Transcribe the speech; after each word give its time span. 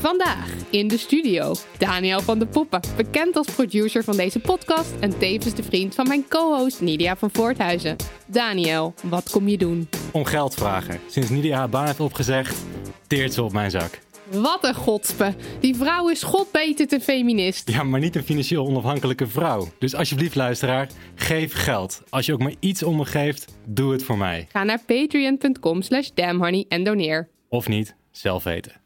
Vandaag 0.00 0.50
in 0.70 0.88
de 0.88 0.96
studio 0.96 1.54
Daniel 1.78 2.20
van 2.20 2.38
de 2.38 2.46
Poppen, 2.46 2.80
bekend 2.96 3.36
als 3.36 3.50
producer 3.50 4.04
van 4.04 4.16
deze 4.16 4.38
podcast 4.38 4.92
en 5.00 5.18
tevens 5.18 5.54
de 5.54 5.62
vriend 5.62 5.94
van 5.94 6.08
mijn 6.08 6.28
co-host 6.28 6.80
Nidia 6.80 7.16
van 7.16 7.30
Voorthuizen. 7.32 7.96
Daniel, 8.26 8.94
wat 9.02 9.30
kom 9.30 9.48
je 9.48 9.58
doen? 9.58 9.88
Om 10.12 10.24
geld 10.24 10.54
vragen. 10.54 11.00
Sinds 11.06 11.30
Nidia 11.30 11.56
haar 11.56 11.68
baan 11.68 11.86
heeft 11.86 12.00
opgezegd, 12.00 12.64
teert 13.06 13.32
ze 13.32 13.42
op 13.42 13.52
mijn 13.52 13.70
zak. 13.70 13.98
Wat 14.30 14.64
een 14.64 14.74
godspe. 14.74 15.34
Die 15.60 15.76
vrouw 15.76 16.08
is 16.08 16.22
godbeter 16.22 16.86
te 16.86 17.00
feminist. 17.00 17.70
Ja, 17.70 17.82
maar 17.82 18.00
niet 18.00 18.16
een 18.16 18.24
financieel 18.24 18.66
onafhankelijke 18.66 19.26
vrouw. 19.26 19.68
Dus 19.78 19.94
alsjeblieft, 19.94 20.34
luisteraar, 20.34 20.88
geef 21.14 21.54
geld. 21.54 22.02
Als 22.08 22.26
je 22.26 22.32
ook 22.32 22.42
maar 22.42 22.54
iets 22.60 22.82
om 22.82 22.96
me 22.96 23.04
geeft, 23.04 23.54
doe 23.66 23.92
het 23.92 24.04
voor 24.04 24.18
mij. 24.18 24.46
Ga 24.52 24.64
naar 24.64 24.80
patreon.com 24.86 25.82
slash 25.82 26.08
damnhoney 26.14 26.64
en 26.68 26.84
doneer. 26.84 27.28
Of 27.48 27.68
niet, 27.68 27.94
zelf 28.10 28.44
weten. 28.44 28.79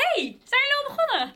Hey, 0.00 0.38
zijn 0.44 0.60
jullie 0.60 0.76
al 0.78 0.94
begonnen? 0.94 1.34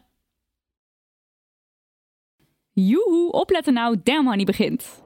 Joehoe, 2.72 3.32
opletten 3.32 3.72
nou, 3.72 4.00
Damn 4.02 4.24
begint. 4.46 5.03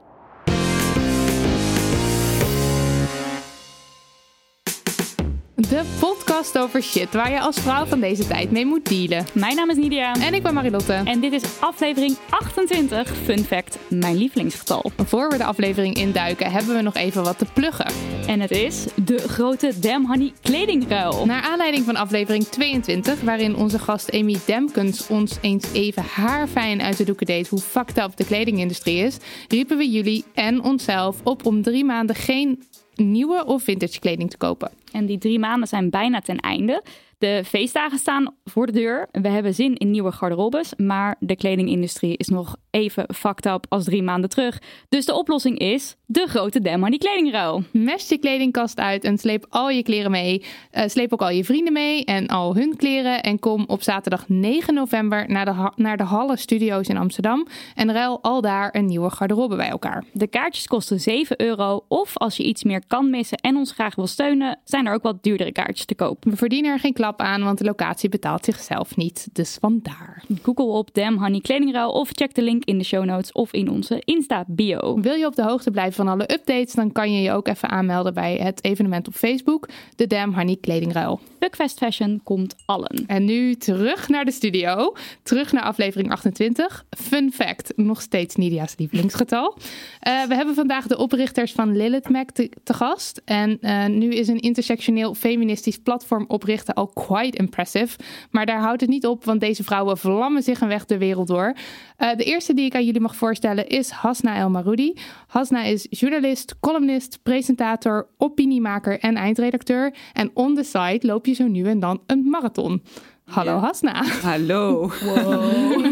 De 5.59 5.83
podcast 6.01 6.59
over 6.59 6.83
shit 6.83 7.13
waar 7.13 7.31
je 7.31 7.41
als 7.41 7.57
vrouw 7.61 7.85
van 7.85 8.01
deze 8.01 8.27
tijd 8.27 8.51
mee 8.51 8.67
moet 8.67 8.89
dealen. 8.89 9.27
Mijn 9.35 9.57
naam 9.57 9.71
is 9.71 9.77
Nidia. 9.77 10.15
En 10.15 10.35
ik 10.35 10.43
ben 10.43 10.55
Marilotte. 10.55 10.93
En 10.93 11.21
dit 11.21 11.33
is 11.33 11.43
aflevering 11.61 12.17
28, 12.29 13.17
fun 13.17 13.45
fact, 13.45 13.79
mijn 13.89 14.17
lievelingsgetal. 14.17 14.91
Voor 14.97 15.29
we 15.31 15.37
de 15.37 15.45
aflevering 15.45 15.95
induiken, 15.95 16.51
hebben 16.51 16.77
we 16.77 16.83
nog 16.83 16.95
even 16.95 17.23
wat 17.23 17.39
te 17.39 17.45
pluggen. 17.53 17.93
En 18.27 18.41
het 18.41 18.51
is 18.51 18.87
de 19.05 19.19
grote 19.19 19.73
Damn 19.81 20.07
Honey 20.07 20.33
kledingruil. 20.43 21.27
Naar 21.27 21.43
aanleiding 21.43 21.85
van 21.85 21.97
aflevering 21.97 22.45
22, 22.45 23.21
waarin 23.21 23.57
onze 23.57 23.79
gast 23.79 24.13
Amy 24.13 24.37
Demkens 24.47 25.07
ons 25.07 25.37
eens 25.41 25.73
even 25.73 26.03
haarfijn 26.03 26.83
uit 26.83 26.97
de 26.97 27.05
doeken 27.05 27.27
deed 27.27 27.49
hoe 27.49 27.61
fucked 27.61 27.99
up 27.99 28.17
de 28.17 28.25
kledingindustrie 28.25 28.97
is, 28.97 29.17
riepen 29.49 29.77
we 29.77 29.91
jullie 29.91 30.25
en 30.35 30.63
onszelf 30.63 31.17
op 31.25 31.47
om 31.47 31.63
drie 31.63 31.85
maanden 31.85 32.17
geen 32.17 32.63
nieuwe 32.95 33.45
of 33.47 33.63
vintage 33.63 33.99
kleding 33.99 34.31
te 34.31 34.37
kopen. 34.37 34.78
En 34.93 35.07
die 35.07 35.19
drie 35.19 35.39
maanden 35.39 35.69
zijn 35.69 35.91
bijna 35.91 36.21
ten 36.21 36.39
einde. 36.39 36.83
De 37.19 37.43
feestdagen 37.45 37.99
staan 37.99 38.35
voor 38.45 38.67
de 38.67 38.73
deur. 38.73 39.09
We 39.13 39.29
hebben 39.29 39.55
zin 39.55 39.75
in 39.75 39.91
nieuwe 39.91 40.13
garderobes, 40.13 40.73
maar 40.77 41.17
de 41.21 41.37
kledingindustrie 41.37 42.17
is 42.17 42.29
nog 42.29 42.57
even 42.71 43.15
fucked 43.15 43.47
up 43.47 43.67
als 43.69 43.85
drie 43.85 44.03
maanden 44.03 44.31
terug. 44.31 44.59
Dus 44.89 45.05
de 45.05 45.15
oplossing 45.15 45.59
is 45.59 45.97
de 46.11 46.27
grote 46.29 46.61
Dem 46.61 46.83
Honey 46.83 46.99
kledingruil. 46.99 47.63
Mest 47.73 48.11
je 48.11 48.19
kledingkast 48.19 48.79
uit 48.79 49.05
en 49.05 49.19
sleep 49.19 49.47
al 49.49 49.71
je 49.71 49.83
kleren 49.83 50.11
mee. 50.11 50.45
Uh, 50.73 50.83
sleep 50.87 51.13
ook 51.13 51.23
al 51.23 51.31
je 51.31 51.45
vrienden 51.45 51.73
mee 51.73 52.05
en 52.05 52.27
al 52.27 52.55
hun 52.55 52.77
kleren. 52.77 53.23
En 53.23 53.39
kom 53.39 53.65
op 53.67 53.83
zaterdag 53.83 54.29
9 54.29 54.75
november 54.75 55.31
naar 55.31 55.45
de, 55.45 55.71
naar 55.77 55.97
de 55.97 56.03
Halle 56.03 56.37
Studio's 56.37 56.89
in 56.89 56.97
Amsterdam. 56.97 57.47
En 57.75 57.93
ruil 57.93 58.23
al 58.23 58.41
daar 58.41 58.75
een 58.75 58.87
nieuwe 58.87 59.11
garderobe 59.11 59.57
bij 59.57 59.69
elkaar. 59.69 60.05
De 60.13 60.27
kaartjes 60.27 60.67
kosten 60.67 61.01
7 61.01 61.41
euro. 61.43 61.85
Of 61.89 62.17
als 62.17 62.37
je 62.37 62.43
iets 62.43 62.65
meer 62.65 62.83
kan 62.87 63.11
missen 63.11 63.39
en 63.39 63.57
ons 63.57 63.73
graag 63.73 63.95
wil 63.95 64.07
steunen, 64.07 64.59
zijn 64.65 64.87
er 64.87 64.95
ook 64.95 65.03
wat 65.03 65.23
duurdere 65.23 65.53
kaartjes 65.53 65.85
te 65.85 65.95
koop. 65.95 66.25
We 66.25 66.37
verdienen 66.37 66.73
er 66.73 66.79
geen 66.79 66.93
klap 66.93 67.21
aan, 67.21 67.43
want 67.43 67.59
de 67.59 67.65
locatie 67.65 68.09
betaalt 68.09 68.45
zichzelf 68.45 68.97
niet. 68.97 69.29
Dus 69.33 69.57
vandaar. 69.61 70.25
Google 70.43 70.65
op 70.65 70.95
Dem 70.95 71.19
Honey 71.19 71.41
kledingruil 71.41 71.91
of 71.91 72.09
check 72.13 72.35
de 72.35 72.43
link 72.43 72.65
in 72.65 72.79
de 72.79 72.85
show 72.85 73.05
notes 73.05 73.33
of 73.33 73.53
in 73.53 73.71
onze 73.71 74.03
Insta-bio. 74.05 75.01
Wil 75.01 75.15
je 75.15 75.27
op 75.27 75.35
de 75.35 75.43
hoogte 75.43 75.71
blijven 75.71 75.97
van 75.99 76.09
alle 76.09 76.33
updates, 76.33 76.73
dan 76.73 76.93
kan 76.93 77.13
je 77.13 77.23
je 77.23 77.33
ook 77.33 77.49
even 77.49 77.69
aanmelden 77.69 78.15
bij 78.15 78.37
het 78.37 78.65
evenement 78.65 79.09
op 79.09 79.15
Facebook, 79.15 79.69
de 79.97 80.07
Damn 80.07 80.35
Honey 80.35 80.57
Kledingruil. 80.61 81.21
Fuckfest 81.41 81.79
Fashion 81.79 82.21
komt 82.25 82.55
allen. 82.65 83.05
En 83.07 83.25
nu 83.25 83.55
terug 83.55 84.09
naar 84.09 84.25
de 84.25 84.31
studio, 84.31 84.95
terug 85.23 85.53
naar 85.53 85.63
aflevering 85.63 86.11
28. 86.11 86.85
Fun 86.91 87.33
fact, 87.33 87.73
nog 87.77 88.01
steeds 88.01 88.37
Nidia's 88.37 88.75
lievelingsgetal. 88.77 89.57
Uh, 89.57 90.25
we 90.25 90.35
hebben 90.35 90.55
vandaag 90.55 90.87
de 90.87 90.99
oprichters 90.99 91.53
van 91.53 91.77
Lilith 91.77 92.09
Mac 92.09 92.31
te, 92.31 92.51
gast. 92.65 93.23
En 93.25 93.59
uh, 93.61 93.87
nu 93.87 94.09
is 94.09 94.29
een 94.29 94.41
intersectioneel 94.41 95.15
feministisch 95.15 95.79
platform 95.79 96.25
oprichten 96.29 96.75
al 96.75 96.87
quite 96.87 97.39
impressive. 97.39 97.99
Maar 98.31 98.47
daar 98.47 98.61
houdt 98.61 98.81
het 98.81 98.91
niet 98.91 99.07
op, 99.07 99.25
want 99.25 99.41
deze 99.41 99.65
vrouwen 99.65 99.99
vlammen 99.99 100.43
zich 100.43 100.61
een 100.61 100.69
weg 100.69 100.85
de 100.85 100.99
wereld 100.99 101.27
door. 101.27 101.55
Uh, 101.99 102.15
de 102.17 102.25
eerste 102.25 102.55
die 102.55 102.65
ik 102.65 102.75
aan 102.75 102.85
jullie 102.85 103.01
mag 103.01 103.17
voorstellen 103.17 103.69
is 103.69 103.91
Hasna 103.91 104.37
El 104.37 104.51
Maroudi. 104.51 104.95
Hasna 105.27 105.63
is 105.63 105.87
journalist, 105.91 106.55
columnist, 106.61 107.19
presentator, 107.23 108.09
opiniemaker 108.17 108.99
en 108.99 109.15
eindredacteur. 109.15 109.95
En 110.13 110.31
on 110.35 110.55
the 110.55 110.65
side 110.65 111.07
loop 111.07 111.27
je 111.29 111.35
zo 111.35 111.47
nu 111.47 111.65
en 111.65 111.81
dan 111.81 112.01
een 112.07 112.29
marathon. 112.31 112.83
Hallo. 113.25 113.59
Hasna. 113.59 114.05
Hallo. 114.23 114.91
Wow. 115.05 115.85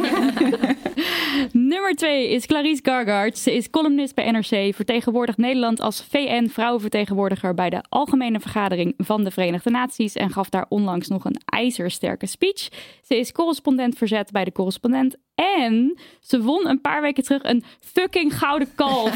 Nummer 1.53 1.95
2 1.95 2.31
is 2.31 2.47
Clarice 2.47 2.81
Gargaard. 2.83 3.39
Ze 3.39 3.55
is 3.55 3.71
columnist 3.71 4.15
bij 4.15 4.31
NRC, 4.31 4.75
vertegenwoordigt 4.75 5.39
Nederland 5.39 5.81
als 5.81 6.07
VN-vrouwenvertegenwoordiger 6.11 7.55
bij 7.55 7.71
de 7.71 7.85
Algemene 7.89 8.41
Vergadering 8.41 8.95
van 8.99 9.25
de 9.25 9.31
Verenigde 9.31 9.71
Naties 9.71 10.15
en 10.15 10.31
gaf 10.31 10.49
daar 10.49 10.67
onlangs 10.69 11.09
nog 11.09 11.25
een 11.25 11.41
ijzersterke 11.45 12.27
speech. 12.27 12.69
Ze 13.03 13.19
is 13.19 13.33
correspondent 13.33 13.97
verzet 13.97 14.31
bij 14.31 14.45
de 14.45 14.53
correspondent 14.53 15.17
en 15.35 15.99
ze 16.21 16.43
won 16.43 16.69
een 16.69 16.81
paar 16.81 17.03
weken 17.03 17.23
terug 17.23 17.43
een 17.45 17.65
fucking 17.81 18.39
gouden 18.39 18.69
kalf 18.75 19.13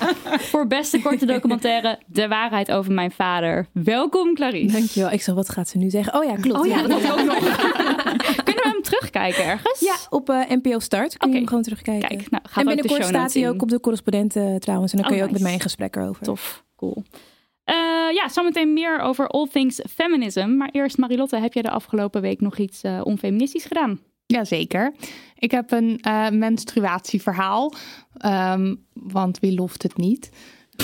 voor 0.50 0.66
beste 0.66 1.02
korte 1.02 1.26
documentaire 1.26 1.98
De 2.06 2.28
waarheid 2.28 2.72
over 2.72 2.92
mijn 2.92 3.10
vader. 3.10 3.66
Welkom 3.72 4.34
Clarice. 4.34 4.72
Dankjewel. 4.72 5.10
Ik 5.10 5.22
zeg, 5.22 5.34
wat 5.34 5.48
gaat 5.48 5.68
ze 5.68 5.78
nu 5.78 5.90
zeggen? 5.90 6.14
Oh 6.14 6.24
ja, 6.24 6.34
klopt. 6.34 6.60
Oh 6.60 6.66
ja, 6.66 6.78
ja. 6.78 6.86
dat 6.86 7.12
ook 7.12 7.24
nog. 7.24 7.40
Kunnen 8.62 8.82
we 8.82 8.88
hem 8.88 8.98
terugkijken 8.98 9.44
ergens? 9.44 9.80
Ja, 9.80 9.96
op 10.08 10.30
uh, 10.30 10.40
NPO 10.48 10.78
Start 10.78 11.16
kun 11.16 11.30
je 11.30 11.36
hem 11.36 11.46
gewoon 11.46 11.62
terugkijken. 11.62 12.08
Kijk, 12.08 12.30
nou, 12.30 12.42
en 12.54 12.64
binnenkort 12.64 13.04
staat 13.04 13.34
hij 13.34 13.48
ook 13.48 13.62
op 13.62 13.68
de 13.68 13.80
correspondenten 13.80 14.60
trouwens. 14.60 14.92
En 14.92 14.98
dan 14.98 15.06
kun 15.06 15.16
je 15.16 15.22
oh, 15.22 15.28
ook 15.28 15.34
met 15.34 15.42
mij 15.42 15.52
in 15.52 15.60
gesprek 15.60 15.96
erover. 15.96 16.24
Tof, 16.24 16.64
cool. 16.76 17.04
Uh, 17.64 18.14
ja, 18.14 18.28
zometeen 18.28 18.72
meer 18.72 19.00
over 19.00 19.26
all 19.26 19.48
things 19.52 19.80
feminism. 19.90 20.56
Maar 20.56 20.68
eerst 20.72 20.98
Marilotte, 20.98 21.36
heb 21.36 21.52
jij 21.52 21.62
de 21.62 21.70
afgelopen 21.70 22.20
week 22.20 22.40
nog 22.40 22.58
iets 22.58 22.84
uh, 22.84 23.00
onfeministisch 23.04 23.64
gedaan? 23.64 24.00
Jazeker. 24.26 24.94
Ik 25.38 25.50
heb 25.50 25.70
een 25.70 26.00
uh, 26.06 26.28
menstruatieverhaal. 26.28 27.72
Um, 28.26 28.86
want 28.92 29.38
wie 29.38 29.54
loft 29.54 29.82
het 29.82 29.96
niet? 29.96 30.30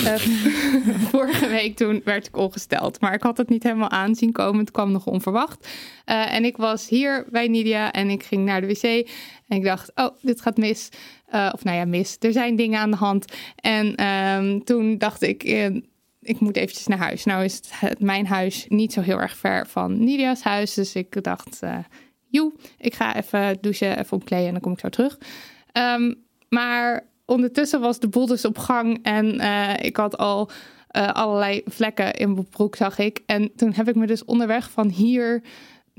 Uh, 0.03 0.15
vorige 1.11 1.47
week 1.47 1.75
toen 1.75 2.01
werd 2.03 2.27
ik 2.27 2.37
ongesteld, 2.37 3.01
maar 3.01 3.13
ik 3.13 3.23
had 3.23 3.37
het 3.37 3.49
niet 3.49 3.63
helemaal 3.63 3.89
aanzien 3.89 4.31
komen. 4.31 4.59
Het 4.59 4.71
kwam 4.71 4.91
nog 4.91 5.05
onverwacht. 5.05 5.67
Uh, 6.05 6.33
en 6.33 6.45
ik 6.45 6.57
was 6.57 6.89
hier 6.89 7.25
bij 7.31 7.47
Nidia 7.47 7.91
en 7.91 8.09
ik 8.09 8.23
ging 8.23 8.45
naar 8.45 8.61
de 8.61 8.67
wc 8.67 8.83
en 9.47 9.57
ik 9.57 9.63
dacht, 9.63 9.91
oh, 9.95 10.09
dit 10.21 10.41
gaat 10.41 10.57
mis. 10.57 10.89
Uh, 11.33 11.49
of 11.53 11.63
nou 11.63 11.77
ja, 11.77 11.85
mis. 11.85 12.17
Er 12.19 12.31
zijn 12.31 12.55
dingen 12.55 12.79
aan 12.79 12.91
de 12.91 12.97
hand. 12.97 13.25
En 13.55 14.05
um, 14.05 14.63
toen 14.63 14.97
dacht 14.97 15.21
ik, 15.21 15.43
ik 16.21 16.39
moet 16.39 16.55
eventjes 16.55 16.87
naar 16.87 16.97
huis. 16.97 17.25
Nou 17.25 17.43
is 17.43 17.61
het, 17.69 17.99
mijn 17.99 18.27
huis 18.27 18.65
niet 18.67 18.93
zo 18.93 19.01
heel 19.01 19.19
erg 19.19 19.37
ver 19.37 19.67
van 19.67 20.03
Nidia's 20.03 20.41
huis. 20.41 20.73
Dus 20.73 20.95
ik 20.95 21.23
dacht, 21.23 21.59
joe, 22.27 22.53
ik 22.77 22.93
ga 22.93 23.15
even 23.15 23.57
douchen, 23.61 23.99
even 23.99 24.17
omkleden 24.17 24.45
en 24.45 24.51
dan 24.51 24.61
kom 24.61 24.71
ik 24.71 24.79
zo 24.79 24.89
terug. 24.89 25.17
Um, 25.73 26.27
maar 26.49 27.07
ondertussen 27.29 27.81
was 27.81 27.99
de 27.99 28.07
boel 28.07 28.25
dus 28.25 28.45
op 28.45 28.57
gang 28.57 28.99
en 29.03 29.41
uh, 29.41 29.73
ik 29.79 29.97
had 29.97 30.17
al 30.17 30.49
uh, 30.91 31.07
allerlei 31.07 31.61
vlekken 31.65 32.13
in 32.13 32.33
mijn 32.33 32.49
broek, 32.49 32.75
zag 32.75 32.97
ik. 32.97 33.21
En 33.25 33.51
toen 33.55 33.73
heb 33.73 33.89
ik 33.89 33.95
me 33.95 34.07
dus 34.07 34.25
onderweg 34.25 34.69
van 34.69 34.89
hier 34.89 35.41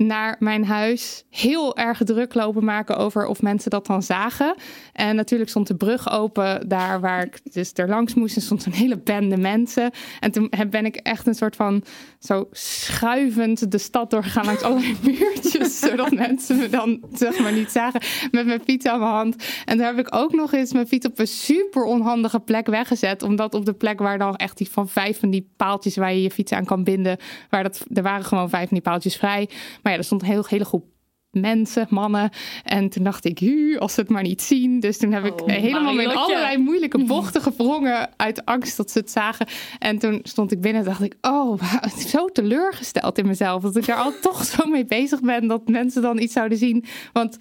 naar 0.05 0.35
mijn 0.39 0.65
huis 0.65 1.25
heel 1.29 1.77
erg 1.77 2.01
druk 2.03 2.33
lopen 2.33 2.65
maken 2.65 2.97
over 2.97 3.25
of 3.25 3.41
mensen 3.41 3.71
dat 3.71 3.85
dan 3.85 4.03
zagen. 4.03 4.55
En 4.93 5.15
natuurlijk 5.15 5.49
stond 5.49 5.67
de 5.67 5.75
brug 5.75 6.11
open 6.11 6.69
daar 6.69 6.99
waar 6.99 7.23
ik 7.25 7.53
dus 7.53 7.71
er 7.75 7.87
langs 7.87 8.13
moest. 8.13 8.35
En 8.35 8.41
stond 8.41 8.65
een 8.65 8.73
hele 8.73 8.97
bende 8.97 9.37
mensen. 9.37 9.91
En 10.19 10.31
toen 10.31 10.51
ben 10.69 10.85
ik 10.85 10.95
echt 10.95 11.27
een 11.27 11.35
soort 11.35 11.55
van 11.55 11.83
zo 12.19 12.47
schuivend 12.51 13.71
de 13.71 13.77
stad 13.77 14.09
doorgegaan 14.09 14.45
langs 14.45 14.61
allerlei 14.61 14.95
muurtjes. 15.03 15.79
zodat 15.79 16.11
mensen 16.11 16.57
me 16.57 16.69
dan 16.69 16.99
zeg 17.13 17.39
maar 17.39 17.53
niet 17.53 17.71
zagen 17.71 18.01
met 18.31 18.45
mijn 18.45 18.61
fiets 18.65 18.85
aan 18.85 18.99
mijn 18.99 19.11
hand. 19.11 19.35
En 19.65 19.77
daar 19.77 19.95
heb 19.95 20.07
ik 20.07 20.15
ook 20.15 20.33
nog 20.33 20.53
eens 20.53 20.73
mijn 20.73 20.87
fiets 20.87 21.07
op 21.07 21.19
een 21.19 21.27
super 21.27 21.83
onhandige 21.83 22.39
plek 22.39 22.67
weggezet. 22.67 23.23
Omdat 23.23 23.53
op 23.53 23.65
de 23.65 23.73
plek 23.73 23.99
waar 23.99 24.17
dan 24.17 24.35
echt 24.35 24.57
die 24.57 24.69
van 24.69 24.89
vijf 24.89 25.19
van 25.19 25.29
die 25.29 25.49
paaltjes 25.55 25.95
waar 25.95 26.13
je 26.13 26.21
je 26.21 26.31
fiets 26.31 26.51
aan 26.51 26.65
kan 26.65 26.83
binden. 26.83 27.17
Waar 27.49 27.63
dat, 27.63 27.85
er 27.93 28.03
waren 28.03 28.25
gewoon 28.25 28.49
vijf 28.49 28.67
van 28.67 28.77
die 28.77 28.81
paaltjes 28.81 29.15
vrij. 29.15 29.49
Maar 29.83 29.90
ja, 29.91 29.97
er 29.97 30.03
stond 30.03 30.21
een 30.21 30.27
heel, 30.27 30.45
hele 30.47 30.65
groep 30.65 30.85
mensen, 31.31 31.87
mannen. 31.89 32.29
En 32.63 32.89
toen 32.89 33.03
dacht 33.03 33.25
ik, 33.25 33.39
hu, 33.39 33.77
als 33.77 33.93
ze 33.93 33.99
het 34.01 34.09
maar 34.09 34.23
niet 34.23 34.41
zien. 34.41 34.79
Dus 34.79 34.97
toen 34.97 35.11
heb 35.11 35.25
ik 35.25 35.41
oh, 35.41 35.47
helemaal 35.47 35.99
in 35.99 36.15
allerlei 36.15 36.57
moeilijke 36.57 37.05
bochten 37.05 37.41
gevrongen 37.41 38.09
uit 38.17 38.45
angst 38.45 38.77
dat 38.77 38.91
ze 38.91 38.99
het 38.99 39.11
zagen. 39.11 39.47
En 39.79 39.99
toen 39.99 40.19
stond 40.23 40.51
ik 40.51 40.61
binnen 40.61 40.81
en 40.81 40.87
dacht 40.87 41.01
ik, 41.01 41.15
oh, 41.21 41.61
zo 42.07 42.27
teleurgesteld 42.27 43.17
in 43.17 43.27
mezelf. 43.27 43.61
Dat 43.61 43.75
ik 43.75 43.85
daar 43.85 43.97
al 43.97 44.19
toch 44.21 44.43
zo 44.43 44.65
mee 44.65 44.85
bezig 44.85 45.21
ben 45.21 45.47
dat 45.47 45.67
mensen 45.67 46.01
dan 46.01 46.19
iets 46.19 46.33
zouden 46.33 46.57
zien. 46.57 46.85
Want 47.13 47.37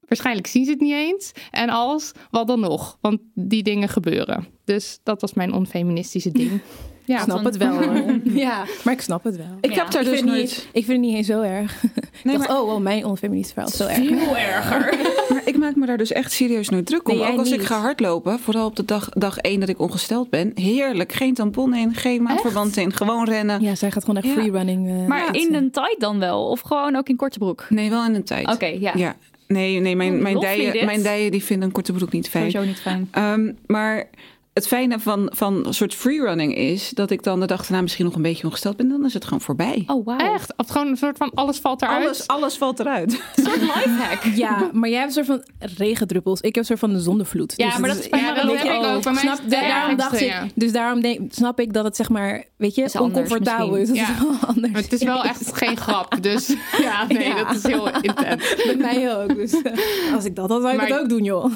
waarschijnlijk 0.00 0.46
zien 0.46 0.64
ze 0.64 0.70
het 0.70 0.80
niet 0.80 0.92
eens. 0.92 1.32
En 1.50 1.68
als, 1.68 2.12
wat 2.30 2.46
dan 2.46 2.60
nog? 2.60 2.98
Want 3.00 3.20
die 3.34 3.62
dingen 3.62 3.88
gebeuren. 3.88 4.46
Dus 4.64 5.00
dat 5.02 5.20
was 5.20 5.34
mijn 5.34 5.52
onfeministische 5.52 6.30
ding. 6.30 6.60
Ja, 7.04 7.16
ik 7.16 7.22
snap 7.22 7.44
het 7.44 7.56
wel. 7.56 7.82
ja, 8.44 8.64
maar 8.84 8.92
ik 8.92 9.00
snap 9.00 9.24
het 9.24 9.36
wel. 9.36 9.58
Ik 9.60 9.74
heb 9.74 9.90
daar 9.90 10.04
dus 10.04 10.22
nooit... 10.22 10.40
Niet, 10.40 10.68
ik 10.72 10.84
vind 10.84 10.86
het 10.86 11.00
niet 11.00 11.14
eens 11.16 11.26
zo 11.26 11.40
erg. 11.40 11.82
Nee, 12.22 12.34
ik 12.34 12.40
dacht, 12.40 12.60
oh, 12.60 12.72
oh, 12.72 12.80
mijn 12.80 13.04
onfeminist 13.04 13.52
verhaal 13.52 13.68
is 13.68 13.76
zo 13.76 13.86
erg. 13.86 13.96
Veel 13.96 14.36
erger. 14.36 14.98
maar 15.32 15.42
ik 15.44 15.58
maak 15.58 15.76
me 15.76 15.86
daar 15.86 15.96
dus 15.96 16.12
echt 16.12 16.32
serieus 16.32 16.68
nooit 16.68 16.86
druk 16.86 17.08
om. 17.08 17.20
Ook 17.20 17.38
als 17.38 17.50
ik 17.50 17.62
ga 17.62 17.80
hardlopen, 17.80 18.38
vooral 18.38 18.66
op 18.66 18.76
de 18.76 18.84
dag, 18.84 19.08
dag 19.08 19.38
één 19.38 19.60
dat 19.60 19.68
ik 19.68 19.80
ongesteld 19.80 20.30
ben. 20.30 20.52
Heerlijk, 20.54 21.12
geen 21.12 21.34
tampon 21.34 21.74
in, 21.74 21.94
geen 21.94 22.22
maandverband 22.22 22.76
in, 22.76 22.92
gewoon 22.92 23.24
rennen. 23.24 23.62
Ja, 23.62 23.74
zij 23.74 23.90
gaat 23.90 24.04
gewoon 24.04 24.22
echt 24.22 24.32
freerunning. 24.32 24.88
Uh, 24.88 25.06
maar 25.06 25.34
in 25.34 25.54
een 25.54 25.70
tijd 25.70 25.96
dan 25.98 26.18
wel? 26.18 26.48
Of 26.48 26.60
gewoon 26.60 26.96
ook 26.96 27.08
in 27.08 27.16
korte 27.16 27.38
broek? 27.38 27.66
Nee, 27.68 27.90
wel 27.90 28.04
in 28.04 28.14
een 28.14 28.24
tijd. 28.24 28.52
Oké, 28.52 28.66
ja. 28.66 28.92
ja. 28.94 29.16
Nee, 29.46 29.80
nee 29.80 29.96
mijn, 29.96 30.22
mijn, 30.22 30.40
dijen, 30.40 30.84
mijn 30.84 31.02
dijen 31.02 31.30
die 31.30 31.44
vinden 31.44 31.66
een 31.66 31.74
korte 31.74 31.92
broek 31.92 32.12
niet 32.12 32.28
fijn. 32.28 32.50
Sowieso 32.50 32.70
niet 32.70 32.80
fijn. 32.80 33.08
Um, 33.18 33.58
maar 33.66 34.08
het 34.54 34.66
fijne 34.66 35.00
van, 35.00 35.30
van 35.34 35.66
een 35.66 35.74
soort 35.74 35.94
freerunning 35.94 36.56
is 36.56 36.90
dat 36.90 37.10
ik 37.10 37.22
dan 37.22 37.40
de 37.40 37.46
dag 37.46 37.60
daarna 37.60 37.82
misschien 37.82 38.04
nog 38.04 38.14
een 38.14 38.22
beetje 38.22 38.44
ongesteld 38.44 38.76
ben. 38.76 38.88
Dan 38.88 39.04
is 39.04 39.14
het 39.14 39.24
gewoon 39.24 39.40
voorbij. 39.40 39.84
Oh, 39.86 40.04
wow. 40.04 40.20
Echt? 40.20 40.54
Of 40.56 40.68
gewoon 40.68 40.86
een 40.86 40.96
soort 40.96 41.16
van 41.16 41.30
alles 41.34 41.58
valt 41.58 41.82
eruit? 41.82 42.04
Alles, 42.04 42.26
alles 42.26 42.56
valt 42.56 42.80
eruit. 42.80 43.12
Een 43.36 43.44
soort 43.44 43.60
lifehack. 43.60 44.22
Ja, 44.22 44.70
maar 44.72 44.88
jij 44.88 44.98
hebt 44.98 45.16
een 45.16 45.24
soort 45.24 45.42
van 45.46 45.68
regendruppels. 45.76 46.40
Ik 46.40 46.54
heb 46.54 46.56
een 46.56 46.64
soort 46.64 46.78
van 46.78 46.92
de 46.92 47.00
zonnevloed. 47.00 47.52
Ja, 47.56 47.70
dus 47.70 47.78
maar 47.78 47.88
dat 47.88 47.98
is 47.98 48.06
ja, 48.06 48.34
dat 48.34 48.56
heb 48.56 48.64
ik 48.64 48.84
ook. 48.84 49.02
Bij 49.02 49.14
snap, 49.14 49.38
daarom 49.46 49.96
dacht 49.96 50.20
ik, 50.20 50.34
dus 50.54 50.72
daarom 50.72 51.00
denk, 51.00 51.32
snap 51.32 51.60
ik 51.60 51.72
dat 51.72 51.84
het 51.84 51.96
zeg 51.96 52.08
maar, 52.08 52.44
weet 52.56 52.74
je, 52.74 53.00
oncomfortabel 53.00 53.76
is. 53.76 53.90
Ja. 53.90 54.16
anders. 54.46 54.72
Maar 54.72 54.82
het 54.82 54.92
is 54.92 55.02
wel 55.02 55.24
echt 55.24 55.56
geen 55.56 55.76
grap. 55.76 56.16
Dus 56.22 56.46
ja, 56.80 57.06
nee, 57.06 57.34
dat 57.34 57.54
is 57.54 57.62
heel 57.62 58.00
intens. 58.00 58.54
Met 58.66 58.78
mij 58.78 59.16
ook. 59.16 59.34
Dus 59.34 59.52
uh, 59.52 60.14
als 60.14 60.24
ik 60.24 60.36
dat 60.36 60.48
had, 60.48 60.62
zou 60.62 60.74
ik 60.74 60.80
het 60.80 61.00
ook 61.00 61.08
doen, 61.08 61.24
joh. 61.24 61.52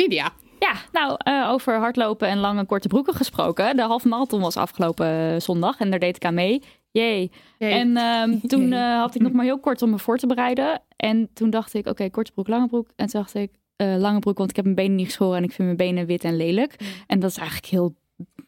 Lydia. 0.00 0.32
Ja, 0.58 0.72
nou, 0.92 1.16
uh, 1.28 1.50
over 1.50 1.78
hardlopen 1.78 2.28
en 2.28 2.38
lange 2.38 2.64
korte 2.66 2.88
broeken 2.88 3.14
gesproken. 3.14 3.76
De 3.76 3.82
halve 3.82 4.08
marathon 4.08 4.40
was 4.40 4.56
afgelopen 4.56 5.32
uh, 5.32 5.40
zondag 5.40 5.78
en 5.78 5.90
daar 5.90 5.98
deed 5.98 6.16
ik 6.16 6.24
aan 6.24 6.34
mee. 6.34 6.62
Jee. 6.90 7.30
En 7.58 7.96
um, 7.96 8.40
toen 8.50 8.72
uh, 8.72 8.98
had 9.00 9.14
ik 9.14 9.20
nog 9.20 9.32
maar 9.32 9.44
heel 9.44 9.60
kort 9.60 9.82
om 9.82 9.90
me 9.90 9.98
voor 9.98 10.16
te 10.16 10.26
bereiden. 10.26 10.82
En 10.96 11.28
toen 11.34 11.50
dacht 11.50 11.74
ik, 11.74 11.80
oké, 11.80 11.90
okay, 11.90 12.10
korte 12.10 12.32
broek, 12.32 12.48
lange 12.48 12.66
broek. 12.66 12.88
En 12.96 13.06
toen 13.06 13.20
dacht 13.20 13.34
ik, 13.34 13.50
lange 13.76 14.18
broek, 14.18 14.38
want 14.38 14.50
ik 14.50 14.56
heb 14.56 14.64
mijn 14.64 14.76
benen 14.76 14.94
niet 14.94 15.06
geschoren 15.06 15.36
en 15.36 15.44
ik 15.44 15.52
vind 15.52 15.64
mijn 15.64 15.76
benen 15.90 16.06
wit 16.06 16.24
en 16.24 16.36
lelijk. 16.36 16.76
En 17.06 17.20
dat 17.20 17.30
is 17.30 17.36
eigenlijk 17.36 17.66
heel 17.66 17.94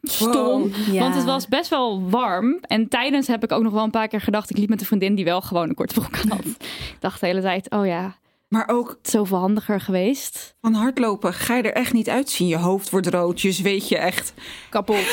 stom. 0.02 0.70
Ja. 0.90 1.00
Want 1.00 1.14
het 1.14 1.24
was 1.24 1.48
best 1.48 1.70
wel 1.70 2.10
warm. 2.10 2.58
En 2.60 2.88
tijdens 2.88 3.26
heb 3.26 3.42
ik 3.44 3.52
ook 3.52 3.62
nog 3.62 3.72
wel 3.72 3.84
een 3.84 3.90
paar 3.90 4.08
keer 4.08 4.20
gedacht... 4.20 4.50
ik 4.50 4.56
liep 4.56 4.68
met 4.68 4.80
een 4.80 4.86
vriendin 4.86 5.14
die 5.14 5.24
wel 5.24 5.40
gewoon 5.40 5.68
een 5.68 5.74
korte 5.74 5.94
broek 6.00 6.18
aan 6.22 6.28
had. 6.28 6.46
ik 6.94 6.96
dacht 7.00 7.20
de 7.20 7.26
hele 7.26 7.40
tijd, 7.40 7.70
oh 7.70 7.86
ja, 7.86 8.16
maar 8.52 8.68
ook 8.68 8.98
zoveel 9.02 9.38
handiger 9.38 9.80
geweest. 9.80 10.54
Van 10.60 10.74
hardlopen 10.74 11.34
ga 11.34 11.56
je 11.56 11.62
er 11.62 11.72
echt 11.72 11.92
niet 11.92 12.08
uitzien. 12.08 12.48
Je 12.48 12.56
hoofd 12.56 12.90
wordt 12.90 13.06
rood, 13.06 13.40
je 13.40 13.52
zweet 13.52 13.88
je 13.88 13.98
echt 13.98 14.32
kapot. 14.68 14.96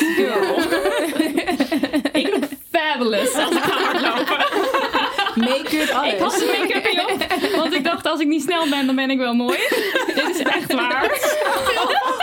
ik 2.12 2.28
look 2.30 2.44
fabulous 2.70 3.34
als 3.34 3.50
ik 3.50 3.62
ga 3.62 3.82
hardlopen. 3.82 4.38
Make-up, 5.48 5.88
alles. 5.88 6.12
Ik 6.12 6.20
had 6.20 6.46
make-up 6.58 7.10
op, 7.10 7.56
want 7.56 7.74
ik 7.74 7.84
dacht 7.84 8.06
als 8.06 8.20
ik 8.20 8.26
niet 8.26 8.42
snel 8.42 8.68
ben, 8.68 8.86
dan 8.86 8.94
ben 8.94 9.10
ik 9.10 9.18
wel 9.18 9.34
mooi. 9.34 9.58
Dit 10.14 10.28
is 10.28 10.38
echt 10.38 10.72
waar. 10.72 11.04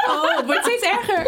Oh, 0.08 0.46
wordt 0.46 0.62
steeds 0.62 0.84
erger. 0.84 1.26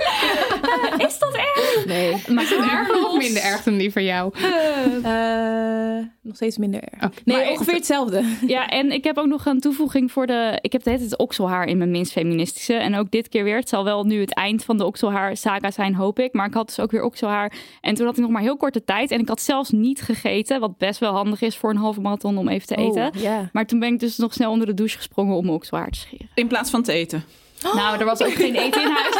is 1.08 1.20
dat 1.20 1.34
erg? 1.34 1.86
Nee. 1.86 2.24
Maar 2.28 2.44
is 2.44 2.50
het 2.50 2.60
erger 2.60 3.08
of 3.08 3.18
minder 3.18 3.44
erg 3.44 3.64
dan 3.64 3.78
die 3.78 3.92
voor 3.92 4.02
jou? 4.02 4.34
Uh, 4.40 6.06
nog 6.22 6.36
steeds 6.36 6.58
minder 6.58 6.82
erg. 6.84 7.04
Oh, 7.04 7.10
nee, 7.24 7.38
maar 7.38 7.50
ongeveer 7.52 7.74
hetzelfde. 7.74 8.24
Ja, 8.48 8.68
en 8.68 8.92
ik 8.92 9.04
heb 9.04 9.18
ook 9.18 9.28
nog 9.28 9.46
een 9.46 9.60
toevoeging 9.60 10.12
voor 10.12 10.28
de... 10.28 10.60
Ik 10.62 10.72
heb 10.72 10.86
het 10.86 11.18
okselhaar 11.18 11.66
in 11.66 11.78
mijn 11.78 11.92
minst 11.92 12.12
feministische. 12.12 12.74
En 12.74 12.96
ook 12.96 13.12
dit 13.12 13.30
keer 13.30 13.44
weer. 13.44 13.56
Het 13.56 13.70
zal 13.70 13.84
wel 13.84 14.04
nu 14.04 14.20
het 14.20 14.34
eind 14.34 14.64
van 14.64 14.78
de 14.78 14.86
okselhaar 14.86 15.38
saga 15.38 15.72
zijn, 15.72 15.96
hoop 15.96 16.20
ik. 16.20 16.34
Maar 16.34 16.48
ik 16.48 16.54
had 16.54 16.68
dus 16.68 16.80
ook 16.80 16.92
weer 16.92 17.04
okselhaar. 17.04 17.54
En 17.82 17.96
toen 17.96 18.06
had 18.06 18.18
ik 18.18 18.22
nog 18.22 18.32
maar 18.32 18.42
heel 18.42 18.58
korte 18.58 18.84
tijd. 18.84 19.12
En 19.12 19.20
ik 19.20 19.28
had 19.28 19.42
zelfs 19.42 19.70
niet 19.70 20.02
gegeten. 20.02 20.60
Wat 20.60 20.78
best 20.78 21.00
wel 21.00 21.14
handig 21.14 21.42
is 21.42 21.58
voor 21.58 21.70
een 21.70 21.78
halve 21.78 22.02
marathon 22.02 22.38
om 22.38 22.48
even 22.48 22.68
te 22.68 22.76
oh, 22.76 22.84
eten. 22.84 23.12
Oh, 23.24 23.40
Maar 23.54 23.66
toen 23.66 23.80
ben 23.80 23.94
ik 23.94 24.00
dus 24.00 24.18
nog 24.18 24.34
snel 24.34 24.52
onder 24.52 24.68
de 24.68 24.74
douche 24.74 24.98
gesprongen 24.98 25.36
om 25.36 25.44
mijn 25.44 25.56
okselhaar 25.56 25.90
te 25.90 26.00
scheren. 26.00 26.30
In 26.34 26.48
plaats 26.48 26.70
van 26.70 26.84
te 26.84 26.92
eten? 26.92 27.24
Nou, 27.62 28.00
er 28.00 28.06
was 28.06 28.22
ook 28.22 28.34
geen 28.34 28.56
eten 28.56 28.82
in 28.82 28.92
huis. 28.92 29.16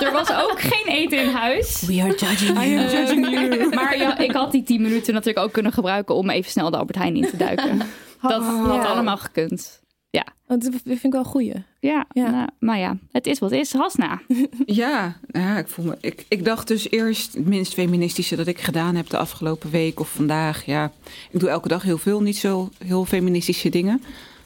Er 0.00 0.12
was 0.12 0.32
ook 0.32 0.60
geen 0.60 0.86
eten 0.86 1.18
in 1.18 1.28
huis. 1.28 1.82
We 1.86 2.02
are 2.02 2.16
judging 2.16 2.58
you. 2.58 2.66
I 2.66 2.76
am 2.76 2.88
judging 2.88 3.30
you. 3.30 3.68
Maar 3.74 3.98
ja, 3.98 4.18
ik 4.18 4.32
had 4.32 4.52
die 4.52 4.62
10 4.62 4.82
minuten 4.82 5.14
natuurlijk 5.14 5.46
ook 5.46 5.52
kunnen 5.52 5.72
gebruiken 5.72 6.14
om 6.14 6.30
even 6.30 6.50
snel 6.50 6.70
de 6.70 6.76
Albert 6.76 6.98
Heijn 6.98 7.16
in 7.16 7.28
te 7.28 7.36
duiken. 7.36 7.78
Dat 8.20 8.42
had 8.42 8.86
allemaal 8.86 9.16
gekund. 9.16 9.82
Ja. 10.10 10.26
Dat 10.46 10.68
vind 10.84 11.04
ik 11.04 11.12
wel 11.12 11.20
een 11.20 11.26
goeie. 11.26 11.64
Ja, 11.80 12.06
ja. 12.12 12.30
Nou, 12.30 12.48
maar 12.58 12.78
ja, 12.78 12.96
het 13.12 13.26
is 13.26 13.38
wat 13.38 13.50
het 13.50 13.60
is. 13.60 13.72
Hasna. 13.72 14.20
Ja, 14.66 15.16
ja 15.26 15.58
ik, 15.58 15.68
voel 15.68 15.84
me, 15.84 15.96
ik, 16.00 16.24
ik 16.28 16.44
dacht 16.44 16.68
dus 16.68 16.90
eerst 16.90 17.32
het 17.32 17.46
minst 17.46 17.74
feministische 17.74 18.36
dat 18.36 18.46
ik 18.46 18.60
gedaan 18.60 18.94
heb 18.94 19.08
de 19.08 19.16
afgelopen 19.16 19.70
week 19.70 20.00
of 20.00 20.08
vandaag. 20.08 20.64
Ja, 20.64 20.92
ik 21.30 21.40
doe 21.40 21.48
elke 21.48 21.68
dag 21.68 21.82
heel 21.82 21.98
veel, 21.98 22.20
niet 22.20 22.36
zo 22.36 22.70
heel 22.84 23.04
feministische 23.04 23.68
dingen. 23.68 24.02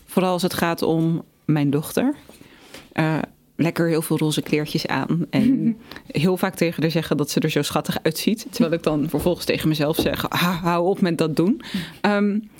Vooral 0.07 0.33
als 0.33 0.43
het 0.43 0.55
gaat 0.55 0.83
om 0.83 1.25
mijn 1.45 1.71
dochter. 1.71 2.15
Uh, 2.95 3.19
lekker 3.61 3.89
heel 3.89 4.03
veel 4.03 4.19
roze 4.19 4.43
kleertjes 4.43 4.87
aan. 4.87 5.27
En 5.31 5.77
heel 6.07 6.37
vaak 6.37 6.55
tegen 6.55 6.83
haar 6.83 6.91
zeggen 6.91 7.17
dat 7.17 7.31
ze 7.31 7.41
er 7.41 7.51
zo 7.51 7.63
schattig 7.63 7.99
uitziet. 8.03 8.47
Terwijl 8.51 8.75
ik 8.75 8.83
dan 8.83 9.09
vervolgens 9.09 9.45
tegen 9.45 9.69
mezelf 9.69 9.97
zeg: 9.97 10.25
hou 10.63 10.87
op 10.87 11.01
met 11.01 11.19
dat 11.19 11.37
doen. 11.37 11.63
Um, 12.03 12.51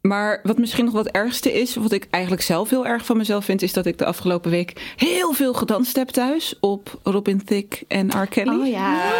maar 0.00 0.40
wat 0.42 0.58
misschien 0.58 0.84
nog 0.84 0.94
wat 0.94 1.06
ergste 1.06 1.52
is, 1.52 1.74
wat 1.74 1.92
ik 1.92 2.06
eigenlijk 2.10 2.44
zelf 2.44 2.70
heel 2.70 2.86
erg 2.86 3.04
van 3.04 3.16
mezelf 3.16 3.44
vind, 3.44 3.62
is 3.62 3.72
dat 3.72 3.86
ik 3.86 3.98
de 3.98 4.04
afgelopen 4.04 4.50
week 4.50 4.94
heel 4.96 5.32
veel 5.32 5.54
gedanst 5.54 5.96
heb 5.96 6.08
thuis 6.08 6.54
op 6.60 7.00
Robin 7.02 7.44
Thicke 7.44 7.84
en 7.88 8.22
R. 8.22 8.26
Kelly. 8.26 8.60
Oh 8.60 8.66
ja. 8.66 9.10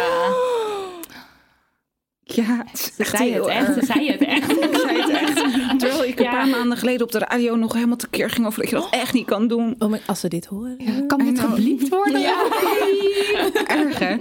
Ja, 2.35 2.65
ze 2.73 2.91
zei 2.97 3.33
het 3.33 3.45
echt. 3.45 3.73
Ze 3.79 3.85
zei 3.85 4.11
het 4.11 4.21
echt. 4.21 4.51
ik 4.51 4.77
zei 4.81 5.01
het 5.01 5.09
echt. 5.09 5.79
Terwijl 5.79 6.03
ik 6.03 6.19
een 6.19 6.29
paar 6.29 6.47
maanden 6.47 6.77
geleden 6.77 7.05
op 7.05 7.11
de 7.11 7.19
radio 7.19 7.55
nog 7.55 7.73
helemaal 7.73 7.95
tekeer 7.95 8.29
ging 8.29 8.47
over 8.47 8.61
dat 8.61 8.69
je 8.69 8.75
dat 8.75 8.87
echt 8.91 9.13
niet 9.13 9.25
kan 9.25 9.47
doen. 9.47 9.75
Oh, 9.79 9.89
maar 9.89 10.01
als 10.05 10.19
ze 10.19 10.27
dit 10.27 10.45
horen. 10.45 10.75
Ja, 10.77 11.05
kan 11.07 11.17
dit 11.17 11.39
gebliept 11.39 11.89
worden? 11.89 12.21
Ja. 12.21 12.43
Erg 13.67 13.99
hè? 13.99 14.15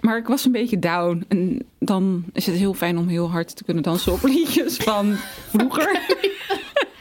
Maar 0.00 0.16
ik 0.18 0.26
was 0.26 0.44
een 0.44 0.52
beetje 0.52 0.78
down. 0.78 1.24
En 1.28 1.66
dan 1.78 2.24
is 2.32 2.46
het 2.46 2.56
heel 2.56 2.74
fijn 2.74 2.98
om 2.98 3.08
heel 3.08 3.30
hard 3.30 3.56
te 3.56 3.64
kunnen 3.64 3.82
dansen 3.82 4.12
op 4.12 4.22
liedjes 4.22 4.76
van 4.76 5.16
vroeger. 5.48 6.00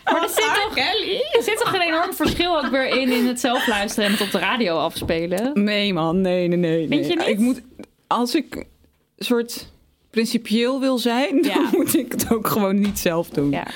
Maar 0.04 0.24
er 0.24 0.30
zit, 0.30 0.44
toch, 0.44 0.78
er 0.78 1.44
zit 1.44 1.58
toch 1.58 1.74
een 1.74 1.82
enorm 1.82 2.14
verschil 2.14 2.58
ook 2.58 2.70
weer 2.72 2.88
in, 2.88 3.12
in 3.12 3.28
het 3.28 3.40
zelf 3.40 3.68
luisteren 3.68 4.06
en 4.06 4.12
het 4.12 4.22
op 4.22 4.32
de 4.32 4.40
radio 4.40 4.78
afspelen? 4.78 5.64
Nee 5.64 5.94
man, 5.94 6.22
nee, 6.22 6.48
nee, 6.48 6.58
nee. 6.58 6.88
Vind 6.88 7.08
je 7.08 7.16
niet? 7.16 7.28
Ik 7.28 7.38
moet, 7.38 7.62
als 8.08 8.36
ik 8.36 8.66
soort 9.18 9.72
principieel 10.20 10.80
wil 10.80 10.98
zijn, 10.98 11.42
dan 11.54 11.68
moet 11.72 11.98
ik 11.98 12.12
het 12.12 12.32
ook 12.34 12.48
gewoon 12.48 12.80
niet 12.80 13.00
zelf 13.00 13.30
doen. 13.30 13.52
Ja. 13.52 13.68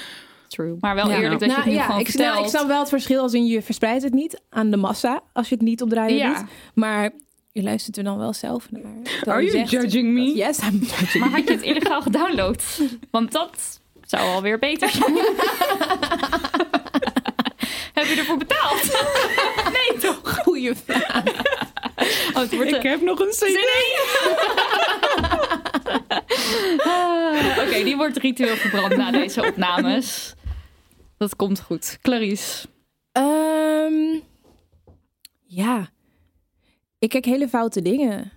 True. 0.47 0.77
Maar 0.79 0.95
wel 0.95 1.09
eerlijk 1.12 1.39
dat 1.39 1.50
je 1.50 1.55
het 1.55 1.65
nu 1.65 1.71
nou, 1.71 1.85
gewoon 1.85 2.00
ik, 2.00 2.09
vertelt. 2.09 2.39
ik 2.39 2.50
snap 2.50 2.67
wel 2.67 2.79
het 2.79 2.89
verschil 2.89 3.21
als 3.21 3.33
in 3.33 3.45
je 3.45 3.62
verspreidt 3.62 4.03
het 4.03 4.13
niet 4.13 4.41
aan 4.50 4.69
de 4.69 4.77
massa 4.77 5.21
als 5.33 5.50
je 5.50 5.55
het 5.55 5.63
niet 5.63 5.81
op 5.81 5.89
de 5.89 5.95
radio 5.95 6.27
doet. 6.27 6.43
Maar 6.73 7.09
je 7.51 7.63
luistert 7.63 7.97
er 7.97 8.03
dan 8.03 8.17
wel 8.17 8.33
zelf 8.33 8.67
naar. 8.71 9.33
Are 9.33 9.43
you 9.43 9.63
judging 9.63 10.13
me? 10.13 10.35
Yes, 10.35 10.59
I'm 10.59 10.79
judging 10.79 11.23
Maar 11.23 11.33
had 11.33 11.47
je 11.47 11.53
het 11.53 11.62
illegaal 11.62 12.01
gedownload? 12.01 12.63
Want 13.12 13.31
dat 13.31 13.81
zou 14.05 14.21
alweer 14.23 14.59
beter 14.59 14.89
zijn. 14.89 15.13
Heb 17.93 18.05
je 18.05 18.15
ervoor 18.17 18.38
betaald? 18.38 18.81
nee, 19.73 20.00
toch? 20.00 20.39
Goeie 20.43 20.73
vraag. 20.85 21.23
Oh, 22.33 22.39
het 22.39 22.55
wordt 22.55 22.71
Ik 22.71 22.83
heb 22.83 23.01
nog 23.01 23.19
een 23.19 23.29
CD. 23.29 23.57
Ah, 24.25 25.02
Oké, 27.67 27.83
die 27.83 27.95
wordt 27.95 28.17
ritueel 28.17 28.55
verbrand 28.55 28.95
na 28.95 29.12
deze 29.12 29.48
opnames. 29.48 30.33
Dat 31.17 31.36
komt 31.36 31.60
goed. 31.62 31.98
Clarice. 32.01 32.67
Ehm, 33.12 34.19
ja. 35.45 35.89
Ik 37.00 37.10
kijk 37.10 37.25
hele 37.25 37.48
foute 37.50 37.81
dingen. 37.81 38.31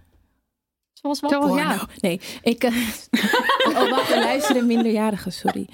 Zoals 0.92 1.20
wat? 1.20 1.30
Porno. 1.30 1.56
ja. 1.56 1.88
Nee, 2.00 2.20
ik... 2.42 2.62
eh, 2.64 2.72
oh, 3.68 3.90
wacht, 3.90 4.10
er 4.10 4.18
luisteren 4.18 4.66
minderjarigen, 4.66 5.32
sorry. 5.32 5.66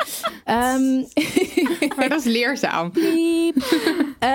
Ehm 0.44 1.02
Maar 1.96 2.08
dat 2.08 2.18
is 2.20 2.32
leerzaam. 2.32 2.90
piep. 2.90 3.56
Eh, 4.18 4.28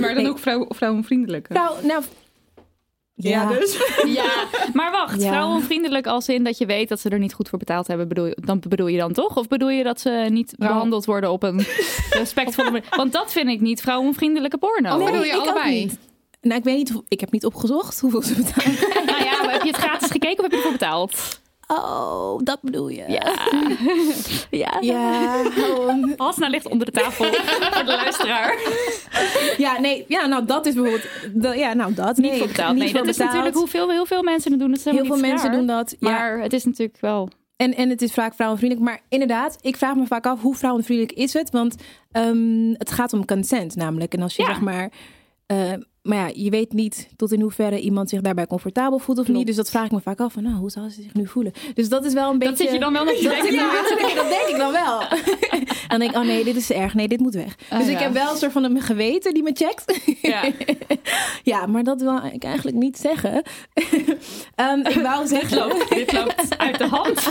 Maar 0.00 0.14
dan 0.14 0.26
ook 0.26 0.38
vrouw, 0.38 0.66
vrouwenvriendelijk. 0.68 1.48
hè? 1.48 1.54
nou, 1.54 2.04
nou... 3.30 3.54
Ja, 3.54 3.60
dus. 3.60 3.76
Ja, 4.20 4.44
maar 4.72 4.90
wacht. 4.90 5.22
Ja. 5.22 5.28
Vrouwenvriendelijk 5.28 6.06
als 6.06 6.28
in 6.28 6.44
dat 6.44 6.58
je 6.58 6.66
weet 6.66 6.88
dat 6.88 7.00
ze 7.00 7.08
er 7.08 7.18
niet 7.18 7.34
goed 7.34 7.48
voor 7.48 7.58
betaald 7.58 7.86
hebben. 7.86 8.08
Bedoel 8.08 8.26
je, 8.26 8.36
dan 8.44 8.62
bedoel 8.68 8.86
je 8.86 8.98
dan 8.98 9.12
toch? 9.12 9.36
Of 9.36 9.48
bedoel 9.48 9.70
je 9.70 9.82
dat 9.82 10.00
ze 10.00 10.26
niet 10.30 10.54
behandeld 10.58 11.04
worden 11.04 11.30
op 11.30 11.42
een 11.42 11.66
respectvolle 12.10 12.70
manier? 12.70 12.88
Want 12.90 13.12
dat 13.12 13.32
vind 13.32 13.48
ik 13.48 13.60
niet 13.60 13.80
vrouwenvriendelijke 13.80 14.58
porno. 14.58 14.96
Of 14.98 15.04
bedoel 15.04 15.24
je 15.24 15.34
allebei? 15.34 15.80
niet. 15.80 15.98
Nou, 16.40 16.58
ik 16.58 16.64
weet 16.64 16.76
niet, 16.76 17.02
ik 17.08 17.20
heb 17.20 17.32
niet 17.32 17.44
opgezocht 17.44 18.00
hoeveel 18.00 18.22
ze 18.22 18.34
betalen. 18.34 18.78
Nou 19.12 19.24
ja, 19.24 19.42
maar 19.42 19.52
heb 19.52 19.62
je 19.62 19.68
het 19.68 19.76
gratis 19.76 20.10
gekeken 20.10 20.36
of 20.36 20.42
heb 20.42 20.50
je 20.50 20.56
ervoor 20.56 20.72
betaald? 20.72 21.40
Oh, 21.76 22.38
dat 22.44 22.58
bedoel 22.62 22.88
je. 22.88 23.04
Ja. 23.08 23.22
Ja. 24.50 24.76
Ja, 24.80 25.42
Hasna 26.16 26.48
ligt 26.48 26.68
onder 26.68 26.86
de 26.86 26.92
tafel 26.92 27.24
voor 27.72 27.84
de 27.84 27.92
luisteraar. 27.92 28.56
ja, 29.58 29.80
nee, 29.80 30.04
ja, 30.08 30.26
nou 30.26 30.44
dat 30.44 30.66
is 30.66 30.74
bijvoorbeeld, 30.74 31.06
dat- 31.34 31.54
ja, 31.58 31.72
nou 31.74 31.94
dat. 31.94 32.16
Niet 32.16 32.30
nee, 32.30 32.38
voor 32.38 32.46
betaald. 32.48 32.76
Nee, 32.76 32.88
voor 32.90 32.98
dat 32.98 33.08
is 33.08 33.12
betaald. 33.16 33.28
natuurlijk 33.30 33.56
hoeveel 33.56 33.90
heel 33.90 34.06
veel 34.06 34.22
mensen 34.22 34.50
het 34.50 34.60
doen. 34.60 34.68
Dat 34.70 34.78
is 34.78 34.84
Heel 34.84 35.04
veel 35.04 35.14
niet 35.16 35.24
mensen 35.26 35.48
raar. 35.48 35.56
doen 35.56 35.66
dat. 35.66 35.94
Ja. 35.98 36.10
Maar 36.10 36.40
het 36.40 36.52
is 36.52 36.64
natuurlijk 36.64 37.00
wel... 37.00 37.28
En, 37.56 37.74
en 37.74 37.88
het 37.88 38.02
is 38.02 38.12
vaak 38.12 38.34
vrouwenvriendelijk. 38.34 38.90
Maar 38.90 39.00
inderdaad, 39.08 39.58
ik 39.60 39.76
vraag 39.76 39.94
me 39.94 40.06
vaak 40.06 40.26
af 40.26 40.40
hoe 40.40 40.54
vrouwenvriendelijk 40.54 41.18
is 41.18 41.32
het? 41.32 41.50
Want 41.50 41.76
ehm, 42.10 42.68
het 42.72 42.90
gaat 42.90 43.12
om 43.12 43.24
consent 43.24 43.76
namelijk. 43.76 44.14
En 44.14 44.22
als 44.22 44.36
je 44.36 44.42
Ja. 44.42 44.48
zeg 44.48 44.60
maar... 44.60 44.90
eh, 45.46 45.72
maar 46.02 46.18
ja, 46.18 46.30
je 46.34 46.50
weet 46.50 46.72
niet 46.72 47.08
tot 47.16 47.32
in 47.32 47.40
hoeverre 47.40 47.80
iemand 47.80 48.08
zich 48.08 48.20
daarbij 48.20 48.46
comfortabel 48.46 48.98
voelt 48.98 49.18
of 49.18 49.24
Klopt. 49.24 49.38
niet. 49.38 49.46
Dus 49.48 49.56
dat 49.56 49.70
vraag 49.70 49.84
ik 49.84 49.92
me 49.92 50.00
vaak 50.00 50.20
af. 50.20 50.32
Van, 50.32 50.42
nou, 50.42 50.54
hoe 50.56 50.70
zou 50.70 50.88
ze 50.88 51.02
zich 51.02 51.14
nu 51.14 51.26
voelen? 51.26 51.52
Dus 51.74 51.88
dat 51.88 52.04
is 52.04 52.12
wel 52.12 52.30
een 52.30 52.38
beetje... 52.38 52.54
Dat 52.54 52.62
zit 52.62 52.72
je 52.72 52.78
dan 52.80 52.92
wel 52.92 53.04
denken. 53.04 53.22
Ja, 53.22 53.30
dat, 53.72 53.98
denk 53.98 54.10
ik- 54.10 54.16
dat 54.16 54.28
denk 54.28 54.46
ik 54.48 54.56
dan 54.56 54.72
wel. 54.72 55.00
en 55.52 55.88
dan 55.88 55.98
denk 55.98 56.10
ik, 56.10 56.16
oh 56.16 56.24
nee, 56.24 56.44
dit 56.44 56.56
is 56.56 56.70
erg. 56.70 56.94
Nee, 56.94 57.08
dit 57.08 57.20
moet 57.20 57.34
weg. 57.34 57.56
Oh, 57.72 57.78
dus 57.78 57.88
ik 57.88 57.98
heb 57.98 58.12
wel 58.12 58.30
een 58.30 58.36
soort 58.36 58.52
van 58.52 58.64
een 58.64 58.80
geweten 58.80 59.34
die 59.34 59.42
me 59.42 59.50
checkt. 59.54 60.00
Ja. 60.22 60.42
ja, 61.52 61.66
maar 61.66 61.82
dat 61.84 62.00
wil 62.00 62.20
ik 62.32 62.44
eigenlijk 62.44 62.76
niet 62.76 62.98
zeggen. 62.98 63.42
Ehm, 64.54 64.78
ik 64.86 64.94
wou 65.02 65.26
zeggen... 65.26 65.58
loopt, 65.58 65.88
dit 65.94 66.12
loopt 66.12 66.58
uit 66.58 66.78
de 66.78 66.86
hand. 66.86 67.24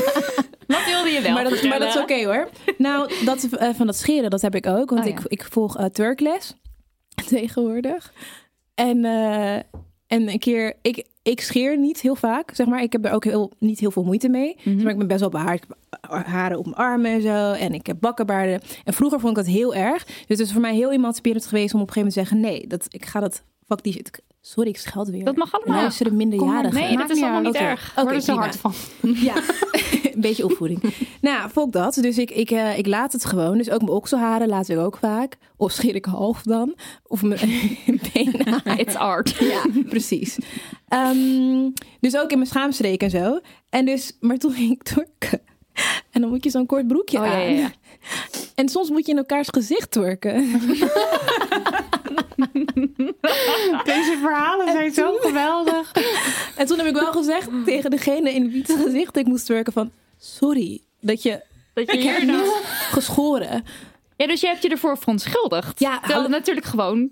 Wat 0.67 0.85
wilde 0.85 1.09
je 1.09 1.21
wel 1.21 1.31
maar, 1.33 1.43
dat, 1.43 1.63
maar 1.63 1.79
dat 1.79 1.95
is 1.95 2.01
oké 2.01 2.25
hoor. 2.25 2.49
Nou, 2.77 3.11
dat, 3.25 3.43
eh, 3.43 3.69
van 3.75 3.85
dat 3.85 3.95
scheren, 3.95 4.29
dat 4.29 4.41
heb 4.41 4.55
ik 4.55 4.67
ook. 4.67 4.89
Want 4.89 5.01
Oh, 5.05 5.11
ik, 5.11 5.19
ik 5.27 5.45
volg 5.49 5.89
Turkles 5.91 6.53
tegenwoordig. 7.27 8.13
En, 8.87 9.05
eh, 9.05 9.55
en 10.07 10.29
een 10.29 10.39
keer, 10.39 10.73
ik, 10.81 11.05
ik 11.21 11.41
scheer 11.41 11.77
niet 11.77 12.01
heel 12.01 12.15
vaak, 12.15 12.55
zeg 12.55 12.67
maar. 12.67 12.81
Ik 12.81 12.91
heb 12.91 13.05
er 13.05 13.11
ook 13.11 13.23
heel, 13.23 13.51
niet 13.59 13.79
heel 13.79 13.91
veel 13.91 14.03
moeite 14.03 14.29
mee. 14.29 14.55
Zeg 14.63 14.75
maar 14.75 14.91
ik 14.91 14.97
ben 14.97 15.07
best 15.07 15.19
wel 15.19 15.29
behaard. 15.29 15.65
Haren 16.25 16.57
op 16.57 16.65
mijn 16.65 16.77
armen 16.77 17.11
en 17.11 17.21
zo. 17.21 17.51
En 17.51 17.73
ik 17.73 17.87
heb 17.87 17.97
bakkenbaarden. 17.99 18.61
En 18.83 18.93
vroeger 18.93 19.19
vond 19.19 19.37
ik 19.37 19.43
dat 19.43 19.53
heel 19.53 19.75
erg. 19.75 20.05
Dus 20.05 20.25
het 20.27 20.39
is 20.39 20.51
voor 20.51 20.61
mij 20.61 20.75
heel 20.75 20.91
emanciperend 20.91 21.45
geweest 21.45 21.73
om 21.73 21.81
op 21.81 21.87
een 21.87 21.93
gegeven 21.93 22.13
moment 22.13 22.29
te 22.31 22.45
zeggen... 22.45 22.59
nee, 22.59 22.67
dat, 22.67 22.85
ik 22.89 23.05
ga 23.05 23.19
dat... 23.19 23.43
Fuck 23.67 23.83
die 23.83 23.93
shit. 23.93 24.21
Sorry, 24.43 24.69
ik 24.69 24.77
scheld 24.77 25.09
weer. 25.09 25.23
Dat 25.23 25.35
mag 25.35 25.53
allemaal. 25.53 25.81
Luisteren 25.81 26.15
minderjarigen. 26.15 26.73
Nee, 26.81 26.97
dat 26.97 27.09
is 27.09 27.21
allemaal 27.21 27.41
niet 27.41 27.55
erg. 27.55 27.91
Oké, 27.91 28.01
Word 28.03 28.15
er 28.15 28.21
zo 28.21 28.35
hard 28.35 28.55
van. 28.55 28.73
Ja, 29.15 29.35
een 30.13 30.21
beetje 30.21 30.45
opvoeding. 30.45 30.93
nou, 31.21 31.49
volk 31.51 31.71
dat. 31.71 31.93
Dus 31.93 32.17
ik, 32.17 32.31
ik, 32.31 32.51
eh, 32.51 32.77
ik 32.77 32.87
laat 32.87 33.11
het 33.13 33.25
gewoon. 33.25 33.57
Dus 33.57 33.69
ook 33.69 33.79
mijn 33.81 33.91
okselharen 33.91 34.47
laat 34.47 34.69
ik 34.69 34.77
ook 34.77 34.97
vaak. 34.97 35.37
Of 35.57 35.71
scheer 35.71 35.95
ik 35.95 36.05
half 36.05 36.41
dan. 36.41 36.75
Of 37.07 37.21
mijn 37.21 37.79
benen. 38.13 38.61
It's 38.77 38.95
art. 38.95 39.35
Ja, 39.39 39.61
precies. 39.89 40.37
Ehm, 40.87 41.69
dus 41.99 42.17
ook 42.17 42.31
in 42.31 42.37
mijn 42.37 42.49
schaamstreek 42.49 43.01
en 43.03 43.09
zo. 43.09 43.39
En 43.69 43.85
dus, 43.85 44.17
maar 44.19 44.37
toen 44.37 44.51
ging 44.53 44.71
ik 44.71 44.83
turken. 44.83 45.41
En 46.11 46.21
dan 46.21 46.29
moet 46.29 46.43
je 46.43 46.49
zo'n 46.49 46.65
kort 46.65 46.87
broekje 46.87 47.19
Oh, 47.19 47.25
ja, 47.25 47.33
aan. 47.33 47.39
ja, 47.53 47.59
ja. 47.59 47.71
En 48.55 48.69
soms 48.69 48.89
moet 48.89 49.05
je 49.05 49.11
in 49.11 49.17
elkaars 49.17 49.47
gezicht 49.51 49.91
turken. 49.91 50.49
Deze 53.93 54.17
verhalen 54.21 54.71
zijn 54.71 54.93
zo 54.93 55.17
geweldig. 55.19 55.91
En 56.57 56.65
toen 56.67 56.77
heb 56.77 56.87
ik 56.87 56.93
wel 56.93 57.11
gezegd 57.11 57.49
tegen 57.65 57.91
degene 57.91 58.33
in 58.33 58.51
wie 58.51 58.63
het 58.67 58.77
gezicht 58.83 59.17
ik 59.17 59.25
moest 59.25 59.45
turken 59.45 59.73
van... 59.73 59.91
Sorry, 60.17 60.81
dat 60.99 61.23
je... 61.23 61.41
Dat 61.73 61.91
je 61.91 61.97
Ik 61.97 62.03
heb 62.03 62.17
hier 62.17 62.25
nou... 62.25 62.43
niet 62.43 62.53
geschoren. 62.91 63.63
Ja, 64.15 64.27
dus 64.27 64.41
je 64.41 64.47
hebt 64.47 64.61
je 64.61 64.69
ervoor 64.69 64.97
verontschuldigd. 64.97 65.79
Ja, 65.79 65.99
Terwijl 65.99 66.21
het 66.21 66.31
natuurlijk 66.31 66.65
gewoon... 66.65 67.09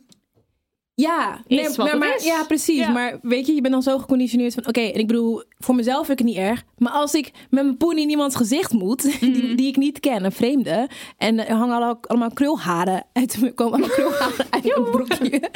Ja, 1.02 1.42
nee, 1.48 1.70
maar, 1.98 2.24
ja, 2.24 2.44
precies. 2.44 2.78
Ja. 2.80 2.90
Maar 2.92 3.20
weet 3.22 3.48
je, 3.48 3.54
je 3.54 3.62
bent 3.62 3.74
dan 3.74 3.84
zo 3.84 3.98
geconditioneerd 3.98 4.54
van... 4.54 4.68
Oké, 4.68 4.80
en 4.82 5.00
ik 5.00 5.08
bedoel, 5.08 5.44
voor 5.60 5.76
mezelf 5.76 6.06
vind 6.06 6.20
ik 6.20 6.26
het 6.26 6.36
niet 6.36 6.46
erg. 6.46 6.64
Maar 6.78 6.92
als 6.92 7.14
ik 7.14 7.32
met 7.50 7.64
mijn 7.64 7.78
poen 7.78 7.98
in 7.98 8.10
iemands 8.10 8.36
gezicht 8.36 8.72
moet... 8.74 9.04
Mhm. 9.20 9.32
Die, 9.34 9.56
die 9.56 9.68
ik 9.68 9.78
niet 9.78 10.00
ken, 10.00 10.24
een 10.26 10.32
vreemde... 10.32 10.90
En 11.18 11.48
er 11.48 11.56
hangen 11.56 11.76
allemaal, 11.76 12.00
allemaal 12.02 12.30
krulharen 12.34 13.04
uit... 13.14 13.52
Komen 13.56 13.74
allemaal 13.74 13.90
krulharen 13.96 14.46
uit 14.50 14.64
mijn 14.64 14.84
broekje. 14.92 15.50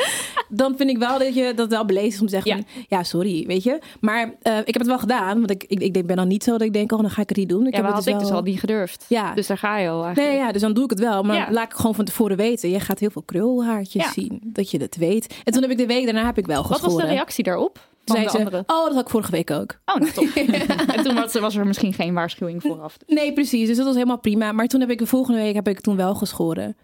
Dan 0.49 0.77
vind 0.77 0.89
ik 0.89 0.97
wel 0.97 1.19
dat 1.19 1.35
je 1.35 1.53
dat 1.55 1.69
wel 1.69 1.85
beleefd 1.85 2.13
is 2.13 2.19
om 2.21 2.27
te 2.27 2.33
zeggen... 2.33 2.51
Ja. 2.57 2.63
van, 2.73 2.83
ja, 2.89 3.03
sorry, 3.03 3.45
weet 3.47 3.63
je. 3.63 3.79
Maar 3.99 4.33
eh, 4.41 4.57
ik 4.57 4.65
heb 4.65 4.77
het 4.77 4.87
wel 4.87 4.99
gedaan. 4.99 5.37
Want 5.37 5.49
ik, 5.51 5.63
ik, 5.67 5.79
ik 5.95 6.07
ben 6.07 6.15
dan 6.15 6.27
niet 6.27 6.43
zo 6.43 6.51
dat 6.51 6.61
ik 6.61 6.73
denk... 6.73 6.91
Oh, 6.91 6.99
dan 7.01 7.09
ga 7.09 7.21
ik 7.21 7.29
het 7.29 7.37
niet 7.37 7.49
doen. 7.49 7.65
Ik 7.67 7.69
Ja, 7.69 7.71
heb 7.75 7.81
maar 7.85 7.95
het 7.95 8.05
had 8.05 8.13
ik 8.13 8.19
dus 8.19 8.29
wel- 8.29 8.37
al 8.37 8.43
niet 8.43 8.59
gedurfd. 8.59 9.05
Ja. 9.07 9.33
Dus 9.33 9.47
daar 9.47 9.57
ga 9.57 9.77
je 9.77 9.89
al 9.89 10.03
eigenlijk. 10.05 10.33
Nee, 10.33 10.45
ja, 10.45 10.51
dus 10.51 10.61
dan 10.61 10.73
doe 10.73 10.83
ik 10.83 10.89
het 10.89 10.99
wel. 10.99 11.23
Maar 11.23 11.51
laat 11.51 11.65
ik 11.71 11.73
gewoon 11.73 11.95
van 11.95 12.05
tevoren 12.05 12.37
weten. 12.37 12.69
Je 12.69 12.79
gaat 12.79 12.99
heel 12.99 13.09
veel 13.11 13.23
krulhaartjes 13.25 14.11
zien. 14.13 14.39
Dat 14.43 14.71
je 14.71 14.79
dat 14.79 14.95
weet. 14.95 15.32
En 15.43 15.53
toen 15.53 15.61
heb 15.61 15.71
ik 15.71 15.77
de 15.77 15.85
week 15.85 16.05
daarna 16.05 16.25
heb 16.25 16.37
ik 16.37 16.45
wel 16.45 16.61
Wat 16.61 16.71
geschoren. 16.71 16.93
was 16.95 17.03
de 17.05 17.09
reactie 17.11 17.43
daarop? 17.43 17.79
Van 18.05 18.15
Zei 18.15 18.25
de 18.27 18.31
ze, 18.31 18.37
andere? 18.37 18.57
oh, 18.67 18.85
dat 18.85 18.93
had 18.93 19.03
ik 19.03 19.09
vorige 19.09 19.31
week 19.31 19.51
ook. 19.51 19.79
Oh, 19.85 19.95
nou 19.95 20.11
top. 20.11 20.25
en 20.95 21.03
toen 21.03 21.15
was, 21.15 21.33
was 21.33 21.55
er 21.55 21.67
misschien 21.67 21.93
geen 21.93 22.13
waarschuwing 22.13 22.61
vooraf. 22.61 22.97
Nee, 23.07 23.33
precies. 23.33 23.67
Dus 23.67 23.77
dat 23.77 23.85
was 23.85 23.95
helemaal 23.95 24.19
prima. 24.19 24.51
Maar 24.51 24.67
toen 24.67 24.79
heb 24.79 24.89
ik 24.89 24.97
de 24.99 25.05
volgende 25.05 25.39
week 25.41 25.53
heb 25.55 25.67
ik 25.67 25.79
toen 25.81 25.95
wel 25.95 26.15
geschoren. 26.15 26.77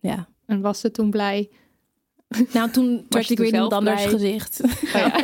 Ja. 0.00 0.28
En 0.46 0.60
was 0.60 0.80
ze 0.80 0.90
toen 0.90 1.10
blij? 1.10 1.50
Nou, 2.52 2.70
toen 2.70 3.06
je 3.08 3.18
ik 3.18 3.38
weer 3.38 3.46
iemand 3.46 3.70
zelf 3.70 3.72
anders 3.72 4.02
blij? 4.02 4.12
gezicht. 4.12 4.60
Oh, 4.64 4.92
ja. 4.92 5.22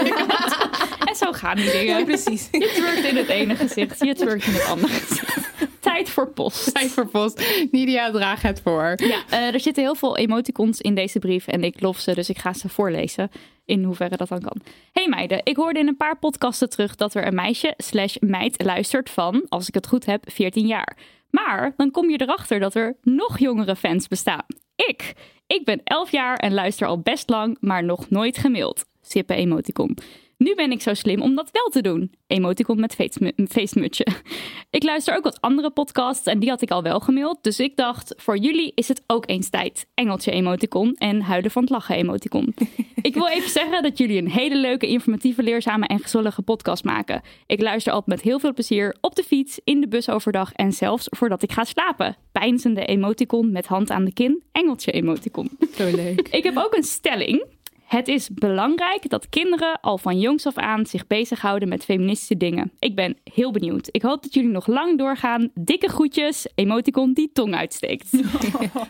en 1.08 1.16
zo 1.16 1.32
gaan 1.32 1.56
die 1.56 1.70
dingen. 1.70 1.98
Ja, 1.98 2.04
precies. 2.04 2.48
Je 2.50 2.72
twerkt 2.74 3.04
in 3.10 3.16
het 3.16 3.28
ene 3.28 3.56
gezicht, 3.56 4.04
je 4.04 4.14
twerkt 4.14 4.44
in 4.46 4.52
het 4.52 4.64
andere 4.66 4.92
gezicht. 4.92 5.38
Tijd 5.84 6.10
voor 6.10 6.28
post. 6.28 6.72
Tijd 6.74 6.90
voor 6.90 7.06
post. 7.06 7.66
Nidia, 7.70 8.10
draag 8.10 8.42
het 8.42 8.60
voor. 8.60 8.94
Ja, 8.96 9.22
eh, 9.30 9.54
er 9.54 9.60
zitten 9.60 9.82
heel 9.82 9.94
veel 9.94 10.16
emoticons 10.16 10.80
in 10.80 10.94
deze 10.94 11.18
brief 11.18 11.46
en 11.46 11.64
ik 11.64 11.80
lof 11.80 11.98
ze, 11.98 12.14
dus 12.14 12.28
ik 12.28 12.38
ga 12.38 12.52
ze 12.52 12.68
voorlezen. 12.68 13.30
In 13.64 13.84
hoeverre 13.84 14.16
dat 14.16 14.28
dan 14.28 14.40
kan. 14.40 14.60
Hey 14.92 15.08
meiden, 15.08 15.40
ik 15.42 15.56
hoorde 15.56 15.78
in 15.78 15.88
een 15.88 15.96
paar 15.96 16.18
podcasten 16.18 16.70
terug 16.70 16.94
dat 16.94 17.14
er 17.14 17.26
een 17.26 17.34
meisje 17.34 17.74
slash 17.76 18.16
meid 18.20 18.62
luistert 18.64 19.10
van, 19.10 19.46
als 19.48 19.68
ik 19.68 19.74
het 19.74 19.86
goed 19.86 20.06
heb, 20.06 20.24
14 20.30 20.66
jaar. 20.66 20.96
Maar 21.30 21.72
dan 21.76 21.90
kom 21.90 22.10
je 22.10 22.20
erachter 22.20 22.60
dat 22.60 22.74
er 22.74 22.96
nog 23.02 23.38
jongere 23.38 23.76
fans 23.76 24.08
bestaan. 24.08 24.46
Ik. 24.76 25.14
Ik 25.46 25.64
ben 25.64 25.80
11 25.84 26.10
jaar 26.10 26.36
en 26.36 26.54
luister 26.54 26.86
al 26.86 26.98
best 26.98 27.28
lang, 27.28 27.56
maar 27.60 27.84
nog 27.84 28.10
nooit 28.10 28.38
gemaild. 28.38 28.84
Sippe 29.02 29.34
emoticon. 29.34 29.96
Nu 30.38 30.54
ben 30.54 30.70
ik 30.70 30.82
zo 30.82 30.94
slim 30.94 31.22
om 31.22 31.34
dat 31.34 31.50
wel 31.52 31.68
te 31.68 31.80
doen. 31.80 32.12
Emoticon 32.26 32.80
met 32.80 32.94
feestmu- 32.94 33.32
feestmutsje. 33.48 34.06
Ik 34.70 34.82
luister 34.82 35.16
ook 35.16 35.24
wat 35.24 35.40
andere 35.40 35.70
podcasts 35.70 36.26
en 36.26 36.38
die 36.38 36.48
had 36.48 36.62
ik 36.62 36.70
al 36.70 36.82
wel 36.82 37.00
gemaild. 37.00 37.38
Dus 37.42 37.60
ik 37.60 37.76
dacht, 37.76 38.14
voor 38.16 38.36
jullie 38.36 38.72
is 38.74 38.88
het 38.88 39.02
ook 39.06 39.28
eens 39.28 39.48
tijd. 39.50 39.86
Engeltje 39.94 40.30
emoticon 40.30 40.94
en 40.94 41.20
huilen 41.20 41.50
van 41.50 41.62
het 41.62 41.70
lachen 41.70 41.96
emoticon. 41.96 42.54
Ik 43.02 43.14
wil 43.14 43.28
even 43.28 43.50
zeggen 43.50 43.82
dat 43.82 43.98
jullie 43.98 44.18
een 44.18 44.30
hele 44.30 44.56
leuke, 44.56 44.86
informatieve, 44.88 45.42
leerzame 45.42 45.86
en 45.86 45.98
gezellige 45.98 46.42
podcast 46.42 46.84
maken. 46.84 47.22
Ik 47.46 47.60
luister 47.60 47.92
altijd 47.92 48.10
met 48.16 48.24
heel 48.24 48.38
veel 48.38 48.52
plezier 48.54 48.96
op 49.00 49.14
de 49.14 49.22
fiets, 49.22 49.60
in 49.64 49.80
de 49.80 49.88
bus 49.88 50.08
overdag 50.08 50.52
en 50.52 50.72
zelfs 50.72 51.06
voordat 51.10 51.42
ik 51.42 51.52
ga 51.52 51.64
slapen. 51.64 52.16
Pijnzende 52.32 52.84
emoticon 52.84 53.52
met 53.52 53.66
hand 53.66 53.90
aan 53.90 54.04
de 54.04 54.12
kin, 54.12 54.42
engeltje 54.52 54.92
emoticon. 54.92 55.50
Zo 55.76 55.84
leuk. 55.96 56.28
Ik 56.30 56.42
heb 56.44 56.56
ook 56.56 56.74
een 56.76 56.82
stelling. 56.82 57.44
Het 57.84 58.08
is 58.08 58.28
belangrijk 58.34 59.10
dat 59.10 59.28
kinderen 59.28 59.80
al 59.80 59.98
van 59.98 60.18
jongs 60.18 60.46
af 60.46 60.56
aan 60.56 60.86
zich 60.86 61.06
bezighouden 61.06 61.68
met 61.68 61.84
feministische 61.84 62.36
dingen. 62.36 62.72
Ik 62.78 62.94
ben 62.94 63.16
heel 63.24 63.50
benieuwd. 63.50 63.88
Ik 63.90 64.02
hoop 64.02 64.22
dat 64.22 64.34
jullie 64.34 64.50
nog 64.50 64.66
lang 64.66 64.98
doorgaan. 64.98 65.50
Dikke 65.54 65.88
groetjes, 65.88 66.46
emoticon 66.54 67.12
die 67.12 67.30
tong 67.32 67.54
uitsteekt. 67.54 68.08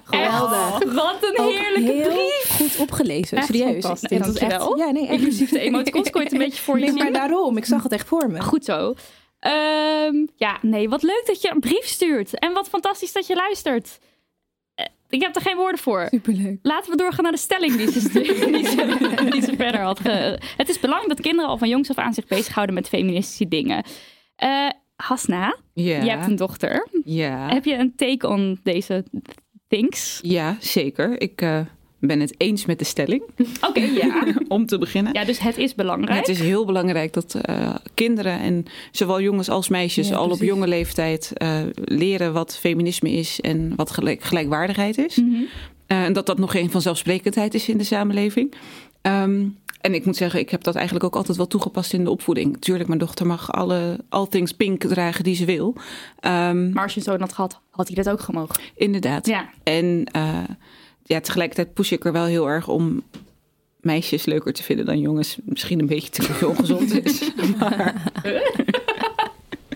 Geweldig. 0.05 0.81
Echt, 0.81 0.93
wat 0.93 1.17
een 1.21 1.45
heerlijke 1.45 1.93
heel 1.93 2.09
brief. 2.09 2.49
goed 2.49 2.79
opgelezen. 2.79 3.37
Echt 3.39 3.47
Serieus. 3.47 3.71
fantastisch. 3.71 4.19
Was 4.19 4.27
Dankjewel. 4.27 4.79
Ja, 4.79 4.91
nee, 4.91 5.03
echt. 5.03 5.13
Inclusief 5.13 5.51
de 5.51 5.61
emoticons 5.61 6.11
kon 6.11 6.21
je 6.21 6.27
het 6.27 6.37
een 6.37 6.45
beetje 6.45 6.63
voor 6.63 6.79
je 6.79 6.85
Nee, 6.85 6.95
maar 6.95 7.13
daarom. 7.13 7.57
Ik 7.57 7.65
zag 7.65 7.83
het 7.83 7.93
echt 7.93 8.09
voor 8.09 8.31
me. 8.31 8.41
Goed 8.41 8.65
zo. 8.65 8.95
Ehm, 9.39 10.27
ja, 10.37 10.59
nee, 10.61 10.89
wat 10.89 11.03
leuk 11.03 11.23
dat 11.27 11.43
je 11.43 11.51
een 11.51 11.61
brief 11.61 11.87
stuurt. 11.87 12.39
En 12.39 12.53
wat 12.53 12.69
fantastisch 12.69 13.13
dat 13.13 13.27
je 13.27 13.35
luistert. 13.35 13.99
Eh, 14.75 14.87
Ik 15.09 15.23
heb 15.23 15.35
er 15.37 15.43
geen 15.43 15.57
woorden 15.57 15.81
voor. 15.81 16.07
Superleuk. 16.11 16.59
Laten 16.63 16.91
we 16.91 16.97
doorgaan 16.97 17.23
naar 17.23 17.33
de 17.33 17.39
stelling 17.39 17.77
die 17.77 17.91
ze, 17.91 18.09
die 18.53 18.67
ze, 18.67 19.27
die 19.31 19.43
ze 19.43 19.53
verder 19.57 19.81
had. 19.81 20.01
Ge... 20.01 20.39
Het 20.57 20.69
is 20.69 20.81
belangrijk 20.81 21.09
dat 21.17 21.21
kinderen 21.27 21.51
al 21.51 21.59
van 21.59 21.69
jongs 21.69 21.91
af 21.91 21.99
aan 21.99 22.15
zich 22.15 22.27
bezighouden 22.27 22.75
met 22.75 22.89
feministische 22.89 23.49
dingen. 23.49 23.85
Eh 24.37 24.69
Hasna, 24.97 25.57
Ja. 25.75 26.03
je 26.03 26.11
hebt 26.11 26.27
een 26.27 26.37
dochter. 26.37 26.89
Ja. 27.05 27.49
Heb 27.49 27.65
je 27.65 27.75
een 27.75 27.95
take 27.97 28.29
on 28.29 28.61
deze 28.63 29.05
things? 29.69 30.19
ja, 30.23 30.57
zeker. 30.61 31.21
Ik 31.21 31.41
eh, 31.41 31.61
ben 32.07 32.21
het 32.21 32.35
eens 32.37 32.65
met 32.67 32.79
de 32.79 32.85
stelling, 32.85 33.23
Oké, 33.69 33.81
ja. 33.81 34.25
om 34.49 34.67
te 34.67 34.79
beginnen. 34.79 35.13
Ja, 35.13 35.25
dus 35.25 35.39
het 35.39 35.59
is 35.59 35.75
belangrijk. 35.75 36.19
Het 36.19 36.29
is 36.29 36.41
heel 36.41 36.65
belangrijk 36.65 37.13
dat 37.13 37.35
eh, 37.35 37.75
kinderen 37.95 38.39
en 38.41 38.65
zowel 38.91 39.21
jongens 39.21 39.49
als 39.49 39.69
meisjes 39.69 40.09
Ja, 40.09 40.17
al 40.17 40.31
op 40.31 40.41
jonge 40.41 40.67
leeftijd 40.69 41.31
eh, 41.35 41.59
leren 41.75 42.33
wat 42.33 42.57
feminisme 42.57 43.11
is 43.11 43.41
en 43.41 43.73
wat 43.77 43.91
gelijk, 43.91 44.23
gelijkwaardigheid 44.23 44.99
is. 44.99 45.17
Mhm. 45.17 45.43
Eh, 45.87 46.05
en 46.05 46.13
dat 46.13 46.27
dat 46.27 46.39
nog 46.39 46.51
geen 46.51 46.71
vanzelfsprekendheid 46.71 47.55
is 47.55 47.69
in 47.69 47.79
de 47.79 47.85
samenleving. 47.85 48.55
Ehm, 49.03 49.45
en 49.81 49.95
ik 49.95 50.05
moet 50.05 50.17
zeggen, 50.17 50.41
ik 50.41 50.51
heb 50.51 50.63
dat 50.63 50.75
eigenlijk 50.75 51.05
ook 51.07 51.17
altijd 51.17 51.37
wel 51.37 51.47
toegepast 51.47 51.93
in 51.93 52.05
de 52.05 52.11
opvoeding. 52.11 52.57
Tuurlijk, 52.61 52.89
mijn 52.89 53.01
dochter 53.01 53.27
mag 53.27 53.53
alle 53.53 53.99
all 54.09 54.27
things 54.27 54.53
pink 54.53 54.85
dragen 54.85 55.25
die 55.25 55.35
ze 55.35 55.45
wil. 55.45 55.75
Ehm, 56.21 56.73
Maar 56.73 56.83
als 56.83 56.95
je 56.95 57.01
zo'n 57.01 57.21
had 57.21 57.33
gehad, 57.33 57.61
had 57.71 57.87
hij 57.87 57.97
dat 58.03 58.13
ook 58.13 58.21
gemogen. 58.21 58.61
inderdaad. 58.77 59.27
Ja. 59.27 59.49
En 59.63 60.05
ja, 61.05 61.21
tegelijkertijd 61.21 61.75
push 61.75 61.93
ik 61.93 62.05
er 62.05 62.13
wel 62.13 62.25
heel 62.25 62.49
erg 62.49 62.69
om 62.69 63.03
meisjes 63.81 64.25
leuker 64.25 64.53
te 64.53 64.63
vinden 64.63 64.87
dan 64.87 64.99
jongens. 64.99 65.39
Misschien 65.45 65.81
een 65.81 65.87
beetje 65.87 66.11
te 66.11 66.23
veel 66.23 66.49
ongezond 66.49 67.05
is. 67.05 67.31
Maar 67.59 68.13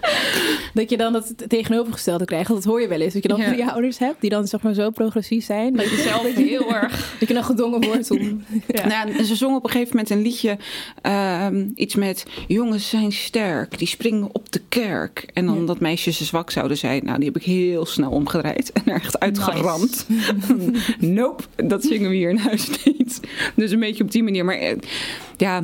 Dat 0.75 0.91
je 0.91 0.97
dan 0.97 1.15
het 1.15 1.35
tegenovergestelde 1.49 2.25
krijgt. 2.25 2.49
Dat 2.49 2.65
hoor 2.65 2.81
je 2.81 2.89
wel 2.89 3.01
eens. 3.01 3.13
Dat 3.13 3.23
je 3.23 3.29
dan 3.29 3.41
Ja. 3.41 3.53
je 3.53 3.71
ouders 3.73 3.99
hebt 3.99 4.21
die 4.21 4.31
dan 4.31 4.47
zeg 4.47 4.63
maar 4.63 4.75
zo 4.75 4.91
progressief 4.91 5.45
zijn. 5.45 5.73
Dat 5.77 5.91
je 5.91 5.97
Zelf 5.97 6.35
heel 6.35 6.75
erg. 6.75 7.17
Dat 7.19 7.29
je 7.29 7.35
dan 7.35 7.45
gedwongen 7.45 7.85
wordt 7.85 8.11
om... 8.11 8.45
Nou, 8.89 9.25
ze 9.25 9.35
zong 9.37 9.57
op 9.57 9.65
een 9.65 9.71
gegeven 9.71 9.91
moment 9.97 10.11
een 10.11 10.23
liedje. 10.23 10.57
ehm, 11.03 11.67
iets 11.75 11.95
met 11.95 12.27
jongens 12.47 12.89
zijn 12.89 13.13
sterk, 13.13 13.79
die 13.79 13.87
springen 13.89 14.29
op 14.33 14.53
de 14.53 14.61
kerk. 14.69 15.27
En 15.35 15.47
dan 15.47 15.67
dat 15.67 15.81
meisjes 15.81 16.21
zwak 16.21 16.51
zouden 16.51 16.77
zijn. 16.77 17.05
Nou, 17.05 17.17
die 17.17 17.27
heb 17.27 17.37
ik 17.37 17.43
heel 17.43 17.87
snel 17.87 18.11
omgedraaid 18.11 18.73
en 18.73 18.83
er 18.87 18.95
echt 18.95 19.19
uitgeramd. 19.21 20.07
nope, 20.99 21.43
dat 21.57 21.85
zingen 21.85 22.11
we 22.11 22.17
hier 22.17 22.31
in 22.31 22.37
huis 22.37 22.69
niet. 22.85 23.21
Dus 23.55 23.71
een 23.71 23.81
beetje 23.81 24.05
op 24.05 24.11
die 24.11 24.23
manier. 24.23 24.45
Maar 24.45 24.59
eh, 24.59 24.77
ja, 25.37 25.63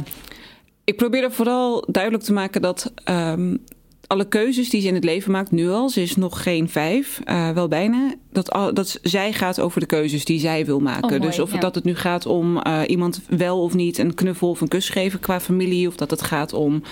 ik 0.84 0.96
probeer 0.96 1.22
er 1.22 1.32
vooral 1.32 1.84
duidelijk 1.90 2.24
te 2.24 2.32
maken 2.32 2.62
dat... 2.62 2.92
ehm, 3.04 3.56
alle 4.06 4.28
keuzes 4.28 4.70
die 4.70 4.80
ze 4.80 4.88
in 4.88 4.94
het 4.94 5.04
leven 5.04 5.32
maakt, 5.32 5.50
nu 5.50 5.70
al, 5.70 5.88
ze 5.88 6.02
is 6.02 6.16
nog 6.16 6.42
geen 6.42 6.68
vijf, 6.68 7.20
eh, 7.24 7.50
wel 7.50 7.68
bijna, 7.68 8.14
dat, 8.32 8.52
al, 8.52 8.74
dat 8.74 8.98
zij 9.02 9.32
gaat 9.32 9.60
over 9.60 9.80
de 9.80 9.86
keuzes 9.86 10.24
die 10.24 10.40
zij 10.40 10.66
wil 10.66 10.80
maken. 10.80 11.04
Oh, 11.04 11.10
mooi, 11.10 11.20
dus 11.20 11.38
of 11.38 11.52
ja. 11.52 11.58
dat 11.58 11.74
het 11.74 11.84
nu 11.84 11.94
gaat 11.94 12.26
om 12.26 12.58
eh, 12.58 12.80
iemand 12.86 13.20
wel 13.28 13.62
of 13.62 13.74
niet 13.74 13.98
een 13.98 14.14
knuffel 14.14 14.50
of 14.50 14.60
een 14.60 14.68
kus 14.68 14.88
geven 14.88 15.20
qua 15.20 15.40
familie, 15.40 15.88
of 15.88 15.96
dat 15.96 16.10
het 16.10 16.22
gaat 16.22 16.52
om, 16.52 16.82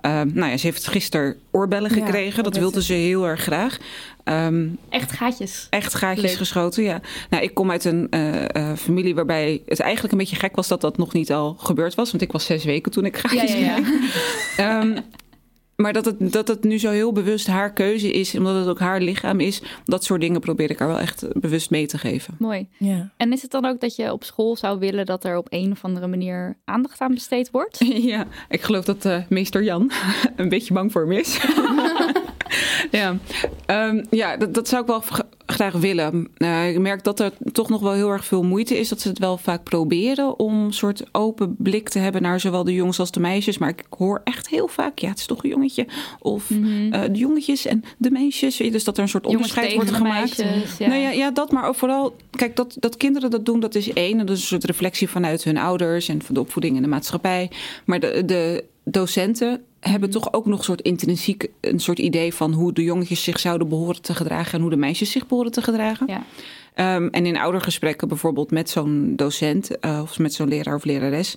eh, 0.00 0.20
nou 0.20 0.50
ja, 0.50 0.56
ze 0.56 0.66
heeft 0.66 0.88
gisteren 0.88 1.36
oorbellen 1.50 1.90
gekregen, 1.90 2.42
dat 2.44 2.52
dat 2.52 2.62
wilde 2.62 2.82
ze 2.82 2.92
heel 2.92 3.26
erg 3.26 3.40
graag. 3.40 3.78
Ehm, 4.24 4.66
Echt 4.88 5.12
gaatjes. 5.12 5.66
echt 5.70 5.94
gaatjes 5.94 6.30
Leuk. 6.30 6.36
geschoten, 6.36 6.82
ja. 6.82 7.00
Nou, 7.30 7.42
ik 7.42 7.54
kom 7.54 7.70
uit 7.70 7.84
een 7.84 8.08
familie 8.78 9.14
waarbij 9.14 9.62
het 9.66 9.80
eigenlijk 9.80 10.12
een 10.12 10.18
beetje 10.18 10.36
gek 10.36 10.56
was 10.56 10.68
dat 10.68 10.80
dat 10.80 10.96
nog 10.96 11.12
niet 11.12 11.32
al 11.32 11.56
gebeurd 11.58 11.94
was, 11.94 12.10
want 12.10 12.22
ik 12.22 12.32
was 12.32 12.44
zes 12.44 12.64
weken 12.64 12.92
toen 12.92 13.04
ik 13.04 13.16
gaatjes 13.16 13.52
Ja, 13.52 13.58
ja, 13.58 13.76
ja. 13.76 13.82
kreeg. 13.82 14.56
Ehm, 14.56 14.96
maar 15.82 15.92
dat 15.92 16.04
het, 16.04 16.32
dat 16.32 16.48
het 16.48 16.64
nu 16.64 16.78
zo 16.78 16.90
heel 16.90 17.12
bewust 17.12 17.46
haar 17.46 17.72
keuze 17.72 18.10
is, 18.12 18.34
omdat 18.36 18.54
het 18.54 18.68
ook 18.68 18.78
haar 18.78 19.00
lichaam 19.00 19.40
is, 19.40 19.62
dat 19.84 20.04
soort 20.04 20.20
dingen 20.20 20.40
probeer 20.40 20.70
ik 20.70 20.78
haar 20.78 20.88
wel 20.88 20.98
echt 20.98 21.40
bewust 21.40 21.70
mee 21.70 21.86
te 21.86 21.98
geven. 21.98 22.34
Mooi. 22.38 22.68
Ja. 22.78 23.10
En 23.16 23.32
is 23.32 23.42
het 23.42 23.50
dan 23.50 23.64
ook 23.64 23.80
dat 23.80 23.96
je 23.96 24.12
op 24.12 24.24
school 24.24 24.56
zou 24.56 24.78
willen 24.78 25.06
dat 25.06 25.24
er 25.24 25.36
op 25.36 25.46
een 25.50 25.72
of 25.72 25.84
andere 25.84 26.06
manier 26.06 26.58
aandacht 26.64 27.00
aan 27.00 27.14
besteed 27.14 27.50
wordt? 27.50 27.78
Ja, 28.12 28.26
ik 28.48 28.62
geloof 28.62 28.84
dat 28.84 29.04
eh, 29.04 29.18
meester 29.28 29.62
Jan 29.62 29.90
een 30.36 30.48
beetje 30.48 30.74
bang 30.74 30.92
voor 30.92 31.06
me 31.06 31.20
is. 31.20 31.38
ja, 32.90 33.16
Ehm, 33.66 34.04
ja 34.10 34.36
dat, 34.36 34.54
dat 34.54 34.68
zou 34.68 34.82
ik 34.82 34.88
wel 34.88 35.02
graag 35.46 35.72
willen. 35.72 36.28
Eh, 36.36 36.68
ik 36.68 36.78
merk 36.78 37.04
dat 37.04 37.20
er 37.20 37.32
toch 37.52 37.68
nog 37.68 37.80
wel 37.80 37.92
heel 37.92 38.10
erg 38.10 38.24
veel 38.24 38.42
moeite 38.42 38.78
is. 38.78 38.88
Dat 38.88 39.00
ze 39.00 39.08
het 39.08 39.18
wel 39.18 39.38
vaak 39.38 39.62
proberen 39.62 40.38
om 40.38 40.64
een 40.64 40.72
soort 40.72 41.02
open 41.12 41.56
blik 41.58 41.88
te 41.88 41.98
hebben 41.98 42.22
naar 42.22 42.40
zowel 42.40 42.64
de 42.64 42.74
jongens 42.74 42.98
als 42.98 43.10
de 43.10 43.20
meisjes. 43.20 43.58
Maar 43.58 43.68
ik 43.68 43.84
hoor 43.98 44.20
echt 44.24 44.48
heel 44.48 44.68
vaak, 44.68 44.98
ja, 44.98 45.08
het 45.08 45.18
is 45.18 45.26
toch 45.26 45.44
een 45.44 45.50
jongetje. 45.50 45.86
Of 46.18 46.50
eh, 46.50 47.02
de 47.02 47.18
jongetjes 47.18 47.66
en 47.66 47.84
de 47.98 48.10
meisjes. 48.10 48.56
Dus 48.56 48.84
dat 48.84 48.96
er 48.96 49.02
een 49.02 49.08
soort 49.08 49.24
Mhm. 49.24 49.32
Onderscheid 49.32 49.74
wordt 49.74 49.90
gemaakt. 49.90 50.38
meisjes, 50.38 50.78
ja. 50.78 50.88
Nou 50.88 51.00
ja, 51.00 51.10
ja, 51.10 51.30
dat, 51.30 51.52
maar 51.52 51.68
ook 51.68 51.74
vooral, 51.74 52.16
kijk, 52.30 52.56
dat, 52.56 52.76
dat 52.78 52.96
kinderen 52.96 53.30
dat 53.30 53.44
doen, 53.44 53.60
dat 53.60 53.74
is 53.74 53.92
één. 53.92 54.18
En 54.18 54.26
dat 54.26 54.36
is 54.36 54.42
een 54.42 54.48
soort 54.48 54.64
reflectie 54.64 55.08
vanuit 55.08 55.44
hun 55.44 55.58
ouders 55.58 56.08
en 56.08 56.22
van 56.22 56.34
de 56.34 56.40
opvoeding 56.40 56.76
in 56.76 56.82
de 56.82 56.88
maatschappij. 56.88 57.50
Maar 57.84 58.00
de, 58.00 58.22
de 58.24 58.64
docenten 58.84 59.62
hebben 59.80 60.08
Mhm. 60.08 60.18
toch 60.18 60.32
ook 60.32 60.46
nog 60.46 60.58
een 60.58 60.64
soort 60.64 60.80
intrinsiek 60.80 61.48
een 61.60 61.80
soort 61.80 61.98
idee 61.98 62.34
van 62.34 62.52
hoe 62.52 62.72
de 62.72 62.82
jongetjes 62.82 63.22
zich 63.22 63.38
zouden 63.40 63.68
behoren 63.68 64.02
te 64.02 64.14
gedragen 64.14 64.52
en 64.52 64.60
hoe 64.60 64.70
de 64.70 64.76
meisjes 64.76 65.10
zich 65.10 65.26
behoren 65.26 65.52
te 65.52 65.62
gedragen. 65.62 66.06
Ja. 66.06 66.22
Ehm, 66.74 67.06
en 67.10 67.26
in 67.26 67.36
oudergesprekken 67.38 68.08
bijvoorbeeld 68.08 68.50
met 68.50 68.70
zo'n 68.70 69.12
docent 69.16 69.78
eh, 69.78 70.00
of 70.02 70.18
met 70.18 70.34
zo'n 70.34 70.48
leraar 70.48 70.74
of 70.74 70.84
lerares. 70.84 71.36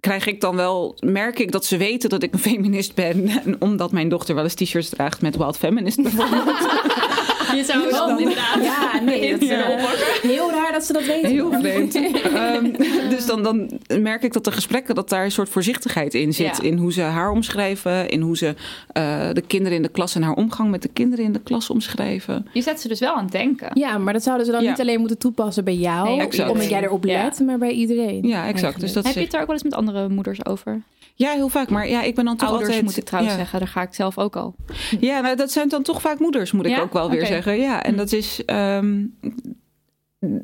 Krijg 0.00 0.26
ik 0.26 0.40
dan 0.40 0.56
wel, 0.56 0.96
merk 1.00 1.38
ik 1.38 1.52
dat 1.52 1.64
ze 1.64 1.76
weten 1.76 2.08
dat 2.10 2.22
ik 2.22 2.32
een 2.32 2.38
feminist 2.50 2.94
ben. 2.94 3.28
En 3.28 3.60
omdat 3.60 3.92
mijn 3.92 4.08
dochter 4.08 4.34
wel 4.34 4.44
eens 4.44 4.54
t-shirts 4.54 4.88
draagt 4.88 5.22
met 5.22 5.36
Wild 5.36 5.56
Feminist 5.56 6.02
bijvoorbeeld. 6.02 6.46
Je 7.56 7.64
zou 7.64 7.82
het 7.82 7.90
dan 7.90 8.18
inderdaad... 8.18 8.62
Ja, 8.62 9.00
nee, 9.00 9.30
dat 9.30 9.42
is 9.42 9.48
Ja. 9.58 9.78
heel 10.22 10.50
raar 10.50 10.72
dat 10.72 10.84
ze 10.84 10.92
dat 10.92 11.04
weten. 11.06 11.30
Heel 11.30 11.52
vreemd. 11.52 11.94
Ehm, 12.34 12.72
dus 13.10 13.26
dan, 13.26 13.42
dan 13.42 13.70
merk 14.00 14.22
ik 14.22 14.32
dat 14.32 14.44
de 14.44 14.52
gesprekken, 14.52 14.94
dat 14.94 15.08
daar 15.08 15.24
een 15.24 15.30
soort 15.30 15.48
voorzichtigheid 15.48 16.14
in 16.14 16.32
zit. 16.32 16.56
Ja. 16.56 16.62
In 16.62 16.76
hoe 16.76 16.92
ze 16.92 17.00
haar 17.02 17.30
omschrijven, 17.30 18.08
in 18.08 18.20
hoe 18.20 18.36
ze 18.36 18.54
eh, 18.92 19.28
de 19.32 19.40
kinderen 19.46 19.76
in 19.76 19.82
de 19.82 19.88
klas 19.88 20.14
en 20.14 20.22
haar 20.22 20.34
omgang 20.34 20.70
met 20.70 20.82
de 20.82 20.88
kinderen 20.92 21.24
in 21.24 21.32
de 21.32 21.40
klas 21.40 21.70
omschrijven. 21.70 22.46
Je 22.52 22.62
zet 22.62 22.80
ze 22.80 22.88
dus 22.88 23.00
wel 23.00 23.14
aan 23.14 23.22
het 23.22 23.32
denken. 23.32 23.70
Ja, 23.74 23.98
maar 23.98 24.12
dat 24.12 24.22
zouden 24.22 24.46
ze 24.46 24.52
dan 24.52 24.62
Ja. 24.62 24.70
niet 24.70 24.80
alleen 24.80 25.00
moeten 25.00 25.18
toepassen 25.18 25.64
bij 25.64 25.74
jou, 25.76 26.08
Nee, 26.16 26.48
omdat 26.50 26.68
jij 26.68 26.82
erop 26.82 27.04
Ja. 27.04 27.22
let, 27.22 27.40
maar 27.40 27.58
bij 27.58 27.70
iedereen. 27.70 28.26
Ja, 28.28 28.46
exact. 28.46 28.80
Dus 28.80 28.92
dat 28.92 29.04
Heb 29.04 29.14
je 29.14 29.20
het 29.20 29.34
er 29.34 29.40
ook 29.40 29.46
wel 29.46 29.54
eens 29.54 29.64
met 29.64 29.74
andere 29.74 30.08
moeders 30.08 30.44
over? 30.46 30.80
Ja, 31.18 31.32
heel 31.32 31.48
vaak. 31.48 31.70
Maar 31.70 31.88
ja, 31.88 32.02
ik 32.02 32.14
ben 32.14 32.24
dan 32.24 32.36
toch 32.36 32.48
Ouders 32.48 32.68
altijd... 32.68 32.86
moet 32.86 32.96
ik 32.96 33.04
trouwens 33.04 33.34
ja. 33.34 33.40
zeggen, 33.40 33.58
daar 33.58 33.68
ga 33.68 33.82
ik 33.82 33.94
zelf 33.94 34.18
ook 34.18 34.36
al. 34.36 34.54
Ja, 35.00 35.20
nou, 35.20 35.36
dat 35.36 35.50
zijn 35.52 35.68
dan 35.68 35.82
toch 35.82 36.00
vaak 36.00 36.18
moeders, 36.18 36.52
moet 36.52 36.64
ik 36.66 36.70
Ja? 36.70 36.80
ook 36.80 36.92
wel 36.92 37.10
weer 37.10 37.26
zeggen. 37.26 37.58
Ja, 37.58 37.82
en 37.82 37.96
dat 37.96 38.12
is. 38.12 38.44
ehm, 38.44 39.04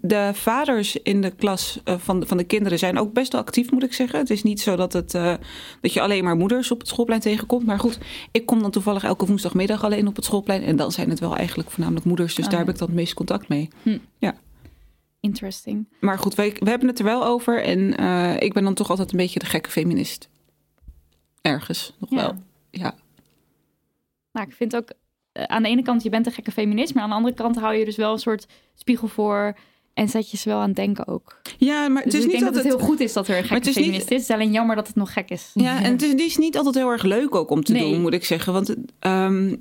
de 0.01 0.31
vaders 0.33 0.97
in 0.97 1.21
de 1.21 1.31
klas 1.31 1.81
eh, 1.85 1.95
van, 1.99 2.21
de, 2.21 2.27
van 2.27 2.37
de 2.37 2.45
kinderen 2.45 2.79
zijn 2.79 2.99
ook 2.99 3.13
best 3.13 3.33
wel 3.33 3.41
actief, 3.41 3.71
moet 3.71 3.83
ik 3.83 3.93
zeggen. 3.93 4.19
Het 4.19 4.31
is 4.31 4.43
niet 4.43 4.61
zo 4.61 4.77
dat, 4.77 4.93
het, 4.93 5.15
eh, 5.15 5.35
dat 5.81 5.93
je 5.93 6.01
alleen 6.01 6.25
maar 6.25 6.37
moeders 6.37 6.71
op 6.71 6.79
het 6.79 6.89
schoolplein 6.89 7.21
tegenkomt. 7.21 7.67
Maar 7.67 7.79
goed, 7.79 7.99
ik 8.33 8.47
kom 8.47 8.63
dan 8.63 8.71
toevallig 8.71 9.05
elke 9.05 9.27
woensdagmiddag 9.27 9.85
alleen 9.85 10.07
op 10.07 10.17
het 10.17 10.25
schoolplein. 10.25 10.63
En 10.63 10.77
dan 10.77 10.93
zijn 10.93 11.11
het 11.11 11.21
wel 11.21 11.37
eigenlijk 11.37 11.71
voornamelijk 11.71 12.07
moeders. 12.07 12.35
Dus 12.35 12.45
Oh, 12.45 12.51
daar 12.51 12.61
ja. 12.61 12.65
heb 12.67 12.75
ik 12.75 12.81
dan 12.81 12.89
het 12.89 12.97
meest 12.99 13.15
contact 13.15 13.49
mee. 13.49 13.69
Interesting. 15.21 15.89
Maar 16.01 16.19
goed, 16.19 16.35
we, 16.35 16.57
we 16.59 16.71
hebben 16.71 16.89
het 16.89 16.99
er 16.99 17.05
wel 17.05 17.25
over. 17.27 17.63
En 17.63 17.97
eh, 17.97 18.35
ik 18.39 18.53
ben 18.53 18.65
dan 18.65 18.75
toch 18.75 18.91
altijd 18.91 19.13
een 19.13 19.19
beetje 19.19 19.39
de 19.39 19.47
gekke 19.47 19.71
feminist. 19.71 20.29
Ergens, 21.45 21.93
nog 21.99 22.11
Ja. 22.11 22.17
wel. 22.17 22.35
Ja. 22.71 22.95
Nou, 24.33 24.47
ik 24.47 24.55
vind 24.55 24.77
ook 24.77 24.89
eh, 25.33 25.43
aan 25.45 25.63
de 25.63 25.69
ene 25.69 25.83
kant, 25.83 26.03
je 26.03 26.11
bent 26.11 26.27
een 26.27 26.33
gekke 26.33 26.51
feminist, 26.53 26.95
maar 26.95 27.03
aan 27.03 27.09
de 27.09 27.15
andere 27.15 27.35
kant 27.35 27.57
hou 27.57 27.75
je 27.75 27.85
dus 27.85 27.97
wel 27.97 28.13
een 28.13 28.19
soort 28.19 28.47
spiegel 28.75 29.09
voor 29.09 29.57
en 29.95 30.09
zet 30.09 30.31
je 30.31 30.37
ze 30.37 30.49
wel 30.49 30.59
aan 30.59 30.67
het 30.67 30.77
denken 30.77 31.07
ook. 31.07 31.41
ja, 31.59 31.89
maar 31.89 32.03
het 32.03 32.11
Dus 32.13 32.21
is 32.21 32.27
ik 32.27 32.33
niet 32.33 32.41
denk 32.41 32.55
dat 32.55 32.55
altijd... 32.57 32.73
het 32.73 32.83
heel 32.83 32.91
goed 32.91 33.01
is 33.01 33.13
dat 33.13 33.29
er 33.29 33.37
een 33.37 33.45
gekke 33.45 33.67
niet- 33.67 33.77
feminist 33.77 34.11
is. 34.11 34.21
Het 34.21 34.29
is 34.29 34.31
alleen 34.31 34.53
jammer 34.53 34.77
dat 34.77 34.87
het 34.87 34.97
nog 34.97 35.13
gek 35.13 35.29
is. 35.31 35.51
Ja, 35.55 35.83
en 35.83 35.93
het 35.93 36.03
is, 36.03 36.15
die 36.15 36.27
is 36.27 36.37
niet 36.37 36.57
altijd 36.57 36.75
heel 36.75 36.91
erg 36.91 37.03
leuk 37.03 37.35
ook 37.35 37.51
om 37.51 37.63
te 37.65 37.73
Nee. 37.73 37.93
doen, 37.93 38.01
moet 38.01 38.15
ik 38.15 38.25
zeggen. 38.25 38.53
Want 38.53 38.75
ehm, 38.99 39.57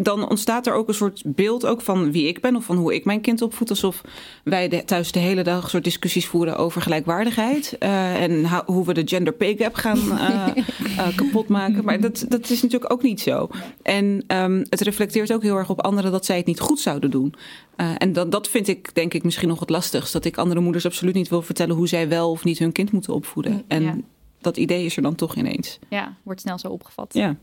dan 0.00 0.28
ontstaat 0.28 0.66
er 0.66 0.72
ook 0.74 0.88
een 0.88 0.94
soort 0.94 1.22
beeld 1.26 1.66
ook 1.66 1.80
van 1.80 2.12
wie 2.12 2.26
ik 2.28 2.40
ben 2.40 2.56
of 2.56 2.64
van 2.64 2.76
hoe 2.76 2.94
ik 2.94 3.04
mijn 3.04 3.20
kind 3.20 3.42
opvoed. 3.42 3.70
Alsof 3.70 4.00
wij 4.44 4.68
de, 4.68 4.84
thuis 4.84 5.12
de 5.12 5.18
hele 5.18 5.42
dag 5.42 5.70
soort 5.70 5.84
discussies 5.84 6.26
voeren 6.26 6.56
over 6.56 6.82
gelijkwaardigheid. 6.82 7.76
eh, 7.78 8.22
en 8.22 8.44
ho- 8.46 8.62
hoe 8.66 8.84
we 8.84 8.94
de 8.94 9.02
gender 9.04 9.32
pay 9.32 9.56
gap 9.56 9.74
gaan 9.74 10.18
eh, 10.18 10.46
eh, 10.98 11.16
kapot 11.16 11.48
maken. 11.48 11.84
Maar 11.84 12.00
dat, 12.00 12.24
dat 12.28 12.50
is 12.50 12.62
natuurlijk 12.62 12.92
ook 12.92 13.02
niet 13.02 13.20
zo. 13.20 13.48
En 13.82 14.24
ehm, 14.26 14.64
het 14.70 14.80
reflecteert 14.80 15.32
ook 15.32 15.42
heel 15.42 15.56
erg 15.56 15.70
op 15.70 15.82
anderen 15.84 16.12
dat 16.12 16.24
zij 16.24 16.36
het 16.36 16.46
niet 16.46 16.60
goed 16.60 16.80
zouden 16.80 17.10
doen. 17.10 17.34
Eh, 17.76 17.90
en 17.98 18.12
dat, 18.12 18.32
dat 18.32 18.48
vind 18.48 18.68
ik 18.68 18.94
denk 18.94 19.14
ik 19.14 19.22
misschien 19.24 19.48
nog 19.48 19.60
het 19.60 19.70
lastigst. 19.70 20.12
Dat 20.12 20.24
ik 20.24 20.36
andere 20.38 20.60
moeders 20.60 20.86
absoluut 20.86 21.14
niet 21.14 21.28
wil 21.28 21.42
vertellen 21.42 21.76
hoe 21.76 21.88
zij 21.88 22.08
wel 22.08 22.30
of 22.30 22.44
niet 22.44 22.58
hun 22.58 22.72
kind 22.72 22.92
moeten 22.92 23.14
opvoeden. 23.14 23.62
En 23.68 23.82
Ja. 23.82 23.96
dat 24.40 24.56
idee 24.56 24.84
is 24.84 24.96
er 24.96 25.02
dan 25.02 25.14
toch 25.14 25.34
ineens. 25.36 25.78
Ja, 25.88 26.16
wordt 26.22 26.40
snel 26.40 26.58
zo 26.58 26.68
opgevat. 26.68 27.14
Ja. 27.14 27.36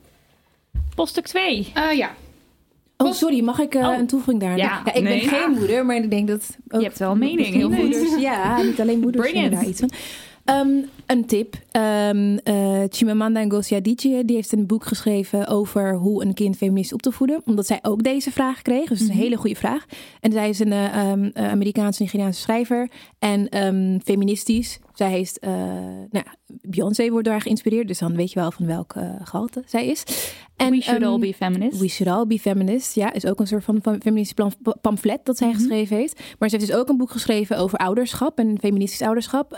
Poststuk 0.95 1.25
2. 1.27 1.71
Eh, 1.73 1.97
ja, 1.97 2.15
Oh, 2.97 3.11
sorry, 3.13 3.43
mag 3.43 3.59
ik 3.59 3.73
Oh. 3.73 3.97
een 3.97 4.07
toevoeging 4.07 4.39
daar? 4.43 4.57
Ja. 4.57 4.85
ik 4.85 4.93
Nee. 5.03 5.03
ben 5.03 5.29
geen 5.39 5.51
moeder, 5.51 5.85
maar 5.85 5.95
ik 5.95 6.09
denk 6.09 6.27
dat 6.27 6.57
ook 6.67 6.79
Je 6.81 6.87
hebt 6.87 6.99
wel 6.99 7.11
een 7.11 7.17
mening, 7.17 7.53
heel 7.53 7.69
goed. 7.69 7.77
moeders, 7.77 8.15
ja, 8.19 8.61
niet 8.61 8.81
alleen 8.81 8.99
moeders 8.99 9.29
Bring 9.29 9.41
vinden 9.43 9.59
daar 9.59 9.69
iets 9.69 9.79
van. 9.79 9.89
Ehm, 10.45 10.81
een 11.05 11.25
tip. 11.25 11.55
Ehm 11.71 12.37
eh, 12.43 12.83
Chimamanda 12.89 13.43
Ngozi 13.43 13.75
Adichie 13.75 14.25
die 14.25 14.35
heeft 14.35 14.51
een 14.51 14.65
boek 14.65 14.85
geschreven 14.85 15.47
over 15.47 15.95
hoe 15.95 16.25
een 16.25 16.33
kind 16.33 16.57
feminist 16.57 16.93
op 16.93 17.01
te 17.01 17.11
voeden. 17.11 17.41
Omdat 17.45 17.67
zij 17.67 17.79
ook 17.81 18.03
deze 18.03 18.31
vraag 18.31 18.61
kreeg. 18.61 18.89
Dus 18.89 18.99
het 18.99 19.09
is 19.09 19.15
een 19.15 19.21
hele 19.21 19.37
goede 19.37 19.55
vraag. 19.55 19.85
En 20.19 20.31
zij 20.31 20.49
is 20.49 20.59
een 20.59 20.71
ehm, 20.71 21.29
eh, 21.33 21.49
Amerikaanse-Nigeriaanse 21.49 22.41
schrijver. 22.41 22.89
En 23.19 23.49
feministisch. 24.03 24.79
Zij 24.93 25.09
heeft, 25.09 25.41
nou, 25.41 26.07
ja, 26.11 26.35
Beyoncé 26.61 27.09
wordt 27.09 27.23
door 27.23 27.33
haar 27.33 27.41
geïnspireerd. 27.41 27.87
Dus 27.87 27.99
dan 27.99 28.15
weet 28.15 28.31
je 28.31 28.39
wel 28.39 28.51
van 28.51 28.65
welk 28.65 28.93
eh, 28.93 29.09
gehalte 29.23 29.63
zij 29.65 29.85
is. 29.85 30.03
En, 30.55 30.69
We 30.69 30.81
should 30.81 31.03
all 31.03 31.19
be 31.19 31.33
feminists. 31.33 31.79
We 31.79 31.87
Should 31.87 32.17
All 32.17 32.27
Be 32.27 32.39
Feminist. 32.39 32.95
Ja, 32.95 33.13
is 33.13 33.25
ook 33.25 33.39
een 33.39 33.47
soort 33.47 33.63
van, 33.63 33.81
feministisch 33.81 34.47
pamflet 34.81 35.25
dat 35.25 35.37
zij 35.37 35.53
geschreven 35.53 35.97
heeft. 35.97 36.19
Maar 36.39 36.49
ze 36.49 36.55
heeft 36.55 36.67
dus 36.67 36.77
ook 36.79 36.89
een 36.89 36.97
boek 36.97 37.11
geschreven 37.11 37.57
over 37.57 37.77
ouderschap 37.77 38.39
en 38.39 38.57
feministisch 38.59 39.01
ouderschap. 39.01 39.51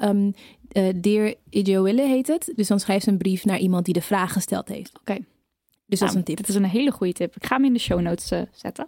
Eh, 0.72 0.90
Dear 0.96 1.34
Ijoelle 1.50 2.02
heet 2.02 2.28
het. 2.28 2.52
Dus 2.56 2.68
dan 2.68 2.80
schrijft 2.80 3.04
ze 3.04 3.10
een 3.10 3.18
brief 3.18 3.46
naar 3.46 3.60
iemand 3.60 3.86
die 3.86 3.94
de 3.94 4.02
vraag 4.02 4.34
gesteld 4.34 4.68
heeft. 4.68 5.00
Oké. 5.00 5.18
Dus 5.86 6.00
dat 6.00 6.10
is 6.10 6.16
een 6.16 6.24
tip. 6.24 6.38
Dit 6.38 6.50
is 6.50 6.56
een 6.56 6.64
hele 6.64 6.92
goede 6.92 7.14
tip. 7.14 7.36
Ik 7.36 7.46
ga 7.46 7.56
hem 7.56 7.66
in 7.66 7.74
de 7.74 7.80
show 7.80 8.02
notes 8.02 8.32
eh, 8.32 8.42
zetten. 8.52 8.88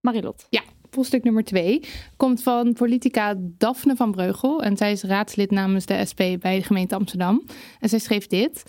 Marilot. 0.00 0.46
poststuk 0.90 1.24
nummer 1.24 1.44
twee 1.44 1.80
komt 2.16 2.42
van 2.42 2.72
politica 2.72 3.34
Daphne 3.38 3.96
van 3.96 4.10
Breugel. 4.10 4.62
En 4.62 4.76
zij 4.76 4.92
is 4.92 5.02
raadslid 5.02 5.50
namens 5.50 5.86
de 5.86 6.04
SP 6.10 6.20
bij 6.40 6.56
de 6.56 6.62
gemeente 6.62 6.94
Amsterdam. 6.94 7.44
En 7.80 7.88
zij 7.88 7.98
schreef 7.98 8.26
dit. 8.26 8.62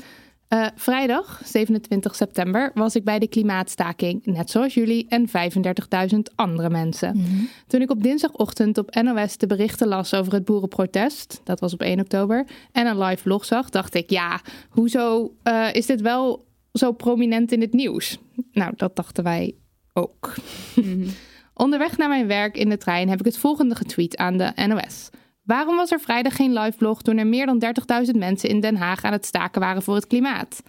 Eh, 0.52 0.68
vrijdag, 0.76 1.42
27 1.44 2.16
september, 2.16 2.72
was 2.74 2.96
ik 2.96 3.04
bij 3.04 3.20
de 3.20 3.28
klimaatstaking, 3.28 4.26
net 4.26 4.50
zoals 4.50 4.74
jullie 4.74 5.06
en 5.10 5.28
35.000 5.28 6.36
andere 6.36 6.70
mensen. 6.70 7.26
Toen 7.68 7.82
ik 7.82 7.92
op 7.92 8.04
dinsdagochtend 8.04 8.78
op 8.78 8.96
NOS 9.02 9.38
de 9.38 9.48
berichten 9.48 9.88
las 9.88 10.14
over 10.14 10.34
het 10.34 10.46
boerenprotest, 10.46 11.42
dat 11.44 11.60
was 11.60 11.74
op 11.74 11.82
1 11.82 12.00
oktober, 12.00 12.46
en 12.72 12.88
een 12.88 12.98
live 13.00 13.22
vlog 13.22 13.46
zag, 13.46 13.70
dacht 13.70 13.96
ik, 13.96 14.10
ja, 14.10 14.42
hoezo 14.70 15.34
eh, 15.44 15.74
is 15.74 15.86
dit 15.86 16.02
wel 16.02 16.46
zo 16.74 16.92
prominent 16.92 17.52
in 17.52 17.62
het 17.62 17.74
nieuws? 17.74 18.18
Nou, 18.52 18.74
dat 18.76 18.96
dachten 18.96 19.24
wij 19.24 19.56
ook. 19.94 20.34
Onderweg 21.54 21.98
naar 21.98 22.10
mijn 22.10 22.28
werk 22.28 22.58
in 22.58 22.70
de 22.70 22.78
trein 22.78 23.10
heb 23.10 23.20
ik 23.20 23.26
het 23.26 23.38
volgende 23.38 23.76
getweet 23.76 24.18
aan 24.18 24.38
de 24.38 24.52
NOS. 24.68 25.10
Waarom 25.52 25.76
was 25.76 25.92
er 25.92 26.00
vrijdag 26.00 26.36
geen 26.36 26.54
live 26.54 26.78
vlog 26.78 27.02
toen 27.02 27.18
er 27.18 27.28
meer 27.28 27.46
dan 27.46 27.64
30.000 28.06 28.18
mensen 28.18 28.50
in 28.50 28.60
Den 28.60 28.76
Haag 28.76 29.04
aan 29.04 29.12
het 29.12 29.26
staken 29.26 29.62
waren 29.62 29.82
voor 29.82 29.96
het 29.96 30.08
klimaat? 30.08 30.64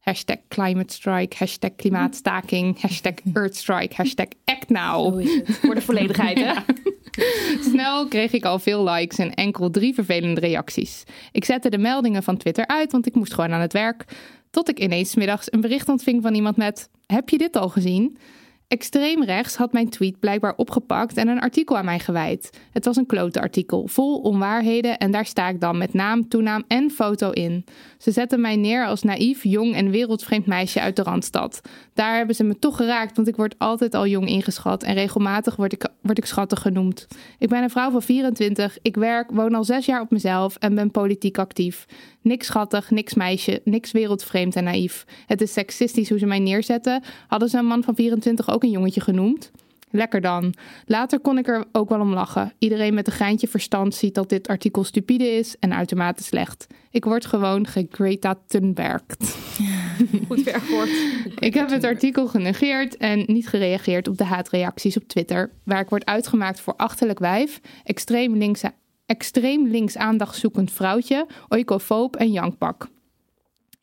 Hashtag 0.00 0.36
climate 0.48 0.94
strike, 0.94 1.36
hashtag 1.38 1.70
klimaatstaking, 1.76 2.80
hashtag 2.80 3.12
earthstrike, 3.34 3.94
hashtag 3.94 4.26
act 4.44 4.68
now. 4.68 5.26
Voor 5.46 5.74
de 5.74 5.80
volledigheid, 5.80 6.38
hè? 6.38 6.52
Snel 7.70 8.08
kreeg 8.08 8.32
ik 8.32 8.44
al 8.44 8.58
veel 8.58 8.84
likes 8.88 9.18
en 9.18 9.34
enkel 9.34 9.70
drie 9.70 9.94
vervelende 9.94 10.40
reacties. 10.40 11.02
Ik 11.32 11.44
zette 11.44 11.70
de 11.70 11.78
meldingen 11.78 12.22
van 12.22 12.36
Twitter 12.36 12.66
uit, 12.66 12.92
want 12.92 13.06
ik 13.06 13.14
moest 13.14 13.34
gewoon 13.34 13.52
aan 13.52 13.60
het 13.60 13.72
werk. 13.72 14.04
Tot 14.50 14.68
ik 14.68 14.80
ineens 14.80 15.14
middags 15.14 15.52
een 15.52 15.60
bericht 15.60 15.88
ontving 15.88 16.22
van 16.22 16.34
iemand 16.34 16.56
met: 16.56 16.88
Heb 17.06 17.28
je 17.28 17.38
dit 17.38 17.56
al 17.56 17.68
gezien? 17.68 18.18
Extreem 18.68 19.24
rechts 19.24 19.56
had 19.56 19.72
mijn 19.72 19.88
tweet 19.88 20.18
blijkbaar 20.18 20.54
opgepakt 20.56 21.16
en 21.16 21.28
een 21.28 21.40
artikel 21.40 21.76
aan 21.76 21.84
mij 21.84 21.98
gewijd. 21.98 22.50
Het 22.72 22.84
was 22.84 22.96
een 22.96 23.06
klote 23.06 23.40
artikel, 23.40 23.88
vol 23.88 24.18
onwaarheden 24.18 24.98
en 24.98 25.10
daar 25.10 25.26
sta 25.26 25.48
ik 25.48 25.60
dan 25.60 25.78
met 25.78 25.94
naam, 25.94 26.28
toenaam 26.28 26.64
en 26.68 26.90
foto 26.90 27.30
in. 27.30 27.64
Ze 27.98 28.10
zetten 28.10 28.40
mij 28.40 28.56
neer 28.56 28.86
als 28.86 29.02
naïef, 29.02 29.42
jong 29.42 29.74
en 29.74 29.90
wereldvreemd 29.90 30.46
meisje 30.46 30.80
uit 30.80 30.96
de 30.96 31.02
Randstad. 31.02 31.60
Daar 31.94 32.16
hebben 32.16 32.34
ze 32.34 32.44
me 32.44 32.58
toch 32.58 32.76
geraakt, 32.76 33.16
want 33.16 33.28
ik 33.28 33.36
word 33.36 33.54
altijd 33.58 33.94
al 33.94 34.06
jong 34.06 34.28
ingeschat 34.28 34.82
en 34.82 34.94
regelmatig 34.94 35.56
word 35.56 35.72
ik, 35.72 35.88
word 36.02 36.18
ik 36.18 36.26
schattig 36.26 36.60
genoemd. 36.60 37.06
Ik 37.38 37.48
ben 37.48 37.62
een 37.62 37.70
vrouw 37.70 37.90
van 37.90 38.02
24, 38.02 38.78
ik 38.82 38.96
werk, 38.96 39.30
woon 39.30 39.54
al 39.54 39.64
zes 39.64 39.86
jaar 39.86 40.00
op 40.00 40.10
mezelf 40.10 40.56
en 40.56 40.74
ben 40.74 40.90
politiek 40.90 41.38
actief. 41.38 41.86
Niks 42.22 42.46
schattig, 42.46 42.90
niks 42.90 43.14
meisje, 43.14 43.60
niks 43.64 43.92
wereldvreemd 43.92 44.56
en 44.56 44.64
naïef. 44.64 45.04
Het 45.26 45.40
is 45.40 45.52
seksistisch 45.52 46.08
hoe 46.08 46.18
ze 46.18 46.26
mij 46.26 46.38
neerzetten. 46.38 47.02
Hadden 47.26 47.48
ze 47.48 47.58
een 47.58 47.66
man 47.66 47.82
van 47.82 47.94
24 47.94 48.50
ook 48.54 48.62
een 48.62 48.70
jongetje 48.70 49.00
genoemd? 49.00 49.50
Lekker 49.90 50.20
dan. 50.20 50.54
Later 50.86 51.20
kon 51.20 51.38
ik 51.38 51.48
er 51.48 51.64
ook 51.72 51.88
wel 51.88 52.00
om 52.00 52.12
lachen. 52.12 52.52
Iedereen 52.58 52.94
met 52.94 53.06
een 53.06 53.12
geintje 53.12 53.48
verstand 53.48 53.94
ziet 53.94 54.14
dat 54.14 54.28
dit 54.28 54.48
artikel 54.48 54.84
stupide 54.84 55.24
is 55.24 55.56
en 55.58 55.74
uitermate 55.74 56.22
slecht. 56.22 56.66
Ik 56.90 57.04
word 57.04 57.26
gewoon 57.26 57.66
gegreta 57.66 58.34
Thunbergd. 58.46 59.36
Goed 60.28 60.42
verwoord. 60.42 60.88
Ik 61.38 61.54
heb 61.54 61.70
het 61.70 61.84
artikel 61.84 62.26
genegeerd 62.26 62.96
en 62.96 63.24
niet 63.26 63.48
gereageerd 63.48 64.08
op 64.08 64.18
de 64.18 64.24
haatreacties 64.24 64.96
op 64.96 65.08
Twitter, 65.08 65.50
waar 65.64 65.80
ik 65.80 65.88
word 65.88 66.04
uitgemaakt 66.04 66.60
voor 66.60 66.76
achterlijk 66.76 67.18
wijf, 67.18 67.60
extreem 67.84 68.36
links, 68.36 68.62
extreem 69.06 69.66
links 69.66 69.96
aandachtzoekend 69.96 70.72
vrouwtje, 70.72 71.26
oikofoob 71.48 72.16
en 72.16 72.32
jankpak. 72.32 72.88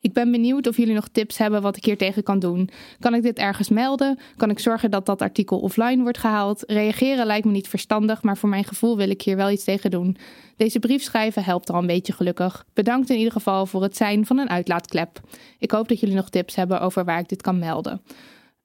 Ik 0.02 0.12
ben 0.12 0.30
benieuwd 0.30 0.66
of 0.66 0.76
jullie 0.76 0.94
nog 0.94 1.08
tips 1.08 1.38
hebben 1.38 1.62
wat 1.62 1.76
ik 1.76 1.84
hier 1.84 1.96
tegen 1.96 2.22
kan 2.22 2.38
doen. 2.38 2.68
Kan 2.98 3.14
ik 3.14 3.22
dit 3.22 3.38
ergens 3.38 3.68
melden? 3.68 4.18
Kan 4.36 4.50
ik 4.50 4.58
zorgen 4.58 4.90
dat 4.90 5.06
dat 5.06 5.22
artikel 5.22 5.58
offline 5.60 6.02
wordt 6.02 6.18
gehaald? 6.18 6.62
Reageren 6.66 7.26
lijkt 7.26 7.44
me 7.44 7.52
niet 7.52 7.68
verstandig, 7.68 8.22
maar 8.22 8.36
voor 8.36 8.48
mijn 8.48 8.64
gevoel 8.64 8.96
wil 8.96 9.10
ik 9.10 9.22
hier 9.22 9.36
wel 9.36 9.50
iets 9.50 9.64
tegen 9.64 9.90
doen. 9.90 10.16
Deze 10.56 10.78
brief 10.78 11.02
schrijven 11.02 11.44
helpt 11.44 11.70
al 11.70 11.80
een 11.80 11.86
beetje 11.86 12.12
gelukkig. 12.12 12.64
Bedankt 12.72 13.10
in 13.10 13.16
ieder 13.16 13.32
geval 13.32 13.66
voor 13.66 13.82
het 13.82 13.96
zijn 13.96 14.26
van 14.26 14.38
een 14.38 14.50
uitlaatklep. 14.50 15.20
Ik 15.58 15.70
hoop 15.70 15.88
dat 15.88 16.00
jullie 16.00 16.16
nog 16.16 16.28
tips 16.28 16.54
hebben 16.54 16.80
over 16.80 17.04
waar 17.04 17.18
ik 17.18 17.28
dit 17.28 17.42
kan 17.42 17.58
melden. 17.58 18.02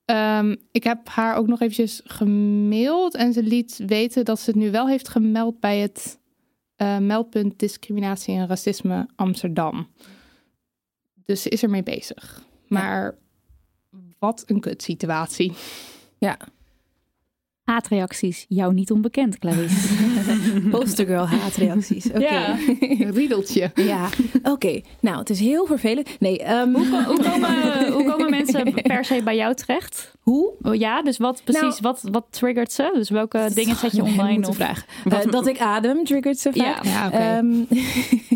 Ehm, 0.05 0.55
ik 0.71 0.83
heb 0.83 1.07
haar 1.07 1.35
ook 1.35 1.47
nog 1.47 1.61
eventjes 1.61 2.01
gemaild 2.03 3.15
en 3.15 3.33
ze 3.33 3.43
liet 3.43 3.79
weten 3.85 4.25
dat 4.25 4.39
ze 4.39 4.49
het 4.49 4.59
nu 4.59 4.71
wel 4.71 4.87
heeft 4.87 5.07
gemeld 5.07 5.59
bij 5.59 5.77
het 5.77 6.19
eh, 6.75 6.97
meldpunt 6.97 7.59
discriminatie 7.59 8.35
en 8.35 8.47
racisme 8.47 9.07
Amsterdam. 9.15 9.87
Dus 11.27 11.41
ze 11.41 11.49
is 11.49 11.63
ermee 11.63 11.83
bezig. 11.83 12.43
Maar 12.67 13.15
wat 14.19 14.43
een 14.45 14.59
kutsituatie. 14.59 15.53
Ja. 16.17 16.37
Haatreacties, 17.63 18.45
jou 18.49 18.73
niet 18.73 18.91
onbekend, 18.91 19.37
Clarice. 19.39 19.87
Postergirl 20.71 21.27
haatreacties. 21.27 22.07
Oké. 22.07 22.19
Ja. 22.19 22.57
Een 22.79 23.13
riedeltje. 23.13 23.71
Ja, 23.75 24.09
oké. 24.43 24.81
Nou, 24.99 25.17
het 25.17 25.29
is 25.29 25.39
heel 25.39 25.65
vervelend. 25.65 26.09
Nee, 26.19 26.39
ehm, 26.39 26.73
hoe, 26.73 27.19
komen, 27.23 27.91
hoe 27.95 28.03
komen 28.03 28.29
mensen 28.29 28.73
per 28.73 29.05
se 29.05 29.21
bij 29.23 29.35
jou 29.35 29.53
terecht? 29.55 30.15
hoe? 30.19 30.53
Oh, 30.61 30.75
Ja, 30.75 31.01
dus 31.01 31.17
wat 31.17 31.41
precies, 31.43 31.61
Nou- 31.61 31.77
wat, 31.81 32.01
wat 32.11 32.25
triggert 32.29 32.71
ze? 32.71 32.91
Dus 32.93 33.09
welke 33.09 33.49
dingen 33.53 33.75
zet 33.75 33.91
je 33.95 34.03
online? 34.03 34.47
Of, 34.47 34.55
vragen. 34.55 34.83
Eh, 35.09 35.31
dat 35.31 35.47
ik 35.47 35.59
adem 35.59 36.03
triggert 36.03 36.39
ze 36.39 36.51
vaak. 36.55 36.83
Ja. 36.83 37.11
Ehm, 37.11 37.47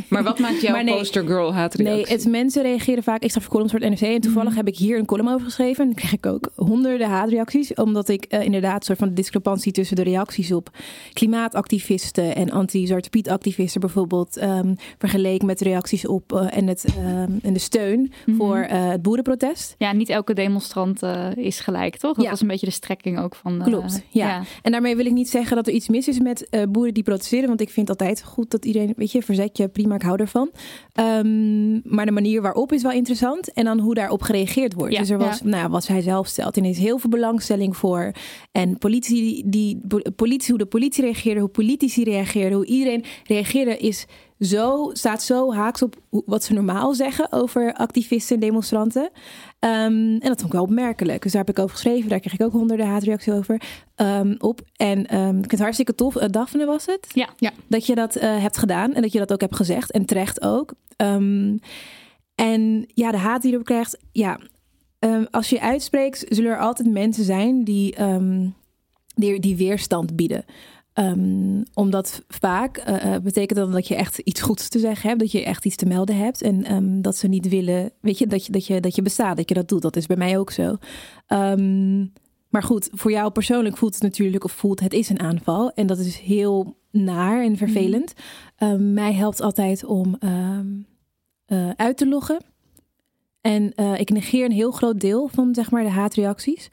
Maar 0.10 0.23
wat 0.23 0.39
maakt 0.39 0.62
jouw 0.62 0.81
nee. 0.81 0.95
postergirl 0.97 1.53
haatreactie? 1.53 2.05
Nee, 2.05 2.13
het, 2.17 2.27
mensen 2.27 2.62
reageren 2.62 3.03
vaak. 3.03 3.21
Ik 3.21 3.29
sta 3.29 3.39
voor 3.41 3.49
columns 3.49 3.71
voor 3.71 3.81
het 3.81 3.89
NRC. 3.89 4.13
En 4.13 4.21
toevallig 4.21 4.55
heb 4.55 4.67
ik 4.67 4.77
hier 4.77 4.97
een 4.97 5.05
column 5.05 5.29
over 5.29 5.45
geschreven. 5.45 5.79
En 5.84 5.86
dan 5.86 5.95
krijg 5.95 6.13
ik 6.13 6.25
ook 6.25 6.49
honderden 6.55 7.07
haatreacties. 7.07 7.73
Omdat 7.73 8.10
ik 8.10 8.23
eh, 8.23 8.43
inderdaad 8.43 8.75
een 8.75 8.81
soort 8.84 8.99
van 8.99 9.13
discrepantie 9.13 9.71
tussen 9.71 9.95
de 9.95 10.03
reacties 10.03 10.51
op 10.51 10.69
klimaatactivisten 11.13 12.11
en 12.17 12.52
anti-Zwarte 12.52 13.10
Piet 13.10 13.30
activisten 13.30 13.82
bijvoorbeeld 13.82 14.38
ehm, 14.38 14.74
vergeleken 14.97 15.45
met 15.45 15.62
reacties 15.62 16.08
op 16.08 16.34
eh, 16.34 16.58
en, 16.58 16.67
het, 16.67 16.86
ehm, 16.97 17.32
en 17.41 17.54
de 17.54 17.60
steun 17.60 18.12
voor 18.38 18.58
eh, 18.58 18.89
het 18.89 19.02
boerenprotest. 19.02 19.76
Ja, 19.78 19.91
niet 19.93 20.10
elke 20.10 20.34
demonstrant 20.34 21.04
eh, 21.04 21.28
is 21.36 21.60
gelijk, 21.60 21.97
toch? 21.97 22.15
Dat 22.15 22.24
Ja. 22.24 22.30
was 22.30 22.41
een 22.41 22.47
beetje 22.47 22.65
de 22.65 22.71
strekking 22.71 23.19
ook 23.19 23.36
van... 23.36 23.62
Klopt, 23.63 24.02
ja. 24.10 24.43
En 24.62 24.71
daarmee 24.71 24.95
wil 24.95 25.06
ik 25.06 25.12
niet 25.12 25.30
zeggen 25.30 25.56
dat 25.56 25.67
er 25.67 25.74
iets 25.74 25.88
mis 25.89 26.08
is 26.08 26.19
met 26.19 26.47
boeren 26.69 26.93
die 26.93 27.04
protesteren. 27.04 27.47
Want 27.47 27.62
ik 27.62 27.69
vind 27.69 27.89
altijd 27.89 28.24
goed 28.24 28.52
dat 28.52 28.65
iedereen, 28.65 28.93
weet 28.97 29.12
je, 29.12 29.21
verzet 29.21 29.58
je, 29.58 29.67
prima, 29.67 29.95
ik 29.95 30.02
hou 30.02 30.19
ervan. 30.19 30.50
Ehm, 30.93 31.95
maar 31.95 32.06
de 32.06 32.12
manier 32.12 32.41
waarop 32.41 32.71
is 32.71 32.82
wel 32.82 32.91
interessant. 32.91 33.54
En 33.54 33.65
dan 33.65 33.80
hoe 33.80 33.93
daarop 33.93 34.21
gereageerd 34.21 34.74
wordt. 34.74 34.93
Ja, 34.93 35.00
dus 35.00 35.10
er 35.10 35.17
was, 35.17 35.39
ja. 35.39 35.45
nou 35.45 35.63
ja, 35.63 35.69
wat 35.69 35.84
zij 35.84 36.02
zelf 36.02 36.28
stelt, 36.28 36.58
ineens 36.58 36.78
heel 36.78 36.97
veel 36.97 37.10
belangstelling 37.10 37.78
voor. 37.78 38.12
En 38.52 38.78
politie, 38.78 39.43
die, 39.50 39.80
po- 39.88 40.02
politie, 40.15 40.50
hoe 40.50 40.58
de 40.58 40.65
politie 40.65 41.04
reageerde, 41.04 41.39
hoe 41.39 41.50
politici 41.50 42.00
reageerden, 42.03 42.57
hoe 42.57 42.65
iedereen 42.65 43.03
reageerde, 43.23 43.77
is 43.77 44.05
zo, 44.39 44.89
staat 44.93 45.23
zo 45.23 45.53
haaks 45.53 45.81
op 45.81 45.95
hoe- 46.09 46.23
wat 46.25 46.43
ze 46.43 46.53
normaal 46.53 46.93
zeggen 46.93 47.31
over 47.31 47.73
activisten 47.73 48.35
en 48.35 48.41
demonstranten. 48.41 49.09
Ehm, 49.59 49.73
en 49.93 50.19
dat 50.19 50.27
vond 50.39 50.43
ik 50.45 50.51
wel 50.51 50.61
opmerkelijk. 50.63 51.21
Dus 51.23 51.31
daar 51.31 51.45
heb 51.45 51.55
ik 51.57 51.63
over 51.63 51.75
geschreven. 51.75 52.09
Daar 52.09 52.19
kreeg 52.19 52.33
ik 52.33 52.41
ook 52.41 52.51
honderden 52.51 52.85
haatreacties 52.87 53.33
over 53.33 53.61
ehm, 53.95 54.35
op. 54.37 54.61
En 54.75 55.05
ehm, 55.07 55.27
ik 55.29 55.33
vind 55.39 55.51
het 55.51 55.59
hartstikke 55.59 55.95
tof. 55.95 56.15
Eh, 56.15 56.29
Daphne 56.29 56.65
was 56.65 56.85
het? 56.85 57.07
Ja. 57.13 57.29
Ja. 57.37 57.51
Dat 57.67 57.85
je 57.85 57.95
dat 57.95 58.15
eh, 58.15 58.41
hebt 58.41 58.57
gedaan 58.57 58.93
en 58.93 59.01
dat 59.01 59.11
je 59.11 59.19
dat 59.19 59.31
ook 59.33 59.41
hebt 59.41 59.55
gezegd. 59.55 59.91
En 59.91 60.05
terecht 60.05 60.41
ook. 60.41 60.73
Ehm, 60.95 61.57
en 62.35 62.85
ja, 62.93 63.11
de 63.11 63.17
haat 63.17 63.41
die 63.41 63.49
je 63.49 63.55
erop 63.55 63.67
krijgt. 63.67 63.97
Ja, 64.11 64.39
ehm, 64.99 65.25
als 65.31 65.49
je 65.49 65.55
je 65.55 65.61
uitspreekt, 65.61 66.25
zullen 66.29 66.51
er 66.51 66.59
altijd 66.59 66.91
mensen 66.91 67.23
zijn 67.23 67.63
die, 67.63 67.95
ehm, 67.95 68.47
die, 69.15 69.39
die 69.39 69.55
weerstand 69.55 70.15
bieden. 70.15 70.45
Ehm, 70.93 71.62
omdat 71.73 72.23
vaak 72.27 72.77
eh, 72.77 73.15
eh, 73.15 73.21
betekent 73.21 73.60
dat 73.60 73.71
dat 73.71 73.88
je 73.88 73.95
echt 73.95 74.17
iets 74.17 74.41
goeds 74.41 74.69
te 74.69 74.80
zeggen 74.80 75.08
hebt, 75.08 75.19
dat 75.19 75.32
je 75.32 75.43
echt 75.43 75.65
iets 75.65 75.75
te 75.75 75.86
melden 75.86 76.17
hebt 76.17 76.41
en 76.41 76.63
ehm, 76.63 77.01
dat 77.01 77.15
ze 77.15 77.27
niet 77.27 77.49
willen, 77.49 77.91
weet 78.01 78.17
je, 78.17 78.27
dat 78.27 78.45
je, 78.45 78.51
dat 78.51 78.65
je, 78.65 78.80
dat 78.80 78.95
je 78.95 79.01
bestaat, 79.01 79.38
dat 79.38 79.49
je 79.49 79.56
dat 79.56 79.67
doet. 79.67 79.82
Dat 79.82 79.95
is 79.95 80.06
bij 80.06 80.17
mij 80.17 80.38
ook 80.38 80.51
zo. 80.51 80.75
Ehm, 81.27 81.99
maar 82.49 82.63
goed, 82.63 82.89
voor 82.91 83.12
jou 83.12 83.32
persoonlijk 83.32 83.77
voelt 83.77 83.93
het 83.93 84.04
natuurlijk 84.04 84.43
of 84.43 84.51
voelt 84.51 84.80
het 84.80 84.93
is 84.93 85.10
een 85.10 85.19
aanval 85.19 85.71
en 85.71 85.88
dat 85.88 85.97
is 85.97 86.17
heel 86.17 86.77
naar 86.91 87.43
en 87.43 87.58
vervelend. 87.58 88.13
Ehm, 88.56 88.93
mij 88.93 89.13
helpt 89.13 89.41
altijd 89.41 89.86
om 89.86 90.15
eh, 90.19 91.69
uit 91.75 91.97
te 91.97 92.08
loggen. 92.08 92.39
En 93.41 93.73
ik 93.97 94.10
negeer 94.10 94.45
een 94.45 94.51
heel 94.51 94.71
groot 94.71 94.99
deel 94.99 95.27
van 95.27 95.56
zeg 95.56 95.71
maar 95.71 95.84
de 95.84 95.89
haatreacties 95.89 96.69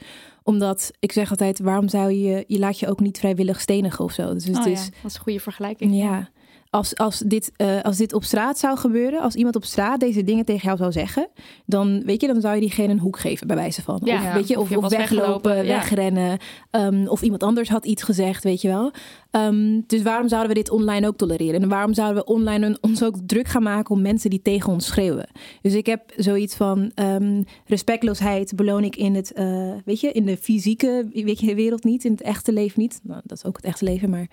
omdat 0.49 0.91
ik 0.99 1.13
zeg 1.13 1.31
altijd, 1.31 1.59
waarom 1.59 1.89
zou 1.89 2.13
je, 2.13 2.45
je 2.47 2.59
laat 2.59 2.79
je 2.79 2.89
ook 2.89 3.01
niet 3.01 3.19
vrijwillig 3.19 3.61
stenigen 3.61 4.05
of 4.05 4.13
zo. 4.13 4.33
Dus 4.35 4.45
het 4.45 4.57
Oh 4.59 4.65
ja, 4.65 4.71
is, 4.71 4.85
dat 4.85 5.11
is 5.11 5.15
een 5.15 5.21
goede 5.21 5.41
vergelijking. 5.41 5.95
ja, 5.95 6.29
als, 6.71 6.97
als, 6.97 7.19
dit, 7.19 7.53
eh, 7.57 7.83
als 7.83 7.97
dit 7.97 8.13
op 8.13 8.25
straat 8.25 8.59
zou 8.59 8.79
gebeuren, 8.79 9.21
als 9.21 9.35
iemand 9.35 9.57
op 9.57 9.65
straat 9.65 10.01
deze 10.01 10.25
dingen 10.25 10.45
tegen 10.45 10.63
jou 10.63 10.77
zou 10.77 10.93
zeggen, 10.93 11.29
dan 11.67 12.03
weet 12.05 12.21
je, 12.21 12.27
dan 12.27 12.41
zou 12.41 12.55
je 12.55 12.61
diegene 12.61 12.93
een 12.93 12.99
hoek 12.99 13.19
geven, 13.19 13.47
bij 13.47 13.57
wijze 13.57 13.83
van. 13.83 14.01
Ja, 14.05 14.17
of, 14.17 14.33
weet 14.33 14.49
je, 14.49 14.59
of 14.59 14.89
weglopen, 14.89 15.57
ja. 15.57 15.63
wegrennen. 15.63 16.39
ehm, 16.71 17.07
of 17.07 17.23
iemand 17.23 17.43
anders 17.43 17.69
had 17.69 17.85
iets 17.85 18.03
gezegd, 18.03 18.45
weet 18.45 18.61
je 18.61 18.69
wel. 18.69 18.93
Ehm, 19.31 19.81
dus 19.87 20.03
waarom 20.03 20.29
zouden 20.29 20.49
we 20.49 20.55
dit 20.55 20.71
online 20.71 21.07
ook 21.07 21.17
tolereren? 21.17 21.63
En 21.63 21.69
waarom 21.69 21.95
zouden 21.95 22.23
we 22.23 22.33
online 22.33 22.79
ons 22.81 23.03
ook 23.03 23.17
druk 23.27 23.49
gaan 23.49 23.63
maken 23.63 23.95
om 23.95 24.03
mensen 24.03 24.31
die 24.31 24.43
tegen 24.43 24.73
ons 24.73 24.87
schreeuwen? 24.87 25.29
Dus 25.63 25.75
ik 25.75 25.87
heb 25.87 26.13
zoiets 26.17 26.55
van 26.55 26.91
ehm, 26.95 27.43
respectloosheid 27.67 28.57
beloon 28.57 28.85
ik 28.85 28.97
in 28.97 29.15
het, 29.15 29.33
eh, 29.33 29.73
weet 29.85 30.01
je, 30.01 30.13
in 30.13 30.25
de 30.25 30.37
fysieke 30.37 31.07
weet 31.13 31.41
je, 31.41 31.55
wereld 31.55 31.85
niet, 31.85 32.05
in 32.05 32.13
het 32.13 32.23
echte 32.23 32.53
leven 32.53 32.81
niet. 32.81 33.01
Nou, 33.03 33.21
dat 33.25 33.37
is 33.37 33.45
ook 33.45 33.57
het 33.57 33.65
echte 33.65 33.85
leven, 33.85 34.11
maar 34.11 34.29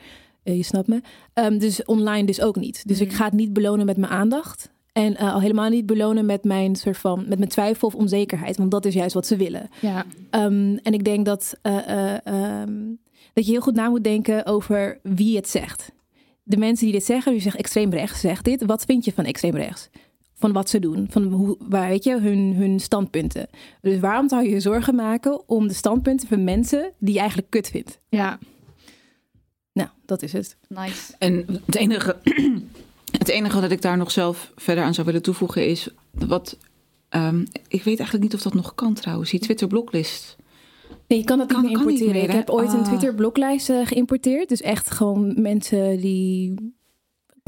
je 0.54 0.64
snapt 0.64 0.88
me. 0.88 1.02
Ehm, 1.34 1.58
dus 1.58 1.86
online 1.86 2.26
dus 2.26 2.42
ook 2.42 2.56
niet. 2.56 2.88
Dus 2.88 3.02
ik 3.02 3.14
ga 3.14 3.26
het 3.26 3.34
niet 3.34 3.54
belonen 3.54 3.86
met 3.86 3.98
mijn 3.98 4.12
aandacht. 4.12 4.74
En 4.96 5.18
eh, 5.18 5.34
al 5.34 5.42
helemaal 5.42 5.70
niet 5.70 5.86
belonen 5.86 6.26
met 6.26 6.44
mijn 6.44 6.76
soort 6.76 6.98
van 6.98 7.26
met 7.28 7.38
mijn 7.38 7.50
twijfel 7.50 7.88
of 7.88 7.96
onzekerheid. 7.96 8.58
Want 8.58 8.72
dat 8.72 8.86
is 8.86 8.94
juist 8.94 9.14
wat 9.14 9.28
ze 9.28 9.36
willen. 9.36 9.70
Ja. 9.82 10.06
Ehm, 10.30 10.78
en 10.84 10.94
ik 10.94 11.04
denk 11.04 11.26
dat, 11.26 11.56
eh, 11.62 11.88
eh, 11.88 12.18
ehm, 12.24 12.84
dat 13.34 13.46
je 13.46 13.52
heel 13.52 13.62
goed 13.62 13.76
na 13.76 13.90
moet 13.90 14.04
denken 14.04 14.46
over 14.46 15.00
wie 15.04 15.36
het 15.36 15.50
zegt. 15.50 15.92
De 16.44 16.58
mensen 16.58 16.86
die 16.86 16.96
dit 16.96 17.06
zeggen, 17.06 17.32
die 17.32 17.42
zeggen 17.42 17.60
extreem 17.60 17.90
rechts, 17.90 18.20
zegt 18.20 18.46
dit. 18.46 18.66
Wat 18.66 18.86
vind 18.86 19.06
je 19.06 19.14
van 19.14 19.26
extreem 19.26 19.56
rechts? 19.56 19.90
Van 20.34 20.52
wat 20.52 20.70
ze 20.70 20.80
doen, 20.80 21.08
van 21.10 21.24
hoe, 21.24 21.58
waar, 21.60 21.90
weet 21.90 22.04
je, 22.04 22.20
hun, 22.20 22.54
hun 22.56 22.80
standpunten. 22.80 23.48
Dus 23.82 24.00
waarom 24.00 24.30
zou 24.30 24.44
je 24.44 24.50
je 24.50 24.60
zorgen 24.60 24.96
maken 24.96 25.50
om 25.50 25.68
de 25.68 25.74
standpunten 25.74 26.28
van 26.28 26.44
mensen 26.44 26.92
die 27.00 27.14
je 27.14 27.20
eigenlijk 27.20 27.50
kut 27.50 27.70
vindt? 27.70 28.00
Ja. 28.10 28.40
Nou, 29.76 29.90
dat 30.06 30.22
is 30.22 30.32
het. 30.34 30.58
Nice. 30.68 31.14
En 31.20 31.46
het 31.66 31.76
enige, 31.76 32.16
het 33.20 33.30
enige 33.30 33.62
dat 33.62 33.72
ik 33.72 33.82
daar 33.82 33.98
nog 33.98 34.12
zelf 34.12 34.52
verder 34.56 34.84
aan 34.84 34.94
zou 34.94 35.06
willen 35.06 35.22
toevoegen 35.22 35.68
is 35.68 35.88
wat. 36.12 36.58
ehm, 37.10 37.40
ik 37.68 37.84
weet 37.84 38.00
eigenlijk 38.00 38.22
niet 38.22 38.34
of 38.34 38.42
dat 38.42 38.54
nog 38.54 38.76
kan 38.76 38.94
trouwens. 38.94 39.32
Die 39.32 39.40
Twitter 39.40 39.68
blocklist. 39.68 40.36
Nee, 41.08 41.20
je 41.20 41.26
kan 41.26 41.38
dat 41.38 41.48
Kan- 41.48 41.62
niet 41.62 41.70
meer 41.70 41.80
niet 41.80 41.88
importeren. 41.88 42.14
meer, 42.22 42.24
ik 42.30 42.36
heb 42.36 42.50
ooit 42.50 42.74
een 42.74 42.80
Ah. 42.80 42.86
Twitter 42.88 43.16
bloklijst 43.16 43.70
eh, 43.70 43.86
geïmporteerd. 43.86 44.50
Dus 44.50 44.62
echt 44.62 44.92
gewoon 44.92 45.42
mensen 45.42 45.98
die 46.00 46.54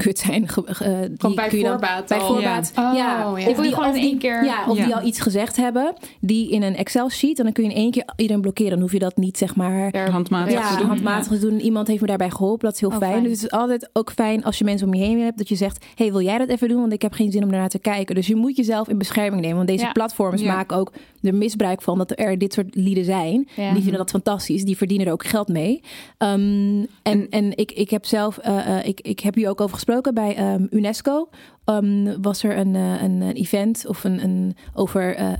kut 0.02 0.18
zijn. 0.18 0.48
ge- 0.48 1.10
die 1.18 1.34
bij 1.34 1.48
kun 1.48 1.58
je 1.58 1.64
dan- 1.64 1.72
voorbaat 1.72 2.08
Bij 2.08 2.18
voorbaat. 2.20 2.72
Ja. 2.74 2.90
Oh, 2.90 2.96
ja. 2.96 3.50
Of 3.50 3.56
die, 3.60 3.72
gewoon 3.74 3.94
in 3.96 4.02
één 4.02 4.18
keer- 4.18 4.44
Ja, 4.44 4.64
of 4.68 4.76
Ja. 4.78 4.84
die 4.84 4.94
al 4.96 5.06
iets 5.06 5.20
gezegd 5.20 5.56
hebben. 5.56 5.94
Die 6.20 6.50
in 6.50 6.62
een 6.62 6.76
Excel 6.76 7.10
sheet. 7.10 7.38
En 7.38 7.44
dan 7.44 7.52
kun 7.52 7.64
je 7.64 7.70
in 7.70 7.76
één 7.76 7.90
keer 7.90 8.04
iedereen 8.16 8.40
blokkeren. 8.42 8.70
Dan 8.70 8.80
hoef 8.80 8.92
je 8.92 8.98
dat 8.98 9.16
niet 9.16 9.38
zeg 9.38 9.56
maar... 9.56 9.90
Per- 9.90 10.10
Handmatig 10.10 10.52
Ja, 10.52 10.70
te 10.70 10.76
doen. 10.76 10.86
handmatig 10.86 11.26
te 11.28 11.38
doen. 11.48 11.60
Iemand 11.60 11.88
heeft 11.88 12.00
me 12.00 12.06
daarbij 12.06 12.30
geholpen. 12.30 12.64
Dat 12.64 12.74
is 12.74 12.80
heel 12.80 12.88
Oh, 12.90 12.96
fijn. 12.96 13.10
fijn. 13.12 13.22
Dus 13.22 13.32
het 13.32 13.42
is 13.42 13.50
altijd 13.50 13.90
ook 13.92 14.12
fijn 14.12 14.44
als 14.44 14.58
je 14.58 14.64
mensen 14.64 14.86
om 14.86 14.94
je 14.94 15.04
heen 15.04 15.20
hebt. 15.20 15.38
Dat 15.38 15.48
je 15.48 15.54
zegt, 15.54 15.84
hey, 15.94 16.10
wil 16.12 16.20
jij 16.22 16.38
dat 16.38 16.48
even 16.48 16.68
doen? 16.68 16.80
Want 16.80 16.92
ik 16.92 17.02
heb 17.02 17.12
geen 17.12 17.32
zin 17.32 17.42
om 17.42 17.50
daarnaar 17.50 17.68
te 17.68 17.78
kijken. 17.78 18.14
Dus 18.14 18.26
je 18.26 18.36
moet 18.36 18.56
jezelf 18.56 18.88
in 18.88 18.98
bescherming 18.98 19.40
nemen. 19.42 19.56
Want 19.56 19.68
deze 19.68 19.84
Ja. 19.84 19.92
platforms 19.92 20.40
Ja. 20.42 20.54
maken 20.54 20.76
ook 20.76 20.92
er 21.22 21.34
misbruik 21.34 21.82
van. 21.82 21.98
Dat 21.98 22.18
er 22.18 22.38
dit 22.38 22.52
soort 22.52 22.74
lieden 22.74 23.04
zijn. 23.04 23.48
Ja. 23.56 23.72
Die 23.72 23.82
vinden 23.82 23.98
dat 23.98 24.10
fantastisch. 24.10 24.64
Die 24.64 24.76
verdienen 24.76 25.06
er 25.06 25.12
ook 25.12 25.26
geld 25.26 25.48
mee. 25.48 25.82
Ehm, 26.18 26.84
en 27.02 27.28
en 27.30 27.56
ik, 27.56 27.72
ik 27.72 27.90
heb 27.90 28.06
zelf, 28.06 28.38
eh, 28.38 28.78
eh, 28.78 28.86
ik, 28.86 29.00
ik 29.00 29.20
heb 29.20 29.34
hier 29.34 29.48
ook 29.48 29.60
over 29.60 29.74
gesproken 29.74 30.14
bij 30.14 30.36
ehm, 30.36 30.66
UNESCO. 30.70 31.28
Ehm, 31.64 32.20
was 32.20 32.42
er 32.42 32.56
een, 32.58 32.74
eh, 32.74 33.02
een, 33.02 33.20
een 33.20 33.36
event 33.36 33.84
of 33.86 34.04
een, 34.04 34.22
een 34.24 34.56
over 34.74 35.36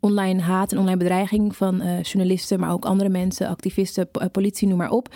online 0.00 0.40
haat 0.40 0.72
en 0.72 0.78
online 0.78 0.96
bedreiging 0.96 1.56
van 1.56 1.82
journalisten, 2.02 2.60
maar 2.60 2.72
ook 2.72 2.84
andere 2.84 3.08
mensen, 3.08 3.48
activisten, 3.48 4.10
po- 4.10 4.28
politie, 4.28 4.68
noem 4.68 4.78
maar 4.78 4.90
op. 4.90 5.08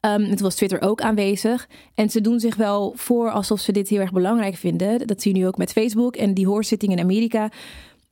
Het 0.00 0.40
was 0.40 0.54
Twitter 0.54 0.82
ook 0.82 1.00
aanwezig. 1.00 1.68
En 1.94 2.10
ze 2.10 2.20
doen 2.20 2.40
zich 2.40 2.56
wel 2.56 2.92
voor 2.96 3.30
alsof 3.30 3.60
ze 3.60 3.72
dit 3.72 3.88
heel 3.88 4.00
erg 4.00 4.12
belangrijk 4.12 4.56
vinden. 4.56 5.06
Dat 5.06 5.22
zie 5.22 5.34
je 5.34 5.40
nu 5.40 5.46
ook 5.46 5.56
met 5.56 5.72
Facebook 5.72 6.16
en 6.16 6.34
die 6.34 6.46
hoorzitting 6.46 6.92
in 6.92 7.00
Amerika. 7.00 7.50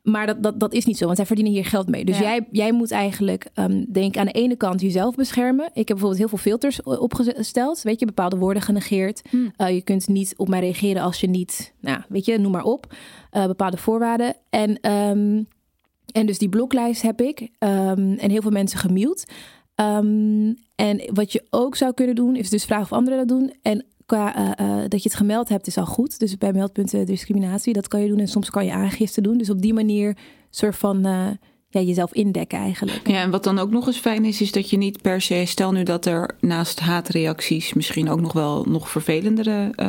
Maar 0.02 0.26
dat, 0.26 0.42
dat, 0.42 0.60
dat 0.60 0.72
is 0.72 0.84
niet 0.84 0.96
zo, 0.98 1.04
want 1.04 1.16
zij 1.16 1.26
verdienen 1.26 1.52
hier 1.52 1.64
geld 1.64 1.88
mee. 1.88 2.04
Dus 2.04 2.18
Ja. 2.18 2.22
jij, 2.22 2.46
jij 2.50 2.72
moet 2.72 2.90
eigenlijk, 2.90 3.48
ehm, 3.54 3.84
denk 3.92 4.16
aan 4.16 4.26
de 4.26 4.32
ene 4.32 4.56
kant 4.56 4.80
jezelf 4.80 5.14
beschermen. 5.14 5.64
Ik 5.66 5.74
heb 5.74 5.86
bijvoorbeeld 5.86 6.18
heel 6.18 6.28
veel 6.28 6.38
filters 6.38 6.82
opgesteld. 6.82 7.82
Weet 7.82 8.00
je, 8.00 8.06
bepaalde 8.06 8.36
woorden 8.36 8.62
genegeerd. 8.62 9.22
Hm. 9.30 9.36
Eh, 9.56 9.74
je 9.74 9.82
kunt 9.82 10.08
niet 10.08 10.34
op 10.36 10.48
mij 10.48 10.60
reageren 10.60 11.02
als 11.02 11.20
je 11.20 11.26
niet, 11.28 11.72
nou, 11.80 12.00
weet 12.08 12.24
je, 12.24 12.38
noem 12.38 12.52
maar 12.52 12.64
op. 12.64 12.94
Eh, 13.30 13.46
bepaalde 13.46 13.76
voorwaarden. 13.76 14.36
En, 14.50 14.80
ehm, 14.80 15.42
en 16.12 16.26
dus 16.26 16.38
die 16.38 16.48
bloklijst 16.48 17.02
heb 17.02 17.20
ik. 17.20 17.48
ehm, 17.58 18.12
en 18.18 18.30
heel 18.30 18.42
veel 18.42 18.50
mensen 18.50 18.78
gemute. 18.78 19.26
En 20.76 21.02
wat 21.12 21.32
je 21.32 21.46
ook 21.50 21.76
zou 21.76 21.94
kunnen 21.94 22.14
doen, 22.14 22.36
is 22.36 22.50
dus 22.50 22.64
vragen 22.64 22.84
of 22.84 22.92
anderen 22.92 23.18
dat 23.18 23.28
doen. 23.38 23.52
En 23.62 23.84
eh, 24.16 24.50
eh, 24.56 24.88
dat 24.88 25.02
je 25.02 25.08
het 25.08 25.18
gemeld 25.18 25.48
hebt, 25.48 25.66
is 25.66 25.78
al 25.78 25.86
goed. 25.86 26.18
Dus 26.18 26.38
bij 26.38 26.52
meldpunten 26.52 27.06
discriminatie, 27.06 27.72
dat 27.72 27.88
kan 27.88 28.00
je 28.00 28.08
doen. 28.08 28.18
En 28.18 28.28
soms 28.28 28.50
kan 28.50 28.64
je 28.64 28.72
aangifte 28.72 29.20
doen. 29.20 29.38
Dus 29.38 29.50
op 29.50 29.62
die 29.62 29.74
manier 29.74 30.16
soort 30.50 30.76
van 30.76 31.04
eh, 31.04 31.26
ja, 31.72 31.80
jezelf 31.80 32.12
indekken 32.12 32.58
eigenlijk. 32.58 33.08
Ja, 33.08 33.20
en 33.22 33.30
wat 33.30 33.44
dan 33.44 33.58
ook 33.58 33.70
nog 33.70 33.86
eens 33.86 33.98
fijn 33.98 34.24
is, 34.24 34.40
is 34.40 34.52
dat 34.52 34.70
je 34.70 34.76
niet 34.76 35.02
per 35.02 35.20
se, 35.20 35.42
stel 35.46 35.72
nu 35.72 35.82
dat 35.82 36.06
er 36.06 36.30
naast 36.40 36.80
haatreacties 36.80 37.74
misschien 37.74 38.10
ook 38.10 38.20
nog 38.20 38.32
wel 38.32 38.64
nog 38.68 38.88
vervelendere 38.90 39.70
eh, 39.74 39.88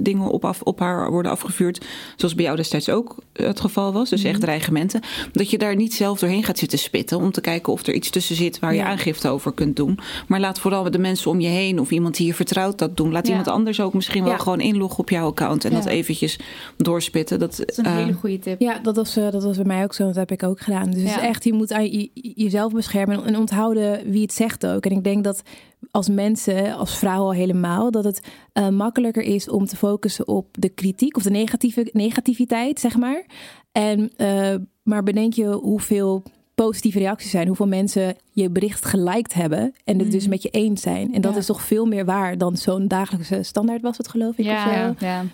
dingen 0.00 0.30
op, 0.30 0.44
af, 0.44 0.62
op 0.62 0.78
haar 0.78 1.10
worden 1.10 1.32
afgevuurd, 1.32 1.84
zoals 2.16 2.34
bij 2.34 2.44
jou 2.44 2.56
destijds 2.56 2.88
ook 2.88 3.16
het 3.32 3.60
geval 3.60 3.92
was, 3.92 4.10
dus 4.10 4.24
echt 4.24 4.40
dreigementen, 4.40 5.00
dat 5.32 5.50
je 5.50 5.58
daar 5.58 5.76
niet 5.76 5.94
zelf 5.94 6.18
doorheen 6.18 6.44
gaat 6.44 6.58
zitten 6.58 6.78
spitten 6.78 7.18
om 7.18 7.30
te 7.30 7.40
kijken 7.40 7.72
of 7.72 7.86
er 7.86 7.94
iets 7.94 8.10
tussen 8.10 8.36
zit 8.36 8.58
waar 8.58 8.72
je 8.72 8.78
Ja. 8.78 8.86
aangifte 8.86 9.28
over 9.28 9.52
kunt 9.52 9.76
doen. 9.76 9.98
Maar 10.28 10.40
laat 10.40 10.58
vooral 10.58 10.90
de 10.90 10.98
mensen 10.98 11.30
om 11.30 11.40
je 11.40 11.48
heen 11.48 11.80
of 11.80 11.90
iemand 11.90 12.16
die 12.16 12.26
je 12.26 12.34
vertrouwt 12.34 12.78
dat 12.78 12.96
doen. 12.96 13.12
Laat 13.12 13.24
Ja. 13.26 13.30
iemand 13.30 13.48
anders 13.48 13.80
ook 13.80 13.94
misschien 13.94 14.22
wel 14.22 14.32
Ja. 14.32 14.38
gewoon 14.38 14.60
inloggen 14.60 14.98
op 14.98 15.10
jouw 15.10 15.26
account 15.26 15.64
en 15.64 15.70
Ja. 15.70 15.76
dat 15.76 15.86
eventjes 15.86 16.38
doorspitten. 16.76 17.38
Dat, 17.38 17.56
Dat 17.56 17.70
is 17.70 17.76
een 17.76 17.84
eh, 17.84 17.94
hele 17.96 18.12
goede 18.12 18.38
tip. 18.38 18.60
Ja, 18.60 18.78
dat 18.78 18.96
was, 18.96 19.16
eh, 19.16 19.30
dat 19.30 19.42
was 19.42 19.56
bij 19.56 19.64
mij 19.66 19.82
ook 19.84 19.94
zo. 19.94 20.06
Dat 20.06 20.14
heb 20.14 20.30
ik 20.30 20.42
ook 20.42 20.60
gedaan. 20.60 20.90
Dus. 20.90 21.10
Is 21.16 21.22
echt, 21.22 21.44
je 21.44 21.52
moet 21.52 21.74
jezelf 22.14 22.72
beschermen 22.72 23.24
en 23.24 23.36
onthouden 23.36 24.10
wie 24.10 24.22
het 24.22 24.32
zegt 24.32 24.66
ook. 24.66 24.86
En 24.86 24.90
ik 24.90 25.04
denk 25.04 25.24
dat 25.24 25.42
als 25.90 26.08
mensen, 26.08 26.74
als 26.74 26.98
vrouwen 26.98 27.26
al 27.26 27.34
helemaal, 27.34 27.90
dat 27.90 28.04
het 28.04 28.22
eh, 28.52 28.68
makkelijker 28.68 29.22
is 29.22 29.48
om 29.48 29.66
te 29.66 29.76
focussen 29.76 30.28
op 30.28 30.46
de 30.50 30.68
kritiek 30.68 31.16
of 31.16 31.22
de 31.22 31.30
negatieve, 31.30 31.88
negativiteit, 31.92 32.80
zeg 32.80 32.96
maar. 32.96 33.26
En, 33.72 34.10
eh, 34.16 34.54
maar 34.82 35.02
bedenk 35.02 35.32
je 35.32 35.46
hoeveel 35.48 36.22
positieve 36.54 36.98
reacties 36.98 37.30
zijn, 37.30 37.46
hoeveel 37.46 37.66
mensen 37.66 38.16
je 38.32 38.50
bericht 38.50 38.84
geliked 38.84 39.34
hebben 39.34 39.74
en 39.84 39.98
het 39.98 40.10
dus 40.10 40.20
Mhm. 40.22 40.30
met 40.30 40.42
je 40.42 40.48
eens 40.48 40.82
zijn. 40.82 41.14
En 41.14 41.20
dat 41.20 41.32
Ja. 41.32 41.38
is 41.38 41.46
toch 41.46 41.62
veel 41.62 41.86
meer 41.86 42.04
waar 42.04 42.38
dan 42.38 42.56
zo'n 42.56 42.88
dagelijkse 42.88 43.42
standaard 43.42 43.82
was 43.82 43.96
het, 43.96 44.08
geloof 44.08 44.36
ik. 44.38 44.46
of 44.46 44.60
zo. 44.62 44.70
Ja, 44.70 44.94
ja. 44.98 45.24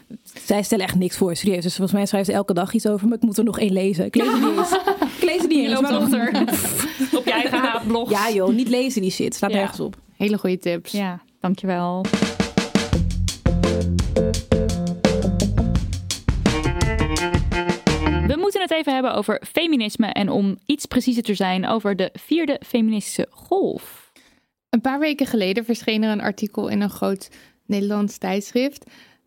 Zij 0.45 0.63
stellen 0.63 0.85
echt 0.85 0.95
niks 0.95 1.17
voor, 1.17 1.37
serieus. 1.37 1.63
Dus 1.63 1.75
volgens 1.77 1.97
mij 1.97 2.07
schrijven 2.07 2.33
ze 2.33 2.39
elke 2.39 2.55
dag 2.55 2.73
iets 2.73 2.87
over, 2.87 3.09
maar 3.09 3.17
ik 3.17 3.23
moet 3.25 3.39
er 3.39 3.45
nog 3.45 3.59
één 3.59 3.73
lezen. 3.73 4.05
Ik 4.05 4.15
lees 4.15 4.27
het 4.33 4.41
niet 4.41 4.59
eens. 4.59 4.73
Ik 5.17 5.23
lees 5.25 5.41
het 5.41 5.49
niet 5.49 5.69
eens. 5.69 5.83
achter 5.83 6.29
op 7.19 7.25
je 7.25 7.33
eigen 7.33 7.59
haatblog. 7.69 8.11
Ja 8.11 8.31
joh, 8.31 8.55
niet 8.55 8.69
lezen 8.69 9.03
die 9.03 9.11
shit. 9.11 9.35
Staat 9.35 9.51
Ja. 9.51 9.57
nergens 9.57 9.81
op. 9.81 9.97
Hele 10.17 10.39
goede 10.39 10.59
tips. 10.59 10.93
Ja, 10.93 11.21
dankjewel. 11.41 12.05
Het 18.69 18.79
even 18.79 18.93
hebben 18.93 19.15
over 19.15 19.43
feminisme 19.53 20.07
en 20.07 20.29
om 20.29 20.59
iets 20.67 20.87
preciezer 20.87 21.23
te 21.23 21.35
zijn 21.35 21.67
over 21.67 21.97
de 21.97 22.11
vierde 22.13 22.61
feministische 22.67 23.27
golf. 23.31 24.13
Een 24.71 24.81
paar 24.81 24.99
weken 24.99 25.27
geleden 25.27 25.65
verscheen 25.65 26.03
er 26.03 26.11
een 26.11 26.21
artikel 26.21 26.69
in 26.69 26.81
een 26.81 26.91
groot 26.91 27.31
Nederlands 27.67 28.19
tijdschrift. 28.19 28.85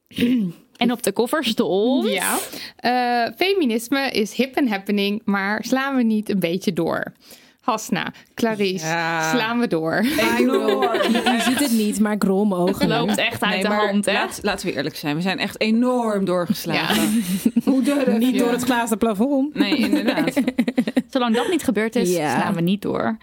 En 0.82 0.92
op 0.92 1.04
de 1.04 1.12
koffer 1.12 1.44
stond... 1.44 2.10
Ja. 2.10 2.38
Eh, 2.76 3.34
feminisme 3.36 4.12
is 4.12 4.34
hip 4.34 4.56
en 4.56 4.68
happening, 4.68 5.22
maar 5.26 5.64
slaan 5.64 5.96
we 5.96 6.04
niet 6.04 6.30
een 6.30 6.40
beetje 6.40 6.74
door? 6.74 7.14
Hasna, 7.62 8.14
Clarice, 8.36 8.86
Ja. 8.86 9.32
slaan 9.32 9.60
we 9.60 9.68
door? 9.68 10.04
Je 10.04 11.40
ziet 11.46 11.60
het 11.60 11.72
niet, 11.72 12.00
maar 12.00 12.18
ogen. 12.28 12.88
loopt 12.88 13.18
echt 13.18 13.42
uit 13.44 13.54
Nee, 13.54 13.62
de 13.62 13.68
hand, 13.68 14.06
hè? 14.06 14.14
laat- 14.14 14.40
laten 14.42 14.68
we 14.68 14.74
eerlijk 14.76 14.96
zijn. 14.96 15.16
We 15.16 15.22
zijn 15.22 15.40
echt 15.40 15.62
enorm 15.62 16.26
doorgeslagen. 16.26 17.24
Hoe 17.66 17.82
durf 17.82 18.18
Niet 18.18 18.40
door 18.40 18.52
het 18.52 18.64
glazen 18.64 18.98
plafond. 18.98 19.54
Nee, 19.56 19.76
inderdaad. 19.78 20.34
Zolang 21.10 21.36
dat 21.36 21.50
niet 21.50 21.64
gebeurd 21.64 21.96
is, 21.96 22.16
Ja. 22.16 22.40
slaan 22.40 22.54
we 22.56 22.62
niet 22.62 22.82
door. 22.82 23.18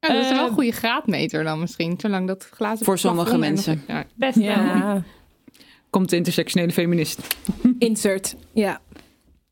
Ja, 0.00 0.08
dat 0.12 0.24
is 0.24 0.30
wel 0.30 0.46
een 0.46 0.52
goede 0.54 0.72
graadmeter 0.72 1.44
dan 1.44 1.60
misschien, 1.60 1.94
zolang 1.98 2.26
dat 2.26 2.48
glazen 2.52 2.84
Voor 2.84 2.98
sommige 2.98 3.24
plafond 3.36 3.44
en- 3.44 3.52
mensen. 3.54 3.82
Ja. 3.86 4.04
Best 4.14 4.36
wel. 4.36 4.44
Ja, 4.46 5.02
Komt 5.90 6.10
de 6.10 6.16
intersectionele 6.16 6.72
feminist. 6.72 7.36
insert. 7.78 8.36
Ja. 8.52 8.80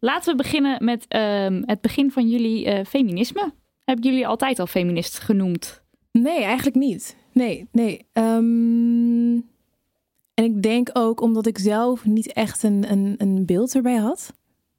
Laten 0.01 0.37
we 0.37 0.43
beginnen 0.43 0.85
met 0.85 1.05
ehm, 1.09 1.63
het 1.67 1.81
begin 1.81 2.11
van 2.11 2.29
jullie 2.29 2.65
eh, 2.67 2.85
feminisme. 2.85 3.53
Hebben 3.89 4.11
jullie 4.11 4.27
altijd 4.27 4.59
al 4.59 4.67
feminist 4.67 5.19
genoemd? 5.19 5.83
Nee, 6.13 6.43
eigenlijk 6.43 6.77
niet. 6.77 7.17
Nee, 7.33 7.69
nee. 7.73 8.07
Ehm, 8.13 9.33
en 10.35 10.45
ik 10.45 10.63
denk 10.63 10.91
ook 10.93 11.21
omdat 11.21 11.47
ik 11.47 11.59
zelf 11.59 12.05
niet 12.05 12.33
echt 12.33 12.63
een, 12.63 12.91
een, 12.91 13.15
een 13.19 13.47
beeld 13.47 13.75
erbij 13.75 13.97
had. 13.97 14.33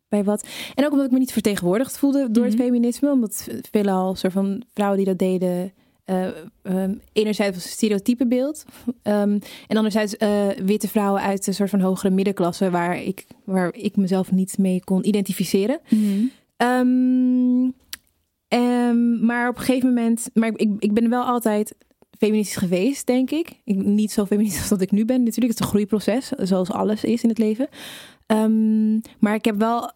Bij 0.09 0.23
wat. 0.23 0.47
En 0.75 0.85
ook 0.85 0.91
omdat 0.91 1.05
ik 1.05 1.11
me 1.11 1.19
niet 1.19 1.31
vertegenwoordigd 1.31 1.97
voelde 1.97 2.31
door 2.31 2.43
het 2.43 2.53
Mhm. 2.53 2.63
feminisme. 2.63 3.11
Omdat 3.11 3.47
veelal 3.71 4.15
soort 4.15 4.33
van 4.33 4.63
vrouwen 4.73 4.97
die 4.97 5.07
dat 5.07 5.17
deden. 5.17 5.73
eh, 6.05 6.27
ehm, 6.63 6.93
enerzijds 7.13 7.55
was 7.55 7.65
een 7.65 7.71
stereotypebeeld. 7.71 8.65
Ehm, 9.01 9.39
en 9.67 9.77
anderzijds 9.77 10.17
eh, 10.17 10.47
witte 10.65 10.87
vrouwen 10.87 11.21
uit 11.21 11.47
een 11.47 11.53
soort 11.53 11.69
van 11.69 11.79
hogere 11.79 12.13
middenklasse. 12.13 12.69
Waar 12.69 13.01
ik, 13.03 13.25
waar 13.43 13.73
ik 13.75 13.95
mezelf 13.95 14.31
niet 14.31 14.57
mee 14.57 14.83
kon 14.83 15.07
identificeren. 15.07 15.79
Ehm, 16.57 17.69
ehm, 18.49 19.25
maar 19.25 19.49
op 19.49 19.57
een 19.57 19.63
gegeven 19.63 19.87
moment, 19.87 20.29
maar 20.33 20.51
ik, 20.55 20.69
ik 20.79 20.93
ben 20.93 21.09
wel 21.09 21.23
altijd 21.23 21.75
feministisch 22.17 22.55
geweest, 22.55 23.07
denk 23.07 23.31
ik. 23.31 23.59
ik. 23.63 23.75
Niet 23.83 24.11
zo 24.11 24.25
feministisch 24.25 24.59
als 24.59 24.69
dat 24.69 24.81
ik 24.81 24.91
nu 24.91 25.05
ben. 25.05 25.23
Natuurlijk, 25.23 25.47
het 25.47 25.59
is 25.59 25.65
een 25.65 25.71
groeiproces, 25.71 26.27
zoals 26.27 26.71
alles 26.71 27.03
is 27.03 27.23
in 27.23 27.29
het 27.29 27.37
leven. 27.37 27.67
Ehm, 28.25 28.93
maar 29.19 29.33
ik 29.33 29.45
heb 29.45 29.55
wel 29.55 29.91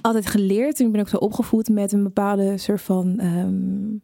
altijd 0.00 0.26
geleerd, 0.26 0.80
en 0.80 0.86
ik 0.86 0.92
ben 0.92 1.00
ook 1.00 1.08
zo 1.08 1.16
opgevoed 1.16 1.68
met 1.68 1.92
een 1.92 2.02
bepaalde 2.02 2.58
soort 2.58 2.82
van 2.82 3.18
ehm, 3.18 3.96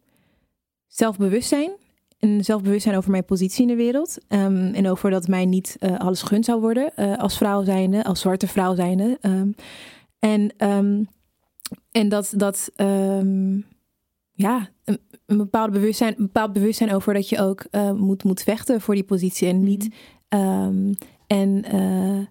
zelfbewustzijn. 0.87 1.71
Een 2.19 2.43
zelfbewustzijn 2.43 2.95
over 2.95 3.11
mijn 3.11 3.25
positie 3.25 3.61
in 3.61 3.67
de 3.67 3.75
wereld. 3.75 4.17
En 4.27 4.87
over 4.87 5.09
dat 5.09 5.27
mij 5.27 5.45
niet 5.45 5.75
eh, 5.79 5.99
alles 5.99 6.21
gegund 6.21 6.45
zou 6.45 6.61
worden. 6.61 6.95
eh, 6.95 7.17
als 7.17 7.37
vrouw 7.37 7.63
zijnde, 7.63 8.03
als 8.03 8.19
zwarte 8.19 8.47
vrouw 8.47 8.75
zijnde. 8.75 9.17
En, 10.19 10.53
en 11.91 12.09
dat, 12.09 12.33
dat 12.35 12.71
ja, 14.33 14.69
een, 14.83 14.99
een 15.25 15.37
bepaald 15.37 15.71
bewustzijn, 15.71 16.13
een 16.17 16.25
bepaald 16.25 16.53
bewustzijn 16.53 16.93
over 16.93 17.13
dat 17.13 17.29
je 17.29 17.39
ook 17.39 17.65
eh, 17.71 17.91
moet, 17.91 18.23
moet 18.23 18.41
vechten 18.41 18.81
voor 18.81 18.93
die 18.93 19.03
positie. 19.03 19.47
En 19.47 19.63
niet. 19.63 19.95
ehm, 20.27 20.93
en 21.27 21.63
eh, 21.63 22.25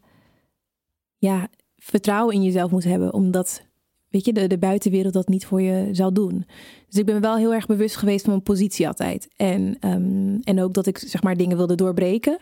ja, 1.19 1.49
vertrouwen 1.77 2.35
in 2.35 2.43
jezelf 2.43 2.71
moet 2.71 2.85
hebben. 2.85 3.12
Omdat, 3.12 3.67
weet 4.09 4.25
je, 4.25 4.33
de, 4.33 4.47
de 4.47 4.59
buitenwereld 4.59 5.12
dat 5.12 5.29
niet 5.29 5.47
voor 5.47 5.62
je 5.62 5.88
zal 5.93 6.12
doen. 6.12 6.45
Dus 6.88 6.99
ik 6.99 7.07
ben 7.07 7.21
wel 7.21 7.37
heel 7.37 7.55
erg 7.55 7.67
bewust 7.67 7.97
geweest 7.97 8.23
van 8.23 8.33
mijn 8.33 8.45
positie 8.45 8.87
altijd. 8.87 9.29
En, 9.37 9.77
ehm, 9.81 10.38
en 10.43 10.61
ook 10.61 10.75
dat 10.75 10.87
ik 10.87 10.99
zeg 10.99 11.23
maar 11.23 11.37
dingen 11.37 11.57
wilde 11.57 11.75
doorbreken. 11.75 12.38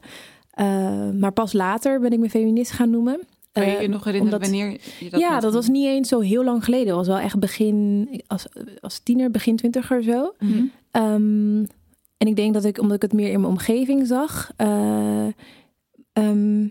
Uh, 0.60 1.10
maar 1.10 1.32
pas 1.32 1.52
later 1.52 2.00
ben 2.00 2.10
ik 2.10 2.18
me 2.18 2.30
feminist 2.30 2.70
gaan 2.70 2.90
noemen. 2.90 3.20
Kan 3.52 3.66
je 3.66 3.74
Uh, 3.74 3.80
je 3.80 3.88
nog 3.88 4.04
herinneren 4.04 4.34
omdat- 4.38 4.50
wanneer 4.50 4.70
je 5.00 5.10
dat 5.10 5.20
ja, 5.20 5.40
dat 5.40 5.52
was 5.52 5.68
niet 5.68 5.86
eens 5.86 6.08
zo 6.08 6.20
heel 6.20 6.44
lang 6.44 6.64
geleden. 6.64 6.86
Dat 6.86 6.96
was 6.96 7.06
wel 7.06 7.18
echt 7.18 7.38
begin, 7.38 8.08
als, 8.26 8.46
als 8.80 8.98
tiener, 8.98 9.30
begin 9.30 9.56
twintiger 9.56 10.02
zo. 10.02 10.34
Mhm. 10.38 10.64
Ehm, 10.90 11.58
en 12.16 12.26
ik 12.26 12.36
denk 12.36 12.54
dat 12.54 12.64
ik, 12.64 12.78
omdat 12.78 12.96
ik 12.96 13.02
het 13.02 13.12
meer 13.12 13.30
in 13.32 13.40
mijn 13.40 13.52
omgeving 13.52 14.06
zag. 14.06 14.52
eh, 14.56 15.26
ehm, 16.12 16.66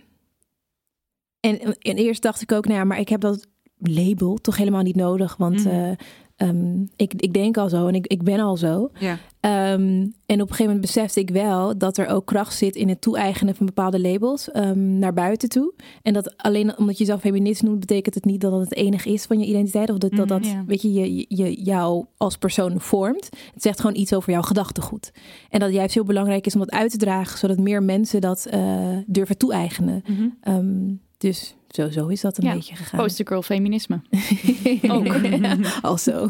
en, 1.39 1.59
en 1.79 1.97
eerst 1.97 2.21
dacht 2.21 2.41
ik 2.41 2.51
ook, 2.51 2.65
nou 2.65 2.77
ja, 2.77 2.83
maar 2.83 2.99
ik 2.99 3.09
heb 3.09 3.21
dat 3.21 3.47
label 3.77 4.35
toch 4.35 4.57
helemaal 4.57 4.81
niet 4.81 4.95
nodig. 4.95 5.35
Want 5.37 5.63
Mhm. 5.65 5.67
eh, 5.75 5.91
ehm, 6.39 6.81
ik, 6.95 7.13
ik 7.13 7.33
denk 7.33 7.57
al 7.57 7.69
zo 7.69 7.87
en 7.87 7.95
ik, 7.95 8.07
ik 8.07 8.23
ben 8.23 8.39
al 8.39 8.57
zo. 8.57 8.89
Ja. 8.99 9.17
Ehm, 9.39 10.07
en 10.25 10.41
op 10.41 10.49
een 10.49 10.55
gegeven 10.55 10.65
moment 10.65 10.81
besefte 10.81 11.19
ik 11.19 11.29
wel 11.29 11.77
dat 11.77 11.97
er 11.97 12.07
ook 12.07 12.25
kracht 12.25 12.53
zit 12.55 12.75
in 12.75 12.89
het 12.89 13.01
toe-eigenen 13.01 13.55
van 13.55 13.65
bepaalde 13.65 13.99
labels 13.99 14.51
ehm, 14.51 14.99
naar 14.99 15.13
buiten 15.13 15.49
toe. 15.49 15.73
En 16.01 16.13
dat 16.13 16.37
alleen 16.37 16.77
omdat 16.77 16.97
je 16.97 17.03
jezelf 17.03 17.21
feminist 17.21 17.63
noemt, 17.63 17.79
betekent 17.79 18.15
het 18.15 18.25
niet 18.25 18.41
dat 18.41 18.51
dat 18.51 18.61
het 18.61 18.75
enige 18.75 19.09
is 19.13 19.25
van 19.25 19.39
je 19.39 19.45
identiteit. 19.45 19.89
Of 19.89 19.97
dat 19.97 20.11
dat, 20.11 20.27
dat 20.27 20.39
Mhm, 20.39 20.49
ja. 20.49 20.63
weet 20.67 20.81
je, 20.81 20.93
je, 20.93 21.25
je, 21.27 21.61
jou 21.61 22.05
als 22.17 22.37
persoon 22.37 22.81
vormt. 22.81 23.29
Het 23.53 23.61
zegt 23.63 23.79
gewoon 23.79 23.95
iets 23.95 24.13
over 24.13 24.31
jouw 24.31 24.41
gedachtegoed. 24.41 25.11
En 25.49 25.59
dat 25.59 25.67
het 25.67 25.77
juist 25.77 25.93
heel 25.93 26.03
belangrijk 26.03 26.45
is 26.45 26.53
om 26.53 26.59
dat 26.59 26.71
uit 26.71 26.91
te 26.91 26.97
dragen, 26.97 27.37
zodat 27.37 27.57
meer 27.57 27.83
mensen 27.83 28.21
dat 28.21 28.45
eh, 28.45 28.97
durven 29.05 29.37
toe-eigenen. 29.37 30.03
Mhm. 30.07 30.93
Dus 31.17 31.55
zo, 31.69 31.89
zo 31.89 32.07
is 32.07 32.21
dat 32.21 32.37
een 32.37 32.43
Ja, 32.45 32.53
beetje 32.53 32.75
gegaan. 32.75 32.99
Postergirl 32.99 33.41
feminisme. 33.41 33.99
Ook. 34.87 35.07
also. 35.81 36.29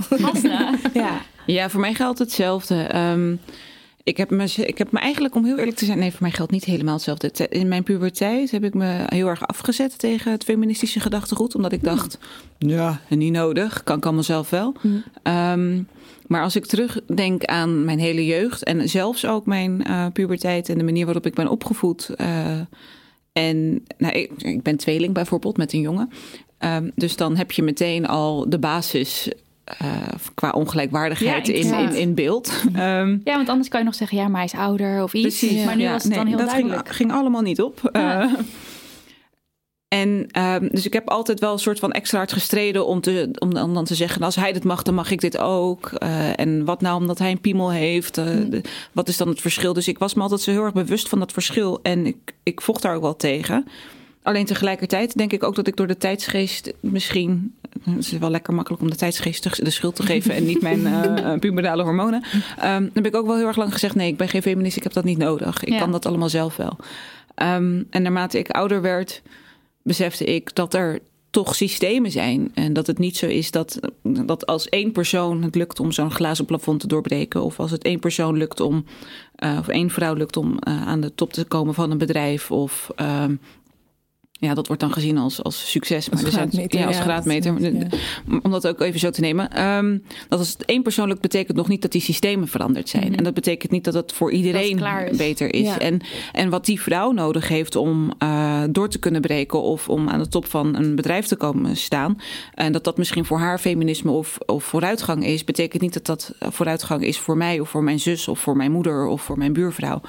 Ja. 0.94 1.22
Ja, 1.46 1.70
voor 1.70 1.80
mij 1.80 1.94
geldt 1.94 2.20
hetzelfde. 2.20 2.76
Ehm, 2.84 3.36
ik, 4.04 4.18
heb 4.18 4.30
me, 4.30 4.44
ik 4.56 4.78
heb 4.78 4.92
me 4.92 5.00
eigenlijk, 5.00 5.36
om 5.36 5.46
heel 5.46 5.58
eerlijk 5.58 5.78
te 5.78 5.86
zijn, 5.86 6.00
nee, 6.00 6.12
voor 6.12 6.22
mij 6.22 6.32
geldt 6.32 6.52
niet 6.52 6.64
helemaal 6.66 6.94
hetzelfde. 6.94 7.48
In 7.50 7.68
mijn 7.68 7.84
puberteit 7.84 8.52
heb 8.52 8.64
ik 8.64 8.74
me 8.74 9.04
heel 9.08 9.28
erg 9.28 9.48
afgezet 9.48 10.00
tegen 10.00 10.32
het 10.32 10.44
feministische 10.44 11.00
gedachtegoed. 11.00 11.56
Omdat 11.56 11.72
ik 11.72 11.84
dacht, 11.84 12.18
ja, 12.58 13.02
niet 13.10 13.32
nodig, 13.34 13.84
kan 13.84 13.98
ik 13.98 14.06
allemaal 14.06 14.24
zelf 14.24 14.50
wel. 14.50 14.76
Hmm. 14.82 15.04
Ehm, 15.24 15.82
maar 16.28 16.42
als 16.42 16.56
ik 16.56 16.66
terugdenk 16.66 17.46
aan 17.46 17.86
mijn 17.86 18.00
hele 18.00 18.26
jeugd 18.26 18.64
en 18.64 18.90
zelfs 18.90 19.26
ook 19.26 19.46
mijn 19.46 19.84
eh, 19.84 20.06
puberteit 20.14 20.70
en 20.70 20.78
de 20.78 20.84
manier 20.84 21.06
waarop 21.06 21.26
ik 21.26 21.34
ben 21.34 21.48
opgevoed. 21.48 22.10
eh, 22.10 22.60
en 23.40 23.86
nou, 23.98 24.14
ik, 24.14 24.32
ik 24.38 24.64
ben 24.64 24.78
tweeling 24.78 25.14
bijvoorbeeld 25.14 25.58
met 25.58 25.74
een 25.74 25.82
jongen. 25.82 26.10
Ehm, 26.58 26.90
dus 26.96 27.16
dan 27.16 27.36
heb 27.36 27.52
je 27.52 27.64
meteen 27.64 28.08
al 28.08 28.50
de 28.50 28.60
basis 28.60 29.32
eh, 29.64 29.88
qua 30.34 30.50
ongelijkwaardigheid 30.50 31.48
Ja, 31.48 31.54
in, 31.54 31.74
in, 31.90 31.96
in 31.96 32.14
beeld. 32.16 32.52
Ehm, 32.74 33.18
Ja, 33.24 33.36
want 33.36 33.50
anders 33.50 33.68
kan 33.68 33.80
je 33.80 33.86
nog 33.86 33.96
zeggen, 33.96 34.18
ja, 34.18 34.28
maar 34.28 34.36
hij 34.36 34.50
is 34.54 34.60
ouder 34.60 35.04
of 35.04 35.14
iets. 35.14 35.40
Precies. 35.40 35.66
Maar 35.66 35.76
nu 35.76 35.82
Ja, 35.82 35.92
was 35.92 36.04
het 36.04 36.12
nee, 36.12 36.20
dan 36.20 36.28
heel 36.28 36.38
dat 36.38 36.48
duidelijk. 36.48 36.86
Ging, 36.86 36.96
ging 36.96 37.12
allemaal 37.12 37.42
niet 37.42 37.62
op. 37.62 37.90
Ja. 37.94 38.22
Eh, 38.22 38.34
en 39.90 40.28
ehm, 40.32 40.68
dus 40.72 40.86
ik 40.86 40.94
heb 40.94 41.10
altijd 41.10 41.40
wel 41.40 41.52
een 41.54 41.60
soort 41.60 41.80
van 41.80 41.92
extra 41.92 42.18
hard 42.18 42.34
gestreden 42.34 42.86
om, 42.86 43.02
te, 43.02 43.30
om, 43.40 43.58
om 43.58 43.74
dan 43.74 43.86
te 43.86 43.96
zeggen: 43.96 44.22
als 44.24 44.36
hij 44.36 44.54
dit 44.54 44.64
mag, 44.64 44.84
dan 44.84 44.94
mag 44.94 45.12
ik 45.12 45.22
dit 45.22 45.38
ook. 45.38 45.92
Eh, 45.92 46.40
en 46.40 46.66
wat 46.66 46.82
nou 46.82 47.00
omdat 47.00 47.18
hij 47.20 47.32
een 47.32 47.42
piemel 47.42 47.72
heeft? 47.72 48.18
eh, 48.18 48.26
de- 48.50 48.62
wat 48.92 49.08
is 49.08 49.18
dan 49.18 49.28
het 49.28 49.42
verschil? 49.42 49.74
Dus 49.74 49.88
ik 49.88 49.98
was 50.00 50.14
me 50.14 50.22
altijd 50.22 50.42
zo 50.42 50.52
heel 50.52 50.64
erg 50.64 50.74
bewust 50.74 51.10
van 51.10 51.20
dat 51.20 51.32
verschil. 51.32 51.80
En 51.84 52.06
ik, 52.06 52.18
ik 52.44 52.62
vocht 52.62 52.82
daar 52.82 52.96
ook 52.96 53.02
wel 53.02 53.16
tegen. 53.16 53.66
Alleen 54.24 54.46
tegelijkertijd 54.46 55.18
denk 55.18 55.32
ik 55.34 55.44
ook 55.44 55.56
dat 55.56 55.68
ik 55.68 55.76
door 55.76 55.88
de 55.88 55.98
tijdsgeest 55.98 56.74
misschien. 56.80 57.54
Het 57.84 57.98
is 57.98 58.12
wel 58.12 58.30
lekker 58.30 58.54
makkelijk 58.54 58.82
om 58.84 58.90
de 58.90 58.96
tijdsgeest 58.96 59.64
de- 59.64 59.70
schuld 59.70 59.96
te 59.96 60.04
geven 60.04 60.34
en 60.36 60.46
niet 60.46 60.62
mijn 60.62 60.86
eh, 60.88 61.34
puberale 61.40 61.84
hormonen. 61.84 62.24
Ehm, 62.58 62.82
dan 62.82 62.90
heb 62.94 63.06
ik 63.06 63.16
ook 63.16 63.26
wel 63.26 63.38
heel 63.38 63.48
erg 63.48 63.58
lang 63.58 63.74
gezegd: 63.74 63.96
nee, 63.96 64.08
ik 64.08 64.18
ben 64.18 64.30
geen 64.30 64.42
feminist, 64.42 64.78
ik 64.78 64.84
heb 64.84 64.94
dat 64.94 65.04
niet 65.04 65.18
nodig. 65.18 65.64
Ik 65.64 65.74
Ja. 65.74 65.80
kan 65.80 65.92
dat 65.92 66.06
allemaal 66.06 66.30
zelf 66.30 66.56
wel. 66.56 66.78
Ehm, 67.36 67.84
en 67.90 68.02
naarmate 68.02 68.38
ik 68.40 68.50
ouder 68.50 68.82
werd, 68.82 69.22
besefte 69.84 70.24
ik 70.24 70.56
dat 70.56 70.74
er 70.74 71.00
toch 71.30 71.56
systemen 71.56 72.12
zijn. 72.12 72.52
En 72.54 72.74
dat 72.74 72.88
het 72.88 72.98
niet 72.98 73.18
zo 73.18 73.26
is 73.26 73.52
dat, 73.52 73.80
dat 74.04 74.46
als 74.46 74.70
één 74.70 74.92
persoon 74.92 75.44
het 75.44 75.56
lukt 75.56 75.80
om 75.80 75.92
zo'n 75.92 76.12
glazen 76.12 76.46
plafond 76.46 76.80
te 76.80 76.88
doorbreken. 76.88 77.44
Of 77.44 77.60
als 77.60 77.72
het 77.72 77.84
één 77.84 78.00
persoon 78.00 78.38
lukt 78.38 78.60
om, 78.60 78.86
eh, 79.36 79.58
of 79.60 79.68
één 79.68 79.90
vrouw 79.90 80.14
lukt 80.14 80.38
om 80.38 80.60
eh, 80.60 80.88
aan 80.88 81.02
de 81.02 81.16
top 81.16 81.34
te 81.34 81.46
komen 81.46 81.74
van 81.74 81.92
een 81.92 81.98
bedrijf. 81.98 82.52
Of 82.52 82.92
ehm, 82.96 83.36
ja, 84.42 84.54
dat 84.54 84.68
wordt 84.68 84.82
dan 84.82 84.92
gezien 84.94 85.18
als, 85.18 85.44
als 85.44 85.72
succes. 85.72 86.10
Maar 86.10 86.24
Als 86.24 86.34
zijn- 86.34 86.50
graadmeter, 86.50 86.80
Ja, 86.80 86.86
als 86.86 86.96
ja, 86.96 87.02
graadmeter. 87.02 87.54
dat 87.54 87.62
is- 87.74 87.74
ja. 88.28 88.40
Om 88.44 88.52
dat 88.52 88.68
ook 88.68 88.82
even 88.82 89.00
zo 89.00 89.10
te 89.10 89.22
nemen. 89.22 89.52
Ehm, 89.52 89.98
dat 90.28 90.40
als 90.40 90.50
het 90.50 90.66
één 90.66 90.82
persoon 90.84 91.08
lukt, 91.08 91.22
betekent 91.22 91.58
nog 91.58 91.68
niet 91.68 91.82
dat 91.82 91.92
die 91.92 92.02
systemen 92.02 92.48
veranderd 92.48 92.90
zijn. 92.90 93.08
Mhm. 93.08 93.14
En 93.14 93.24
dat 93.24 93.34
betekent 93.34 93.72
niet 93.72 93.84
dat 93.84 93.94
het 93.94 94.12
voor 94.14 94.32
iedereen 94.32 94.80
is. 95.10 95.18
beter 95.18 95.54
is. 95.54 95.68
Ja. 95.68 95.80
En, 95.80 96.02
en 96.32 96.50
wat 96.50 96.66
die 96.66 96.82
vrouw 96.82 97.12
nodig 97.12 97.48
heeft 97.48 97.76
om 97.76 98.12
eh, 98.18 98.64
door 98.70 98.90
te 98.90 99.00
kunnen 99.00 99.22
breken 99.22 99.62
of 99.62 99.90
om 99.90 100.10
aan 100.10 100.20
de 100.20 100.28
top 100.28 100.46
van 100.46 100.76
een 100.76 100.96
bedrijf 100.96 101.26
te 101.26 101.36
komen 101.36 101.78
staan. 101.78 102.18
En 102.54 102.72
dat 102.72 102.84
dat 102.84 102.98
misschien 102.98 103.26
voor 103.26 103.38
haar 103.40 103.60
feminisme 103.60 104.12
of, 104.12 104.38
of 104.46 104.64
vooruitgang 104.64 105.26
is, 105.26 105.44
betekent 105.44 105.82
niet 105.82 105.94
dat 105.94 106.06
dat 106.06 106.34
vooruitgang 106.40 107.04
is 107.04 107.18
voor 107.20 107.38
mij 107.38 107.60
of 107.60 107.70
voor 107.70 107.84
mijn 107.84 108.00
zus 108.00 108.28
of 108.28 108.40
voor 108.40 108.56
mijn 108.58 108.72
moeder 108.72 109.06
of 109.06 109.22
voor 109.22 109.38
mijn 109.38 109.54
buurvrouw. 109.54 110.02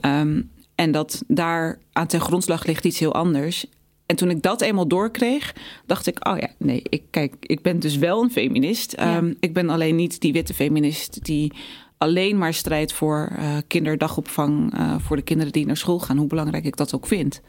Ehm, 0.00 0.40
en 0.74 0.92
dat 0.92 1.22
daar 1.26 1.78
aan 1.92 2.06
ten 2.06 2.20
grondslag 2.20 2.64
ligt 2.66 2.84
iets 2.84 2.98
heel 2.98 3.14
anders. 3.14 3.66
En 4.06 4.16
toen 4.16 4.30
ik 4.30 4.42
dat 4.42 4.60
eenmaal 4.60 4.88
doorkreeg, 4.88 5.54
dacht 5.86 6.06
ik: 6.06 6.28
oh 6.28 6.38
ja, 6.38 6.48
nee, 6.58 6.82
ik, 6.88 7.02
kijk, 7.10 7.34
ik 7.40 7.62
ben 7.62 7.78
dus 7.78 7.96
wel 7.96 8.22
een 8.22 8.30
feminist. 8.30 8.92
Ehm, 8.92 9.32
Ik 9.40 9.52
ben 9.52 9.70
alleen 9.70 9.96
niet 9.96 10.20
die 10.20 10.32
witte 10.32 10.54
feminist 10.54 11.24
die 11.24 11.52
alleen 11.98 12.38
maar 12.38 12.54
strijdt 12.54 12.92
voor 12.92 13.32
eh, 13.36 13.56
kinderdagopvang 13.66 14.74
eh, 14.74 14.94
voor 14.98 15.16
de 15.16 15.22
kinderen 15.22 15.52
die 15.52 15.66
naar 15.66 15.76
school 15.76 15.98
gaan, 15.98 16.16
hoe 16.16 16.26
belangrijk 16.26 16.64
ik 16.64 16.76
dat 16.76 16.94
ook 16.94 17.06
vind. 17.06 17.40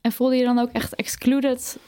En 0.00 0.12
voelde 0.12 0.36
je 0.36 0.44
dan 0.44 0.58
ook 0.58 0.70
echt 0.72 0.94
excluded 0.94 1.78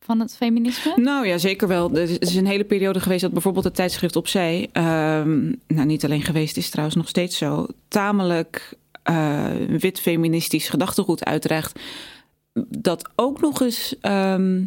van 0.00 0.20
het 0.20 0.36
feminisme? 0.36 0.92
Nou 0.96 1.26
ja, 1.26 1.38
zeker 1.38 1.68
wel. 1.68 1.94
Er 1.94 2.22
is 2.22 2.34
een 2.34 2.46
hele 2.46 2.64
periode 2.64 3.00
geweest 3.00 3.22
dat 3.22 3.32
bijvoorbeeld 3.32 3.64
het 3.64 3.74
tijdschrift 3.74 4.16
Opzij... 4.16 4.68
ehm 4.72 5.52
nou, 5.66 5.86
niet 5.86 6.04
alleen 6.04 6.22
geweest, 6.22 6.56
is 6.56 6.70
trouwens 6.70 6.96
nog 6.96 7.08
steeds 7.08 7.38
zo... 7.38 7.66
tamelijk 7.88 8.74
eh, 9.02 9.46
wit 9.68 10.00
feministisch 10.00 10.68
gedachtegoed 10.68 11.24
uitdraagt... 11.24 11.80
dat 12.68 13.10
ook 13.14 13.40
nog 13.40 13.60
eens 13.60 13.94
ehm 14.00 14.62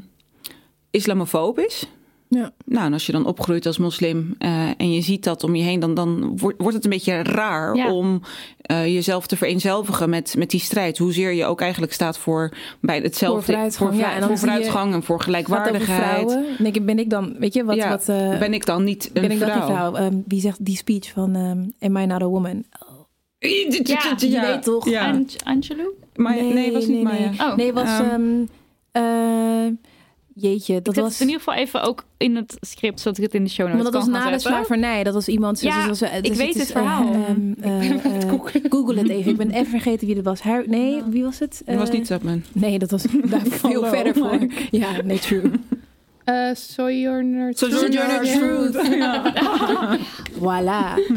islamofoob 0.91 1.59
is. 1.59 1.87
Ja. 2.29 2.51
Nou, 2.65 2.85
en 2.85 2.93
als 2.93 3.05
je 3.05 3.11
dan 3.11 3.25
opgroeit 3.25 3.65
als 3.65 3.77
moslim 3.77 4.35
eh, 4.37 4.69
en 4.77 4.93
je 4.93 5.01
ziet 5.01 5.23
dat 5.23 5.43
om 5.43 5.55
je 5.55 5.63
heen... 5.63 5.79
dan, 5.79 5.93
dan 5.93 6.37
wordt, 6.37 6.61
wordt 6.61 6.75
het 6.75 6.83
een 6.83 6.89
beetje 6.89 7.23
raar 7.23 7.75
Ja. 7.75 7.93
om 7.93 8.21
eh, 8.61 8.85
jezelf 8.85 9.27
te 9.27 9.37
vereenzelvigen 9.37 10.09
met, 10.09 10.35
met 10.37 10.49
die 10.49 10.59
strijd. 10.59 10.97
Hoezeer 10.97 11.31
je 11.31 11.45
ook 11.45 11.61
eigenlijk 11.61 11.93
staat 11.93 12.17
voor 12.17 12.53
bij 12.81 12.99
hetzelfde... 12.99 13.41
Voor 13.41 13.53
vooruitgang, 13.53 13.89
voor, 13.89 13.99
ja, 13.99 14.13
en 14.13 14.19
dan 14.19 14.29
voor 14.29 14.37
vooruitgang 14.37 14.93
en 14.93 15.03
voor 15.03 15.21
gelijkwaardigheid. 15.21 15.99
vrouwen. 15.99 16.35
Dan 16.35 16.55
denk 16.57 16.75
ik, 16.75 16.85
ben 16.85 16.99
ik 16.99 17.09
dan, 17.09 17.35
weet 17.39 17.53
je, 17.53 17.63
wat... 17.63 17.75
Ja, 17.75 17.89
wat 17.89 18.09
eh, 18.09 18.39
ben 18.39 18.53
ik 18.53 18.65
dan 18.65 18.83
niet 18.83 19.09
een 19.13 19.21
ben 19.21 19.31
ik 19.31 19.37
vrouw? 19.37 19.65
vrouw? 19.65 19.95
Ehm, 19.95 20.15
wie 20.25 20.41
zegt 20.41 20.65
die 20.65 20.77
speech 20.77 21.11
van 21.11 21.35
ehm, 21.35 21.91
Am 21.93 21.97
I 21.97 22.05
not 22.05 22.21
a 22.21 22.27
woman? 22.27 22.63
Ja, 23.39 24.15
je 24.17 24.39
weet 24.41 24.63
toch? 24.63 24.89
Ja. 24.89 25.21
Maya, 26.19 26.53
nee, 26.53 26.71
was 26.71 26.85
niet 26.85 26.93
nee, 26.95 27.03
Maya. 27.03 27.29
Nee, 27.29 27.39
Oh. 27.47 27.55
nee 27.55 27.73
was... 27.73 27.87
Ehm, 27.87 28.45
ehm, 28.91 29.65
eh, 29.65 29.71
jeetje, 30.33 30.73
dat 30.81 30.95
Dat 30.95 31.03
was 31.03 31.21
in 31.21 31.25
ieder 31.27 31.41
geval 31.43 31.59
even 31.59 31.81
ook 31.81 32.03
in 32.17 32.35
het 32.35 32.57
script, 32.59 32.99
zodat 32.99 33.17
ik 33.17 33.23
het 33.23 33.33
in 33.33 33.43
de 33.43 33.49
show 33.49 33.67
notes 33.67 33.81
Want 33.81 33.93
dat 33.93 34.05
was 34.05 34.23
na 34.23 34.31
de 34.31 34.39
slavernij. 34.39 35.03
Dat 35.03 35.13
was 35.13 35.27
iemand... 35.27 35.61
Ja, 35.61 35.87
dus, 35.87 35.99
dus, 35.99 36.09
ik 36.21 36.33
weet 36.33 36.53
het 36.53 36.71
verhaal. 36.71 37.11
eh, 37.13 37.29
ehm, 37.29 37.53
eh, 37.61 38.21
eh, 38.23 38.63
Google 38.69 38.97
het 38.97 39.09
even. 39.09 39.31
Ik 39.31 39.37
ben 39.37 39.49
even 39.51 39.69
vergeten 39.69 40.07
wie 40.07 40.15
dat 40.15 40.23
was. 40.25 40.41
Haar, 40.41 40.63
nee, 40.67 41.03
wie 41.09 41.23
was 41.23 41.39
het? 41.39 41.61
Dat 41.65 41.75
was 41.75 41.89
Eh, 41.89 41.93
niet 41.95 42.05
Tubman. 42.05 42.43
Nee, 42.51 42.79
dat 42.79 42.91
was 42.91 43.03
daar 43.29 43.41
veel 43.45 43.85
verder 43.85 44.13
voor. 44.15 44.37
Mike. 44.39 44.67
Ja, 44.77 45.01
nee, 45.03 45.19
true. 45.19 45.51
Eh 46.23 46.49
Sojourner 46.53 47.53
Sojourner 47.57 48.21
Truth. 48.23 48.87
Ja. 48.97 49.97
Voilà. 50.33 51.13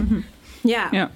Ja. 0.62 0.88
Ja. 0.90 1.10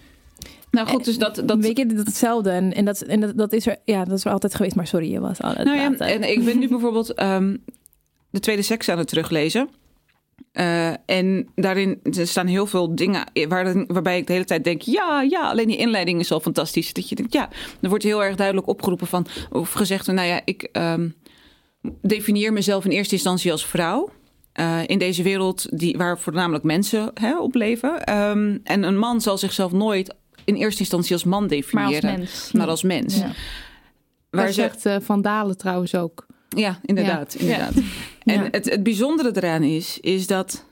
Nou 0.77 0.89
goed, 0.89 1.05
dus 1.05 1.19
dat... 1.19 1.43
dat 1.45 1.59
Weet 1.59 1.79
je, 1.79 1.87
dat 1.87 2.07
hetzelfde. 2.07 2.51
En, 2.51 2.75
en, 2.75 2.85
dat, 2.85 3.01
en 3.01 3.21
dat, 3.21 3.37
dat, 3.37 3.53
is 3.53 3.67
er, 3.67 3.77
ja, 3.85 4.05
dat 4.05 4.19
is 4.19 4.25
er 4.25 4.33
altijd 4.33 4.55
geweest. 4.55 4.77
Maar 4.77 4.87
sorry, 4.87 5.13
je 5.13 5.21
was 5.21 5.43
al 5.43 5.53
nou 5.53 5.77
ja, 5.77 5.95
en 5.95 6.31
ik 6.31 6.45
ben 6.45 6.59
nu 6.59 6.69
bijvoorbeeld 6.69 7.15
ehm, 7.15 7.57
de 8.31 8.41
tweede 8.41 8.63
seks 8.63 8.89
aan 8.89 8.99
het 8.99 9.09
teruglezen. 9.09 9.69
Eh, 10.53 10.91
en 11.07 11.49
daarin 11.55 12.01
er 12.03 12.27
staan 12.27 12.47
heel 12.47 12.67
veel 12.67 12.95
dingen 12.95 13.25
waar, 13.49 13.87
waarbij 13.87 14.19
ik 14.19 14.27
de 14.27 14.33
hele 14.33 14.45
tijd 14.45 14.65
denk: 14.65 14.83
ja, 14.83 15.23
ja, 15.23 15.49
alleen 15.49 15.67
die 15.67 15.77
inleiding 15.77 16.21
is 16.21 16.33
al 16.33 16.41
fantastisch. 16.41 16.93
Dat 16.93 17.09
je 17.09 17.15
denkt, 17.15 17.33
ja, 17.33 17.49
er 17.81 17.89
wordt 17.89 18.05
heel 18.05 18.25
erg 18.25 18.37
duidelijk 18.37 18.67
opgeroepen 18.67 19.07
van, 19.07 19.27
of 19.51 19.73
gezegd: 19.73 20.07
nou 20.07 20.29
ja, 20.29 20.41
ik 20.45 20.63
ehm, 20.63 21.09
definieer 22.03 22.53
mezelf 22.53 22.85
in 22.85 22.91
eerste 22.91 23.15
instantie 23.15 23.53
als 23.53 23.67
vrouw. 23.67 24.11
eh, 24.53 24.81
in 24.87 24.99
deze 24.99 25.23
wereld 25.23 25.79
die, 25.79 25.97
waar 25.97 26.19
voornamelijk 26.19 26.65
mensen 26.65 27.11
hè, 27.15 27.39
op 27.39 27.55
leven. 27.55 28.05
Ehm, 28.05 28.59
en 28.65 28.83
een 28.83 28.99
man 28.99 29.21
zal 29.21 29.39
zichzelf 29.39 29.73
nooit 29.73 30.15
in 30.47 30.55
eerste 30.55 30.81
instantie 30.81 31.13
als 31.13 31.25
man 31.25 31.41
Maar 31.41 31.49
definiëren, 31.49 32.11
als 32.11 32.19
mens. 32.19 32.53
maar 32.53 32.69
als 32.69 32.83
mens. 32.83 33.17
Ja. 33.19 33.33
Waar 34.31 34.53
zegt 34.53 34.87
eh, 34.87 34.97
Van 35.01 35.23
Dalen 35.23 35.57
trouwens 35.57 35.95
ook. 35.95 36.27
ja, 36.49 36.79
inderdaad. 36.83 37.33
Ja. 37.33 37.41
inderdaad. 37.41 37.75
En 38.25 38.49
het, 38.51 38.71
het 38.71 38.83
bijzondere 38.83 39.31
eraan 39.37 39.63
is, 39.63 39.99
is 40.01 40.27
dat 40.27 40.65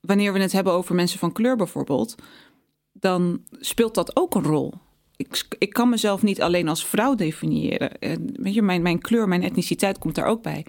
wanneer 0.00 0.32
we 0.32 0.40
het 0.40 0.52
hebben 0.52 0.72
over 0.72 0.94
mensen 0.94 1.18
van 1.18 1.32
kleur 1.32 1.56
bijvoorbeeld, 1.56 2.14
dan 2.92 3.42
speelt 3.60 3.94
dat 3.94 4.16
ook 4.16 4.34
een 4.34 4.42
rol. 4.42 4.72
Ik, 5.16 5.46
ik 5.58 5.72
kan 5.72 5.88
mezelf 5.88 6.22
niet 6.22 6.42
alleen 6.42 6.68
als 6.68 6.86
vrouw 6.86 7.14
definiëren. 7.14 7.98
En 7.98 8.30
Weet 8.32 8.54
je, 8.54 8.62
mijn, 8.62 8.82
mijn 8.82 9.00
kleur, 9.00 9.28
mijn 9.28 9.42
etniciteit 9.42 9.98
komt 9.98 10.14
daar 10.14 10.26
ook 10.26 10.42
bij. 10.42 10.66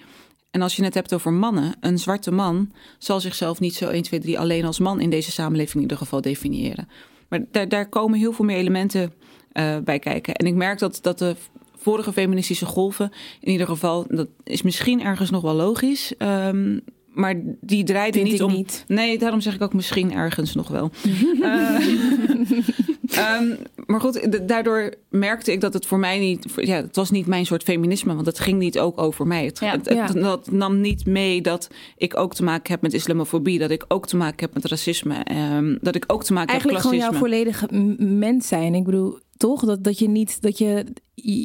En 0.52 0.62
als 0.62 0.76
je 0.76 0.84
het 0.84 0.94
hebt 0.94 1.14
over 1.14 1.34
mannen, 1.34 1.76
een 1.80 2.00
zwarte 2.00 2.32
man 2.32 2.72
zal 2.98 3.20
zichzelf 3.20 3.60
niet 3.60 3.76
zo 3.76 3.90
1, 3.90 4.04
2, 4.04 4.20
3 4.20 4.40
alleen 4.40 4.66
als 4.66 4.80
man 4.80 5.00
in 5.00 5.10
deze 5.10 5.32
samenleving 5.32 5.76
in 5.76 5.82
ieder 5.82 5.98
geval 5.98 6.22
definiëren. 6.22 6.88
Maar 7.34 7.46
daar, 7.52 7.68
daar 7.68 7.90
komen 7.90 8.20
heel 8.20 8.34
veel 8.34 8.46
meer 8.46 8.58
elementen 8.58 9.14
eh, 9.52 9.78
bij 9.78 10.00
kijken. 10.00 10.36
En 10.36 10.46
ik 10.46 10.54
merk 10.54 10.80
dat, 10.80 11.00
dat 11.02 11.20
de 11.20 11.36
vorige 11.76 12.14
feministische 12.14 12.66
golven, 12.66 13.12
in 13.40 13.52
ieder 13.52 13.68
geval, 13.68 14.06
dat 14.08 14.28
is 14.44 14.62
misschien 14.62 15.02
ergens 15.02 15.30
nog 15.30 15.42
wel 15.42 15.54
logisch. 15.54 16.18
ehm, 16.18 16.80
maar 17.14 17.42
die 17.62 17.84
draaiden 17.84 18.22
Vind 18.22 18.32
niet 18.32 18.42
ik 18.42 18.48
om. 18.48 18.54
niet. 18.54 18.84
Nee, 18.88 19.18
daarom 19.18 19.42
zeg 19.42 19.56
ik 19.56 19.62
ook 19.62 19.74
misschien 19.74 20.14
ergens 20.14 20.56
nog 20.56 20.68
wel. 20.68 20.92
Eh, 21.42 23.36
ehm, 23.36 23.56
maar 23.86 24.00
goed, 24.00 24.48
daardoor 24.48 24.94
merkte 25.10 25.52
ik 25.52 25.62
dat 25.62 25.74
het 25.74 25.86
voor 25.86 26.00
mij 26.00 26.20
niet... 26.20 26.46
Ja, 26.56 26.76
het 26.76 26.96
was 26.96 27.12
niet 27.12 27.26
mijn 27.26 27.46
soort 27.46 27.64
feminisme, 27.64 28.14
want 28.16 28.26
het 28.26 28.40
ging 28.40 28.60
niet 28.60 28.80
ook 28.80 29.02
over 29.02 29.28
mij. 29.28 29.46
Het, 29.46 29.60
Ja. 29.60 29.72
het, 29.72 29.90
het- 29.90 29.98
Ja. 29.98 30.08
dat 30.22 30.52
nam 30.52 30.82
niet 30.82 31.06
mee 31.06 31.42
dat 31.42 31.70
ik 31.98 32.18
ook 32.18 32.34
te 32.36 32.44
maken 32.44 32.72
heb 32.72 32.82
met 32.82 32.94
islamofobie. 32.94 33.60
Dat 33.60 33.70
ik 33.72 33.86
ook 33.88 34.08
te 34.08 34.16
maken 34.18 34.46
heb 34.46 34.54
met 34.54 34.66
racisme. 34.66 35.16
ehm, 35.24 35.76
dat 35.82 35.96
ik 35.96 36.04
ook 36.08 36.24
te 36.24 36.34
maken 36.34 36.50
Eigenlijk 36.50 36.84
heb 36.84 36.92
gewoon 36.92 37.10
met 37.10 37.20
jouw 37.22 37.30
klassisme. 37.32 37.56
volledige 37.68 38.04
m- 38.04 38.20
mens 38.20 38.48
zijn. 38.48 38.76
Ik 38.76 38.84
bedoel, 38.84 39.18
toch? 39.44 39.66
Dat, 39.66 39.84
dat 39.84 40.00
je 40.00 40.10
niet, 40.10 40.42
dat 40.42 40.58
je, 40.58 40.86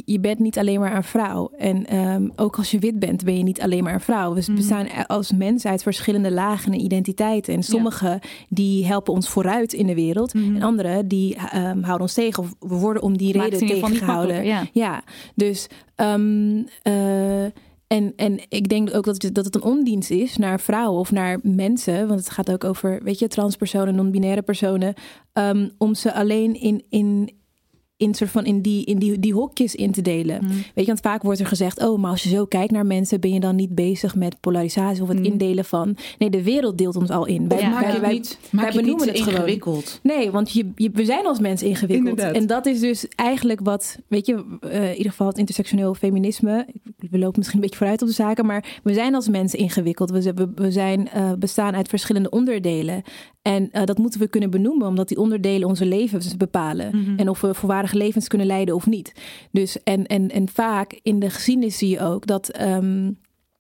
je 0.05 0.21
bent 0.21 0.39
niet 0.39 0.59
alleen 0.59 0.81
maar 0.81 0.97
een 0.97 1.05
vrouw. 1.05 1.51
En 1.57 1.87
ehm, 1.87 2.29
ook 2.37 2.57
als 2.57 2.71
je 2.71 2.79
wit 2.79 2.99
bent, 2.99 3.25
ben 3.25 3.37
je 3.37 3.43
niet 3.43 3.61
alleen 3.61 3.85
maar 3.85 3.95
een 3.95 4.01
vrouw. 4.01 4.35
We 4.35 4.43
Mhm. 4.47 4.55
bestaan 4.55 4.87
als 5.07 5.33
mens 5.33 5.67
uit 5.67 5.83
verschillende 5.83 6.33
lagen 6.33 6.73
en 6.73 6.81
identiteiten. 6.81 7.55
En 7.55 7.63
sommige 7.63 8.21
die 8.49 8.87
helpen 8.87 9.13
ons 9.13 9.29
vooruit 9.29 9.73
in 9.73 9.87
de 9.87 9.95
wereld. 9.95 10.35
Mhm. 10.35 10.57
En 10.57 10.63
andere 10.63 11.07
die 11.07 11.35
ehm, 11.35 11.83
houden 11.83 12.01
ons 12.01 12.15
tegen. 12.15 12.43
Of 12.43 12.55
we 12.59 12.75
worden 12.75 13.03
om 13.03 13.17
die 13.17 13.37
Maakt 13.37 13.51
reden 13.51 13.69
tegengehouden. 13.69 14.45
Ja. 14.45 14.67
Ja, 14.73 15.03
dus 15.35 15.67
ehm, 15.95 16.63
eh, 16.83 17.45
en, 17.87 18.13
en 18.17 18.41
ik 18.49 18.69
denk 18.69 18.95
ook 18.95 19.05
dat 19.05 19.23
het, 19.23 19.35
dat 19.35 19.45
het 19.45 19.55
een 19.55 19.63
ondienst 19.63 20.11
is 20.11 20.37
naar 20.37 20.61
vrouwen 20.61 21.01
of 21.01 21.11
naar 21.13 21.39
mensen, 21.43 22.09
want 22.09 22.21
het 22.21 22.31
gaat 22.31 22.51
ook 22.51 22.65
over, 22.65 23.01
weet 23.03 23.19
je, 23.19 23.29
transpersonen, 23.29 23.95
non-binaire 23.95 24.43
personen, 24.43 24.95
om 25.79 25.95
ze 25.95 26.15
alleen 26.15 26.61
in, 26.61 26.85
in, 26.89 27.31
in, 27.99 28.15
soort 28.15 28.31
van 28.31 28.45
in, 28.45 28.61
die, 28.61 28.85
in 28.85 28.99
die, 28.99 29.19
die 29.19 29.33
hokjes 29.33 29.75
in 29.75 29.93
te 29.93 30.03
delen. 30.03 30.39
Mhm. 30.45 30.53
Weet 30.53 30.65
je, 30.75 30.85
want 30.87 31.01
vaak 31.01 31.23
wordt 31.23 31.41
er 31.41 31.47
gezegd, 31.47 31.83
oh, 31.83 31.99
maar 31.99 32.11
als 32.11 32.23
je 32.23 32.29
zo 32.29 32.45
kijkt 32.47 32.73
naar 32.73 32.87
mensen, 32.87 33.21
ben 33.21 33.33
je 33.33 33.41
dan 33.41 33.57
niet 33.57 33.75
bezig 33.75 34.15
met 34.15 34.41
polarisatie 34.41 35.03
of 35.03 35.09
het 35.09 35.19
Mhm. 35.19 35.27
indelen 35.27 35.65
van. 35.65 35.97
Nee, 36.19 36.31
de 36.31 36.43
wereld 36.43 36.79
deelt 36.79 36.97
ons 36.97 37.11
al 37.11 37.27
in. 37.27 37.49
Wij, 37.49 37.59
Ja. 37.61 37.69
Maak 37.69 37.99
wij, 37.99 38.13
niet, 38.13 38.39
wij 38.51 38.63
maak 38.63 38.73
je 38.73 38.83
niet 38.83 39.05
het 39.05 39.19
gewoon. 39.19 39.35
ingewikkeld. 39.35 40.01
Nee, 40.03 40.31
want 40.31 40.51
je, 40.53 40.71
je, 40.75 40.91
we 40.93 41.05
zijn 41.05 41.27
als 41.27 41.39
mensen 41.39 41.67
ingewikkeld. 41.69 42.09
Inderdaad. 42.09 42.35
En 42.35 42.47
dat 42.47 42.67
is 42.67 42.81
dus 42.81 43.07
eigenlijk 43.09 43.61
wat, 43.63 43.99
weet 44.09 44.27
je, 44.27 44.45
eh, 44.61 44.91
in 44.91 44.97
ieder 44.97 45.11
geval 45.11 45.27
het 45.27 45.39
intersectioneel 45.39 45.95
feminisme. 45.95 46.67
We 47.11 47.19
lopen 47.19 47.35
misschien 47.39 47.57
een 47.59 47.65
beetje 47.65 47.77
vooruit 47.79 48.03
op 48.03 48.09
de 48.09 48.15
zaken, 48.15 48.47
maar 48.47 48.81
we 48.83 48.93
zijn 48.95 49.15
als 49.15 49.29
mensen 49.29 49.59
ingewikkeld. 49.59 50.11
We, 50.11 50.33
we, 50.35 50.49
we 50.55 50.71
zijn, 50.71 51.09
eh, 51.09 51.33
bestaan 51.39 51.75
uit 51.75 51.89
verschillende 51.89 52.31
onderdelen. 52.31 53.03
En 53.43 53.69
eh, 53.73 53.85
dat 53.85 53.99
moeten 53.99 54.21
we 54.21 54.29
kunnen 54.29 54.51
benoemen, 54.51 54.87
omdat 54.89 55.09
die 55.09 55.19
onderdelen 55.19 55.69
onze 55.69 55.87
levens 55.87 56.37
bepalen. 56.37 56.97
Mhm. 56.97 57.19
En 57.19 57.29
of 57.29 57.41
we 57.41 57.55
volwaardige 57.89 57.97
levens 57.97 58.29
kunnen 58.29 58.47
leiden 58.47 58.75
of 58.75 58.87
niet. 58.87 59.13
Dus 59.51 59.83
en, 59.83 60.07
en, 60.07 60.31
en 60.31 60.49
vaak 60.49 60.99
in 61.03 61.19
de 61.19 61.31
geschiedenis 61.31 61.79
zie 61.79 61.89
je 61.89 62.01
ook 62.01 62.27
dat. 62.27 62.49
ehm, 62.49 63.11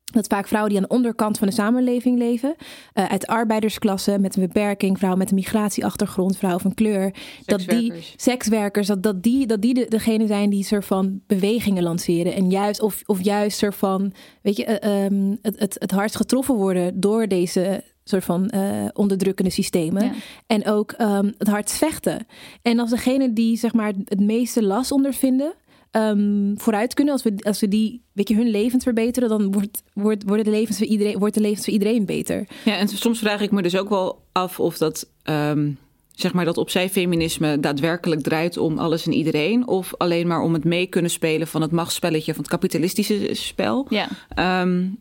dat 0.09 0.27
vaak 0.27 0.47
vrouwen 0.47 0.73
die 0.73 0.83
aan 0.83 0.89
de 0.89 0.95
onderkant 0.95 1.39
van 1.39 1.49
de 1.49 1.55
samenleving 1.55 2.19
leven, 2.19 2.57
eh, 2.93 3.05
uit 3.05 3.27
arbeidersklasse 3.27 4.19
met 4.19 4.37
een 4.37 4.43
beperking, 4.43 4.97
vrouwen 4.97 5.21
met 5.21 5.31
een 5.31 5.37
migratieachtergrond, 5.37 6.37
vrouwen 6.37 6.63
van 6.63 6.75
kleur, 6.75 7.15
dat 7.45 7.59
die 7.59 7.67
Sekswerkers. 7.67 8.15
sekswerkers, 8.17 8.87
dat, 8.87 9.03
dat 9.03 9.23
die, 9.23 9.47
dat 9.47 9.63
die 9.63 9.75
de, 9.75 9.87
degene 9.89 10.27
zijn 10.27 10.51
die 10.51 10.65
soort 10.65 10.85
van 10.85 11.21
bewegingen 11.27 11.83
lanceren. 11.83 12.35
En 12.35 12.51
juist, 12.51 12.81
of, 12.81 13.03
of 13.07 13.25
juist 13.25 13.59
soort 13.59 13.75
van, 13.75 14.13
weet 14.43 14.57
je, 14.57 14.65
eh, 14.65 15.05
ehm, 15.05 15.37
het, 15.43 15.59
het, 15.59 15.77
het 15.79 15.91
hardst 15.91 16.17
getroffen 16.17 16.55
worden 16.55 17.01
door 17.01 17.27
deze 17.27 17.85
soort 18.09 18.25
van 18.25 18.49
eh, 18.49 18.89
onderdrukkende 18.93 19.51
systemen. 19.51 20.05
Ja. 20.05 20.13
En 20.47 20.67
ook 20.67 20.93
ehm, 20.93 21.31
het 21.39 21.49
hardst 21.49 21.77
vechten. 21.77 22.27
En 22.63 22.79
als 22.79 22.91
degene 22.91 23.33
die 23.33 23.57
zeg 23.57 23.73
maar 23.73 23.93
het 24.05 24.21
meeste 24.21 24.63
last 24.63 24.93
ondervinden, 24.93 25.55
ehm, 25.91 26.57
vooruit 26.57 26.95
kunnen, 26.95 27.13
als 27.13 27.23
we, 27.23 27.35
als 27.43 27.61
we 27.61 27.69
die, 27.69 28.03
weet 28.13 28.29
je, 28.29 28.35
hun 28.35 28.51
levens 28.51 28.85
verbeteren, 28.85 29.29
dan 29.29 29.53
wordt, 29.53 29.83
wordt, 29.93 30.23
worden 30.27 30.45
de 30.45 30.51
levens 30.51 30.79
voor 30.79 30.87
iedereen, 30.87 31.19
wordt 31.19 31.35
de 31.35 31.41
levens 31.41 31.65
voor 31.65 31.73
iedereen 31.73 32.07
beter. 32.07 32.47
Ja, 32.65 32.77
en 32.77 32.89
soms 32.89 33.19
vraag 33.19 33.41
ik 33.41 33.51
me 33.51 33.63
dus 33.63 33.77
ook 33.77 33.89
wel 33.89 34.25
af 34.33 34.61
of 34.61 34.79
dat, 34.79 35.11
ehm, 35.23 35.71
zeg 36.13 36.33
maar, 36.33 36.45
dat 36.45 36.59
opzij 36.59 36.91
feminisme 36.91 37.61
daadwerkelijk 37.61 38.23
draait 38.23 38.57
om 38.57 38.79
alles 38.79 39.07
en 39.07 39.13
iedereen. 39.13 39.67
Of 39.67 39.95
alleen 39.97 40.27
maar 40.27 40.41
om 40.41 40.53
het 40.53 40.65
mee 40.65 40.87
kunnen 40.87 41.11
spelen 41.11 41.47
van 41.47 41.63
het 41.63 41.71
machtsspelletje, 41.71 42.33
van 42.33 42.43
het 42.43 42.51
kapitalistische 42.51 43.29
spel. 43.33 43.87
Ja. 43.89 44.09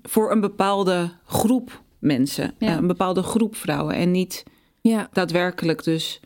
voor 0.03 0.31
een 0.31 0.41
bepaalde 0.41 1.11
groep 1.25 1.81
mensen, 1.99 2.53
Ja. 2.57 2.67
eh, 2.67 2.75
een 2.75 2.87
bepaalde 2.87 3.23
groep 3.23 3.55
vrouwen. 3.55 3.95
En 3.95 4.11
niet 4.11 4.43
Ja, 4.81 5.09
daadwerkelijk 5.11 5.83
dus 5.83 6.19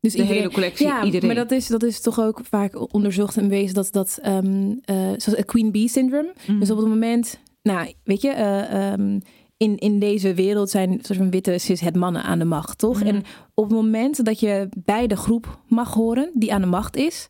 dus 0.00 0.14
de 0.14 0.22
hele 0.22 0.50
collectie, 0.50 0.86
Ja, 0.86 1.04
iedereen. 1.04 1.26
maar 1.26 1.36
dat 1.36 1.50
is, 1.50 1.66
dat 1.66 1.82
is 1.82 2.00
toch 2.00 2.20
ook 2.20 2.40
vaak 2.50 2.92
onderzocht 2.94 3.36
en 3.36 3.48
bewezen 3.48 3.74
dat 3.74 3.88
dat, 3.92 4.18
ehm, 4.22 4.74
eh, 4.84 4.96
zoals 4.96 5.24
het 5.26 5.44
Queen 5.44 5.70
Bee 5.72 5.88
syndrome. 5.88 6.32
Mhm. 6.46 6.58
Dus 6.58 6.70
op 6.70 6.76
het 6.78 6.86
moment, 6.86 7.38
nou, 7.62 7.92
weet 8.04 8.20
je, 8.22 8.28
eh, 8.28 8.92
ehm, 8.92 9.18
in, 9.56 9.76
in 9.76 9.98
deze 9.98 10.34
wereld 10.34 10.70
zijn 10.70 10.98
soort 11.02 11.18
van 11.18 11.30
witte 11.30 11.58
cis 11.58 11.80
het 11.80 11.96
mannen 11.96 12.22
aan 12.22 12.38
de 12.38 12.44
macht, 12.44 12.78
toch? 12.78 12.98
Mhm. 12.98 13.06
En 13.06 13.22
op 13.54 13.64
het 13.64 13.72
moment 13.72 14.24
dat 14.24 14.40
je 14.40 14.68
bij 14.84 15.06
de 15.06 15.16
groep 15.16 15.58
mag 15.68 15.94
horen 15.94 16.30
die 16.34 16.52
aan 16.52 16.60
de 16.60 16.66
macht 16.66 16.96
is, 16.96 17.28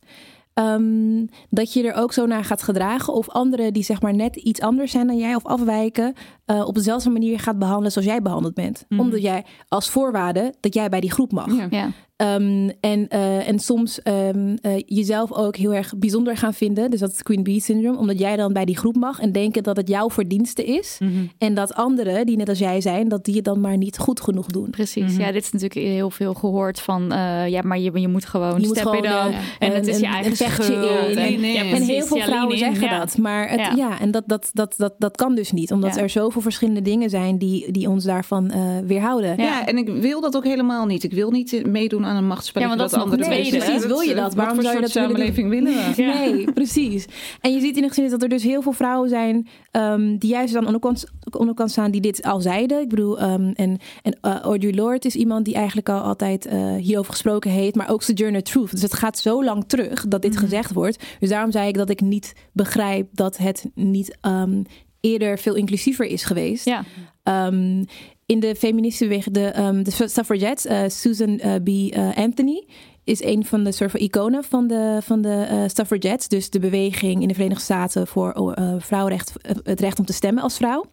ehm, 0.57 1.25
dat 1.49 1.73
je 1.73 1.87
er 1.87 1.93
ook 1.93 2.13
zo 2.13 2.25
naar 2.25 2.43
gaat 2.43 2.63
gedragen. 2.63 3.13
Of 3.13 3.29
anderen 3.29 3.73
die 3.73 3.83
zeg 3.83 4.01
maar 4.01 4.15
net 4.15 4.35
iets 4.35 4.61
anders 4.61 4.91
zijn 4.91 5.07
dan 5.07 5.17
jij 5.17 5.35
of 5.35 5.45
afwijken, 5.45 6.13
uh, 6.45 6.67
op 6.67 6.75
dezelfde 6.75 7.09
manier 7.09 7.39
gaat 7.39 7.59
behandelen 7.59 7.91
zoals 7.91 8.07
jij 8.07 8.21
behandeld 8.21 8.53
bent. 8.53 8.85
Mhm. 8.89 9.01
Omdat 9.01 9.21
jij 9.21 9.45
als 9.67 9.89
voorwaarde 9.89 10.53
dat 10.59 10.73
jij 10.73 10.89
bij 10.89 10.99
die 10.99 11.11
groep 11.11 11.31
mag. 11.31 11.69
Ja. 11.69 11.91
Um, 12.21 12.71
en, 12.79 13.07
uh, 13.13 13.47
en 13.47 13.59
soms 13.59 13.99
um, 14.03 14.57
uh, 14.61 14.71
jezelf 14.85 15.33
ook 15.33 15.55
heel 15.55 15.73
erg 15.73 15.93
bijzonder 15.97 16.37
gaan 16.37 16.53
vinden. 16.53 16.89
Dus 16.91 16.99
dat 16.99 17.11
is 17.11 17.23
Queen 17.23 17.43
Bee 17.43 17.61
syndroom. 17.61 17.97
Omdat 17.97 18.19
jij 18.19 18.35
dan 18.35 18.53
bij 18.53 18.65
die 18.65 18.77
groep 18.77 18.95
mag 18.95 19.19
en 19.19 19.31
denken 19.31 19.63
dat 19.63 19.77
het 19.77 19.87
jouw 19.87 20.09
verdienste 20.09 20.63
is. 20.65 20.97
Mhm. 20.99 21.11
En 21.37 21.53
dat 21.53 21.73
anderen, 21.73 22.25
die 22.25 22.37
net 22.37 22.49
als 22.49 22.59
jij 22.59 22.81
zijn, 22.81 23.07
dat 23.07 23.25
die 23.25 23.35
het 23.35 23.43
dan 23.43 23.61
maar 23.61 23.77
niet 23.77 23.97
goed 23.97 24.21
genoeg 24.21 24.45
doen. 24.45 24.69
Precies. 24.69 25.15
Ja, 25.15 25.31
dit 25.31 25.43
is 25.43 25.51
natuurlijk 25.51 25.81
heel 25.87 26.09
veel 26.09 26.33
gehoord 26.33 26.79
van... 26.79 27.13
Uh, 27.13 27.47
ja, 27.47 27.61
maar 27.61 27.79
je, 27.79 27.99
je 27.99 28.07
moet 28.07 28.25
gewoon 28.25 28.61
je 28.61 28.67
moet 28.67 28.79
gewoon, 28.79 29.05
up. 29.05 29.33
En, 29.59 29.71
het 29.71 29.87
is 29.87 29.99
je 29.99 30.05
eigen 30.05 30.35
schuld. 30.35 31.15
En, 31.15 31.41
ja, 31.41 31.63
heel 31.63 32.05
veel 32.05 32.21
vrouwen 32.21 32.57
zeggen 32.57 32.87
ja. 32.87 32.99
dat. 32.99 33.17
Maar 33.17 33.49
het, 33.49 33.59
Ja. 33.59 33.73
ja. 33.75 33.99
en 33.99 34.11
dat, 34.11 34.23
dat, 34.25 34.49
dat, 34.53 34.73
dat, 34.77 34.93
dat 34.97 35.15
kan 35.15 35.35
dus 35.35 35.51
niet. 35.51 35.71
Omdat 35.71 35.95
Ja. 35.95 36.01
er 36.01 36.09
zoveel 36.09 36.41
verschillende 36.41 36.81
dingen 36.81 37.09
zijn 37.09 37.37
die, 37.37 37.71
die 37.71 37.89
ons 37.89 38.03
daarvan 38.03 38.51
uh, 38.55 38.61
weerhouden. 38.85 39.37
Ja. 39.37 39.67
en 39.67 39.77
ik 39.77 39.87
wil 39.87 40.21
dat 40.21 40.35
ook 40.35 40.43
helemaal 40.43 40.85
niet. 40.85 41.03
Ik 41.03 41.13
wil 41.13 41.31
niet 41.31 41.65
meedoen 41.67 42.05
aan 42.07 42.15
een 42.15 42.27
machtsspelletje 42.27 42.73
Ja, 42.73 42.77
want 42.77 42.91
dat, 42.91 42.99
dat 42.99 43.09
andere 43.09 43.29
tweede, 43.29 43.57
precies. 43.57 43.85
Wil 43.85 43.99
je 43.99 44.15
dat? 44.15 44.33
Waarom 44.33 44.55
voor 44.55 44.63
zou 44.63 44.75
je 44.75 44.81
soort 44.87 44.93
dat 44.93 45.17
willen 45.17 45.33
samenleving 45.33 45.49
willen? 45.49 45.95
Ja. 46.05 46.19
Nee, 46.19 46.51
precies. 46.53 47.05
En 47.41 47.53
je 47.53 47.59
ziet 47.59 47.75
in 47.75 47.81
de 47.81 47.87
geschiedenis 47.87 48.19
dat 48.19 48.23
er 48.23 48.29
dus 48.37 48.43
heel 48.43 48.61
veel 48.61 48.71
vrouwen 48.71 49.09
zijn 49.09 49.47
um, 49.71 50.17
die 50.17 50.29
juist 50.29 50.53
aan 50.55 50.59
de 50.59 50.65
onderkant, 50.65 51.05
onderkant 51.37 51.71
staan 51.71 51.91
die 51.91 52.01
dit 52.01 52.23
al 52.23 52.41
zeiden. 52.41 52.81
Ik 52.81 52.89
bedoel, 52.89 53.21
um, 53.21 53.51
en, 53.51 53.79
en 54.01 54.17
uh, 54.21 54.35
Audre 54.39 54.73
Lorde 54.73 55.07
is 55.07 55.15
iemand 55.15 55.45
die 55.45 55.53
eigenlijk 55.55 55.89
al 55.89 55.99
altijd 55.99 56.45
uh, 56.45 56.75
hierover 56.75 57.11
gesproken 57.11 57.51
heeft, 57.51 57.75
maar 57.75 57.89
ook 57.89 58.03
Sojourner 58.03 58.43
Truth. 58.43 58.71
Dus 58.71 58.81
het 58.81 58.93
gaat 58.93 59.17
zo 59.17 59.43
lang 59.43 59.63
terug 59.67 60.07
dat 60.07 60.21
dit 60.21 60.33
Mhm. 60.33 60.41
gezegd 60.43 60.73
wordt. 60.73 61.03
Dus 61.19 61.29
daarom 61.29 61.51
zei 61.51 61.67
ik 61.67 61.75
dat 61.77 61.89
ik 61.89 62.01
niet 62.01 62.33
begrijp 62.51 63.07
dat 63.11 63.37
het 63.37 63.65
niet 63.75 64.17
um, 64.21 64.63
eerder 65.01 65.39
veel 65.39 65.55
inclusiever 65.55 66.05
is 66.05 66.23
geweest. 66.23 66.65
Ja. 66.65 66.83
Um, 67.27 67.85
in 68.25 68.39
de 68.39 68.55
feministische 68.55 69.31
de, 69.31 69.59
um, 69.59 69.83
de 69.83 69.91
suffragettes, 69.91 70.65
uh, 70.65 70.81
Susan 70.87 71.29
uh, 71.29 71.55
B. 71.63 71.67
Uh, 71.67 72.17
Anthony 72.17 72.63
is 73.03 73.23
een 73.23 73.45
van 73.45 73.63
de 73.63 73.71
soort 73.71 73.91
van 73.91 73.99
iconen 73.99 74.43
van 74.43 74.67
de, 74.67 74.99
van 75.01 75.21
de 75.21 75.65
suffragettes. 75.67 76.27
Dus 76.27 76.49
de 76.49 76.59
beweging 76.59 77.21
in 77.21 77.27
de 77.27 77.33
Verenigde 77.33 77.63
Staten 77.63 78.07
voor 78.07 78.57
vrouwenrecht, 78.77 79.33
het 79.63 79.79
recht 79.79 79.99
om 79.99 80.05
te 80.05 80.13
stemmen 80.13 80.43
als 80.43 80.57
vrouw. 80.57 80.85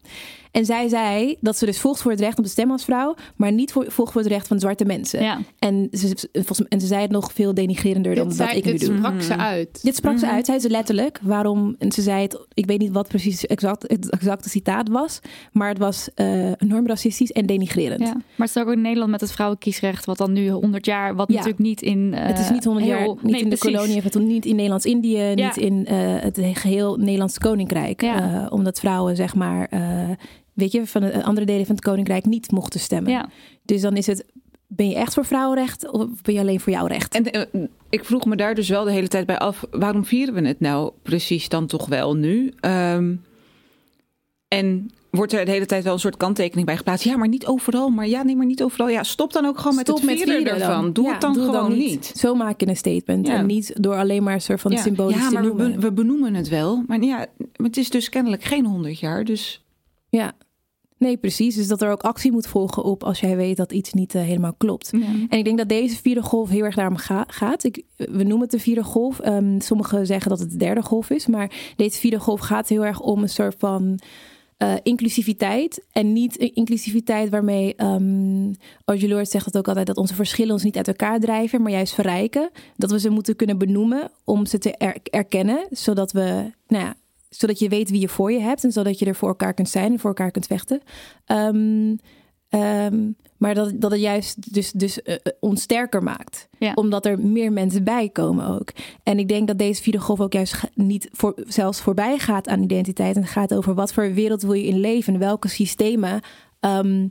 En 0.55 0.65
zij 0.65 0.89
zei 0.89 1.37
dat 1.41 1.57
ze 1.59 1.67
dus 1.67 1.81
volgt 1.81 2.03
voor 2.03 2.11
het 2.11 2.21
recht 2.21 2.39
om 2.39 2.45
te 2.45 2.51
stemmen 2.51 2.73
als 2.75 2.85
vrouw, 2.85 3.15
maar 3.37 3.53
niet 3.53 3.73
voor, 3.73 3.85
volgt 3.89 4.13
voor 4.13 4.21
het 4.21 4.31
recht 4.31 4.49
van 4.49 4.61
zwarte 4.61 4.85
mensen. 4.85 5.23
Ja. 5.23 5.39
En, 5.59 5.89
ze, 5.93 6.29
en 6.69 6.81
ze 6.81 6.87
zei 6.87 7.01
het 7.03 7.11
nog 7.11 7.33
veel 7.33 7.55
denigrerender 7.55 8.15
dan 8.15 8.29
dit 8.29 8.39
dat 8.39 8.47
zei, 8.47 8.59
ik 8.59 8.65
nu 8.65 8.71
dit 8.73 8.81
doe. 8.87 8.97
sprak 8.97 9.23
ze 9.23 9.37
uit. 9.37 9.83
Dit 9.83 9.97
sprak 9.97 10.13
Mhm. 10.13 10.21
ze 10.25 10.31
uit, 10.31 10.47
zei 10.47 10.59
ze 10.59 10.71
letterlijk. 10.71 11.19
Waarom? 11.23 11.75
En 11.79 11.93
ze 11.93 12.03
zei 12.03 12.23
het, 12.23 12.39
ik 12.55 12.67
weet 12.67 12.79
niet 12.79 12.93
wat 12.93 13.09
precies 13.09 13.47
exact, 13.47 13.83
het 13.87 14.11
exacte 14.11 14.49
citaat 14.49 14.89
was, 14.89 15.21
maar 15.53 15.69
het 15.69 15.79
was 15.79 16.09
uh, 16.17 16.53
enorm 16.59 16.87
racistisch 16.87 17.33
en 17.33 17.47
denigrerend. 17.47 18.01
Ja. 18.01 18.13
Maar 18.15 18.47
het 18.47 18.57
is 18.57 18.63
ook 18.63 18.73
in 18.73 18.81
Nederland 18.81 19.11
met 19.11 19.21
het 19.21 19.33
vrouwenkiesrecht, 19.33 20.05
wat 20.05 20.19
dan 20.19 20.33
nu 20.33 20.49
100 20.51 20.87
jaar, 20.87 21.15
wat 21.15 21.29
Ja. 21.29 21.35
natuurlijk 21.35 21.63
niet 21.63 21.83
in. 21.83 21.99
Uh, 22.13 22.27
het 22.27 22.39
is 22.39 22.51
niet 22.51 22.65
100 22.65 22.87
jaar, 22.87 22.99
heel, 22.99 23.19
niet 23.23 23.33
nee, 23.33 23.41
in 23.43 23.51
de 23.51 23.59
kolonie, 23.59 24.01
het 24.03 24.15
niet 24.15 24.45
in 24.47 24.55
Nederlands-Indië, 24.55 25.19
Ja. 25.19 25.35
niet 25.35 25.57
in 25.57 25.87
uh, 25.91 25.97
het 26.21 26.39
geheel 26.53 26.97
Nederlandse 26.97 27.39
koninkrijk. 27.39 28.03
Ja. 28.03 28.43
Uh, 28.43 28.47
omdat 28.51 28.81
vrouwen, 28.81 29.17
zeg 29.17 29.35
maar, 29.35 29.69
uh, 29.75 30.09
weet 30.55 30.73
je, 30.73 30.87
van 30.87 31.01
de 31.01 31.25
andere 31.25 31.47
delen 31.47 31.67
van 31.67 31.75
het 31.75 31.85
koninkrijk 31.85 32.25
niet 32.25 32.51
mochten 32.51 32.81
stemmen. 32.81 33.13
Ja. 33.13 33.29
Dus 33.63 33.81
dan 33.81 33.97
is 33.97 34.07
het, 34.07 34.25
ben 34.67 34.89
je 34.89 34.95
echt 34.95 35.15
voor 35.15 35.25
vrouwenrecht 35.25 35.91
of 35.91 36.23
ben 36.23 36.35
je 36.35 36.41
alleen 36.41 36.61
voor 36.61 36.73
jouw 36.73 36.87
recht? 36.87 37.15
En 37.15 37.37
uh, 37.57 37.63
ik 37.91 38.05
vroeg 38.05 38.25
me 38.25 38.37
daar 38.37 38.55
dus 38.55 38.69
wel 38.69 38.85
de 38.85 38.93
hele 38.93 39.09
tijd 39.09 39.27
bij 39.27 39.39
af, 39.39 39.65
waarom 39.71 40.05
vieren 40.05 40.35
we 40.35 40.47
het 40.47 40.61
nou 40.61 40.93
precies 41.03 41.49
dan 41.49 41.67
toch 41.67 41.87
wel 41.87 42.17
nu? 42.17 42.53
Um, 42.61 43.23
en 44.49 44.91
wordt 45.11 45.33
er 45.33 45.45
de 45.45 45.51
hele 45.51 45.67
tijd 45.67 45.85
wel 45.85 45.93
een 45.93 45.99
soort 45.99 46.17
kanttekening 46.17 46.67
bij 46.67 46.77
geplaatst. 46.77 47.05
Ja, 47.05 47.17
maar 47.17 47.29
niet 47.29 47.47
overal. 47.47 47.89
Maar 47.89 48.09
ja, 48.09 48.23
nee, 48.23 48.37
maar 48.37 48.47
niet 48.47 48.63
overal. 48.63 48.89
Ja, 48.89 49.03
stop 49.03 49.33
dan 49.33 49.47
ook 49.47 49.59
gewoon 49.59 49.79
Stop 49.79 50.03
met 50.03 50.05
het 50.05 50.17
vieren, 50.19 50.35
vieren 50.35 50.61
ervan. 50.61 50.83
dan. 50.83 50.93
Doe 50.93 51.05
ja, 51.05 51.13
het 51.13 51.21
dan 51.21 51.33
doe 51.33 51.45
gewoon 51.45 51.69
dan 51.69 51.79
niet. 51.79 52.13
Zo 52.15 52.35
maak 52.35 52.61
je 52.61 52.69
een 52.69 52.77
statement. 52.77 53.27
Ja. 53.27 53.35
En 53.35 53.47
niet 53.47 53.83
door 53.83 53.95
alleen 53.95 54.23
maar 54.23 54.35
een 54.35 54.41
soort 54.41 54.61
van 54.61 54.71
ja. 54.71 54.81
symbolisch 54.81 55.17
ja, 55.17 55.29
te 55.29 55.35
maar 55.35 55.43
noemen. 55.43 55.73
we, 55.73 55.79
we 55.79 55.93
benoemen 55.93 56.35
het 56.35 56.49
wel. 56.49 56.83
Maar 56.87 57.03
ja, 57.03 57.27
het 57.53 57.77
is 57.77 57.91
dus 57.91 58.09
kennelijk 58.09 58.43
geen 58.43 58.67
honderd 58.67 58.99
jaar. 58.99 59.25
Dus 59.25 59.65
Ja, 60.09 60.33
nee, 61.05 61.17
precies. 61.17 61.55
Dus 61.55 61.69
dat 61.69 61.83
er 61.83 61.91
ook 61.91 62.03
actie 62.03 62.33
moet 62.33 62.47
volgen 62.47 62.83
op 62.85 63.05
als 63.05 63.21
jij 63.21 63.37
weet 63.37 63.57
dat 63.57 63.73
iets 63.73 63.93
niet 63.93 64.15
uh, 64.15 64.23
helemaal 64.23 64.55
klopt. 64.55 64.91
ja. 64.93 64.99
En 65.29 65.39
ik 65.39 65.45
denk 65.45 65.59
dat 65.59 65.69
deze 65.69 65.97
vierde 65.97 66.23
golf 66.23 66.49
heel 66.49 66.65
erg 66.65 66.75
daarom 66.75 66.97
ga 66.97 67.25
gaat. 67.29 67.65
Ik, 67.65 67.83
we 67.97 68.23
noemen 68.23 68.41
het 68.41 68.51
de 68.51 68.59
vierde 68.59 68.85
golf. 68.85 69.27
Um, 69.27 69.61
sommigen 69.61 70.07
zeggen 70.07 70.31
dat 70.31 70.39
het 70.39 70.51
de 70.51 70.57
derde 70.57 70.83
golf 70.83 71.11
is. 71.11 71.27
Maar 71.27 71.75
deze 71.77 71.99
vierde 71.99 72.21
golf 72.21 72.41
gaat 72.41 72.69
heel 72.69 72.85
erg 72.85 73.01
om 73.01 73.23
een 73.23 73.29
soort 73.29 73.55
van... 73.59 73.99
Uh, 74.59 74.75
inclusiviteit. 74.83 75.87
En 75.93 76.13
niet 76.13 76.37
inclusiviteit 76.37 77.29
waarmee 77.29 77.83
um, 77.83 78.55
Audre 78.85 79.09
Lorde 79.09 79.25
zegt 79.25 79.45
dat 79.45 79.57
ook 79.57 79.69
altijd... 79.69 79.87
dat 79.87 79.97
onze 79.97 80.15
verschillen 80.15 80.53
ons 80.53 80.63
niet 80.63 80.77
uit 80.77 80.89
elkaar 80.89 81.21
drijven... 81.21 81.63
maar 81.63 81.73
juist 81.73 81.95
verrijken. 81.95 82.51
Dat 82.77 82.91
we 82.91 83.01
ze 83.01 83.11
moeten 83.11 83.37
kunnen 83.37 83.59
benoemen 83.59 84.11
om 84.25 84.47
ze 84.47 84.59
te 84.59 84.77
er 84.77 84.97
erkennen. 85.03 85.67
Zodat 85.71 86.13
we... 86.13 86.53
Nou 86.67 86.85
ja, 86.85 86.95
zodat 87.37 87.59
je 87.59 87.69
weet 87.69 87.91
wie 87.91 88.01
je 88.01 88.09
voor 88.09 88.33
je 88.33 88.41
hebt 88.41 88.65
en 88.65 88.73
zodat 88.73 88.99
je 88.99 89.07
er 89.07 89.15
voor 89.15 89.29
elkaar 89.29 89.55
kunt 89.55 89.69
zijn 89.69 89.93
en 89.93 89.99
voor 89.99 90.11
elkaar 90.11 90.31
kunt 90.31 90.47
vechten. 90.47 90.81
Um, 91.27 91.99
um, 92.51 93.17
maar 93.37 93.55
dat, 93.55 93.73
dat 93.81 93.91
het 93.91 94.01
juist 94.01 94.53
dus, 94.55 94.73
dus 94.73 95.01
uh, 95.05 95.15
ons 95.41 95.63
sterker 95.63 96.03
maakt. 96.03 96.49
Ja. 96.59 96.73
Omdat 96.75 97.07
er 97.07 97.19
meer 97.19 97.53
mensen 97.53 97.85
bij 97.85 98.09
komen 98.09 98.47
ook. 98.47 98.73
En 99.03 99.19
ik 99.19 99.29
denk 99.29 99.47
dat 99.47 99.59
deze 99.59 99.83
vierde 99.83 100.01
golf 100.01 100.21
ook 100.21 100.33
juist 100.33 100.71
niet 100.75 101.09
voor, 101.13 101.35
zelfs 101.47 101.81
voorbij 101.81 102.19
gaat 102.19 102.49
aan 102.49 102.63
identiteit. 102.63 103.17
En 103.17 103.23
het 103.23 103.31
gaat 103.31 103.55
over 103.55 103.75
wat 103.75 103.93
voor 103.93 104.13
wereld 104.13 104.43
wil 104.43 104.53
je 104.53 104.67
in 104.67 104.81
leven. 104.81 105.19
Welke 105.19 105.49
systemen 105.49 106.21
um, 106.61 107.09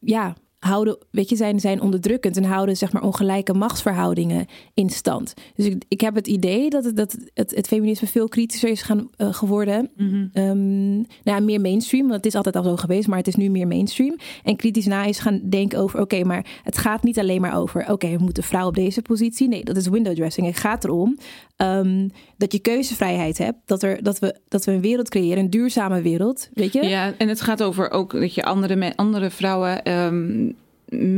ja, 0.00 0.36
houden, 0.58 0.98
weet 1.10 1.28
je, 1.28 1.36
zijn, 1.36 1.60
zijn 1.60 1.80
onderdrukkend 1.80 2.36
en 2.36 2.44
houden 2.44 2.76
zeg 2.76 2.92
maar 2.92 3.02
ongelijke 3.02 3.54
machtsverhoudingen 3.54 4.46
in 4.74 4.90
stand. 4.90 5.34
Dus 5.54 5.66
ik, 5.66 5.84
ik 5.88 6.00
heb 6.00 6.14
het 6.14 6.26
idee 6.26 6.70
dat 6.70 6.84
het, 6.84 6.96
dat 6.96 7.16
het, 7.34 7.54
het 7.54 7.66
feminisme 7.66 8.06
veel 8.06 8.28
kritischer 8.28 8.70
is 8.70 8.82
gaan, 8.82 9.08
uh, 9.16 9.34
geworden. 9.34 9.90
Mm 9.96 10.08
-hmm. 10.10 10.42
um, 10.42 11.06
nou, 11.24 11.42
meer 11.42 11.60
mainstream, 11.60 12.02
want 12.02 12.16
het 12.16 12.26
is 12.26 12.34
altijd 12.34 12.56
al 12.56 12.62
zo 12.62 12.76
geweest, 12.76 13.08
maar 13.08 13.18
het 13.18 13.26
is 13.26 13.34
nu 13.34 13.48
meer 13.48 13.66
mainstream. 13.66 14.16
En 14.42 14.56
kritisch 14.56 14.86
na 14.86 15.04
is 15.04 15.18
gaan 15.18 15.40
denken 15.44 15.78
over, 15.78 16.00
oké, 16.00 16.14
okay, 16.14 16.26
maar 16.26 16.60
het 16.62 16.78
gaat 16.78 17.02
niet 17.02 17.18
alleen 17.18 17.40
maar 17.40 17.56
over, 17.56 17.80
oké, 17.80 17.92
okay, 17.92 18.16
we 18.16 18.24
moeten 18.24 18.42
vrouw 18.42 18.66
op 18.66 18.74
deze 18.74 19.02
positie. 19.02 19.48
Nee, 19.48 19.64
dat 19.64 19.76
is 19.76 19.88
window 19.88 20.14
dressing. 20.14 20.46
Het 20.46 20.58
gaat 20.58 20.84
erom 20.84 21.18
um, 21.56 22.10
dat 22.38 22.52
je 22.52 22.58
keuzevrijheid 22.58 23.38
hebt, 23.38 23.58
dat, 23.64 23.82
er, 23.82 24.02
dat, 24.02 24.18
we, 24.18 24.34
dat 24.48 24.64
we 24.64 24.72
een 24.72 24.80
wereld 24.80 25.08
creëren, 25.08 25.38
een 25.38 25.50
duurzame 25.50 26.02
wereld, 26.02 26.48
weet 26.54 26.72
je? 26.72 26.84
Ja, 26.86 27.12
en 27.18 27.28
het 27.28 27.40
gaat 27.40 27.62
over 27.62 27.90
ook 27.90 28.12
dat 28.12 28.34
je 28.34 28.44
andere, 28.44 28.92
andere 28.96 29.30
vrouwen 29.30 29.92
um, 29.92 30.54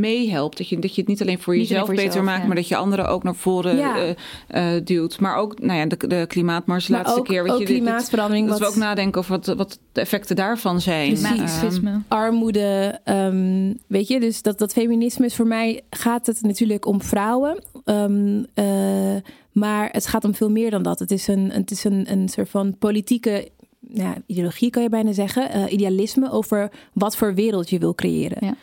meehelpt. 0.01 0.57
Dat 0.59 0.68
je, 0.68 0.79
dat 0.79 0.95
je 0.95 1.01
het 1.01 1.11
niet 1.11 1.21
alleen 1.21 1.39
voor 1.39 1.55
niet 1.55 1.62
jezelf 1.68 1.87
voor 1.87 1.95
beter 1.95 2.09
jezelf, 2.09 2.27
maakt, 2.27 2.41
ja. 2.41 2.47
maar 2.47 2.57
dat 2.57 2.68
je 2.68 2.77
anderen 2.77 3.09
ook 3.09 3.23
naar 3.23 3.35
voren 3.35 3.77
Ja. 3.77 3.97
uh, 4.55 4.75
uh, 4.75 4.81
duwt. 4.85 5.21
Maar 5.21 5.37
ook 5.37 5.61
nou 5.61 5.79
ja, 5.79 5.87
de, 5.87 6.07
de 6.07 6.25
klimaatmars 6.29 6.87
de 6.87 6.93
laatste 6.93 7.18
ook- 7.18 7.25
keer. 7.27 7.43
Weet 7.43 7.53
ook 7.53 7.59
je, 7.59 7.64
dit- 7.66 7.75
dit- 7.75 7.85
klimaatverandering, 7.85 8.49
Dat 8.49 8.59
we 8.59 8.66
ook 8.66 8.77
nadenken 8.77 9.21
over 9.21 9.31
wat, 9.41 9.57
wat 9.57 9.79
de 9.93 10.01
effecten 10.01 10.37
daarvan 10.37 10.81
zijn. 10.81 11.12
Precies. 11.12 11.62
Ehm, 11.62 11.99
armoede, 12.09 13.01
um, 13.05 13.79
weet 13.87 14.09
je, 14.09 14.21
dus 14.21 14.43
dat, 14.43 14.59
dat 14.59 14.73
feminisme 14.73 15.25
is 15.27 15.35
voor 15.37 15.47
mij 15.47 15.81
gaat 15.91 16.27
het 16.27 16.43
natuurlijk 16.43 16.87
om 16.87 17.03
vrouwen, 17.03 17.64
um, 17.91 18.47
uh, 18.55 19.16
maar 19.53 19.88
het 19.93 20.07
gaat 20.07 20.24
om 20.24 20.34
veel 20.34 20.51
meer 20.51 20.70
dan 20.70 20.82
dat. 20.82 20.99
Het 20.99 21.11
is 21.11 21.26
een, 21.28 21.51
het 21.51 21.70
is 21.70 21.84
een, 21.84 22.11
een 22.12 22.28
soort 22.28 22.49
van 22.49 22.78
politieke 22.78 23.49
ja, 23.80 24.14
ideologie, 24.26 24.70
kan 24.70 24.82
je 24.82 24.88
bijna 24.88 25.12
zeggen, 25.12 25.57
uh, 25.57 25.72
idealisme 25.72 26.30
over 26.30 26.70
wat 26.93 27.16
voor 27.16 27.34
wereld 27.34 27.70
je 27.70 27.78
wil 27.78 27.95
creëren. 27.95 28.47
Ja. 28.47 28.55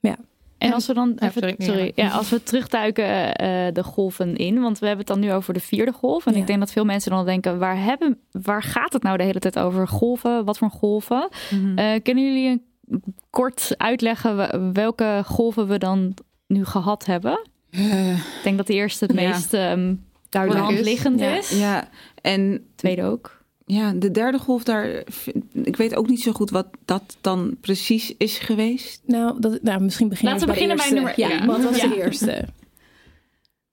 Ja. 0.00 0.16
En 0.58 0.72
als 0.72 0.86
we 0.86 0.94
dan 0.94 1.12
Ja, 1.18 1.26
even, 1.26 1.40
sorry, 1.42 1.54
sorry, 1.58 1.92
ja. 1.94 2.04
ja, 2.04 2.10
als 2.10 2.30
we 2.30 2.42
terugduiken 2.42 3.04
uh, 3.04 3.26
de 3.72 3.82
golven 3.84 4.36
in, 4.36 4.60
want 4.60 4.78
we 4.78 4.86
hebben 4.86 5.04
het 5.06 5.14
dan 5.14 5.24
nu 5.24 5.32
over 5.32 5.54
de 5.54 5.60
vierde 5.60 5.92
golf. 5.92 6.26
En 6.26 6.32
Ja. 6.32 6.38
ik 6.38 6.46
denk 6.46 6.58
dat 6.58 6.72
veel 6.72 6.84
mensen 6.84 7.10
dan 7.10 7.24
denken, 7.24 7.58
waar, 7.58 7.82
hebben, 7.82 8.18
waar 8.30 8.62
gaat 8.62 8.92
het 8.92 9.02
nou 9.02 9.16
de 9.16 9.22
hele 9.24 9.38
tijd 9.38 9.58
over? 9.58 9.88
Golven, 9.88 10.44
wat 10.44 10.58
voor 10.58 10.70
golven? 10.70 11.28
mhm. 11.50 11.78
Uh, 11.78 11.92
kunnen 12.02 12.24
jullie 12.24 12.48
een, 12.48 13.02
kort 13.30 13.74
uitleggen 13.76 14.36
we- 14.36 14.70
welke 14.72 15.22
golven 15.26 15.66
we 15.68 15.78
dan 15.78 16.14
nu 16.46 16.64
gehad 16.64 17.06
hebben? 17.06 17.48
Eh, 17.70 18.10
Ik 18.12 18.40
denk 18.42 18.56
dat 18.56 18.66
de 18.66 18.72
eerste 18.74 19.04
het 19.04 19.20
Ja. 19.20 19.28
meest 19.28 19.52
um, 19.54 20.04
daar 20.28 20.46
de 20.48 20.52
Duidelijk 20.54 20.84
liggend 20.84 21.20
Ja. 21.20 21.36
is. 21.36 21.50
ja, 21.58 21.88
en 22.22 22.64
Tweede 22.74 23.02
ook. 23.02 23.42
ja, 23.66 23.92
de 23.92 24.10
derde 24.10 24.38
golf 24.38 24.64
daar, 24.64 25.04
ik 25.52 25.76
weet 25.76 25.94
ook 25.96 26.08
niet 26.08 26.22
zo 26.22 26.32
goed 26.32 26.50
wat 26.50 26.66
dat 26.84 27.16
dan 27.20 27.56
precies 27.60 28.14
is 28.16 28.38
geweest. 28.38 29.00
Nou, 29.06 29.40
dat, 29.40 29.62
nou, 29.62 29.80
misschien 29.82 30.08
beginnen 30.08 30.32
Laten 30.34 30.48
we 30.48 30.54
beginnen 30.54 30.76
bij 30.76 30.90
nummer- 30.90 31.12
Ja, 31.16 31.28
ja. 31.28 31.46
wat 31.46 31.62
was 31.64 31.80
Ja. 31.80 31.88
de 31.88 31.96
eerste? 32.02 32.44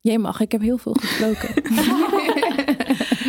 Jij 0.01 0.17
mag, 0.17 0.39
ik 0.39 0.51
heb 0.51 0.61
heel 0.61 0.77
veel 0.77 0.93
gesproken. 0.99 1.49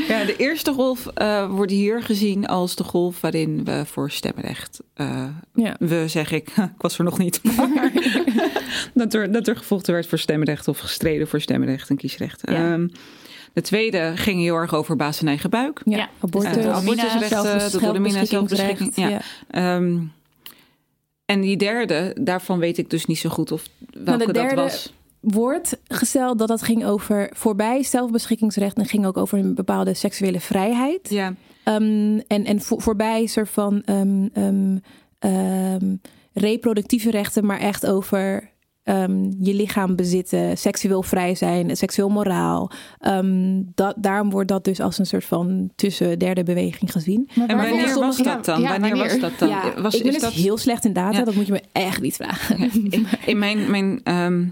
Ja, 0.09 0.25
de 0.25 0.37
eerste 0.37 0.73
golf 0.73 1.07
eh, 1.07 1.51
wordt 1.51 1.73
hier 1.73 2.03
gezien 2.03 2.47
als 2.47 2.77
de 2.77 2.85
golf 2.85 3.21
waarin 3.21 3.65
we 3.65 3.83
voor 3.87 4.11
stemrecht. 4.11 4.81
eh, 4.95 5.25
ja. 5.55 5.77
we 5.79 6.05
zeg 6.09 6.31
ik, 6.33 6.49
ik 6.57 6.71
was 6.79 6.99
er 6.99 7.05
nog 7.05 7.19
niet. 7.19 7.41
Maar 7.57 7.93
dat, 8.95 9.15
er, 9.15 9.33
dat 9.33 9.49
er 9.49 9.57
gevochten 9.57 9.93
werd 9.95 10.07
voor 10.07 10.19
stemrecht 10.19 10.69
of 10.69 10.79
gestreden 10.79 11.29
voor 11.29 11.41
stemrecht 11.41 11.91
en 11.91 11.97
kiesrecht. 11.97 12.41
Ja. 12.45 12.73
Ehm, 12.73 12.89
De 13.53 13.61
tweede 13.61 14.13
ging 14.15 14.41
heel 14.41 14.55
erg 14.57 14.75
over 14.75 14.97
baas 14.97 15.21
en 15.21 15.29
eigen 15.29 15.51
buik. 15.51 15.81
Ja, 15.85 16.09
abortus, 16.21 16.57
Uh, 16.57 16.73
abortusrechten, 16.77 17.29
zelfbes- 17.29 17.71
de 17.73 17.79
zelfbeschikkingsrecht, 17.79 18.29
zelfbeschikking, 18.29 18.95
ja. 18.95 19.21
Ehm, 19.51 19.99
en 21.25 21.41
die 21.41 21.57
derde, 21.57 22.17
daarvan 22.21 22.59
weet 22.59 22.79
ik 22.79 22.91
dus 22.91 23.07
niet 23.07 23.19
zo 23.19 23.29
goed 23.29 23.53
of 23.53 23.65
welke 23.91 24.11
Nou, 24.11 24.27
de 24.27 24.33
derde- 24.33 24.55
dat 24.55 24.65
was. 24.65 24.93
wordt 25.21 25.79
gesteld 25.89 26.39
dat 26.39 26.49
dat 26.49 26.63
ging 26.63 26.85
over 26.85 27.31
voorbij 27.35 27.83
zelfbeschikkingsrecht 27.83 28.77
en 28.77 28.87
ging 28.87 29.07
ook 29.07 29.17
over 29.17 29.39
een 29.39 29.55
bepaalde 29.55 29.95
seksuele 29.95 30.41
vrijheid. 30.41 31.11
Ja, 31.11 31.35
Ehm, 31.63 32.19
en, 32.27 32.45
en 32.45 32.61
voor, 32.61 32.83
voorbij 32.83 33.27
soort 33.27 33.49
van 33.49 33.83
ehm, 33.85 34.27
ehm, 34.33 34.77
ehm, 35.19 35.95
reproductieve 36.33 37.11
rechten, 37.11 37.47
maar 37.47 37.59
echt 37.59 37.87
over 37.87 38.51
ehm, 38.89 39.31
je 39.41 39.55
lichaam 39.55 39.97
bezitten, 39.97 40.59
seksueel 40.59 41.03
vrij 41.03 41.35
zijn, 41.35 41.77
seksueel 41.77 42.09
moraal. 42.09 42.71
Ehm, 42.99 43.63
dat, 43.75 43.95
daarom 43.99 44.31
wordt 44.31 44.49
dat 44.49 44.65
dus 44.65 44.81
als 44.81 44.99
een 44.99 45.07
soort 45.07 45.25
van 45.25 45.71
tussen 45.77 46.19
derde 46.19 46.43
beweging 46.43 46.93
gezien. 46.93 47.29
en 47.35 47.57
waar 47.57 47.69
wanneer 47.69 47.99
was 47.99 48.17
dat 48.17 48.45
dan? 48.45 48.61
Ja, 48.61 48.71
wanneer, 48.71 48.97
was 48.97 49.21
dat 49.21 49.33
dan? 49.39 49.49
ja, 49.49 49.81
was, 49.81 49.95
ik 49.95 50.03
ben 50.03 50.13
is 50.13 50.21
dus 50.21 50.23
dat, 50.23 50.33
heel 50.33 50.59
slecht 50.59 50.85
in 50.85 50.93
data, 50.93 51.19
Ja. 51.19 51.25
dat 51.25 51.35
moet 51.35 51.47
je 51.47 51.53
me 51.53 51.63
echt 51.73 52.01
niet 52.01 52.15
vragen. 52.15 52.59
in, 52.91 53.07
in 53.27 53.39
mijn, 53.39 53.71
mijn 53.71 54.01
ehm, 54.05 54.45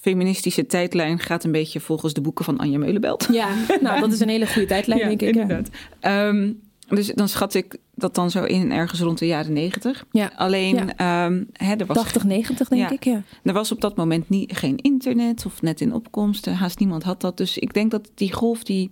feministische 0.00 0.66
tijdlijn 0.66 1.18
gaat 1.18 1.44
een 1.44 1.52
beetje 1.52 1.80
volgens 1.80 2.12
de 2.12 2.20
boeken 2.20 2.44
van 2.44 2.58
Anja 2.58 2.78
Meulenbelt. 2.78 3.28
Ja, 3.32 3.48
nou 3.80 4.00
dat 4.00 4.12
is 4.12 4.20
een 4.20 4.28
hele 4.28 4.46
goede 4.46 4.68
tijdlijn, 4.68 5.18
denk 5.18 5.22
ik. 5.22 5.34
ja. 5.34 6.40
Dus 6.94 7.06
dan 7.14 7.28
schat 7.28 7.54
ik 7.54 7.76
dat 7.94 8.14
dan 8.14 8.30
zo 8.30 8.44
in 8.44 8.72
ergens 8.72 9.00
rond 9.00 9.18
de 9.18 9.26
jaren 9.26 9.52
negentig. 9.52 10.04
Ja. 10.10 10.32
Alleen, 10.36 10.74
Ja. 10.74 10.96
ehm, 11.26 11.44
hè, 11.52 11.74
er, 11.74 11.86
was, 11.86 11.96
80, 11.96 12.24
90 12.24 12.68
denk 12.68 12.82
Ja. 12.82 12.90
ik, 12.90 13.04
ja. 13.04 13.22
er 13.42 13.52
was 13.52 13.72
op 13.72 13.80
dat 13.80 13.96
moment 13.96 14.28
niet, 14.28 14.56
geen 14.56 14.76
internet 14.76 15.46
of 15.46 15.62
net 15.62 15.80
in 15.80 15.94
opkomst. 15.94 16.46
Eh, 16.46 16.60
Haast 16.60 16.78
niemand 16.78 17.02
had 17.02 17.20
dat. 17.20 17.36
Dus 17.36 17.58
ik 17.58 17.74
denk 17.74 17.90
dat 17.90 18.10
die 18.14 18.32
golf 18.32 18.64
die 18.64 18.90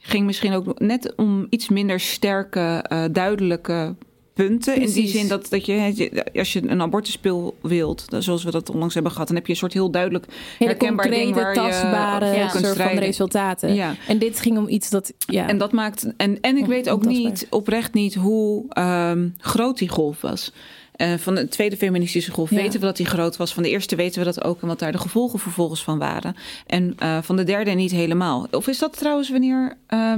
ging 0.00 0.26
misschien 0.26 0.52
ook 0.52 0.78
net 0.80 1.12
om 1.16 1.46
iets 1.50 1.68
minder 1.68 2.00
sterke, 2.00 2.60
eh, 2.88 3.04
duidelijke 3.12 3.94
punten. 4.46 4.80
In 4.80 4.92
die 4.92 5.08
zin 5.08 5.28
dat, 5.28 5.46
dat 5.50 5.66
je, 5.66 6.24
als 6.34 6.52
je 6.52 6.62
een 6.70 6.80
abortuspil 6.82 7.56
wilt, 7.62 8.04
zoals 8.18 8.44
we 8.44 8.50
dat 8.50 8.70
onlangs 8.70 8.94
hebben 8.94 9.12
gehad, 9.12 9.26
dan 9.26 9.36
heb 9.36 9.46
je 9.46 9.52
een 9.52 9.58
soort 9.58 9.72
heel 9.72 9.90
duidelijk 9.90 10.26
Hele 10.58 10.70
herkenbaar 10.70 11.10
ding 11.10 11.22
concrete, 11.24 11.44
waar 11.60 11.64
je 11.66 11.70
tastbare 11.70 12.26
Ja. 12.36 12.48
soort 12.48 12.76
van 12.76 12.98
resultaten. 12.98 13.74
Ja. 13.74 13.94
En 14.08 14.18
dit 14.18 14.40
ging 14.40 14.58
om 14.58 14.68
iets 14.68 14.90
dat, 14.90 15.12
ja. 15.18 15.48
En 15.48 15.58
dat 15.58 15.72
maakt. 15.72 16.06
En, 16.16 16.40
en 16.40 16.56
ik 16.56 16.66
weet 16.66 16.88
ook 16.88 16.96
Ontastbaar. 17.04 17.30
niet, 17.30 17.46
oprecht 17.50 17.94
niet, 17.94 18.14
hoe 18.14 18.64
ehm, 18.68 19.28
groot 19.38 19.78
die 19.78 19.88
golf 19.88 20.20
was. 20.20 20.52
Eh, 20.92 21.14
van 21.14 21.34
de 21.34 21.48
tweede 21.48 21.76
feministische 21.76 22.30
golf 22.30 22.50
Ja. 22.50 22.56
weten 22.56 22.80
we 22.80 22.86
dat 22.86 22.96
die 22.96 23.06
groot 23.06 23.36
was. 23.36 23.54
Van 23.54 23.62
de 23.62 23.68
eerste 23.70 23.96
weten 23.96 24.18
we 24.18 24.24
dat 24.24 24.44
ook 24.44 24.62
en 24.62 24.68
wat 24.68 24.78
daar 24.78 24.92
de 24.92 24.98
gevolgen 24.98 25.38
vervolgens 25.38 25.82
van 25.84 25.98
waren. 25.98 26.34
En 26.66 26.94
eh, 26.98 27.18
van 27.22 27.36
de 27.36 27.44
derde 27.44 27.70
niet 27.70 27.90
helemaal. 27.90 28.46
Of 28.50 28.68
is 28.68 28.78
dat 28.78 28.98
trouwens 28.98 29.30
wanneer 29.30 29.76
eh, 29.86 30.12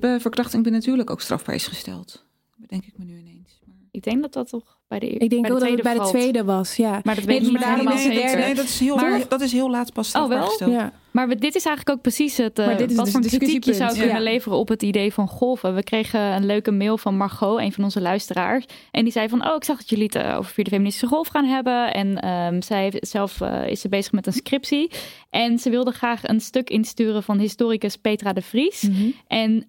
b- 0.00 0.20
verkrachting 0.20 0.70
natuurlijk 0.70 1.10
ook 1.10 1.20
strafbaar 1.20 1.54
is 1.54 1.66
gesteld? 1.66 2.24
Bedenk 2.60 2.86
ik 2.86 2.98
me 2.98 3.04
nu 3.04 3.18
ineens. 3.18 3.60
Maar... 3.64 3.76
Ik 3.90 4.02
denk 4.02 4.22
dat 4.22 4.32
dat 4.32 4.48
toch 4.48 4.79
bij 4.90 4.98
de, 4.98 5.06
ik 5.06 5.30
denk 5.30 5.30
bij 5.30 5.40
de 5.50 5.56
ook 5.56 5.60
dat 5.60 5.70
het 5.70 5.82
bij 5.82 5.94
de 5.94 6.08
tweede 6.08 6.44
was, 6.44 6.76
ja. 6.76 7.00
Maar 7.02 7.14
dat 7.14 7.24
weet 7.24 7.26
Nee, 7.26 7.36
ik 7.36 7.42
niet 7.42 8.34
nee, 8.34 8.54
dat 8.54 8.64
is 8.64 8.80
heel, 8.80 8.96
Maar- 8.96 9.28
dat 9.28 9.40
is 9.40 9.52
heel 9.52 9.70
laat 9.70 9.92
pas 9.92 10.08
strafbaar 10.08 10.38
wel? 10.38 10.46
gesteld. 10.46 10.70
ja. 10.72 10.92
Maar 11.10 11.28
we- 11.28 11.34
dit 11.34 11.54
is 11.54 11.64
eigenlijk 11.64 11.96
ook 11.96 12.02
precies 12.02 12.36
het. 12.36 12.58
eh, 12.58 12.66
Maar 12.66 12.76
dit 12.76 12.90
is 12.90 12.96
wat 12.96 13.04
dus 13.04 13.14
voor 13.14 13.22
een 13.22 13.28
kritiek 13.28 13.64
je 13.64 13.74
zou 13.74 13.90
kunnen 13.96 14.14
Ja. 14.16 14.20
leveren 14.20 14.58
op 14.58 14.68
het 14.68 14.82
idee 14.82 15.12
van 15.12 15.28
golven. 15.28 15.74
We 15.74 15.82
kregen 15.82 16.20
een 16.20 16.46
leuke 16.46 16.70
mail 16.70 16.98
van 16.98 17.16
Margot, 17.16 17.58
een 17.58 17.72
van 17.72 17.84
onze 17.84 18.00
luisteraars. 18.00 18.64
En 18.90 19.02
die 19.04 19.12
zei 19.12 19.28
van: 19.28 19.48
Oh, 19.48 19.54
ik 19.56 19.64
zag 19.64 19.76
dat 19.76 19.88
jullie 19.88 20.04
het 20.04 20.14
eh, 20.14 20.36
over 20.38 20.52
vierde 20.52 20.70
feministische 20.70 21.06
golf 21.06 21.28
gaan 21.28 21.44
hebben. 21.44 21.92
En 21.94 22.20
ehm, 22.20 22.60
zij 22.62 22.82
heeft 22.82 23.08
zelf 23.08 23.40
eh, 23.40 23.66
is 23.66 23.80
ze 23.80 23.88
bezig 23.88 24.12
met 24.12 24.26
een 24.26 24.32
scriptie. 24.32 24.90
En 25.30 25.58
ze 25.58 25.70
wilde 25.70 25.90
graag 25.92 26.28
een 26.28 26.40
stuk 26.40 26.70
insturen 26.70 27.22
van 27.22 27.38
historicus 27.38 27.96
Petra 27.96 28.32
de 28.32 28.42
Vries. 28.42 28.82
Mhm. 28.82 29.08
En 29.26 29.64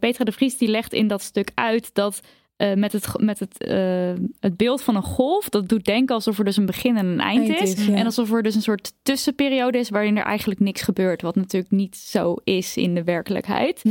Petra 0.00 0.24
de 0.24 0.32
Vries 0.32 0.58
die 0.58 0.68
legt 0.68 0.92
in 0.92 1.06
dat 1.08 1.22
stuk 1.22 1.50
uit 1.54 1.90
dat 1.92 2.20
eh, 2.56 2.72
met, 2.74 2.92
het, 2.92 3.08
met 3.20 3.38
het, 3.38 3.58
eh, 3.58 4.12
het 4.40 4.56
beeld 4.56 4.82
van 4.82 4.96
een 4.96 5.02
golf, 5.02 5.48
dat 5.48 5.68
doet 5.68 5.84
denken 5.84 6.14
alsof 6.14 6.38
er 6.38 6.44
dus 6.44 6.56
een 6.56 6.66
begin 6.66 6.96
en 6.96 7.06
een 7.06 7.20
eind, 7.20 7.48
Eind 7.48 7.62
is. 7.62 7.74
is, 7.74 7.86
ja. 7.86 7.94
En 7.94 8.04
alsof 8.04 8.32
er 8.32 8.42
dus 8.42 8.54
een 8.54 8.62
soort 8.62 8.92
tussenperiode 9.02 9.78
is 9.78 9.88
waarin 9.88 10.16
er 10.16 10.24
eigenlijk 10.24 10.60
niks 10.60 10.82
gebeurt. 10.82 11.22
Wat 11.22 11.34
natuurlijk 11.36 11.72
niet 11.72 11.96
zo 11.96 12.34
is 12.44 12.76
in 12.76 12.94
de 12.94 13.04
werkelijkheid. 13.04 13.82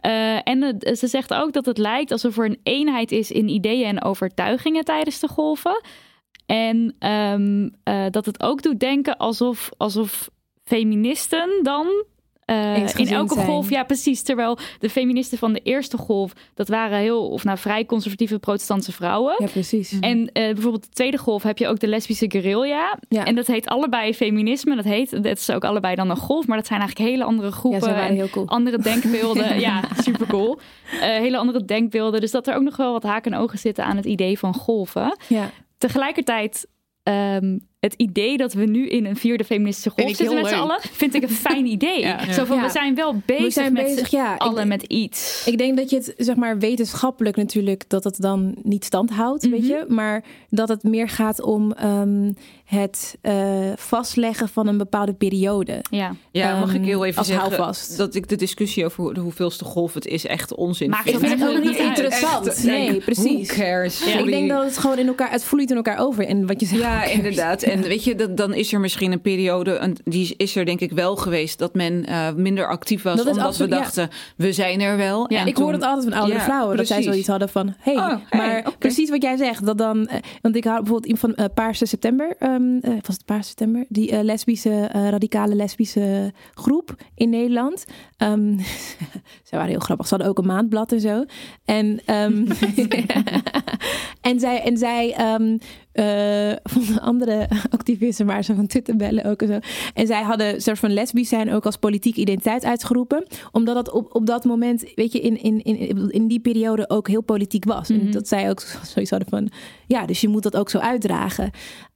Eh, 0.00 0.48
en 0.48 0.62
het- 0.62 0.98
ze 0.98 1.06
zegt 1.06 1.34
ook 1.34 1.52
dat 1.52 1.66
het 1.66 1.78
lijkt 1.78 2.10
alsof 2.12 2.38
er 2.38 2.44
een 2.44 2.60
eenheid 2.62 3.12
is 3.12 3.30
in 3.30 3.48
ideeën 3.48 3.86
en 3.86 4.02
overtuigingen 4.02 4.84
tijdens 4.84 5.20
de 5.20 5.28
golven. 5.28 5.82
En 6.46 6.94
ehm, 6.98 7.68
eh, 7.82 8.04
dat 8.10 8.26
het 8.26 8.42
ook 8.42 8.62
doet 8.62 8.80
denken 8.80 9.16
alsof, 9.16 9.70
alsof 9.76 10.30
feministen 10.64 11.60
dan 11.62 11.86
eh, 12.50 12.76
in 12.96 13.08
elke 13.08 13.34
zijn. 13.34 13.46
golf, 13.46 13.70
ja 13.70 13.84
precies. 13.84 14.22
Terwijl 14.22 14.58
de 14.78 14.90
feministen 14.90 15.38
van 15.38 15.52
de 15.52 15.60
eerste 15.60 15.96
golf, 15.96 16.32
dat 16.54 16.68
waren 16.68 16.98
heel, 16.98 17.28
of 17.28 17.44
nou 17.44 17.58
vrij 17.58 17.84
conservatieve 17.84 18.38
protestantse 18.38 18.92
vrouwen. 18.92 19.34
Ja, 19.38 19.46
precies. 19.46 19.98
En 20.00 20.32
eh, 20.32 20.52
bijvoorbeeld 20.52 20.82
de 20.82 20.90
tweede 20.92 21.18
golf 21.18 21.42
heb 21.42 21.58
je 21.58 21.68
ook 21.68 21.80
de 21.80 21.86
lesbische 21.86 22.30
guerrilla. 22.30 22.98
Ja. 23.08 23.24
En 23.24 23.34
dat 23.34 23.46
heet 23.46 23.66
allebei 23.66 24.14
feminisme. 24.14 24.76
Dat 24.76 24.84
heet, 24.84 25.10
dat 25.10 25.38
is 25.38 25.50
ook 25.50 25.64
allebei 25.64 25.94
dan 25.94 26.10
een 26.10 26.16
golf. 26.16 26.46
Maar 26.46 26.56
dat 26.56 26.66
zijn 26.66 26.80
eigenlijk 26.80 27.10
hele 27.10 27.24
andere 27.24 27.50
groepen. 27.50 27.94
en 27.94 28.14
heel 28.14 28.30
cool. 28.30 28.48
andere 28.48 28.78
denkbeelden. 28.92 29.60
ja, 29.60 29.82
super 29.96 30.26
cool. 30.26 30.58
hele 31.00 31.36
andere 31.36 31.64
denkbeelden. 31.64 32.20
Dus 32.20 32.30
dat 32.30 32.46
er 32.46 32.54
ook 32.54 32.62
nog 32.62 32.76
wel 32.76 32.92
wat 32.92 33.02
haken 33.02 33.32
en 33.32 33.38
ogen 33.38 33.58
zitten 33.58 33.84
aan 33.84 33.96
het 33.96 34.06
idee 34.06 34.38
van 34.38 34.54
golven. 34.54 35.16
Ja. 35.28 35.50
Tegelijkertijd, 35.78 36.66
ehm, 37.02 37.58
het 37.80 37.94
idee 37.96 38.36
dat 38.36 38.52
we 38.52 38.64
nu 38.64 38.88
in 38.88 39.06
een 39.06 39.16
vierde 39.16 39.44
feministische 39.44 39.90
golf 39.90 40.16
zitten 40.16 40.36
met 40.36 40.46
z'n 40.48 40.54
allen, 40.54 40.78
vind 40.92 41.14
ik 41.14 41.22
een 41.22 41.28
fijn 41.30 41.66
idee. 41.76 42.00
Ja. 42.00 42.32
Zo 42.32 42.44
van, 42.44 42.56
Ja. 42.56 42.62
we 42.62 42.70
zijn 42.70 42.94
wel 42.94 43.22
bezig 43.26 43.52
zijn 43.52 43.72
met 43.72 43.82
bezig, 43.84 44.08
z'n 44.08 44.16
ja. 44.16 44.34
Ik- 44.34 44.40
allen 44.40 44.68
met 44.68 44.82
iets. 44.82 45.42
Ik 45.46 45.58
denk 45.58 45.76
dat 45.76 45.90
je 45.90 45.96
het, 45.96 46.14
zeg 46.16 46.36
maar, 46.36 46.58
wetenschappelijk 46.58 47.36
natuurlijk, 47.36 47.84
dat 47.88 48.04
het 48.04 48.16
dan 48.20 48.54
niet 48.62 48.84
stand 48.84 49.10
houdt, 49.10 49.48
weet 49.48 49.60
Mhm. 49.62 49.68
je. 49.70 49.84
Maar 49.88 50.24
dat 50.48 50.68
het 50.68 50.82
meer 50.82 51.08
gaat 51.08 51.42
om 51.42 51.72
ehm, 51.72 52.32
het 52.64 53.16
eh, 53.20 53.58
vastleggen 53.76 54.48
van 54.48 54.66
een 54.66 54.78
bepaalde 54.78 55.12
periode. 55.12 55.82
ja. 55.90 56.14
Ja, 56.32 56.58
mag 56.58 56.68
ik 56.70 56.74
Ehm, 56.76 56.84
heel 56.84 57.04
even 57.04 57.18
als 57.18 57.26
zeggen 57.26 57.48
houvast. 57.48 57.96
dat 57.96 58.14
ik 58.14 58.28
de 58.28 58.36
discussie 58.36 58.84
over 58.84 59.14
de 59.14 59.20
hoeveelste 59.20 59.64
golf 59.64 59.94
het 59.94 60.06
is 60.06 60.26
echt 60.26 60.54
onzin 60.54 60.90
Maakt 60.90 61.08
Ik 61.08 61.18
vind. 61.18 61.32
het 61.40 61.48
ook 61.48 61.54
Echt, 61.54 61.64
niet 61.64 61.76
interessant. 61.78 62.46
echt, 62.46 62.64
nee, 62.64 63.00
precies. 63.00 63.48
Who 63.48 63.56
cares? 63.62 64.04
Ja. 64.04 64.18
Ik 64.18 64.24
denk 64.26 64.48
dat 64.48 64.64
het 64.64 64.78
gewoon 64.78 64.98
in 64.98 65.06
elkaar, 65.06 65.30
het 65.30 65.44
vloeit 65.44 65.70
in 65.70 65.76
elkaar 65.76 65.98
over. 65.98 66.26
En 66.26 66.46
wat 66.46 66.60
je 66.60 66.66
zegt. 66.66 66.80
Ja, 66.80 67.04
inderdaad. 67.18 67.62
En 67.70 67.82
weet 67.82 68.04
je, 68.04 68.14
dat, 68.14 68.36
dan 68.36 68.54
is 68.54 68.72
er 68.72 68.80
misschien 68.80 69.12
een 69.12 69.20
periode, 69.20 69.76
een, 69.78 69.96
die 70.04 70.34
is 70.36 70.56
er 70.56 70.64
denk 70.64 70.80
ik 70.80 70.92
wel 70.92 71.16
geweest, 71.16 71.58
dat 71.58 71.74
men 71.74 72.06
eh, 72.06 72.32
minder 72.32 72.68
actief 72.68 73.02
was. 73.02 73.16
Dat 73.16 73.26
omdat 73.26 73.44
absoluut- 73.44 73.70
we 73.70 73.76
ja. 73.76 73.82
dachten, 73.82 74.08
we 74.36 74.52
zijn 74.52 74.80
er 74.80 74.96
wel. 74.96 75.32
Ja, 75.32 75.40
En 75.40 75.46
Ik 75.46 75.56
hoor 75.56 75.72
het 75.72 75.82
altijd 75.82 76.04
van 76.08 76.18
oudere 76.18 76.38
Ja, 76.38 76.44
vrouwen. 76.44 76.76
Dat 76.76 76.86
zij 76.86 77.02
zoiets 77.02 77.26
hadden 77.28 77.48
van... 77.48 77.74
Hey, 77.78 77.96
Oh, 77.96 78.14
hey, 78.28 78.40
maar 78.40 78.72
precies 78.78 79.10
wat 79.10 79.22
jij 79.22 79.36
zegt. 79.36 79.66
Dat 79.66 79.78
dan, 79.78 80.06
eh, 80.06 80.18
want 80.42 80.56
ik 80.56 80.64
had 80.64 80.76
bijvoorbeeld 80.76 81.04
iemand 81.12 81.20
van 81.20 81.34
eh, 81.34 81.54
Paarse 81.54 81.86
September. 81.86 82.36
eh, 82.38 82.52
was 82.82 83.16
het 83.16 83.24
Paarse 83.24 83.48
September? 83.48 83.84
Die 83.88 84.22
lesbische, 84.24 84.86
radicale 84.92 85.54
lesbische 85.54 86.32
groep 86.54 86.94
in 87.14 87.30
Nederland. 87.30 87.84
Ehm 88.16 88.58
zij 89.48 89.58
waren 89.58 89.68
heel 89.68 89.78
grappig. 89.80 90.06
Ze 90.06 90.14
hadden 90.14 90.32
ook 90.32 90.38
een 90.38 90.46
maandblad 90.46 90.92
en 90.92 91.00
zo. 91.00 91.24
En, 91.64 92.00
ehm, 92.04 92.46
en 94.20 94.40
zij, 94.40 94.62
en 94.62 94.76
zij 94.76 95.14
eh, 96.00 96.56
vonden 96.72 97.00
andere 97.00 97.48
activisten 97.70 98.26
maar 98.26 98.44
zo 98.44 98.54
van 98.54 98.66
Twitter 98.66 98.96
bellen 98.96 99.24
ook 99.24 99.42
en 99.42 99.48
zo. 99.48 99.58
En 99.94 100.06
zij 100.06 100.22
hadden 100.22 100.54
een 100.54 100.60
soort 100.60 100.78
van 100.78 100.92
lesbisch 100.92 101.28
zijn 101.28 101.52
ook 101.52 101.66
als 101.66 101.76
politieke 101.76 102.20
identiteit 102.20 102.64
uitgeroepen. 102.64 103.26
Omdat 103.52 103.74
dat 103.74 103.90
op, 103.90 104.14
op 104.14 104.26
dat 104.26 104.44
moment, 104.44 104.84
weet 104.94 105.12
je, 105.12 105.20
in, 105.20 105.42
in, 105.42 105.62
in, 105.62 106.10
in 106.10 106.26
die 106.26 106.40
periode 106.40 106.90
ook 106.90 107.08
heel 107.08 107.22
politiek 107.22 107.64
was. 107.64 107.88
Mhm. 107.88 108.00
En 108.00 108.10
dat 108.10 108.28
zij 108.28 108.50
ook 108.50 108.60
zoiets 108.82 109.10
hadden 109.10 109.28
van, 109.28 109.50
ja, 109.86 110.06
dus 110.06 110.20
je 110.20 110.28
moet 110.28 110.42
dat 110.42 110.56
ook 110.56 110.70
zo 110.70 110.78
uitdragen. 110.78 111.50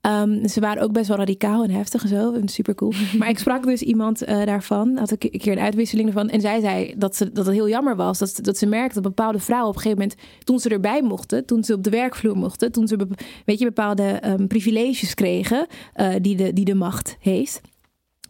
Ehm, 0.04 0.46
ze 0.48 0.60
waren 0.60 0.82
ook 0.82 0.92
best 0.92 1.08
wel 1.08 1.16
radicaal 1.16 1.64
en 1.64 1.70
heftig 1.70 2.02
en 2.02 2.08
zo. 2.08 2.32
En 2.32 2.48
super 2.48 2.74
cool. 2.74 2.92
Maar 3.18 3.28
ik 3.28 3.38
sprak 3.38 3.62
dus 3.64 3.82
iemand 3.82 4.22
eh, 4.24 4.44
daarvan. 4.44 4.96
Had 4.96 5.10
ik 5.10 5.24
een 5.24 5.38
keer 5.40 5.52
een 5.52 5.58
uitwisseling 5.64 6.08
ervan. 6.08 6.28
En 6.28 6.40
zij 6.40 6.60
zei 6.60 6.94
dat, 6.96 7.16
ze, 7.16 7.32
dat 7.32 7.46
het 7.46 7.54
heel 7.54 7.68
jammer 7.68 7.96
was. 7.96 8.18
Dat, 8.18 8.30
ze- 8.30 8.42
dat 8.42 8.58
ze 8.58 8.66
merkte 8.66 8.94
dat 8.94 9.02
bepaalde 9.14 9.38
vrouwen 9.38 9.68
op 9.70 9.74
een 9.76 9.82
gegeven 9.82 10.02
moment... 10.02 10.20
toen 10.44 10.58
ze 10.58 10.68
erbij 10.68 11.02
mochten, 11.02 11.44
toen 11.46 11.64
ze 11.64 11.74
op 11.74 11.82
de 11.82 11.90
werkvloer 11.90 12.36
mochten... 12.36 12.72
toen 12.72 12.88
ze 12.88 13.06
weet 13.44 13.58
je, 13.58 13.64
bepaalde 13.64 14.02
ehm, 14.02 14.46
privileges 14.46 15.14
kregen 15.14 15.66
eh, 15.92 16.08
die, 16.20 16.36
de, 16.36 16.52
die 16.52 16.64
de 16.64 16.74
macht 16.74 17.16
heeft... 17.20 17.60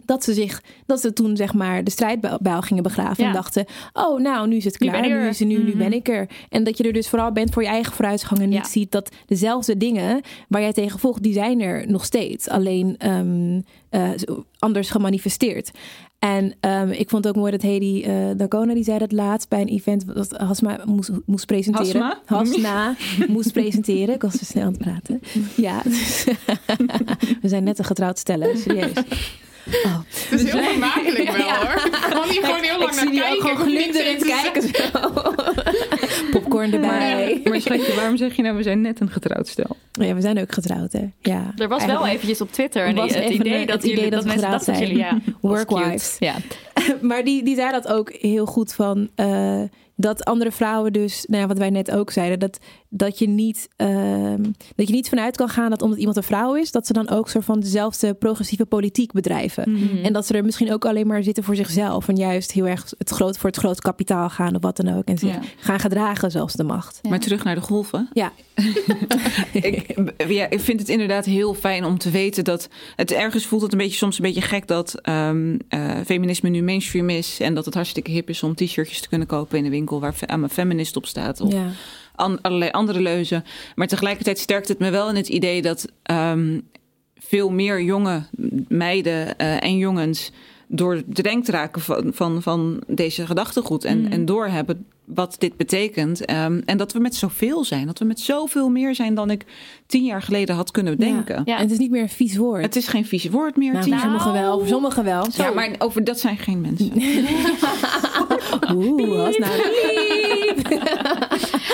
Dat 0.07 0.25
ze, 0.25 0.33
zich, 0.35 0.63
dat 0.87 1.01
ze 1.01 1.13
toen 1.13 1.37
zeg 1.37 1.55
maar 1.55 1.85
de 1.85 1.91
strijdbijl 1.91 2.61
gingen 2.61 2.83
begraven. 2.83 3.23
Ja. 3.23 3.29
En 3.29 3.35
dachten, 3.35 3.65
oh 3.93 4.21
nou, 4.21 4.49
nu 4.49 4.57
is 4.57 4.65
het 4.65 4.81
Nu 4.81 4.89
klaar. 4.89 5.03
Nu, 5.03 5.09
er. 5.11 5.29
is 5.29 5.39
het, 5.39 5.49
nu, 5.49 5.59
nu 5.63 5.69
Mhm. 5.69 5.79
ben 5.79 5.93
ik 5.93 6.09
er. 6.09 6.29
En 6.49 6.65
dat 6.65 6.79
je 6.79 6.85
er 6.85 6.93
dus 6.93 7.09
vooral 7.09 7.33
bent 7.33 7.53
voor 7.53 7.63
je 7.63 7.69
eigen 7.69 7.93
vooruitgang. 7.93 8.41
En 8.41 8.51
Ja. 8.51 8.57
niet 8.59 8.67
ziet 8.67 8.93
dat 8.93 9.11
dezelfde 9.27 9.77
dingen 9.77 10.21
waar 10.49 10.61
jij 10.61 10.73
tegen 10.73 10.99
vocht, 10.99 11.23
die 11.23 11.33
zijn 11.33 11.61
er 11.61 11.91
nog 11.91 12.05
steeds. 12.05 12.49
Alleen 12.49 12.95
ehm, 12.99 13.61
eh, 13.91 14.11
anders 14.59 14.91
gemanifesteerd. 14.91 15.71
En 16.19 16.55
ehm, 16.61 16.89
ik 16.91 17.09
vond 17.11 17.25
het 17.25 17.35
ook 17.35 17.41
mooi 17.41 17.53
dat 17.53 17.63
Hedy 17.63 18.03
eh 18.05 18.15
Dacona, 18.37 18.75
die 18.75 18.85
zei 18.85 18.99
dat 18.99 19.13
laatst 19.13 19.49
bij 19.49 19.61
een 19.61 19.69
event 19.69 20.15
dat 20.15 20.31
Hasma 20.31 20.79
moest, 20.85 21.11
moest 21.27 21.47
presenteren. 21.47 22.03
Hasma? 22.03 22.21
Hasna 22.37 22.95
moest 23.35 23.53
presenteren. 23.53 24.15
Ik 24.15 24.23
was 24.23 24.37
te 24.37 24.45
snel 24.45 24.63
aan 24.65 24.73
het 24.73 24.79
praten. 24.83 25.21
Ja, 25.57 25.83
we 27.43 27.49
zijn 27.49 27.65
net 27.65 27.79
een 27.79 27.85
getrouwd 27.85 28.19
stellen, 28.19 28.59
serieus. 28.59 28.93
Het 29.65 30.41
is 30.41 30.53
heel 30.53 30.62
vermakelijk 30.62 31.31
wel 31.31 31.51
hoor. 31.61 31.81
Gewoon 31.91 32.29
hier 32.29 32.45
gewoon 32.45 32.62
heel 32.62 32.79
lang 32.79 32.91
ik 33.01 33.12
naar 33.12 33.31
ook 33.33 33.41
kijken. 33.41 33.57
gewoon 33.57 33.73
Ik 33.73 33.79
glunderend 33.79 34.25
kijken 34.25 34.62
zo. 34.62 35.23
Popcorn 36.31 36.73
erbij. 36.73 37.41
Maar 37.45 37.61
schatje, 37.61 37.95
waarom 37.95 38.17
zeg 38.17 38.37
je 38.37 38.43
nou, 38.43 38.57
we 38.57 38.62
zijn 38.62 38.81
net 38.81 39.01
een 39.01 39.11
getrouwd 39.11 39.49
stel? 39.49 39.77
Ja, 39.93 40.15
we 40.15 40.21
zijn 40.21 40.41
ook 40.41 40.53
getrouwd, 40.53 40.93
hè? 40.93 41.05
Ja. 41.21 41.53
Er 41.57 41.69
was 41.69 41.85
wel 41.85 42.07
eventjes 42.07 42.41
op 42.41 42.53
Twitter 42.53 42.85
en 42.87 42.95
Was 42.95 43.15
het 43.15 43.23
even 43.23 43.35
idee 43.47 43.61
een- 43.61 43.67
dat, 43.67 43.83
het 43.83 43.91
idee 43.93 44.11
dat 44.11 44.25
mensen 44.25 44.43
getrouwd 44.43 44.65
dat 44.67 44.79
jullie, 44.79 44.97
ja, 44.97 45.19
Workwives. 45.41 46.17
Ja. 46.19 46.35
maar 47.01 47.25
die, 47.25 47.43
die 47.45 47.55
zei 47.55 47.71
dat 47.73 47.89
ook 47.89 48.12
heel 48.12 48.47
goed 48.47 48.73
van 48.75 49.09
eh, 49.15 49.62
dat 49.97 50.25
andere 50.25 50.53
vrouwen 50.53 50.93
dus, 50.93 51.25
nou 51.29 51.43
ja, 51.43 51.49
wat 51.49 51.59
wij 51.59 51.71
net 51.71 51.91
ook 51.91 52.11
zeiden, 52.11 52.39
dat, 52.39 52.59
dat, 52.89 53.19
je 53.19 53.29
niet, 53.29 53.69
ehm, 53.77 54.43
dat 54.77 54.87
je 54.89 54.95
niet 54.95 55.09
vanuit 55.09 55.37
kan 55.37 55.49
gaan 55.49 55.71
dat 55.71 55.83
omdat 55.83 55.99
iemand 55.99 56.17
een 56.17 56.23
vrouw 56.23 56.55
is, 56.55 56.71
dat 56.71 56.87
ze 56.87 56.93
dan 56.93 57.09
ook 57.09 57.29
soort 57.29 57.45
van 57.45 57.61
dezelfde 57.61 58.15
progressieve 58.15 58.67
politiek 58.67 59.13
bedrijven. 59.13 59.73
Mhm. 59.73 60.05
En 60.05 60.13
dat 60.13 60.27
ze 60.27 60.35
er 60.35 60.45
misschien 60.45 60.73
ook 60.73 60.85
alleen 60.85 61.07
maar 61.07 61.23
zitten 61.23 61.45
voor 61.45 61.57
zichzelf 61.57 62.09
en 62.09 62.17
juist 62.17 62.53
heel 62.53 62.67
erg 62.67 62.93
het 62.99 63.11
groot, 63.11 63.37
voor 63.39 63.51
het 63.51 63.59
groot 63.59 63.81
kapitaal 63.81 64.31
gaan 64.31 64.55
of 64.55 64.63
wat 64.63 64.77
dan 64.77 64.97
ook. 64.97 65.05
En 65.05 65.19
zich 65.19 65.33
Ja. 65.35 65.41
gaan 65.57 65.81
gedragen 65.81 66.31
zoals 66.31 66.53
de 66.53 66.65
macht. 66.65 66.99
Ja. 67.03 67.11
Maar 67.11 67.21
terug 67.21 67.45
naar 67.45 67.55
de 67.55 67.61
golven. 67.61 68.09
Ja. 68.13 68.33
ik, 69.53 70.03
ja, 70.29 70.51
ik 70.51 70.61
vind 70.61 70.81
het 70.81 70.89
inderdaad 70.89 71.25
heel 71.25 71.55
fijn 71.55 71.85
om 71.85 71.99
te 71.99 72.11
weten 72.11 72.45
dat 72.45 72.69
het 72.97 73.13
ergens 73.13 73.47
voelt 73.47 73.63
het 73.63 73.73
een 73.73 73.79
beetje 73.79 73.97
soms 73.97 74.17
een 74.17 74.25
beetje 74.25 74.41
gek 74.41 74.67
dat 74.67 75.01
eh, 75.03 75.31
feminisme 76.07 76.49
nu 76.49 76.63
mainstream 76.63 77.09
is 77.11 77.41
en 77.41 77.55
dat 77.55 77.65
het 77.65 77.75
hartstikke 77.75 78.11
hip 78.11 78.29
is 78.29 78.43
om 78.43 78.55
t-shirtjes 78.55 79.01
te 79.01 79.09
kunnen 79.09 79.27
kopen 79.27 79.59
in 79.59 79.65
de 79.65 79.71
winkel 79.71 79.84
waar 79.91 80.14
aan 80.26 80.51
feminist 80.51 80.97
op 80.97 81.07
staat 81.07 81.41
of 81.41 81.53
Ja. 81.53 81.66
an- 82.14 82.41
allerlei 82.41 82.70
andere 82.70 83.01
leuzen. 83.01 83.45
Maar 83.74 83.87
tegelijkertijd 83.87 84.39
sterkt 84.39 84.68
het 84.68 84.78
me 84.78 84.91
wel 84.91 85.09
in 85.09 85.16
het 85.16 85.28
idee 85.28 85.62
dat 85.62 85.87
ehm, 86.03 86.61
veel 87.18 87.51
meer 87.51 87.82
jonge 87.82 88.22
meiden 88.68 89.39
eh, 89.39 89.62
en 89.62 89.78
jongens 89.78 90.30
doordrenkt 90.68 91.49
raken 91.49 91.80
van, 91.82 92.11
van, 92.14 92.43
van 92.43 92.82
deze 92.87 93.26
gedachtegoed 93.26 93.85
en, 93.85 94.01
Mhm. 94.03 94.12
en 94.12 94.24
doorhebben 94.24 94.87
wat 95.05 95.37
dit 95.39 95.57
betekent. 95.57 96.25
Ehm, 96.25 96.61
en 96.65 96.77
dat 96.77 96.93
we 96.93 96.99
met 96.99 97.15
zoveel 97.15 97.65
zijn. 97.65 97.87
Dat 97.87 97.99
we 97.99 98.05
met 98.05 98.21
zoveel 98.21 98.69
meer 98.69 98.95
zijn 98.95 99.15
dan 99.15 99.31
ik 99.31 99.45
tien 99.87 100.05
jaar 100.05 100.23
geleden 100.23 100.55
had 100.55 100.71
kunnen 100.71 100.99
denken. 100.99 101.43
Ja. 101.45 101.57
En 101.57 101.63
het 101.63 101.71
is 101.71 101.79
niet 101.79 101.91
meer 101.91 102.03
een 102.03 102.09
vies 102.09 102.37
woord. 102.37 102.63
Het 102.63 102.77
is 102.77 102.89
geen 102.89 103.07
vies 103.07 103.29
woord 103.29 103.57
meer. 103.57 103.73
nou, 103.73 103.85
tien 103.85 103.99
sommigen 103.99 104.33
wel, 104.33 104.67
sommigen 104.67 105.05
wel. 105.05 105.27
Ja, 105.37 105.51
maar 105.51 105.71
over 105.79 106.05
dat 106.05 106.21
zijn 106.21 106.39
geen 106.39 106.61
mensen. 106.61 106.93
Oeh, 108.75 109.17
was 109.17 109.37
nou 109.37 109.53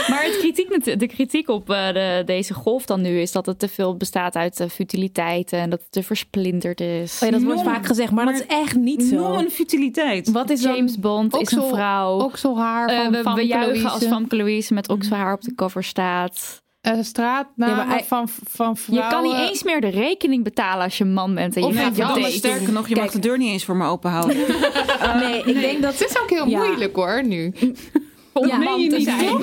Maar 0.08 0.22
het 0.24 0.38
kritiek, 0.38 0.98
de 0.98 1.06
kritiek 1.06 1.48
op 1.48 1.70
eh, 1.70 1.92
de, 1.92 2.22
deze 2.26 2.54
golf 2.54 2.84
dan 2.86 3.00
nu 3.00 3.20
is 3.20 3.32
dat 3.32 3.46
het 3.46 3.58
te 3.58 3.68
veel 3.68 3.96
bestaat 3.96 4.36
uit 4.36 4.60
eh, 4.60 4.68
futiliteiten 4.68 5.58
en 5.58 5.70
dat 5.70 5.80
het 5.80 5.92
te 5.92 6.02
versplinterd 6.02 6.80
is. 6.80 7.18
Oh 7.22 7.28
ja, 7.28 7.34
dat 7.34 7.42
wordt 7.44 7.62
vaak 7.62 7.86
gezegd, 7.86 8.10
maar, 8.12 8.24
dat 8.26 8.34
is 8.34 8.46
echt 8.46 8.74
niet 8.76 9.02
zo. 9.02 9.14
Non 9.16 9.38
een 9.38 9.50
futiliteit. 9.50 10.30
Wat 10.30 10.50
is 10.50 10.60
dan- 10.62 10.74
James 10.76 10.98
Bond 10.98 11.36
is 11.36 11.52
een 11.52 11.68
vrouw. 11.68 12.20
Okselhaar 12.20 12.88
Eh, 12.88 12.96
van 13.02 13.10
we, 13.12 13.22
Famke 13.22 13.40
we 13.40 13.46
juichen 13.46 13.72
Louise. 13.72 13.88
als 13.88 14.04
Famke 14.06 14.36
Louise 14.36 14.74
met 14.74 14.88
okselhaar 14.88 15.32
op 15.32 15.40
de 15.42 15.54
cover 15.54 15.84
staat. 15.84 16.62
Eh, 16.80 16.92
straatnamen 17.00 17.76
Ja, 17.76 17.84
maar 17.84 17.94
hij- 17.94 18.04
van, 18.04 18.28
van 18.28 18.70
Je 18.76 18.80
vrouwen. 18.82 19.10
kan 19.10 19.22
niet 19.22 19.48
eens 19.48 19.62
meer 19.62 19.80
de 19.80 19.88
rekening 19.88 20.44
betalen 20.44 20.84
als 20.84 20.98
je 20.98 21.04
man 21.04 21.34
bent 21.34 21.56
en 21.56 21.62
je 21.62 21.68
Of 21.68 21.76
gaat 21.76 21.96
date. 21.96 22.30
Sterker 22.30 22.72
nog, 22.72 22.88
je 22.88 22.96
mag 22.96 23.10
de 23.10 23.18
deur 23.18 23.38
niet 23.38 23.48
eens 23.52 23.64
voor 23.64 23.76
me 23.76 23.86
openhouden. 23.86 24.36
nee, 25.22 25.42
ik 25.44 25.60
denk 25.60 25.82
dat... 25.82 25.98
Het 25.98 26.08
is 26.10 26.20
ook 26.20 26.30
heel 26.30 26.46
Ja. 26.48 26.58
moeilijk 26.58 26.96
hoor, 26.96 27.24
nu. 27.24 27.52
Ja, 28.32 28.56
man 28.56 28.88
te 28.88 29.00
zijn. 29.00 29.26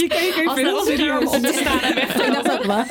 je 0.00 0.06
keek 0.08 0.34
even 0.36 0.56
heel 0.56 0.74
dat 0.76 0.86
serieus. 0.86 1.24
op 1.24 1.42
te 1.42 1.52
staan 1.52 1.80
en 1.80 1.94
weg 1.94 2.26
Ik 2.26 2.32
dacht 2.32 2.52
ook, 2.52 2.64
wat? 2.64 2.86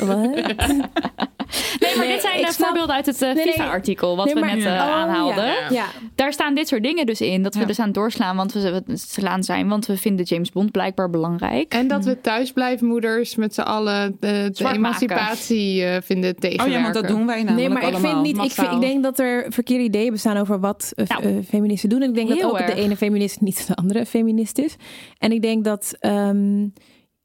Nee, 1.80 1.96
maar 1.98 2.06
Nee, 2.06 2.14
dit 2.14 2.22
zijn 2.22 2.38
snap- 2.40 2.54
voorbeelden 2.68 2.96
uit 2.96 3.06
het 3.06 3.22
eh, 3.22 3.34
Nee, 3.34 3.44
nee. 3.46 3.54
FIFA-artikel 3.54 4.16
wat 4.16 4.26
Nee, 4.26 4.34
we 4.34 4.40
net 4.40 4.66
eh, 4.66 4.72
Oh, 4.72 4.80
aanhaalden. 4.80 5.46
Ja. 5.46 5.68
ja. 5.70 5.86
Daar 6.16 6.34
staan 6.34 6.56
dit 6.56 6.68
soort 6.68 6.84
dingen 6.84 7.06
dus 7.06 7.22
in. 7.22 7.44
Dat 7.44 7.54
we 7.54 7.60
Ja. 7.60 7.66
dus 7.66 7.80
aan 7.80 7.86
het 7.86 7.94
doorslaan, 7.94 8.36
want 8.36 8.54
we 8.54 8.82
slaan 8.94 9.44
zijn, 9.44 9.68
want 9.70 9.86
we 9.86 9.98
vinden 9.98 10.26
James 10.26 10.52
Bond 10.52 10.72
blijkbaar 10.72 11.10
belangrijk. 11.10 11.74
En 11.74 11.88
dat 11.88 12.06
we 12.06 12.22
thuisblijfmoeders 12.22 13.36
met 13.36 13.54
z'n 13.54 13.62
allen 13.62 14.18
de, 14.20 14.50
de 14.54 14.70
emancipatie 14.74 15.84
eh, 15.86 16.02
vinden 16.02 16.34
Oh 16.34 16.40
tegenwerken. 16.40 16.74
ja, 16.78 16.82
want 16.82 16.94
dat 16.94 17.08
doen 17.08 17.26
wij 17.26 17.44
namelijk 17.44 17.58
Nee, 17.60 17.70
maar 17.70 17.88
ik 17.94 17.98
vind 17.98 18.22
niet. 18.22 18.38
Ik, 18.38 18.52
vind, 18.52 18.72
ik 18.72 18.82
denk 18.82 19.04
dat 19.04 19.20
er 19.20 19.46
verkeerde 19.50 19.84
ideeën 19.84 20.12
bestaan 20.12 20.38
over 20.38 20.60
wat 20.60 20.92
eh, 20.96 21.08
Nou, 21.08 21.24
eh, 21.24 21.32
feministen 21.50 21.90
doen. 21.90 22.02
En 22.02 22.10
ik 22.10 22.16
denk 22.16 22.30
dat 22.30 22.44
ook 22.44 22.68
de 22.68 22.74
ene 22.74 22.96
feminist 22.98 23.42
niet 23.42 23.68
de 23.68 23.76
andere 23.76 24.06
feminist 24.06 24.58
is. 24.58 24.76
En 25.18 25.32
ik 25.32 25.42
denk 25.42 25.64
dat 25.64 25.96
ehm, 26.00 26.68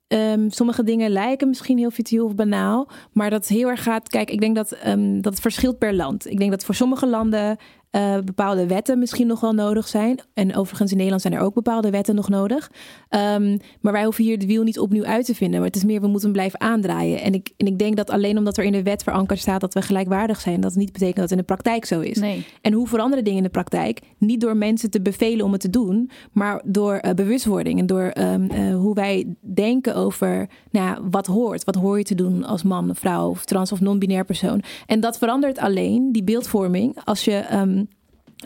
ehm, 0.09 0.48
sommige 0.48 0.82
dingen 0.82 1.11
lijken 1.11 1.48
misschien 1.48 1.78
heel 1.78 1.90
futiel 1.90 2.24
of 2.24 2.34
banaal, 2.34 2.88
maar 3.12 3.30
dat 3.30 3.48
heel 3.48 3.68
erg 3.68 3.82
gaat. 3.82 4.09
Kijk, 4.09 4.30
ik 4.30 4.40
denk 4.40 4.56
dat 4.56 4.72
ehm, 4.72 5.20
dat 5.20 5.40
verschilt 5.40 5.78
per 5.78 5.94
land. 5.94 6.26
Ik 6.30 6.38
denk 6.38 6.50
dat 6.50 6.64
voor 6.64 6.74
sommige 6.74 7.06
landen 7.06 7.56
eh, 7.91 8.18
bepaalde 8.24 8.66
wetten 8.66 8.99
misschien 8.99 9.26
nog 9.26 9.41
wel 9.41 9.53
nodig 9.53 9.89
zijn. 9.89 10.18
En 10.34 10.57
overigens 10.57 10.91
in 10.91 10.97
Nederland 10.97 11.22
zijn 11.22 11.34
er 11.34 11.41
ook 11.41 11.55
bepaalde 11.55 11.91
wetten 11.91 12.14
nog 12.14 12.28
nodig. 12.28 12.70
Ehm, 13.09 13.57
maar 13.80 13.93
wij 13.93 14.05
hoeven 14.05 14.24
hier 14.24 14.39
de 14.39 14.47
wiel 14.47 14.62
niet 14.62 14.78
opnieuw 14.78 15.05
uit 15.05 15.24
te 15.24 15.34
vinden. 15.34 15.59
Maar 15.59 15.68
het 15.68 15.76
is 15.76 15.84
meer, 15.84 16.01
we 16.01 16.07
moeten 16.07 16.22
hem 16.24 16.32
blijven 16.32 16.61
aandraaien. 16.61 17.20
En 17.20 17.34
ik, 17.34 17.51
en 17.57 17.66
ik 17.66 17.78
denk 17.78 17.97
dat 17.97 18.11
alleen 18.11 18.39
omdat 18.39 18.57
er 18.57 18.64
in 18.64 18.72
de 18.72 18.82
wet 18.82 19.03
verankerd 19.03 19.39
staat 19.39 19.61
dat 19.61 19.74
we 19.74 19.82
gelijkwaardig 19.82 20.41
zijn, 20.41 20.61
dat 20.61 20.74
niet 20.74 20.93
betekent 20.93 21.16
dat 21.16 21.24
het 21.24 21.32
in 21.32 21.39
de 21.47 21.53
praktijk 21.53 21.84
zo 21.84 22.01
is. 22.01 22.16
Nee. 22.18 22.47
En 22.61 22.72
hoe 22.72 22.89
veranderen 22.89 23.24
dingen 23.24 23.39
in 23.39 23.45
de 23.45 23.51
praktijk? 23.51 24.01
Niet 24.18 24.41
door 24.41 24.57
mensen 24.57 24.91
te 24.91 25.01
bevelen 25.01 25.45
om 25.45 25.53
het 25.53 25.61
te 25.61 25.70
doen, 25.70 26.11
maar 26.32 26.62
door 26.64 26.95
eh, 26.95 27.14
bewustwording 27.14 27.78
en 27.78 27.86
door 27.86 28.03
ehm, 28.05 28.51
eh, 28.51 28.74
hoe 28.74 28.95
wij 28.95 29.34
denken 29.41 29.95
over 29.95 30.49
nou 30.70 30.99
wat 31.11 31.26
hoort. 31.26 31.64
Wat 31.64 31.74
hoor 31.74 31.99
je 31.99 32.05
te 32.05 32.14
doen 32.14 32.45
als 32.45 32.62
man, 32.62 32.95
vrouw 32.95 33.28
of 33.28 33.45
trans 33.45 33.72
of 33.72 33.80
non-binair 33.80 34.24
persoon? 34.24 34.62
En 34.86 35.01
dat 35.01 35.18
verandert 35.18 35.59
alleen, 35.59 36.12
die 36.12 36.24
beeldvorming, 36.24 36.97
als 37.05 37.24
je. 37.24 37.32
ehm, 37.32 37.78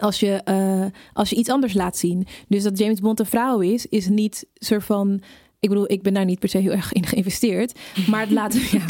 als 0.01 0.20
je, 0.20 0.32
eh, 0.45 0.84
als 1.12 1.30
je 1.30 1.36
iets 1.36 1.49
anders 1.49 1.74
laat 1.74 1.97
zien. 1.97 2.26
Dus 2.49 2.62
dat 2.62 2.78
James 2.78 3.01
Bond 3.01 3.20
een 3.20 3.26
vrouw 3.26 3.61
is, 3.61 3.86
is 3.86 4.09
niet 4.09 4.47
soort 4.55 4.84
van. 4.84 5.20
Ik 5.61 5.68
bedoel, 5.68 5.93
ik 5.93 6.03
ben 6.03 6.14
daar 6.14 6.24
niet 6.24 6.38
per 6.38 6.49
se 6.49 6.59
heel 6.59 6.70
erg 6.70 6.93
in 6.93 7.07
geïnvesteerd. 7.07 7.78
Maar 8.11 8.20
het 8.20 8.30
laat, 8.30 8.70
ja, 8.70 8.80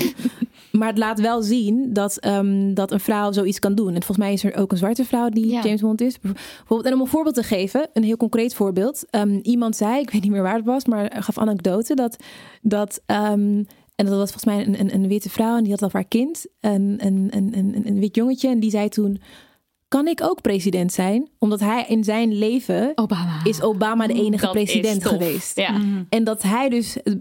maar 0.73 0.89
het 0.89 0.99
laat 0.99 1.21
wel 1.21 1.43
zien 1.43 1.93
dat, 1.93 2.19
ehm, 2.19 2.75
dat 2.75 2.93
een 2.93 3.01
vrouw 3.01 3.33
zoiets 3.33 3.59
kan 3.59 3.75
doen. 3.75 3.89
En 3.89 4.03
volgens 4.03 4.19
mij 4.19 4.33
is 4.33 4.45
er 4.45 4.57
ook 4.57 4.73
een 4.73 4.79
zwarte 4.79 5.05
vrouw 5.05 5.29
die 5.29 5.51
Ja. 5.51 5.63
James 5.63 5.81
Bond 5.81 6.01
is. 6.01 6.19
Bijvoorbeeld, 6.21 6.85
en 6.85 6.95
om 6.95 7.01
een 7.01 7.07
voorbeeld 7.07 7.35
te 7.35 7.43
geven, 7.43 7.89
een 7.93 8.03
heel 8.03 8.17
concreet 8.17 8.55
voorbeeld. 8.55 9.05
Ehm, 9.11 9.39
iemand 9.43 9.77
zei, 9.77 10.01
ik 10.01 10.11
weet 10.11 10.23
niet 10.23 10.31
meer 10.31 10.43
waar 10.43 10.57
het 10.57 10.65
was, 10.65 10.85
maar 10.85 11.13
gaf 11.19 11.39
anekdote 11.39 11.95
dat. 11.95 12.17
dat 12.63 13.01
ehm, 13.07 13.63
en 13.95 14.07
dat 14.07 14.17
was 14.17 14.33
volgens 14.33 14.45
mij 14.45 14.67
een, 14.67 14.81
een, 14.81 14.95
een 14.95 15.09
witte 15.09 15.31
vrouw 15.31 15.57
en 15.57 15.63
die 15.63 15.73
had 15.73 15.83
al 15.83 15.89
haar 15.93 16.05
kind. 16.05 16.47
Een, 16.61 16.97
een, 16.99 17.29
een, 17.31 17.53
een, 17.57 17.83
een 17.87 18.01
wit 18.01 18.17
jongetje. 18.17 18.49
En 18.49 18.61
die 18.61 18.71
zei 18.71 18.89
toen: 18.89 19.21
Kan 19.93 20.07
ik 20.09 20.23
ook 20.23 20.41
president 20.41 20.93
zijn? 20.93 21.29
Omdat 21.39 21.61
hij 21.61 21.85
in 21.89 22.05
zijn 22.05 22.35
leven 22.39 22.93
Obama. 22.95 23.41
is 23.45 23.63
Obama 23.63 24.07
de 24.07 24.13
enige 24.15 24.45
Dat 24.45 24.53
president 24.53 25.07
geweest. 25.07 25.57
Ja. 25.57 25.81
En 26.09 26.25
dat 26.25 26.43
hij 26.43 26.69
dus. 26.69 27.03
eh, 27.03 27.15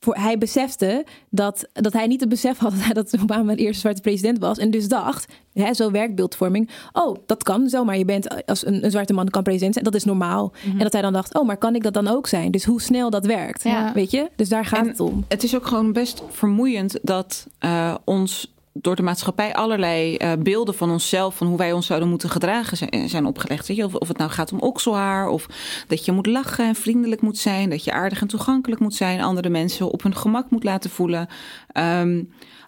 Voor, 0.00 0.14
hij 0.16 0.38
besefte 0.38 1.04
dat, 1.30 1.68
dat 1.72 1.92
hij 1.92 2.06
niet 2.06 2.20
het 2.20 2.28
besef 2.28 2.58
had 2.58 2.72
dat, 2.92 3.18
Obama 3.22 3.54
de 3.54 3.62
eerste 3.62 3.80
zwarte 3.80 4.00
president 4.00 4.38
was. 4.38 4.58
En 4.58 4.70
dus 4.70 4.88
dacht, 4.88 5.32
hè, 5.52 5.74
zo 5.74 5.90
werkt 5.90 6.14
beeldvorming. 6.14 6.70
Oh, 6.92 7.16
dat 7.26 7.42
kan 7.42 7.68
zomaar. 7.68 7.98
Je 7.98 8.04
bent 8.04 8.46
als 8.46 8.66
een, 8.66 8.84
een 8.84 8.90
zwarte 8.90 9.12
man 9.12 9.28
kan 9.28 9.42
president 9.42 9.72
zijn. 9.72 9.84
Dat 9.84 9.94
is 9.94 10.04
normaal. 10.04 10.52
En 10.72 10.78
dat 10.78 10.92
hij 10.92 11.02
dan 11.02 11.12
dacht, 11.12 11.34
oh, 11.34 11.46
maar 11.46 11.56
kan 11.56 11.74
ik 11.74 11.82
dat 11.82 11.94
dan 11.94 12.08
ook 12.08 12.26
zijn? 12.26 12.50
Dus 12.50 12.64
hoe 12.64 12.80
snel 12.80 13.10
dat 13.10 13.26
werkt. 13.26 13.62
Ja. 13.62 13.92
Weet 13.92 14.10
je? 14.10 14.30
Dus 14.36 14.48
daar 14.48 14.64
gaat 14.64 14.80
En 14.80 14.88
het 14.88 15.00
om. 15.00 15.24
Het 15.28 15.42
is 15.42 15.54
ook 15.56 15.66
gewoon 15.66 15.92
best 15.92 16.22
vermoeiend 16.30 16.98
dat 17.02 17.46
eh, 17.58 17.94
ons 18.04 18.54
door 18.80 18.96
de 18.96 19.02
maatschappij 19.02 19.54
allerlei 19.54 20.16
eh, 20.16 20.32
beelden 20.38 20.74
van 20.74 20.90
onszelf, 20.90 21.36
van 21.36 21.46
hoe 21.46 21.56
wij 21.56 21.72
ons 21.72 21.86
zouden 21.86 22.08
moeten 22.08 22.30
gedragen, 22.30 23.08
zijn, 23.08 23.26
opgelegd. 23.26 23.66
Je? 23.66 23.84
Of, 23.84 23.94
of 23.94 24.08
het 24.08 24.18
nou 24.18 24.30
gaat 24.30 24.52
om 24.52 24.60
okselhaar, 24.60 25.28
of 25.28 25.46
dat 25.86 26.04
je 26.04 26.12
moet 26.12 26.26
lachen 26.26 26.66
en 26.66 26.74
vriendelijk 26.74 27.20
moet 27.20 27.38
zijn, 27.38 27.70
dat 27.70 27.84
je 27.84 27.92
aardig 27.92 28.20
en 28.20 28.26
toegankelijk 28.26 28.80
moet 28.80 28.94
zijn, 28.94 29.20
andere 29.20 29.48
mensen 29.48 29.90
op 29.90 30.02
hun 30.02 30.16
gemak 30.16 30.50
moet 30.50 30.64
laten 30.64 30.90
voelen. 30.90 31.28
Ehm, 31.72 32.22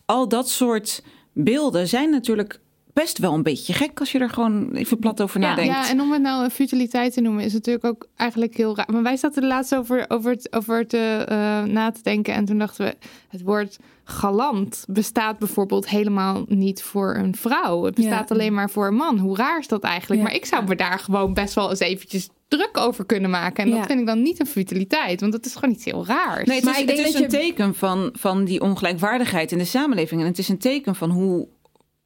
al 0.05 0.29
dat 0.29 0.49
soort 0.49 1.03
beelden 1.33 1.89
zijn 1.89 2.11
natuurlijk 2.11 2.61
best 3.01 3.18
wel 3.18 3.34
een 3.34 3.42
beetje 3.42 3.72
gek 3.72 4.01
als 4.01 4.12
je 4.12 4.18
er 4.18 4.30
gewoon 4.30 4.72
even 4.72 4.99
plat 4.99 5.22
over 5.22 5.40
Ja, 5.40 5.49
nadenkt. 5.49 5.74
Ja, 5.74 5.88
en 5.90 6.01
om 6.01 6.12
het 6.12 6.22
nou 6.22 6.44
een 6.44 6.51
futiliteit 6.51 7.12
te 7.12 7.20
noemen, 7.20 7.44
is 7.44 7.53
het 7.53 7.66
natuurlijk 7.66 7.84
ook 7.94 8.09
eigenlijk 8.16 8.57
heel 8.57 8.76
raar. 8.76 8.88
Maar 8.92 9.03
wij 9.03 9.16
zaten 9.16 9.42
er 9.42 9.49
laatst 9.49 9.74
over, 9.74 10.05
over, 10.09 10.30
het, 10.30 10.53
over 10.53 10.78
het 10.78 10.94
eh, 10.94 11.62
na 11.62 11.90
te 11.90 12.03
denken. 12.03 12.34
En 12.34 12.44
toen 12.44 12.59
dachten 12.59 12.84
we, 12.86 12.96
het 13.28 13.42
woord 13.42 13.76
galant 14.05 14.84
bestaat 14.88 15.38
bijvoorbeeld 15.38 15.88
helemaal 15.88 16.44
niet 16.49 16.82
voor 16.82 17.14
een 17.16 17.34
vrouw. 17.36 17.82
Het 17.84 17.94
bestaat 17.94 18.28
Ja. 18.28 18.34
alleen 18.34 18.55
maar 18.55 18.70
voor 18.70 18.86
een 18.86 18.94
man. 18.94 19.18
Hoe 19.18 19.36
raar 19.36 19.59
is 19.59 19.68
dat 19.68 19.82
eigenlijk? 19.82 20.20
Ja. 20.20 20.26
Maar 20.26 20.36
ik 20.36 20.44
zou 20.44 20.64
me 20.66 20.76
daar 20.76 20.99
gewoon 20.99 21.34
best 21.34 21.55
wel 21.55 21.70
eens 21.70 21.78
eventjes 21.80 22.28
druk 22.49 22.76
over 22.78 23.07
kunnen 23.07 23.30
maken. 23.30 23.64
En 23.64 23.70
Ja. 23.70 23.76
dat 23.76 23.86
vind 23.86 24.01
ik 24.01 24.07
dan 24.07 24.22
niet 24.22 24.40
een 24.40 24.46
futiliteit, 24.46 25.20
want 25.20 25.32
dat 25.32 25.46
is 25.46 25.55
gewoon 25.55 25.74
iets 25.74 25.84
heel 25.84 26.07
raars. 26.07 26.46
Nee, 26.46 26.57
het 26.57 26.64
Maar 26.64 26.74
is, 26.74 26.80
ik 26.80 26.86
denk 26.86 26.99
het 26.99 27.07
is 27.09 27.12
dat 27.12 27.22
een 27.32 27.38
je- 27.40 27.46
teken 27.46 27.74
van, 27.74 28.11
van 28.12 28.44
die 28.44 28.61
ongelijkwaardigheid 28.61 29.53
in 29.53 29.59
de 29.59 29.64
samenleving. 29.64 30.20
En 30.20 30.26
het 30.26 30.38
is 30.38 30.49
een 30.49 30.59
teken 30.59 30.94
van 30.94 31.11
hoe 31.11 31.49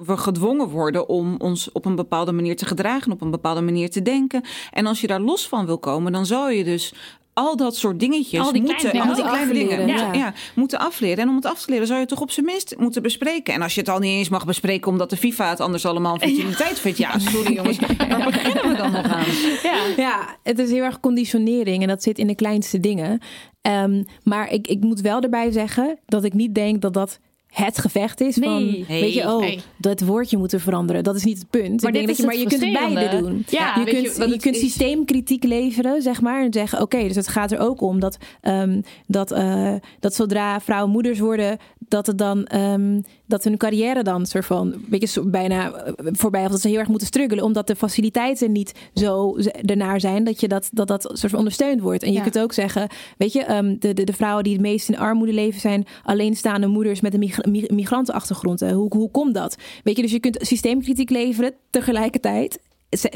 we 0.05 0.17
gedwongen 0.17 0.69
worden 0.69 1.09
om 1.09 1.35
ons 1.39 1.73
op 1.73 1.85
een 1.85 1.97
bepaalde 1.97 2.33
manier 2.33 2.57
te 2.57 2.67
gedragen, 2.67 3.13
op 3.13 3.21
een 3.21 3.31
bepaalde 3.31 3.61
manier 3.61 3.91
te 3.91 4.03
denken. 4.03 4.45
En 4.71 4.87
als 4.87 5.01
je 5.01 5.07
daar 5.07 5.21
los 5.21 5.49
van 5.49 5.67
wil 5.67 5.79
komen, 5.79 6.13
dan 6.13 6.27
zou 6.27 6.53
je 6.53 6.65
dus 6.65 6.93
al 7.33 7.57
dat 7.57 7.77
soort 7.77 8.01
dingetjes 8.01 8.41
Al 8.41 8.53
die 8.53 8.63
moeten, 8.63 8.91
kleine 8.91 9.01
al 9.01 9.15
die 9.15 9.25
dingen 9.25 9.33
kleine 9.33 9.53
dingen 9.53 9.87
moeten, 9.87 10.07
ja. 10.07 10.13
ja, 10.13 10.35
moeten 10.55 10.79
afleren. 10.79 11.19
En 11.19 11.29
om 11.29 11.37
het 11.37 11.47
af 11.47 11.63
te 11.63 11.71
leren 11.71 11.87
zou 11.87 11.99
je 11.99 12.05
het 12.05 12.15
toch 12.15 12.23
op 12.23 12.31
zijn 12.31 12.47
minst 12.47 12.75
moeten 12.79 13.03
bespreken. 13.03 13.55
En 13.55 13.63
als 13.63 13.75
je 13.75 13.81
het 13.81 13.89
al 13.89 13.99
niet 13.99 14.11
eens 14.11 14.29
mag 14.29 14.45
bespreken 14.45 14.91
omdat 14.91 15.11
de 15.11 15.17
FIFA 15.17 15.49
het 15.49 15.61
anders 15.61 15.87
allemaal 15.87 16.15
een 16.15 16.29
futiliteit 16.29 16.79
vindt. 16.79 16.99
Ja, 16.99 17.19
sorry 17.19 17.55
jongens, 17.55 17.79
waar 18.09 18.25
beginnen 18.25 18.69
we 18.69 18.75
dan 18.77 18.93
nog 18.93 19.05
aan? 19.05 19.25
Ja. 19.63 19.81
Ja, 19.97 20.37
het 20.43 20.59
is 20.59 20.71
heel 20.71 20.83
erg 20.83 21.01
conditionering 21.01 21.83
en 21.83 21.89
dat 21.89 22.03
zit 22.03 22.19
in 22.19 22.27
de 22.27 22.35
kleinste 22.35 22.81
dingen. 22.81 23.21
Ehm, 23.61 24.03
maar 24.23 24.51
ik, 24.51 24.67
ik 24.67 24.81
moet 24.81 25.01
wel 25.01 25.21
erbij 25.21 25.51
zeggen 25.51 25.99
dat 26.07 26.25
ik 26.25 26.33
niet 26.33 26.55
denk 26.55 26.83
dat 26.83 26.95
dat 26.95 27.19
het 27.53 27.79
gevecht 27.79 28.21
is 28.21 28.37
Nee. 28.37 28.49
van, 28.49 28.63
Nee. 28.65 29.01
weet 29.01 29.15
je, 29.15 29.23
oh, 29.23 29.41
Nee. 29.41 29.61
dat 29.77 30.01
woordje 30.01 30.37
moeten 30.37 30.61
veranderen. 30.61 31.05
Dat 31.05 31.17
is 31.17 31.25
niet 31.25 31.39
het 31.39 31.51
punt. 31.51 31.83
Maar 31.83 31.91
ik 31.91 31.97
denk 31.97 32.07
dat 32.07 32.17
je, 32.17 32.23
is 32.23 32.29
maar 32.29 32.37
je 32.39 32.45
het 32.45 32.59
kunt 32.59 32.95
beide 32.95 33.17
doen. 33.17 33.45
Ja, 33.49 33.75
je 33.79 33.85
kunt, 33.85 34.31
je, 34.31 34.39
kunt 34.39 34.55
is? 34.55 34.61
systeemkritiek 34.61 35.45
leveren, 35.45 36.03
zeg 36.03 36.21
maar. 36.21 36.43
En 36.45 36.53
zeggen, 36.53 36.81
oké, 36.81 37.03
dus 37.07 37.17
het 37.17 37.29
gaat 37.29 37.53
er 37.53 37.59
ook 37.59 37.81
om 37.81 38.01
dat, 38.01 38.17
ehm, 38.41 38.81
dat, 39.07 39.31
eh, 39.31 39.75
dat 40.01 40.15
zodra 40.15 40.61
vrouwen 40.61 40.91
moeders 40.93 41.19
worden, 41.19 41.59
dat 41.93 42.07
het 42.07 42.19
dan 42.19 42.45
ehm, 42.47 43.01
dat 43.27 43.45
hun 43.45 43.57
carrière 43.57 44.03
dan 44.03 44.27
soort 44.27 44.45
van, 44.47 44.75
weet 44.91 45.01
je, 45.01 45.07
zo- 45.07 45.25
bijna 45.27 45.73
eh, 45.73 45.93
voorbij, 46.13 46.45
of 46.45 46.51
dat 46.51 46.61
ze 46.61 46.69
heel 46.69 46.79
erg 46.79 46.89
moeten 46.89 47.07
struggelen, 47.07 47.45
omdat 47.45 47.67
de 47.67 47.77
faciliteiten 47.77 48.53
niet 48.53 48.73
zo 48.95 49.37
ernaar 49.67 50.01
zijn 50.01 50.25
dat 50.25 50.41
je 50.41 50.49
dat, 50.49 50.69
dat, 50.73 50.89
dat 50.89 51.03
soort 51.03 51.31
van 51.31 51.39
ondersteund 51.39 51.81
wordt. 51.81 52.03
En 52.03 52.09
je 52.13 52.17
Ja. 52.17 52.23
kunt 52.23 52.39
ook 52.39 52.53
zeggen, 52.53 52.89
weet 53.19 53.33
je, 53.33 53.43
ehm, 53.45 53.77
de, 53.79 53.93
de, 53.95 54.05
de 54.05 54.13
vrouwen 54.13 54.45
die 54.45 54.53
het 54.53 54.63
meest 54.63 54.89
in 54.89 54.99
armoede 54.99 55.33
leven 55.33 55.61
zijn 55.61 55.87
alleenstaande 56.05 56.67
moeders 56.67 57.01
met 57.01 57.13
een 57.15 57.19
migra- 57.19 57.51
mi- 57.51 57.67
migrantenachtergrond. 57.73 58.63
Eh, 58.63 58.73
Hoe, 58.73 58.97
hoe 58.97 59.11
komt 59.11 59.35
dat? 59.35 59.57
Weet 59.85 59.97
je, 59.97 60.03
dus 60.03 60.11
je 60.13 60.21
kunt 60.21 60.39
systeemkritiek 60.41 61.11
leveren 61.11 61.53
tegelijkertijd. 61.71 62.59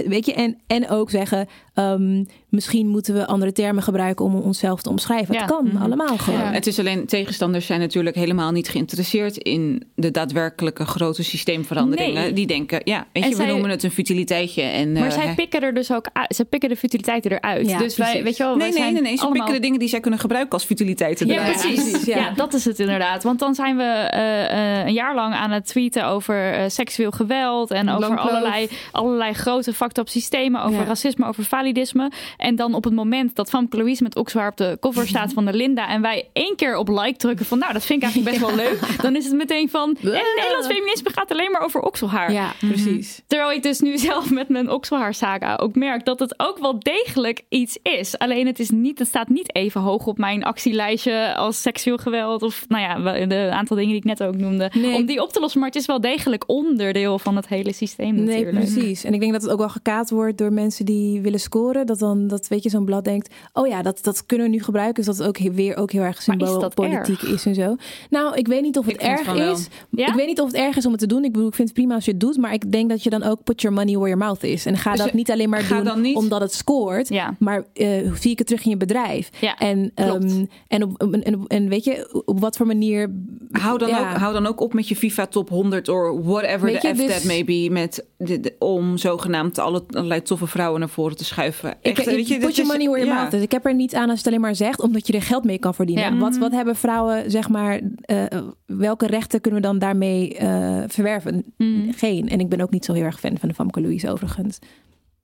Weet 0.06 0.26
je, 0.26 0.32
en, 0.34 0.58
en 0.66 0.88
ook 0.88 1.10
zeggen, 1.10 1.48
ehm, 1.74 2.24
misschien 2.48 2.88
moeten 2.88 3.14
we 3.14 3.26
andere 3.26 3.52
termen 3.52 3.82
gebruiken 3.82 4.24
om 4.24 4.34
onszelf 4.34 4.82
te 4.82 4.88
omschrijven. 4.90 5.34
Ja. 5.34 5.40
Het 5.40 5.50
kan 5.50 5.64
Mhm. 5.64 5.82
allemaal 5.82 6.18
gewoon. 6.18 6.40
Ja. 6.40 6.52
Het 6.52 6.66
is 6.66 6.78
alleen, 6.78 7.06
tegenstanders 7.06 7.66
zijn 7.66 7.80
natuurlijk 7.80 8.16
helemaal 8.16 8.50
niet 8.52 8.68
geïnteresseerd 8.68 9.36
in 9.36 9.82
de 9.94 10.10
daadwerkelijke 10.10 10.84
grote 10.84 11.22
systeemveranderingen. 11.22 12.22
Nee. 12.22 12.32
Die 12.32 12.46
denken, 12.46 12.80
ja, 12.84 13.06
weet 13.12 13.22
En 13.22 13.28
je, 13.30 13.36
we 13.36 13.42
zij- 13.42 13.50
noemen 13.52 13.70
het 13.70 13.82
een 13.82 13.90
futiliteitje. 13.90 14.62
En, 14.62 14.92
Maar 14.92 15.02
eh, 15.06 15.10
zij 15.12 15.34
pikken 15.34 15.60
er 15.60 15.74
dus 15.74 15.92
ook 15.92 16.06
uit. 16.12 16.34
Ze 16.34 16.44
pikken 16.44 16.68
de 16.68 16.76
futiliteiten 16.76 17.30
eruit. 17.30 17.68
Ja, 17.68 17.78
dus 17.78 17.96
wij, 17.96 18.22
weet 18.22 18.36
je 18.36 18.42
wel, 18.42 18.56
Nee, 18.56 18.58
wij 18.60 18.68
nee, 18.68 18.78
zijn 18.78 18.92
nee, 18.92 19.02
nee. 19.02 19.16
Ze 19.16 19.22
allemaal... 19.22 19.38
pikken 19.38 19.54
de 19.54 19.60
dingen 19.66 19.78
die 19.78 19.88
zij 19.88 20.00
kunnen 20.00 20.20
gebruiken 20.20 20.52
als 20.52 20.64
futiliteiten. 20.64 21.26
Ja, 21.26 21.34
eruit. 21.34 21.60
precies. 21.60 22.04
ja. 22.04 22.16
ja. 22.16 22.30
dat 22.30 22.54
is 22.54 22.64
het 22.64 22.78
inderdaad. 22.78 23.22
Want 23.22 23.38
dan 23.38 23.54
zijn 23.54 23.76
we 23.76 23.82
eh, 23.82 24.80
eh, 24.80 24.86
een 24.86 24.92
jaar 24.92 25.14
lang 25.14 25.34
aan 25.34 25.50
het 25.50 25.66
tweeten 25.66 26.06
over 26.06 26.70
seksueel 26.70 27.10
geweld 27.10 27.70
en 27.70 27.88
over 27.88 28.18
allerlei, 28.18 28.68
allerlei 28.92 29.32
grote 29.32 29.65
fucked-up 29.74 30.08
systemen, 30.08 30.62
over 30.62 30.78
Ja. 30.80 30.84
racisme, 30.84 31.26
over 31.26 31.44
validisme. 31.44 32.10
En 32.36 32.56
dan 32.56 32.74
op 32.74 32.84
het 32.84 32.94
moment 32.94 33.36
dat 33.36 33.48
Famke 33.48 33.76
Louise 33.76 34.02
met 34.02 34.16
Oxwaar 34.16 34.48
op 34.50 34.56
de 34.56 34.76
cover 34.80 35.06
staat 35.06 35.32
van 35.32 35.44
de 35.44 35.52
Linda 35.52 35.88
en 35.88 36.02
wij 36.02 36.28
één 36.32 36.56
keer 36.56 36.76
op 36.76 36.88
like 36.88 37.16
drukken 37.16 37.46
van 37.46 37.58
nou, 37.58 37.72
dat 37.72 37.84
vind 37.84 38.02
ik 38.02 38.04
eigenlijk 38.04 38.38
best 38.38 38.46
wel 38.46 38.64
leuk, 38.66 39.02
dan 39.02 39.16
is 39.16 39.24
het 39.24 39.34
meteen 39.34 39.68
van 39.70 39.96
en 40.02 40.10
Nederlands 40.36 40.66
feminisme 40.66 41.10
gaat 41.12 41.30
alleen 41.30 41.50
maar 41.50 41.60
over 41.60 41.80
okselhaar. 41.80 42.32
Ja, 42.32 42.52
precies. 42.58 43.22
Terwijl 43.26 43.52
ik 43.52 43.62
dus 43.62 43.80
nu 43.80 43.98
zelf 43.98 44.30
met 44.30 44.48
mijn 44.48 44.70
okselhaarsaga 44.70 45.56
ook 45.56 45.74
merk 45.74 46.04
dat 46.04 46.18
het 46.18 46.34
ook 46.36 46.58
wel 46.58 46.78
degelijk 46.80 47.42
iets 47.48 47.78
is. 47.82 48.18
Alleen 48.18 48.46
het, 48.46 48.58
is 48.58 48.70
niet, 48.70 48.98
het 48.98 49.08
staat 49.08 49.28
niet 49.28 49.54
even 49.54 49.80
hoog 49.80 50.06
op 50.06 50.18
mijn 50.18 50.44
actielijstje 50.44 51.34
als 51.34 51.62
seksueel 51.62 51.96
geweld. 51.96 52.42
Of 52.42 52.64
nou 52.68 52.82
ja, 52.82 53.26
de 53.26 53.48
aantal 53.52 53.76
dingen 53.76 53.90
die 53.90 53.98
ik 54.00 54.04
net 54.04 54.22
ook 54.22 54.36
noemde. 54.36 54.70
Nee. 54.74 54.94
Om 54.94 55.06
die 55.06 55.22
op 55.22 55.32
te 55.32 55.40
lossen. 55.40 55.60
Maar 55.60 55.68
het 55.68 55.78
is 55.78 55.86
wel 55.86 56.00
degelijk 56.00 56.44
onderdeel 56.46 57.18
van 57.18 57.36
het 57.36 57.48
hele 57.48 57.72
systeem 57.72 58.14
Nee, 58.14 58.24
natuurlijk. 58.24 58.72
precies. 58.72 59.04
En 59.04 59.14
ik 59.14 59.20
denk 59.20 59.32
dat 59.32 59.42
het 59.42 59.50
ook 59.50 59.55
wel 59.58 59.68
gekaat 59.68 60.10
wordt 60.10 60.38
door 60.38 60.52
mensen 60.52 60.84
die 60.84 61.20
willen 61.20 61.40
scoren. 61.40 61.86
Dat 61.86 61.98
dan, 61.98 62.26
dat 62.26 62.48
weet 62.48 62.62
je, 62.62 62.68
zo'n 62.68 62.84
blad 62.84 63.04
denkt, 63.04 63.34
oh 63.52 63.66
ja, 63.66 63.82
dat, 63.82 63.98
dat 64.02 64.26
kunnen 64.26 64.46
we 64.46 64.52
nu 64.52 64.62
gebruiken. 64.62 64.94
Dus 64.94 65.16
dat 65.16 65.16
het 65.16 65.26
ook 65.26 65.52
weer 65.52 65.76
ook 65.76 65.90
heel 65.90 66.02
erg 66.02 66.16
is 66.18 66.24
symboolpolitiek 66.24 67.22
erg? 67.22 67.32
is 67.32 67.46
en 67.46 67.54
zo. 67.54 67.76
Nou, 68.10 68.36
ik 68.36 68.46
weet 68.46 68.62
niet 68.62 68.78
of 68.78 68.84
het 68.86 68.94
Ik 68.94 69.00
erg 69.00 69.34
is. 69.34 69.68
Ja? 69.90 70.08
Ik 70.08 70.14
weet 70.14 70.26
niet 70.26 70.40
of 70.40 70.46
het 70.46 70.56
erg 70.56 70.76
is 70.76 70.84
om 70.86 70.90
het 70.90 71.00
te 71.00 71.06
doen. 71.06 71.24
Ik 71.24 71.32
bedoel, 71.32 71.48
ik 71.48 71.54
vind 71.54 71.68
het 71.68 71.76
prima 71.76 71.94
als 71.94 72.04
je 72.04 72.10
het 72.10 72.20
doet. 72.20 72.36
Maar 72.36 72.52
ik 72.52 72.72
denk 72.72 72.88
dat 72.90 73.02
je 73.02 73.10
dan 73.10 73.22
ook 73.22 73.42
put 73.44 73.60
your 73.60 73.76
money 73.76 73.94
where 73.94 74.08
your 74.08 74.24
mouth 74.24 74.42
is. 74.42 74.66
En 74.66 74.76
ga 74.76 74.90
Dus 74.90 75.00
dat 75.00 75.12
niet 75.12 75.30
alleen 75.30 75.48
maar 75.48 75.68
doen 75.84 76.00
niet- 76.00 76.16
omdat 76.16 76.40
het 76.40 76.52
scoort. 76.52 77.08
Ja. 77.08 77.34
Maar 77.38 77.64
eh, 77.74 78.12
zie 78.14 78.30
ik 78.30 78.38
het 78.38 78.46
terug 78.46 78.64
in 78.64 78.70
je 78.70 78.76
bedrijf. 78.76 79.30
Ja, 79.40 79.56
en, 79.58 79.90
ehm, 79.94 80.44
en, 80.68 80.82
op, 80.82 81.02
en, 81.02 81.44
en, 81.46 81.68
weet 81.68 81.84
je, 81.84 82.22
op 82.24 82.40
wat 82.40 82.56
voor 82.56 82.66
manier... 82.66 83.10
Hou 83.50 83.78
dan, 83.78 83.88
ook, 83.90 83.94
hou 84.16 84.32
dan 84.32 84.46
ook 84.46 84.60
op 84.60 84.72
met 84.74 84.88
je 84.88 84.96
FIFA 84.96 85.26
top 85.26 85.48
100 85.48 85.88
or 85.88 86.22
whatever 86.22 86.80
the 86.80 86.88
F 86.94 86.96
dus- 86.96 87.12
that 87.12 87.24
may 87.24 87.44
be. 87.44 87.68
Met 87.70 88.04
de, 88.16 88.40
de- 88.40 88.54
om 88.58 88.96
zogenaamd 88.96 89.45
alle, 89.54 89.84
allerlei 89.90 90.22
toffe 90.22 90.46
vrouwen 90.46 90.80
naar 90.80 90.88
voren 90.88 91.16
te 91.16 91.24
schuiven. 91.24 91.70
Ik, 91.70 91.76
Echt, 91.98 91.98
ik, 91.98 92.04
weet 92.14 92.28
je, 92.28 92.38
put 92.38 92.56
your 92.56 92.70
is- 92.70 92.76
money 92.76 92.86
where 92.88 92.98
your 93.04 93.14
ja. 93.14 93.20
mouth 93.20 93.32
is. 93.32 93.42
Ik 93.42 93.52
heb 93.52 93.66
er 93.66 93.74
niets 93.74 93.94
aan 93.94 94.02
als 94.02 94.10
je 94.10 94.16
het 94.16 94.26
alleen 94.26 94.40
maar 94.40 94.54
zegt, 94.54 94.80
omdat 94.80 95.06
je 95.06 95.12
er 95.12 95.22
geld 95.22 95.44
mee 95.44 95.58
kan 95.58 95.74
verdienen. 95.74 96.14
Ja. 96.14 96.18
Wat, 96.18 96.36
wat 96.36 96.52
hebben 96.52 96.76
vrouwen, 96.76 97.30
zeg 97.30 97.48
maar, 97.48 97.80
eh, 98.00 98.24
welke 98.66 99.06
rechten 99.06 99.40
kunnen 99.40 99.60
we 99.60 99.66
dan 99.66 99.78
daarmee 99.78 100.34
eh, 100.34 100.82
verwerven? 100.86 101.44
Mm. 101.56 101.92
Geen. 101.96 102.28
En 102.28 102.40
ik 102.40 102.48
ben 102.48 102.60
ook 102.60 102.70
niet 102.70 102.84
zo 102.84 102.92
heel 102.92 103.04
erg 103.04 103.20
fan 103.20 103.38
van 103.38 103.48
de 103.48 103.54
Famke 103.54 103.80
Louise 103.80 104.10
overigens. 104.10 104.58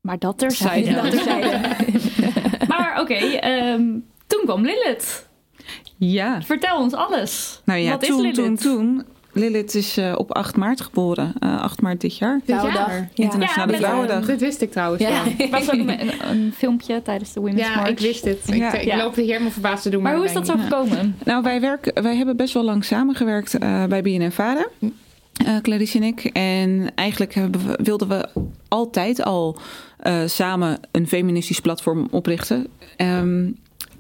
Maar 0.01 0.19
dat 0.19 0.39
terzijde. 0.39 0.95
Dat 0.95 1.11
terzijde. 1.11 1.61
maar 2.69 3.01
oké, 3.01 3.15
ehm, 3.15 3.83
toen 4.27 4.41
kwam 4.45 4.63
Lilith. 4.63 5.29
Ja. 5.97 6.43
Vertel 6.43 6.79
ons 6.79 6.93
alles. 6.95 7.61
Nou 7.65 7.81
ja, 7.81 7.91
Wat 7.91 8.03
is 8.03 8.09
Lilith? 8.09 8.35
toen, 8.35 8.57
toen. 8.57 9.03
Lilith 9.33 9.75
is 9.75 9.97
eh, 9.97 10.15
op 10.17 10.33
8 10.33 10.57
maart 10.57 10.81
geboren. 10.81 11.33
Eh 11.39 11.61
8 11.63 11.81
maart 11.81 12.01
dit 12.01 12.17
jaar. 12.17 12.41
Vrouwendag. 12.45 12.87
jaar? 12.89 13.11
Ja. 13.15 13.25
Internationale 13.25 13.73
Ja, 13.73 13.79
Vrouwendag. 13.79 14.27
Dat 14.27 14.41
wist 14.41 14.61
ik 14.61 14.71
trouwens. 14.73 15.03
Ja. 15.03 15.09
Ja, 15.09 15.23
Er 15.45 15.51
was 15.51 15.67
ook 15.73 15.79
een, 15.89 16.29
een 16.31 16.53
filmpje 16.57 17.03
tijdens 17.03 17.33
de 17.33 17.41
Women's 17.41 17.61
ja 17.69 17.75
March. 17.75 17.89
ik 17.89 17.99
wist 17.99 18.25
het. 18.25 18.39
Ik, 18.49 18.55
Ja. 18.55 18.73
ik 18.73 18.85
Ja. 18.85 18.97
loop 18.97 19.17
er 19.17 19.23
helemaal 19.23 19.51
verbaasd 19.51 19.83
te 19.83 19.91
doen. 19.91 20.03
Maar 20.03 20.15
hoe 20.15 20.25
is 20.25 20.31
ik 20.31 20.37
dat 20.37 20.47
zo 20.47 20.55
gekomen? 20.59 21.17
Nou, 21.25 21.43
wij, 21.43 21.61
werken, 21.61 22.03
wij 22.03 22.17
hebben 22.17 22.37
best 22.37 22.55
wel 22.55 22.65
lang 22.65 22.85
samengewerkt 22.85 23.59
eh, 23.59 23.85
bij 23.85 24.03
BNN-Vara. 24.03 24.67
eh 25.47 25.57
Clarice 25.63 25.97
en 25.97 26.03
ik. 26.05 26.25
En 26.25 26.93
eigenlijk 26.95 27.35
hebben 27.35 27.67
we, 27.67 27.79
wilden 27.83 28.09
we 28.09 28.29
altijd 28.69 29.23
al 29.25 29.57
eh, 29.99 30.21
samen 30.27 30.79
een 30.91 31.09
feministisch 31.09 31.61
platform 31.61 32.09
oprichten. 32.11 32.67
Ehm, 32.97 33.51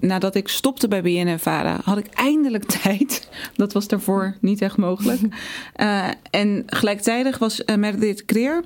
nadat 0.02 0.34
ik 0.34 0.48
stopte 0.48 0.88
bij 0.88 1.02
BNN-Vara 1.02 1.80
had 1.84 1.98
ik 1.98 2.06
eindelijk 2.06 2.64
tijd. 2.82 3.28
Dat 3.54 3.72
was 3.72 3.88
daarvoor 3.88 4.36
niet 4.40 4.62
echt 4.62 4.76
mogelijk. 4.76 5.20
Eh, 5.72 6.08
en 6.30 6.62
gelijktijdig 6.66 7.38
was 7.38 7.62
uh, 7.66 7.76
Meredith 7.76 8.24
Creer, 8.24 8.62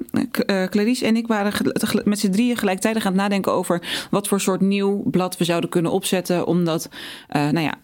uh, 0.47 0.64
Clarice 0.64 1.07
en 1.07 1.16
ik 1.16 1.26
waren 1.26 1.72
met 2.05 2.18
z'n 2.18 2.30
drieën 2.30 2.57
gelijktijdig 2.57 3.07
aan 3.07 3.12
het 3.12 3.20
nadenken 3.20 3.53
over 3.53 4.07
wat 4.11 4.28
voor 4.28 4.41
soort 4.41 4.61
nieuw 4.61 5.03
blad 5.11 5.37
we 5.37 5.45
zouden 5.45 5.70
kunnen 5.70 5.93
opzetten. 5.93 6.47
Omdat, 6.47 6.89
nou 7.28 7.61
ja, 7.61 7.74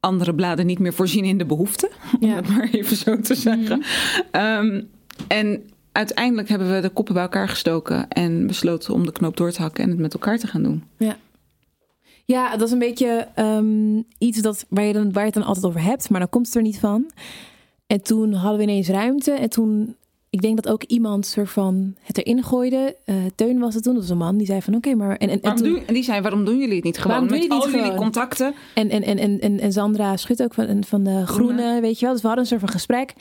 andere 0.00 0.34
bladen 0.34 0.66
niet 0.66 0.78
meer 0.78 0.92
voorzien 0.92 1.24
in 1.24 1.38
de 1.38 1.44
behoeften. 1.44 1.88
Om 2.20 2.28
Ja. 2.28 2.34
het 2.34 2.48
maar 2.48 2.68
even 2.72 2.96
zo 2.96 3.20
te 3.20 3.34
zeggen. 3.34 3.82
Ehm, 4.30 4.82
en 5.28 5.70
uiteindelijk 5.92 6.48
hebben 6.48 6.74
we 6.74 6.80
de 6.80 6.88
koppen 6.88 7.14
bij 7.14 7.22
elkaar 7.22 7.48
gestoken 7.48 8.08
en 8.08 8.46
besloten 8.46 8.94
om 8.94 9.06
de 9.06 9.12
knoop 9.12 9.36
door 9.36 9.50
te 9.50 9.62
hakken 9.62 9.84
en 9.84 9.90
het 9.90 9.98
met 9.98 10.12
elkaar 10.14 10.38
te 10.38 10.46
gaan 10.46 10.62
doen. 10.62 10.84
Ja. 10.98 11.16
Ja, 12.24 12.56
dat 12.56 12.66
is 12.66 12.72
een 12.72 12.78
beetje 12.78 13.28
ehm, 13.34 14.00
iets 14.18 14.40
dat, 14.40 14.66
waar, 14.68 14.84
je 14.84 14.92
dan, 14.92 15.12
waar 15.12 15.22
je 15.22 15.30
het 15.30 15.34
dan 15.34 15.46
altijd 15.46 15.66
over 15.66 15.82
hebt, 15.82 16.10
maar 16.10 16.20
dan 16.20 16.28
komt 16.28 16.46
het 16.46 16.54
er 16.54 16.62
niet 16.62 16.78
van. 16.78 17.10
En 17.86 18.02
toen 18.02 18.32
hadden 18.32 18.58
we 18.58 18.62
ineens 18.62 18.88
ruimte. 18.88 19.32
En 19.32 19.48
toen, 19.50 19.96
ik 20.30 20.42
denk 20.42 20.62
dat 20.62 20.72
ook 20.72 20.82
iemand 20.82 21.26
soort 21.26 21.50
van 21.50 21.94
het 22.00 22.18
erin 22.18 22.42
gooide. 22.42 22.96
Uh, 23.06 23.16
Teun 23.34 23.58
was 23.58 23.74
het 23.74 23.82
toen, 23.82 23.92
dat 23.92 24.02
was 24.02 24.10
een 24.10 24.16
man, 24.16 24.36
die 24.36 24.46
zei 24.46 24.62
van 24.62 24.74
oké, 24.74 24.94
maar... 24.94 25.16
En, 25.16 25.28
en, 25.28 25.40
en, 25.40 25.54
toen, 25.54 25.68
doen, 25.68 25.82
die 25.86 26.02
zei, 26.02 26.20
waarom 26.20 26.44
doen 26.44 26.58
jullie 26.58 26.74
het 26.74 26.84
niet 26.84 26.98
gewoon? 26.98 27.10
Waarom 27.10 27.28
doen 27.28 27.38
met 27.38 27.46
jullie 27.46 27.62
al 27.62 27.66
niet 27.66 27.76
jullie 27.76 27.90
gewoon? 27.90 28.04
contacten. 28.04 28.54
en, 28.74 28.90
en, 28.90 29.02
en, 29.02 29.18
en, 29.18 29.40
en, 29.40 29.60
en 29.60 29.72
Sandra 29.72 30.16
Schut 30.16 30.42
ook 30.42 30.54
van, 30.54 30.84
van 30.84 31.04
de 31.04 31.26
Groene, 31.26 31.26
Groene. 31.26 31.80
weet 31.80 31.98
je 31.98 32.04
wel. 32.04 32.12
Dus 32.14 32.22
we 32.22 32.28
hadden 32.28 32.44
een 32.44 32.50
soort 32.50 32.60
van 32.60 32.72
gesprek. 32.72 33.14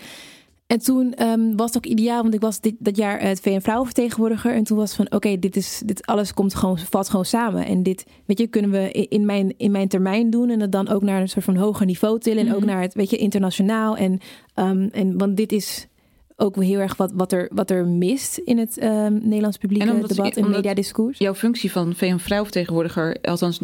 En 0.73 0.79
toen 0.79 1.13
ehm, 1.13 1.55
was 1.55 1.67
het 1.73 1.77
ook 1.77 1.85
ideaal, 1.91 2.21
want 2.21 2.33
ik 2.33 2.41
was 2.41 2.59
dit, 2.59 2.75
dat 2.79 2.97
jaar 2.97 3.21
het 3.21 3.39
VN 3.39 3.59
Vrouwenvertegenwoordiger. 3.59 4.53
En 4.53 4.63
toen 4.63 4.77
was 4.77 4.87
het 4.87 4.95
van, 5.07 5.17
oké, 5.17 5.39
dit 5.39 5.55
is 5.55 5.81
dit 5.85 6.05
alles 6.05 6.33
komt 6.33 6.55
gewoon, 6.55 6.77
valt 6.77 7.09
gewoon 7.09 7.25
samen. 7.25 7.65
En 7.65 7.83
dit, 7.83 8.05
weet 8.25 8.37
je, 8.37 8.47
kunnen 8.47 8.71
we 8.71 8.91
in- 8.91 9.25
mijn, 9.25 9.53
in 9.57 9.71
mijn 9.71 9.87
termijn 9.87 10.29
doen. 10.29 10.49
En 10.49 10.59
het 10.59 10.71
dan 10.71 10.89
ook 10.89 11.01
naar 11.01 11.21
een 11.21 11.29
soort 11.29 11.45
van 11.45 11.55
hoger 11.55 11.85
niveau 11.85 12.19
tillen. 12.19 12.47
En 12.47 12.53
ook 12.53 12.59
Mhm. 12.59 12.67
naar 12.67 12.81
het, 12.81 12.93
weet 12.93 13.09
je, 13.09 13.17
internationaal. 13.17 13.97
En, 13.97 14.19
ehm, 14.53 14.87
en 14.91 15.17
want 15.17 15.37
dit 15.37 15.51
is 15.51 15.87
ook 16.35 16.55
wel 16.55 16.65
heel 16.65 16.79
erg 16.79 16.97
wat, 16.97 17.11
wat, 17.15 17.31
er, 17.31 17.49
wat 17.53 17.69
er 17.69 17.87
mist 17.87 18.37
in 18.37 18.57
het 18.57 18.77
ehm, 18.77 19.13
Nederlands 19.21 19.57
publieke 19.57 19.85
En 19.89 20.01
debat 20.07 20.37
en 20.37 20.49
mediadiscours. 20.49 21.17
Jouw 21.17 21.35
functie 21.35 21.71
van 21.71 21.93
VN-vrouwvertegenwoordiger, 21.95 23.17
althans 23.21 23.59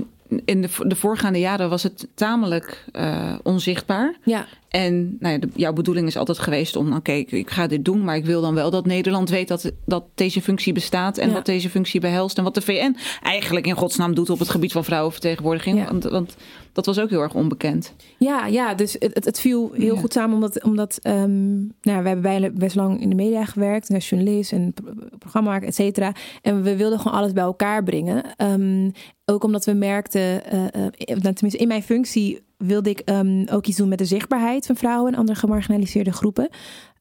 in 0.46 0.62
de, 0.62 0.70
de 0.88 0.96
voorgaande 0.96 1.40
jaren 1.40 1.70
was 1.70 1.84
het 1.84 2.08
tamelijk 2.16 2.86
eh, 2.92 3.34
onzichtbaar. 3.44 4.16
Ja, 4.24 4.46
En 4.70 5.18
nou 5.20 5.34
ja, 5.34 5.40
de- 5.40 5.50
jouw 5.56 5.74
bedoeling 5.74 6.08
is 6.08 6.18
altijd 6.18 6.40
geweest 6.40 6.76
om, 6.76 6.94
oké, 6.94 7.12
ik, 7.12 7.32
ik 7.32 7.50
ga 7.50 7.68
dit 7.68 7.86
doen, 7.86 8.04
maar 8.04 8.16
ik 8.16 8.26
wil 8.26 8.42
dan 8.42 8.54
wel 8.54 8.70
dat 8.70 8.86
Nederland 8.86 9.30
weet 9.30 9.48
dat, 9.48 9.72
dat 9.86 10.04
deze 10.16 10.42
functie 10.42 10.74
bestaat 10.74 11.18
en 11.18 11.28
Ja. 11.28 11.34
wat 11.34 11.46
deze 11.46 11.70
functie 11.70 12.00
behelst 12.00 12.38
en 12.38 12.44
wat 12.44 12.54
de 12.54 12.62
VN 12.62 12.96
eigenlijk 13.24 13.66
in 13.68 13.76
godsnaam 13.76 14.14
doet 14.16 14.30
op 14.30 14.40
het 14.40 14.50
gebied 14.50 14.72
van 14.72 14.84
vrouwenvertegenwoordiging. 14.84 15.78
Ja. 15.78 15.86
Want, 15.86 16.04
want 16.04 16.36
dat 16.74 16.86
was 16.86 17.00
ook 17.00 17.10
heel 17.10 17.22
erg 17.22 17.34
onbekend. 17.34 17.94
Ja, 18.18 18.46
ja 18.46 18.74
dus 18.74 18.94
het, 19.00 19.14
het, 19.14 19.26
het 19.26 19.40
viel 19.40 19.72
heel 19.74 19.94
Ja. 19.94 20.00
goed 20.00 20.14
samen 20.14 20.36
omdat, 20.36 20.64
omdat 20.64 21.00
ehm, 21.02 21.58
nou, 21.58 21.72
we 21.82 21.92
hebben 21.92 22.22
bijna 22.22 22.50
best 22.50 22.76
lang 22.76 23.02
in 23.02 23.10
de 23.10 23.16
media 23.16 23.46
gewerkt, 23.46 23.94
als 23.94 24.10
journalist 24.10 24.52
en 24.52 24.74
pro- 24.74 24.94
programma 25.20 25.62
et 25.62 25.76
cetera. 25.76 26.14
En 26.42 26.62
we 26.64 26.76
wilden 26.76 27.00
gewoon 27.00 27.18
alles 27.18 27.34
bij 27.34 27.44
elkaar 27.44 27.84
brengen. 27.84 28.36
Ehm, 28.36 28.90
ook 29.26 29.44
omdat 29.44 29.66
we 29.66 29.74
merkten, 29.74 30.42
uh, 30.54 30.64
uh, 30.64 31.16
tenminste 31.22 31.58
in 31.58 31.68
mijn 31.68 31.84
functie 31.84 32.42
wilde 32.58 32.90
ik 32.90 33.02
um, 33.06 33.48
ook 33.52 33.66
iets 33.66 33.78
doen 33.78 33.90
met 33.90 33.98
de 33.98 34.06
zichtbaarheid 34.06 34.66
van 34.66 34.76
vrouwen 34.76 35.14
en 35.14 35.20
andere 35.20 35.40
gemarginaliseerde 35.40 36.12
groepen. 36.12 36.50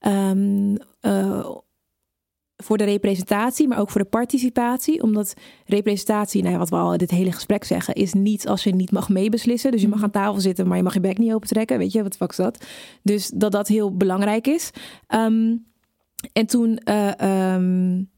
Um, 0.06 0.76
uh, 1.02 1.50
voor 2.62 2.76
de 2.76 2.84
representatie, 2.84 3.68
maar 3.68 3.78
ook 3.78 3.90
voor 3.90 4.00
de 4.00 4.06
participatie. 4.06 5.02
Omdat 5.02 5.34
representatie, 5.66 6.40
nou 6.40 6.52
ja, 6.52 6.58
wat 6.58 6.68
we 6.68 6.76
al 6.76 6.92
in 6.92 6.98
dit 6.98 7.10
hele 7.10 7.32
gesprek 7.32 7.64
zeggen, 7.64 7.94
is 7.94 8.12
niet 8.12 8.48
als 8.48 8.64
je 8.64 8.74
niet 8.74 8.90
mag 8.90 9.08
meebeslissen. 9.08 9.70
Dus 9.70 9.80
je 9.80 9.88
mag 9.88 10.02
aan 10.02 10.10
tafel 10.10 10.40
zitten, 10.40 10.68
maar 10.68 10.76
je 10.76 10.82
mag 10.82 10.94
je 10.94 11.00
bek 11.00 11.18
niet 11.18 11.32
opentrekken. 11.32 11.78
Weet 11.78 11.92
je, 11.92 12.02
wat 12.02 12.16
fuck 12.16 12.30
is 12.30 12.36
dat? 12.36 12.64
Dus 13.02 13.30
dat 13.34 13.52
dat 13.52 13.68
heel 13.68 13.96
belangrijk 13.96 14.46
is. 14.46 14.70
Um, 15.08 15.66
en 16.32 16.46
toen 16.46 16.80
uh, 16.84 17.54
um, 17.54 18.10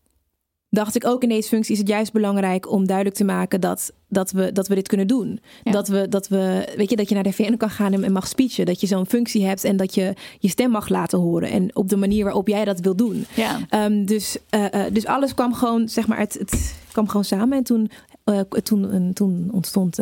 dacht 0.71 0.95
ik 0.95 1.07
ook 1.07 1.23
in 1.23 1.29
deze 1.29 1.49
functie 1.49 1.73
is 1.73 1.79
het 1.79 1.89
juist 1.89 2.13
belangrijk 2.13 2.71
om 2.71 2.87
duidelijk 2.87 3.17
te 3.17 3.25
maken 3.25 3.61
dat, 3.61 3.93
dat, 4.09 4.31
we, 4.31 4.53
dat 4.53 4.69
we 4.69 4.75
dit 4.75 4.89
kunnen 4.89 5.07
doen. 5.07 5.41
Ja. 5.63 5.73
Dat, 5.73 5.89
we, 5.89 6.09
dat 6.09 6.29
we, 6.29 6.73
weet 6.77 6.91
je, 6.91 6.97
dat 6.97 7.09
je 7.09 7.15
naar 7.15 7.25
de 7.25 7.33
VN 7.33 7.57
kan 7.57 7.71
gaan 7.71 8.03
en 8.03 8.13
mag 8.13 8.29
speechen. 8.29 8.67
Dat 8.67 8.81
je 8.81 8.87
zo'n 8.87 9.07
functie 9.07 9.45
hebt 9.45 9.65
en 9.65 9.77
dat 9.77 9.95
je 9.95 10.15
je 10.39 10.49
stem 10.49 10.71
mag 10.71 10.89
laten 10.89 11.19
horen. 11.19 11.51
En 11.51 11.77
op 11.77 11.89
de 11.89 11.97
manier 11.97 12.25
waarop 12.25 12.49
jij 12.49 12.65
dat 12.65 12.81
wil 12.81 12.97
doen. 12.97 13.25
Ja. 13.35 13.85
Um, 13.85 14.05
dus, 14.05 14.37
uh, 14.51 14.65
uh, 14.75 14.85
dus 14.93 15.07
alles 15.07 15.35
kwam 15.35 15.55
gewoon, 15.55 15.89
zeg 15.89 16.07
maar, 16.07 16.19
het, 16.19 16.35
het 16.39 16.75
kwam 16.93 17.09
gewoon 17.09 17.25
samen. 17.25 17.59
En 17.59 17.65
toen, 17.65 17.91
uh, 18.25 18.41
toen, 18.41 19.11
toen 19.15 19.49
ontstond 19.53 19.99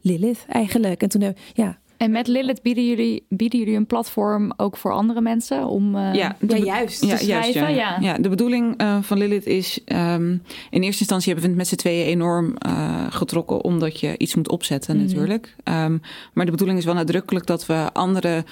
Lilith 0.00 0.44
eigenlijk. 0.48 1.02
En 1.02 1.08
toen, 1.08 1.34
ja, 1.52 1.78
en 2.00 2.10
met 2.10 2.26
Lilith 2.26 2.62
bieden 2.62 2.86
jullie, 2.86 3.24
bieden 3.28 3.58
jullie 3.58 3.76
een 3.76 3.86
platform 3.86 4.52
ook 4.56 4.76
voor 4.76 4.92
andere 4.92 5.20
mensen 5.20 5.66
om 5.66 5.96
uh, 5.96 6.14
ja, 6.14 6.36
ja, 6.46 6.56
juist 6.56 7.00
te 7.00 7.06
ja, 7.06 7.16
schrijven? 7.16 7.52
Juist, 7.52 7.54
ja. 7.54 7.68
Ja. 7.68 7.96
ja, 8.00 8.18
de 8.18 8.28
bedoeling 8.28 8.82
uh, 8.82 8.98
van 9.00 9.18
Lilith 9.18 9.46
is... 9.46 9.80
Um, 9.86 10.42
in 10.70 10.82
eerste 10.82 11.00
instantie 11.00 11.32
hebben 11.32 11.42
we 11.44 11.48
het 11.48 11.58
met 11.58 11.68
z'n 11.68 11.76
tweeën 11.76 12.06
enorm 12.06 12.54
uh, 12.66 13.06
getrokken... 13.10 13.64
omdat 13.64 14.00
je 14.00 14.18
iets 14.18 14.34
moet 14.34 14.48
opzetten 14.48 14.96
Mhm. 14.96 15.04
mm 15.04 15.10
-hmm. 15.10 15.18
natuurlijk. 15.18 15.56
Um, 15.64 16.00
maar 16.32 16.44
de 16.44 16.50
bedoeling 16.50 16.78
is 16.78 16.84
wel 16.84 16.94
nadrukkelijk 16.94 17.46
dat 17.46 17.66
we 17.66 17.92
andere 17.92 18.44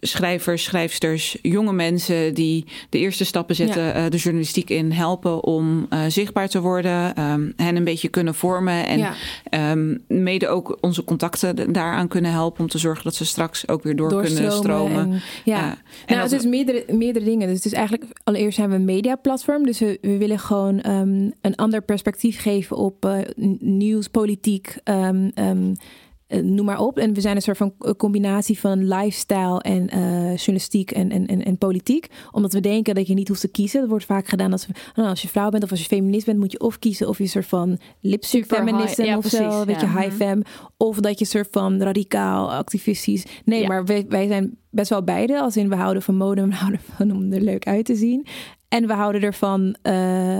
schrijvers, 0.00 0.64
schrijfsters, 0.64 1.38
jonge 1.42 1.72
mensen 1.72 2.34
die 2.34 2.64
de 2.90 2.98
eerste 2.98 3.24
stappen 3.24 3.54
zetten 3.54 3.82
ja. 3.82 4.04
uh, 4.04 4.10
de 4.10 4.16
journalistiek 4.16 4.70
in 4.70 4.92
helpen 4.92 5.44
om 5.44 5.86
uh, 5.90 6.00
zichtbaar 6.08 6.48
te 6.48 6.60
worden, 6.60 7.22
um, 7.30 7.52
hen 7.56 7.76
een 7.76 7.84
beetje 7.84 8.08
kunnen 8.08 8.34
vormen 8.34 8.86
en 8.86 8.98
ja. 8.98 9.14
um, 9.72 10.04
mede 10.06 10.48
ook 10.48 10.78
onze 10.80 11.04
contacten 11.04 11.72
daaraan 11.72 12.08
kunnen 12.08 12.30
helpen 12.30 12.60
om 12.60 12.68
te 12.68 12.78
zorgen 12.78 13.04
dat 13.04 13.14
ze 13.14 13.24
straks 13.24 13.68
ook 13.68 13.82
weer 13.82 13.96
door 13.96 14.22
kunnen 14.22 14.52
stromen. 14.52 15.12
En, 15.12 15.20
ja, 15.44 15.66
uh, 15.66 15.72
nou, 16.06 16.20
het 16.20 16.32
is 16.32 16.44
meerdere, 16.44 16.84
meerdere 16.92 17.24
dingen. 17.24 17.46
Dus 17.46 17.56
het 17.56 17.66
is 17.66 17.72
eigenlijk 17.72 18.12
allereerst 18.24 18.56
zijn 18.56 18.70
we 18.70 18.74
een 18.74 18.84
mediaplatform, 18.84 19.64
dus 19.64 19.78
we, 19.78 19.98
we 20.00 20.16
willen 20.16 20.38
gewoon 20.38 20.90
um, 20.90 21.32
een 21.40 21.56
ander 21.56 21.82
perspectief 21.82 22.40
geven 22.40 22.76
op 22.76 23.04
uh, 23.04 23.18
nieuws, 23.60 24.08
politiek. 24.08 24.76
Um, 26.28 26.54
noem 26.54 26.64
maar 26.64 26.80
op. 26.80 26.98
En 26.98 27.14
we 27.14 27.20
zijn 27.20 27.36
een 27.36 27.42
soort 27.42 27.56
van 27.56 27.74
combinatie 27.96 28.58
van 28.58 28.88
lifestyle 28.88 29.60
en 29.60 29.82
uh, 29.82 30.36
journalistiek 30.36 30.90
en, 30.90 31.10
en, 31.10 31.26
en, 31.26 31.44
en, 31.44 31.58
politiek. 31.58 32.06
Omdat 32.32 32.52
we 32.52 32.60
denken 32.60 32.94
dat 32.94 33.06
je 33.06 33.14
niet 33.14 33.28
hoeft 33.28 33.40
te 33.40 33.48
kiezen. 33.48 33.80
Dat 33.80 33.88
wordt 33.88 34.04
vaak 34.04 34.28
gedaan 34.28 34.52
als, 34.52 34.66
nou, 34.94 35.08
als 35.08 35.22
je 35.22 35.28
vrouw 35.28 35.50
bent 35.50 35.62
of 35.62 35.70
als 35.70 35.80
je 35.80 35.86
feminist 35.86 36.26
bent, 36.26 36.38
moet 36.38 36.52
je 36.52 36.60
of 36.60 36.78
kiezen 36.78 37.08
of 37.08 37.16
je 37.16 37.22
een 37.22 37.28
soort 37.28 37.46
van 37.46 37.78
lipstick 38.00 38.44
feminist 38.44 38.96
ja, 38.96 39.16
of 39.16 39.20
precies, 39.20 39.38
zo, 39.38 39.64
weet 39.64 39.80
ja. 39.80 39.92
je, 39.92 39.98
high 39.98 40.14
fem. 40.14 40.42
Of 40.76 40.96
dat 40.96 41.18
je 41.18 41.24
een 41.24 41.30
soort 41.30 41.48
van 41.50 41.82
radicaal, 41.82 42.52
activistisch. 42.52 43.26
Nee, 43.44 43.60
ja. 43.60 43.66
maar 43.66 43.84
wij, 43.84 44.06
wij 44.08 44.26
zijn 44.26 44.58
best 44.70 44.90
wel 44.90 45.04
beide. 45.04 45.40
Als 45.40 45.56
in 45.56 45.68
we 45.68 45.76
houden 45.76 46.02
van 46.02 46.16
mode, 46.16 46.46
we 46.48 46.54
houden 46.54 46.80
van 46.96 47.10
om 47.10 47.32
er 47.32 47.40
leuk 47.40 47.66
uit 47.66 47.84
te 47.84 47.94
zien. 47.94 48.26
En 48.68 48.86
we 48.86 48.92
houden 48.92 49.22
ervan. 49.22 49.76
Uh, 49.82 50.38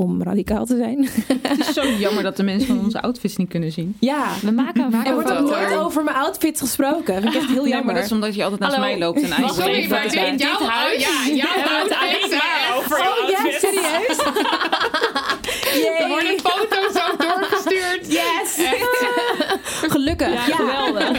om 0.00 0.22
radicaal 0.22 0.66
te 0.66 0.76
zijn. 0.76 1.08
Het 1.42 1.58
is 1.58 1.72
zo 1.72 1.82
jammer 2.04 2.22
dat 2.22 2.36
de 2.36 2.42
mensen 2.42 2.66
van 2.66 2.84
onze 2.84 3.02
outfits 3.02 3.36
niet 3.36 3.48
kunnen 3.48 3.72
zien. 3.72 3.96
Ja, 3.98 4.26
we 4.42 4.50
maken 4.50 4.82
een 4.82 5.04
Er 5.06 5.14
wordt 5.14 5.30
ook 5.32 5.50
nooit 5.50 5.76
over 5.76 6.04
mijn 6.04 6.16
outfits 6.16 6.60
gesproken. 6.60 7.14
Dat 7.14 7.22
vind 7.22 7.34
ik 7.34 7.40
echt 7.40 7.50
heel 7.50 7.54
jammer. 7.54 7.74
Nee, 7.74 7.84
maar 7.84 7.94
dat 7.94 8.04
is 8.04 8.12
omdat 8.12 8.34
je 8.34 8.42
altijd 8.42 8.60
naast 8.60 8.74
Hallo. 8.74 8.88
mij 8.88 8.98
loopt 8.98 9.22
en 9.22 9.30
eigenlijk. 9.42 9.54
Sorry, 9.54 9.88
maar 9.90 10.28
in 10.28 10.36
jouw 10.36 10.60
huis? 10.60 11.02
Ja, 11.02 11.34
jouw 11.42 11.64
maar 11.64 12.76
over 12.76 12.98
Oh 12.98 13.30
ja, 13.30 13.58
serieus? 13.58 14.18
Er 15.98 16.08
worden 16.08 16.38
foto's 16.40 17.02
ook 17.10 17.22
doorgestuurd. 17.22 18.12
Yes. 18.12 18.66
Gelukkig. 19.62 20.32
Ja, 20.32 20.46
ja. 20.46 20.56
geweldig. 20.56 21.10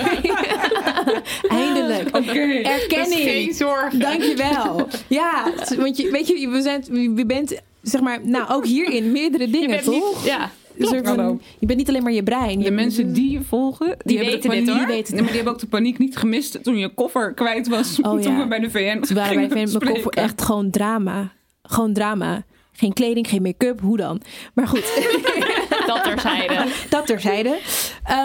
Eindelijk. 1.47 2.17
Okay. 2.17 2.61
Erkenning. 2.61 3.21
Geen 3.21 3.53
zorgen. 3.53 3.99
Dankjewel. 3.99 4.87
Ja, 5.07 5.51
want 5.77 5.97
je, 5.97 6.11
weet 6.11 6.27
je, 6.27 6.49
we 6.49 6.61
zijn, 6.61 6.83
je 7.17 7.25
bent 7.25 7.61
zeg 7.81 8.01
maar, 8.01 8.19
nou 8.23 8.49
ook 8.49 8.65
hierin 8.65 9.11
meerdere 9.11 9.49
dingen, 9.49 9.83
toch? 9.83 9.93
Niet, 9.93 10.25
ja. 10.25 10.51
Klopt, 10.77 11.07
van, 11.07 11.41
je 11.59 11.65
bent 11.65 11.79
niet 11.79 11.89
alleen 11.89 12.03
maar 12.03 12.11
je 12.11 12.23
brein. 12.23 12.59
De 12.59 12.71
mensen 12.71 13.13
die 13.13 13.31
je 13.31 13.41
volgen, 13.41 13.97
die, 14.03 14.19
weten 14.19 14.49
paniek, 14.49 14.65
dit, 14.65 14.75
hoor. 14.75 14.85
Die 14.85 14.95
weten 14.95 15.13
nee, 15.13 15.21
maar 15.21 15.31
die 15.31 15.35
hebben 15.35 15.53
ook 15.53 15.59
de 15.59 15.67
paniek 15.67 15.97
niet 15.97 16.17
gemist 16.17 16.63
toen 16.63 16.77
je 16.77 16.93
koffer 16.93 17.33
kwijt 17.33 17.67
was. 17.67 18.01
Oh, 18.01 18.21
toen 18.21 18.31
ja. 18.33 18.41
we 18.41 18.47
bij 18.47 18.59
de 18.59 18.69
VN 18.69 18.99
Toen 18.99 19.15
waren 19.15 19.35
wij 19.35 19.47
bij 19.47 19.65
de 19.65 19.77
mijn 19.79 19.93
koffer 19.93 20.11
echt 20.11 20.41
gewoon 20.41 20.69
drama. 20.69 21.33
Gewoon 21.63 21.93
drama. 21.93 22.43
Geen 22.71 22.93
kleding, 22.93 23.29
geen 23.29 23.41
make-up, 23.41 23.79
hoe 23.81 23.97
dan? 23.97 24.21
Maar 24.53 24.67
goed. 24.67 24.83
Dat 25.93 26.03
terzijde. 26.03 26.65
Dat 26.89 27.05
terzijde. 27.05 27.59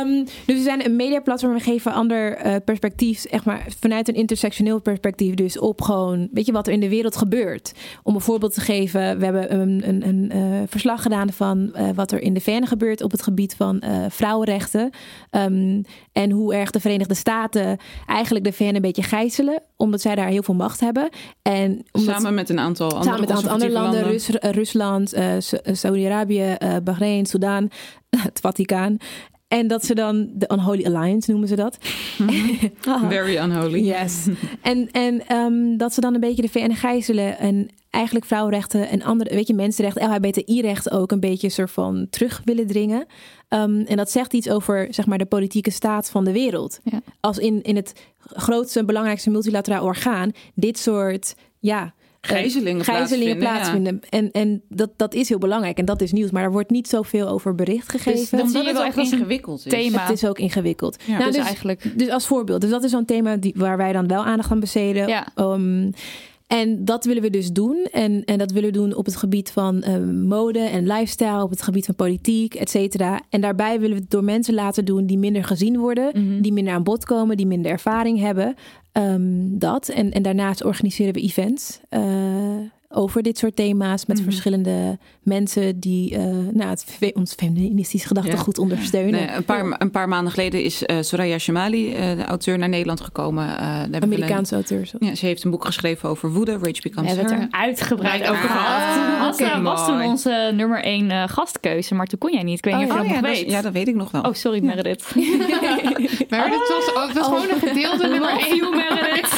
Um, 0.05 0.25
dus 0.25 0.57
we 0.57 0.63
zijn 0.63 0.85
een 0.85 0.97
mediaplatform. 0.97 1.55
We 1.55 1.61
geven 1.61 1.93
ander 1.93 2.47
uh, 2.47 2.55
perspectief, 2.65 3.25
echt 3.25 3.45
maar 3.45 3.67
vanuit 3.81 4.09
een 4.09 4.15
intersectioneel 4.15 4.81
perspectief. 4.81 5.35
Dus 5.35 5.59
op 5.59 5.81
gewoon, 5.81 6.29
weet 6.33 6.47
je, 6.47 6.53
wat 6.53 6.67
er 6.67 6.73
in 6.73 6.81
de 6.81 6.89
wereld 6.89 7.17
gebeurt. 7.17 7.73
Om 8.03 8.15
een 8.15 8.21
voorbeeld 8.21 8.55
te 8.55 8.61
geven, 8.61 9.19
we 9.19 9.25
hebben 9.25 9.61
een, 9.61 9.83
een, 9.89 10.07
een 10.09 10.31
uh, 10.37 10.63
verslag 10.67 11.03
gedaan 11.03 11.33
van 11.33 11.73
uh, 11.75 11.89
wat 11.95 12.13
er 12.13 12.23
in 12.23 12.35
de 12.35 12.41
VN 12.41 12.65
gebeurt 12.65 13.03
op 13.03 13.11
het 13.11 13.23
gebied 13.23 13.55
van 13.55 13.83
vrouwenrechten. 14.09 14.91
Um, 15.31 15.85
en 16.13 16.31
hoe 16.31 16.55
erg 16.55 16.71
de 16.71 16.81
Verenigde 16.81 17.15
Staten 17.15 17.79
eigenlijk 18.07 18.45
de 18.45 18.53
VN 18.53 18.75
een 18.75 18.81
beetje 18.81 19.03
gijzelen, 19.03 19.63
omdat 19.77 20.01
zij 20.01 20.15
daar 20.15 20.29
heel 20.29 20.43
veel 20.43 20.55
macht 20.55 20.81
hebben. 20.81 21.09
En 21.43 21.85
omdat, 21.93 22.15
samen 22.15 22.35
met 22.35 22.49
een 22.49 22.59
aantal 22.59 22.91
andere, 22.91 23.05
samen 23.05 23.21
met 23.21 23.31
een 23.31 23.37
aantal 23.37 23.53
andere 23.53 23.71
landen, 23.71 24.01
landen. 24.01 24.13
Rus, 24.13 24.29
Rusland, 24.41 25.15
Saudi-Arabië, 25.73 26.57
Bahrein, 26.85 27.27
Soudaan, 27.27 27.56
het 28.17 28.41
Vaticaan. 28.41 28.99
En 29.49 29.67
dat 29.67 29.85
ze 29.85 29.95
dan 29.95 30.31
de 30.35 30.51
Unholy 30.53 30.85
Alliance 30.85 31.31
noemen 31.31 31.49
ze 31.49 31.57
dat. 31.57 31.79
Very 33.09 33.37
unholy. 33.37 33.85
Yes. 33.85 34.27
en 34.63 34.91
en 34.91 35.37
um, 35.37 35.77
dat 35.77 35.95
ze 35.95 36.01
dan 36.01 36.15
een 36.15 36.21
beetje 36.21 36.43
de 36.43 36.49
VN 36.49 36.73
gijzelen 36.73 37.39
en 37.39 37.69
eigenlijk 37.91 38.27
vrouwenrechten 38.27 38.89
en 38.89 39.03
andere, 39.03 39.35
weet 39.35 39.47
je, 39.47 39.55
mensenrechten, 39.55 40.09
LHBTI-rechten 40.09 40.93
ook 40.93 41.13
een 41.13 41.21
beetje 41.21 41.49
soort 41.49 41.71
van 41.71 42.07
terug 42.11 42.41
willen 42.45 42.67
dringen. 42.67 43.07
Um, 43.49 43.81
en 43.81 43.97
dat 43.97 44.11
zegt 44.11 44.33
iets 44.33 44.49
over, 44.49 44.87
zeg 44.91 45.07
maar, 45.07 45.19
de 45.19 45.27
politieke 45.27 45.71
staat 45.71 46.11
van 46.11 46.25
de 46.25 46.33
wereld. 46.33 46.81
Ja. 46.85 47.01
Als 47.21 47.39
in, 47.39 47.63
in 47.63 47.77
het 47.77 47.93
grootste, 48.19 48.85
belangrijkste 48.85 49.31
multilateraal 49.31 49.85
orgaan 49.85 50.33
dit 50.55 50.79
soort, 50.79 51.35
ja, 51.59 51.95
gijzelingen, 52.27 52.85
gijzelingen 52.85 53.39
plaatsvinden. 53.39 53.99
plaatsvinden. 53.99 54.01
Ja. 54.03 54.19
En, 54.19 54.51
en 54.51 54.63
dat, 54.69 54.91
dat 54.97 55.15
is 55.15 55.29
heel 55.29 55.39
belangrijk 55.39 55.79
en 55.79 55.85
dat 55.85 56.01
is 56.01 56.13
nieuws. 56.13 56.31
Maar 56.31 56.43
er 56.43 56.53
wordt 56.53 56.71
niet 56.71 56.89
zoveel 56.89 57.29
over 57.29 57.55
bericht 57.55 57.91
gegeven. 57.91 58.21
Dus 58.21 58.31
dat 58.31 58.51
zie 58.51 58.63
je 58.63 58.73
wel 58.73 58.85
echt 58.85 58.97
ingewikkeld 58.97 59.67
is. 59.67 59.73
Thema. 59.73 60.01
Het 60.01 60.23
is 60.23 60.27
ook 60.27 60.39
ingewikkeld. 60.39 60.97
Ja, 61.05 61.13
nou, 61.13 61.25
dus, 61.25 61.35
dus, 61.37 61.45
eigenlijk... 61.45 61.99
dus 61.99 62.09
als 62.09 62.27
voorbeeld. 62.27 62.61
Dus 62.61 62.71
dat 62.71 62.85
is 62.85 62.91
zo'n 62.91 63.05
thema 63.05 63.37
die, 63.37 63.55
waar 63.57 63.77
wij 63.77 63.93
dan 63.93 64.07
wel 64.07 64.25
aandacht 64.25 64.51
aan 64.51 64.61
besteden. 64.61 65.09
Ja. 65.09 65.27
Um, 65.37 65.91
en 66.47 66.85
dat 66.85 67.05
willen 67.05 67.23
we 67.23 67.31
dus 67.31 67.51
doen. 67.51 67.89
En, 67.93 68.25
en 68.25 68.39
dat 68.39 68.51
willen 68.51 68.73
we 68.73 68.79
doen 68.79 68.95
op 68.95 69.05
het 69.05 69.17
gebied 69.17 69.51
van 69.51 69.85
uh, 69.89 69.97
mode 70.29 70.59
en 70.59 70.87
lifestyle, 70.87 71.43
op 71.43 71.51
het 71.51 71.63
gebied 71.63 71.85
van 71.85 71.95
politiek, 71.95 72.55
et 72.55 72.71
cetera. 72.71 73.21
En 73.31 73.41
daarbij 73.41 73.81
willen 73.81 73.97
we 73.97 74.03
het 74.03 74.11
door 74.11 74.25
mensen 74.25 74.55
laten 74.55 74.85
doen 74.85 75.07
die 75.07 75.19
minder 75.19 75.45
gezien 75.45 75.79
worden, 75.79 76.11
Mhm. 76.13 76.21
mm 76.21 76.29
-hmm. 76.33 76.43
die 76.43 76.53
minder 76.53 76.75
aan 76.75 76.83
bod 76.83 77.05
komen, 77.05 77.37
die 77.37 77.47
minder 77.47 77.71
ervaring 77.71 78.21
hebben. 78.21 78.55
Um, 78.97 79.59
dat. 79.59 79.89
En, 79.89 80.13
en 80.13 80.23
daarnaast 80.23 80.65
organiseren 80.65 81.15
we 81.15 81.21
events. 81.21 81.81
Uh, 81.91 82.71
over 82.97 83.23
dit 83.23 83.39
soort 83.39 83.57
thema's 83.57 84.07
met 84.07 84.17
mm 84.17 84.23
-hmm. 84.23 84.33
verschillende 84.33 84.99
mensen 85.23 85.81
die 85.81 86.13
uh, 86.13 86.19
nou, 86.53 86.71
het, 86.71 87.13
ons 87.15 87.35
feministisch 87.35 88.05
gedachtegoed 88.05 88.57
ja. 88.57 88.63
ondersteunen. 88.63 89.13
Nee, 89.13 89.37
een, 89.37 89.45
paar, 89.45 89.75
een 89.79 89.91
paar 89.91 90.09
maanden 90.09 90.33
geleden 90.33 90.63
is 90.63 90.83
uh, 90.83 90.97
Soraya 91.01 91.39
Shamali, 91.39 91.93
uh, 91.93 92.17
de 92.17 92.25
auteur, 92.25 92.59
naar 92.59 92.69
Nederland 92.69 93.01
gekomen. 93.01 93.47
Uh, 93.47 94.01
Amerikaanse 94.01 94.55
een, 94.55 94.61
auteur. 94.61 94.91
Ja, 94.99 95.15
ze 95.15 95.27
heeft 95.27 95.45
een 95.45 95.51
boek 95.51 95.65
geschreven 95.65 96.09
over 96.09 96.33
woede, 96.33 96.53
Rage 96.53 96.81
Becomes 96.83 97.13
We 97.13 97.19
hebben 97.19 97.35
Her. 97.35 97.43
het 97.43 97.53
er 97.53 97.61
uitgebreid 97.61 98.29
over 98.29 98.49
gehad. 98.49 98.97
Ah, 99.21 99.33
okay, 99.33 99.63
was 99.63 99.87
toen 99.87 100.03
onze 100.03 100.53
nummer 100.55 100.83
één 100.83 101.11
uh, 101.11 101.23
gastkeuze, 101.27 101.95
maar 101.95 102.07
toen 102.07 102.19
kon 102.19 102.33
jij 102.33 102.43
niet. 102.43 102.59
Ik 102.59 102.65
weet 102.65 102.77
niet 102.77 102.91
oh, 102.91 103.01
of 103.01 103.03
je 103.03 103.09
ja, 103.09 103.15
dat 103.15 103.23
nog 103.23 103.31
weet. 103.31 103.51
Ja, 103.51 103.63
dat 103.63 103.73
weet 103.73 103.89
ik 103.89 103.95
nog 103.95 104.11
wel. 104.11 104.23
Oh, 104.23 104.33
sorry 104.33 104.65
Meredith. 104.65 105.15
maar 106.31 106.51
het 106.51 106.69
was, 106.69 107.07
het 107.07 107.13
was 107.13 107.27
oh. 107.27 107.35
gewoon 107.35 107.51
een 107.51 107.69
gedeelde 107.69 108.09
nummer 108.09 108.31
één. 108.31 108.57
You, 108.57 108.77
Meredith. 108.77 109.31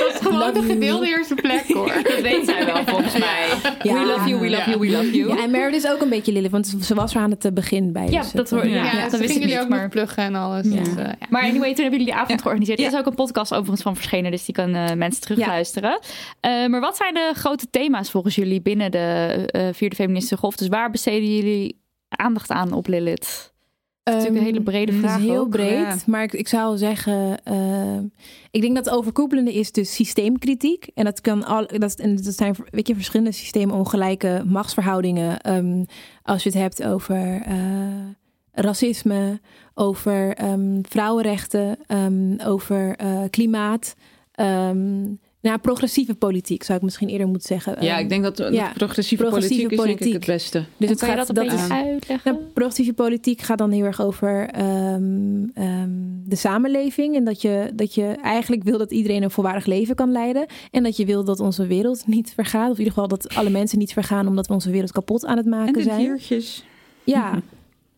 dat 0.00 0.14
is 0.14 0.20
gewoon 0.46 0.66
de 0.66 0.72
gedeelde 0.72 1.06
eerste 1.06 1.34
plek 1.34 1.64
hoor. 1.68 1.92
dat 2.02 2.20
weet 2.20 2.44
zij 2.44 2.64
wel 2.64 2.84
volgens 2.86 3.18
mij. 3.18 3.48
Ja. 3.82 3.92
We 3.92 4.06
love 4.06 4.28
you, 4.28 4.40
we 4.40 4.50
love 4.50 4.70
you, 4.70 4.78
we 4.78 4.90
love 4.90 5.16
you. 5.16 5.28
Ja, 5.28 5.42
en 5.42 5.50
Meredith 5.50 5.84
is 5.84 5.90
ook 5.90 6.00
een 6.00 6.08
beetje 6.08 6.32
Lilith, 6.32 6.50
want 6.50 6.66
ze 6.80 6.94
was 6.94 7.14
er 7.14 7.20
aan 7.20 7.30
het 7.30 7.54
begin 7.54 7.92
bij. 7.92 8.08
Ja, 8.08 8.20
dus 8.20 8.32
dat 8.32 8.50
hoor 8.50 8.68
ja, 8.68 8.74
ja, 8.74 8.92
ja, 8.92 8.92
dat 8.92 9.10
wist 9.10 9.20
wist 9.22 9.32
jullie 9.32 9.48
niet, 9.48 9.58
ook 9.58 9.68
maar... 9.68 9.88
pluggen 9.88 10.22
en 10.22 10.34
alles. 10.34 10.66
Ja. 10.66 10.78
Dus, 10.78 10.88
uh, 10.88 10.96
ja. 10.96 11.14
Maar 11.28 11.42
anyway, 11.42 11.74
toen 11.74 11.82
hebben 11.82 11.98
jullie 11.98 12.14
die 12.14 12.14
avond 12.14 12.42
georganiseerd. 12.42 12.80
Er 12.80 12.86
is 12.86 12.96
ook 12.96 13.06
een 13.06 13.14
podcast 13.14 13.52
overigens 13.52 13.82
van 13.82 13.96
verschenen, 13.96 14.30
dus 14.30 14.44
die 14.44 14.54
kan 14.54 14.74
uh, 14.74 14.92
mensen 14.92 15.22
terugluisteren. 15.22 16.00
Uh, 16.46 16.66
maar 16.66 16.80
wat 16.80 16.96
zijn 16.96 17.14
de 17.14 17.32
grote 17.34 17.70
thema's 17.70 18.10
volgens 18.10 18.34
jullie 18.34 18.60
binnen 18.60 18.90
de 18.90 19.70
vierde 19.74 19.96
feministische 19.96 20.36
golf? 20.36 20.56
Dus 20.56 20.68
waar 20.68 20.90
besteden 20.90 21.36
jullie 21.36 21.80
aandacht 22.08 22.50
aan 22.50 22.72
op 22.72 22.86
Lilith? 22.86 23.54
Het 24.06 24.14
is 24.14 24.20
natuurlijk 24.22 24.46
een 24.46 24.52
hele 24.52 24.64
brede 24.64 24.92
Het 24.92 25.00
vraag 25.00 25.20
heel 25.20 25.40
ook. 25.40 25.50
breed, 25.50 25.70
Ja. 25.70 25.96
maar 26.06 26.22
ik, 26.22 26.32
ik 26.32 26.48
zou 26.48 26.76
zeggen, 26.76 27.44
eh, 27.44 27.98
ik 28.50 28.60
denk 28.60 28.74
dat 28.74 28.84
het 28.84 28.94
overkoepelende 28.94 29.54
is 29.54 29.72
dus 29.72 29.94
systeemkritiek. 29.94 30.88
En 30.94 31.04
dat 31.04 31.20
kan 31.20 31.44
al, 31.44 31.66
dat, 31.78 31.94
en 31.94 32.16
dat 32.16 32.34
zijn 32.34 32.54
weet 32.70 32.88
je, 32.88 32.94
verschillende 32.94 33.32
systemen, 33.32 33.74
ongelijke 33.74 34.42
machtsverhoudingen. 34.46 35.40
Ehm, 35.40 35.84
als 36.22 36.42
je 36.42 36.48
het 36.48 36.58
hebt 36.58 36.84
over 36.84 37.42
eh, 37.44 37.56
racisme, 38.52 39.40
over 39.74 40.34
ehm, 40.34 40.78
vrouwenrechten, 40.82 41.78
ehm, 41.86 42.36
over 42.44 42.96
eh, 42.96 43.20
klimaat. 43.30 43.94
ehm, 44.32 45.04
nou, 45.46 45.58
progressieve 45.58 46.14
politiek 46.14 46.62
zou 46.62 46.78
ik 46.78 46.84
misschien 46.84 47.08
eerder 47.08 47.26
moeten 47.26 47.46
zeggen. 47.48 47.76
Ja, 47.84 47.92
Ehm, 47.94 48.02
ik 48.02 48.08
denk 48.08 48.22
dat, 48.22 48.36
dat 48.36 48.54
ja, 48.54 48.72
progressieve, 48.76 49.22
progressieve 49.22 49.74
politiek 49.74 49.98
is 49.98 49.98
denk 50.00 50.00
ik 50.00 50.12
het 50.12 50.26
beste. 50.26 50.64
dus 50.76 50.88
het 50.90 50.98
kan 50.98 51.08
je 51.08 51.14
gaat 51.16 51.26
dat 51.26 51.36
een 51.36 51.48
beetje 51.48 51.74
uitleggen? 51.74 52.32
nou, 52.32 52.44
progressieve 52.52 52.92
politiek 52.92 53.40
gaat 53.40 53.58
dan 53.58 53.70
heel 53.70 53.84
erg 53.84 54.00
over 54.02 54.48
ehm, 54.48 55.44
ehm, 55.54 55.90
de 56.24 56.36
samenleving. 56.36 57.16
En 57.16 57.24
dat 57.24 57.42
je, 57.42 57.70
dat 57.74 57.94
je 57.94 58.04
eigenlijk 58.22 58.62
wil 58.62 58.78
dat 58.78 58.90
iedereen 58.92 59.22
een 59.22 59.30
volwaardig 59.30 59.66
leven 59.66 59.94
kan 59.94 60.12
leiden. 60.12 60.46
En 60.70 60.82
dat 60.82 60.96
je 60.96 61.04
wil 61.06 61.24
dat 61.24 61.40
onze 61.40 61.66
wereld 61.66 62.06
niet 62.06 62.32
vergaat. 62.34 62.70
Of 62.70 62.78
in 62.78 62.84
ieder 62.84 62.92
geval 62.92 63.08
dat 63.08 63.34
alle 63.34 63.50
mensen 63.50 63.78
niet 63.78 63.92
vergaan 63.92 64.26
omdat 64.26 64.46
we 64.46 64.52
onze 64.52 64.70
wereld 64.70 64.92
kapot 64.92 65.26
aan 65.26 65.36
het 65.36 65.46
maken 65.46 65.66
En 65.66 65.72
de 65.72 65.82
zijn. 65.82 65.98
diertjes. 65.98 66.64
Ja. 67.04 67.42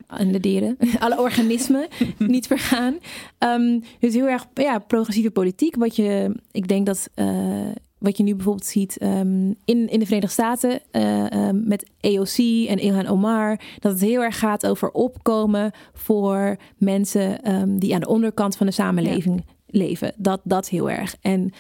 En 0.08 0.32
de 0.32 0.40
dieren, 0.40 0.76
alle 0.98 1.20
organismen 1.20 1.86
niet 2.18 2.46
vergaan. 2.46 2.98
Ehm, 3.38 3.80
dus 3.98 4.14
heel 4.14 4.28
erg 4.28 4.46
ja, 4.54 4.78
progressieve 4.78 5.30
politiek. 5.30 5.76
Wat 5.76 5.96
je, 5.96 6.36
ik 6.50 6.68
denk 6.68 6.86
dat 6.86 7.10
eh, 7.14 7.66
wat 7.98 8.16
je 8.16 8.22
nu 8.22 8.34
bijvoorbeeld 8.34 8.66
ziet 8.66 8.98
ehm, 8.98 9.46
in, 9.64 9.88
in 9.88 9.98
de 9.98 10.06
Verenigde 10.06 10.32
Staten 10.32 10.80
eh, 10.90 11.32
ehm, 11.32 11.68
met 11.68 11.90
AOC 12.00 12.66
en 12.68 12.78
Ilhan 12.78 13.06
Omar, 13.06 13.60
dat 13.78 13.92
het 13.92 14.00
heel 14.00 14.22
erg 14.22 14.38
gaat 14.38 14.66
over 14.66 14.90
opkomen 14.90 15.72
voor 15.92 16.56
mensen 16.76 17.40
die 17.78 17.94
aan 17.94 18.00
de 18.00 18.08
onderkant 18.08 18.56
van 18.56 18.66
de 18.66 18.72
samenleving 18.72 19.44
leven. 19.66 20.12
Dat, 20.16 20.40
dat 20.44 20.68
heel 20.68 20.90
erg. 20.90 21.16
En 21.20 21.52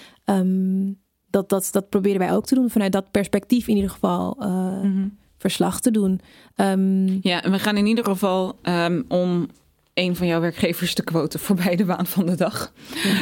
dat, 1.30 1.48
dat, 1.48 1.68
dat 1.72 1.88
proberen 1.88 2.18
wij 2.18 2.32
ook 2.32 2.46
te 2.46 2.54
doen 2.54 2.70
vanuit 2.70 2.92
dat 2.92 3.10
perspectief 3.10 3.68
in 3.68 3.74
ieder 3.74 3.90
geval. 3.90 4.36
eh, 4.38 5.04
Verslag 5.38 5.80
te 5.80 5.90
doen. 5.90 6.20
Ehm, 6.54 7.18
Ja, 7.22 7.42
en 7.42 7.50
we 7.50 7.58
gaan 7.58 7.76
in 7.76 7.86
ieder 7.86 8.04
geval 8.04 8.58
ehm, 8.62 9.02
om 9.08 9.48
een 9.94 10.16
van 10.16 10.26
jouw 10.26 10.40
werkgevers 10.40 10.94
te 10.94 11.04
quoten 11.04 11.40
voorbij 11.40 11.76
de 11.76 11.84
waan 11.84 12.06
van 12.06 12.26
de 12.26 12.34
dag. 12.36 12.72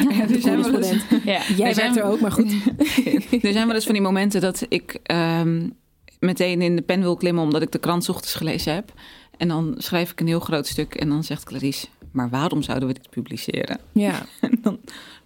Ja, 0.09 0.21
er 0.29 0.41
zijn 0.41 0.61
wel 0.61 0.81
eens-. 0.81 1.03
Ja. 1.23 1.41
Jij 1.57 1.69
Er 1.69 1.75
werkt 1.75 1.97
er 1.97 2.03
ook, 2.03 2.19
maar 2.19 2.31
goed. 2.31 2.51
er 3.41 3.51
zijn 3.51 3.65
wel 3.67 3.75
eens 3.75 3.85
van 3.85 3.93
die 3.93 4.01
momenten 4.01 4.41
dat 4.41 4.65
ik 4.69 4.99
ehm, 5.03 5.69
meteen 6.19 6.61
in 6.61 6.75
de 6.75 6.81
pen 6.81 7.01
wil 7.01 7.15
klimmen 7.15 7.43
omdat 7.43 7.61
ik 7.61 7.71
de 7.71 7.79
krant 7.79 8.09
ochtends 8.09 8.35
gelezen 8.35 8.73
heb. 8.73 8.93
En 9.37 9.47
dan 9.47 9.75
schrijf 9.77 10.11
ik 10.11 10.19
een 10.19 10.27
heel 10.27 10.39
groot 10.39 10.67
stuk 10.67 10.95
en 10.95 11.09
dan 11.09 11.23
zegt 11.23 11.43
Clarice, 11.43 11.87
maar 12.11 12.29
waarom 12.29 12.61
zouden 12.61 12.87
we 12.87 12.93
dit 12.93 13.09
publiceren? 13.09 13.79
Ja. 13.91 14.25
En 14.41 14.59
dan 14.61 14.79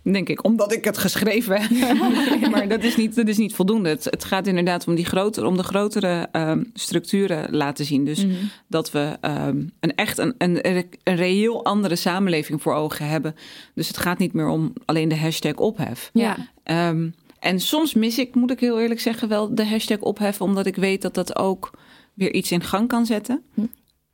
denk 0.03 0.29
ik, 0.29 0.43
omdat 0.43 0.73
ik 0.73 0.83
het 0.85 0.97
geschreven 0.97 1.61
heb. 1.61 1.97
maar 2.51 2.67
dat 2.67 2.83
is 2.83 2.95
niet, 2.95 3.15
dat 3.15 3.27
is 3.27 3.37
niet 3.37 3.55
voldoende. 3.55 3.89
Het, 3.89 4.03
het 4.03 4.23
gaat 4.23 4.47
inderdaad 4.47 4.87
om, 4.87 4.95
die 4.95 5.05
grotere, 5.05 5.47
om 5.47 5.57
de 5.57 5.63
grotere 5.63 6.27
ehm, 6.31 6.63
structuren 6.73 7.55
laten 7.55 7.85
zien. 7.85 8.05
Dus 8.05 8.25
Mhm. 8.25 8.35
dat 8.67 8.91
we 8.91 9.17
ehm, 9.21 9.63
een 9.79 9.95
echt 9.95 10.17
een, 10.17 10.35
een, 10.37 10.67
een 10.67 10.85
reëel 11.03 11.65
andere 11.65 11.95
samenleving 11.95 12.61
voor 12.61 12.73
ogen 12.73 13.07
hebben. 13.07 13.35
Dus 13.75 13.87
het 13.87 13.97
gaat 13.97 14.17
niet 14.17 14.33
meer 14.33 14.47
om 14.47 14.73
alleen 14.85 15.07
de 15.09 15.17
hashtag 15.17 15.55
ophef. 15.55 16.09
Ja. 16.13 16.37
Ehm, 16.63 17.09
en 17.39 17.59
soms 17.59 17.93
mis 17.93 18.17
ik, 18.17 18.35
moet 18.35 18.51
ik 18.51 18.59
heel 18.59 18.79
eerlijk 18.79 18.99
zeggen, 18.99 19.27
wel 19.27 19.55
de 19.55 19.65
hashtag 19.65 19.99
opheffen, 19.99 20.45
omdat 20.45 20.65
ik 20.65 20.75
weet 20.75 21.01
dat 21.01 21.13
dat 21.13 21.35
ook 21.37 21.71
weer 22.13 22.33
iets 22.33 22.51
in 22.51 22.63
gang 22.63 22.87
kan 22.87 23.05
zetten. 23.05 23.43
Hm. 23.53 23.61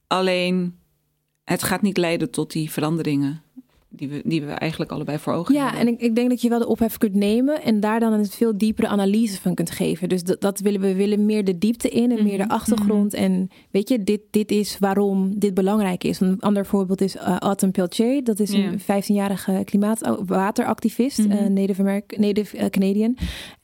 Alleen, 0.08 0.76
het 1.44 1.64
gaat 1.64 1.82
niet 1.82 1.98
leiden 1.98 2.32
tot 2.32 2.52
die 2.52 2.72
veranderingen 2.72 3.42
die 3.98 4.10
we, 4.10 4.22
die 4.26 4.46
we 4.46 4.52
eigenlijk 4.52 4.92
allebei 4.92 5.18
voor 5.18 5.34
ogen 5.34 5.56
Ja, 5.56 5.64
hebben. 5.64 5.80
en 5.82 5.88
ik, 5.88 6.00
ik 6.02 6.16
denk 6.16 6.30
dat 6.30 6.42
je 6.42 6.50
wel 6.50 6.60
de 6.60 6.68
ophef 6.68 6.98
kunt 6.98 7.14
nemen 7.14 7.64
en 7.64 7.80
daar 7.80 8.00
dan 8.00 8.14
een 8.14 8.26
veel 8.26 8.58
diepere 8.58 8.88
analyse 8.88 9.42
van 9.42 9.54
kunt 9.56 9.72
geven. 9.72 10.10
Dus 10.10 10.24
dat, 10.24 10.42
dat 10.42 10.60
willen 10.60 10.82
we 10.82 10.96
willen 10.96 11.26
meer 11.26 11.44
de 11.46 11.58
diepte 11.58 11.90
in 11.90 12.18
en 12.18 12.24
meer 12.24 12.38
de 12.38 12.44
Mhm. 12.44 12.52
achtergrond. 12.54 13.14
En 13.14 13.50
weet 13.72 13.90
je, 13.90 14.04
dit, 14.04 14.22
dit 14.32 14.52
is 14.52 14.78
waarom 14.80 15.40
dit 15.40 15.54
belangrijk 15.54 16.04
is. 16.04 16.20
Een 16.20 16.40
ander 16.40 16.66
voorbeeld 16.66 17.02
is 17.02 17.16
uh, 17.16 17.38
Autumn 17.38 17.72
Peltier. 17.74 18.24
Dat 18.24 18.40
is 18.40 18.52
een 18.52 18.62
Ja. 18.62 18.78
15-jarige 19.02 19.62
klimaatwateractivist, 19.66 21.18
Mhm. 21.18 21.32
eh, 21.32 21.46
Native, 21.48 21.82
American, 21.82 22.22
Native 22.22 22.58
eh, 22.58 22.70
Canadian. 22.70 23.18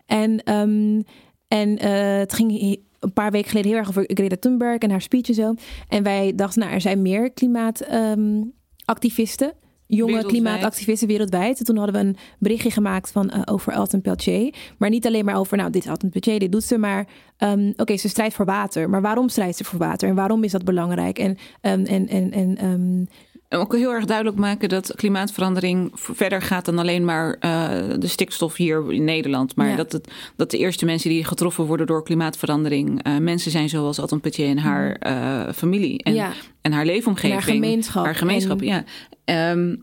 En, 0.05 0.43
ehm, 0.43 1.01
en 1.47 1.79
het 2.19 2.33
ging 2.33 2.77
een 2.99 3.13
paar 3.13 3.31
weken 3.31 3.49
geleden 3.49 3.69
heel 3.71 3.79
erg 3.79 3.89
over 3.89 4.03
Greta 4.13 4.35
Thunberg 4.39 4.77
en 4.77 4.89
haar 4.89 5.01
speech 5.01 5.27
en 5.27 5.33
zo. 5.33 5.53
En 5.87 6.03
wij 6.03 6.33
dachten, 6.35 6.59
nou, 6.61 6.73
er 6.73 6.81
zijn 6.81 7.01
meer 7.01 7.31
klimaatactivisten. 7.31 9.53
Jonge 9.95 10.11
Wereldwijd. 10.11 10.43
klimaatactivisten 10.43 11.07
wereldwijd. 11.07 11.59
En 11.59 11.65
toen 11.65 11.77
hadden 11.77 11.95
we 11.95 12.07
een 12.07 12.17
berichtje 12.39 12.71
gemaakt 12.71 13.11
van, 13.11 13.29
eh, 13.29 13.41
over 13.45 13.73
Alton 13.73 14.01
Peltier. 14.01 14.53
Maar 14.77 14.89
niet 14.89 15.07
alleen 15.07 15.25
maar 15.25 15.37
over, 15.37 15.57
nou, 15.57 15.69
dit 15.69 15.83
is 15.83 15.89
Alton 15.89 16.09
Peltier, 16.09 16.39
dit 16.39 16.51
doet 16.51 16.63
ze. 16.63 16.77
Maar 16.77 17.07
ehm, 17.37 17.71
oké, 17.75 17.97
ze 17.97 18.09
strijdt 18.09 18.33
voor 18.33 18.45
water. 18.45 18.89
Maar 18.89 19.01
waarom 19.01 19.29
strijdt 19.29 19.57
ze 19.57 19.63
voor 19.63 19.79
water? 19.79 20.09
En 20.09 20.15
waarom 20.15 20.43
is 20.43 20.51
dat 20.51 20.63
belangrijk? 20.63 21.19
En, 21.19 21.37
ehm, 21.61 21.85
en, 21.85 22.07
en, 22.07 22.31
en 22.31 22.57
ehm, 22.57 23.05
En 23.53 23.59
ook 23.59 23.75
heel 23.75 23.91
erg 23.93 24.05
duidelijk 24.05 24.37
maken 24.37 24.69
dat 24.69 24.93
klimaatverandering 24.95 25.91
verder 25.93 26.41
gaat 26.41 26.65
dan 26.65 26.79
alleen 26.79 27.05
maar 27.05 27.35
eh, 27.39 27.69
de 27.99 28.07
stikstof 28.07 28.55
hier 28.55 28.93
in 28.93 29.03
Nederland. 29.03 29.55
Maar 29.55 29.67
Ja. 29.69 29.75
dat, 29.75 29.91
het, 29.91 30.11
dat 30.35 30.51
de 30.51 30.57
eerste 30.57 30.85
mensen 30.85 31.09
die 31.09 31.23
getroffen 31.23 31.65
worden 31.65 31.87
door 31.87 32.03
klimaatverandering 32.03 33.03
eh, 33.03 33.17
mensen 33.17 33.51
zijn 33.51 33.69
zoals 33.69 33.99
Alton 33.99 34.19
Petje 34.19 34.45
en 34.45 34.57
haar 34.57 34.95
eh, 34.95 35.53
familie. 35.53 36.03
En, 36.03 36.13
ja, 36.13 36.31
en 36.61 36.71
haar 36.71 36.85
leefomgeving. 36.85 37.33
en 37.33 37.39
haar 37.39 37.53
gemeenschap. 37.53 38.05
Haar 38.05 38.15
gemeenschap, 38.15 38.61
En- 38.61 38.65
ja. 38.67 38.83
Ehm, 39.25 39.75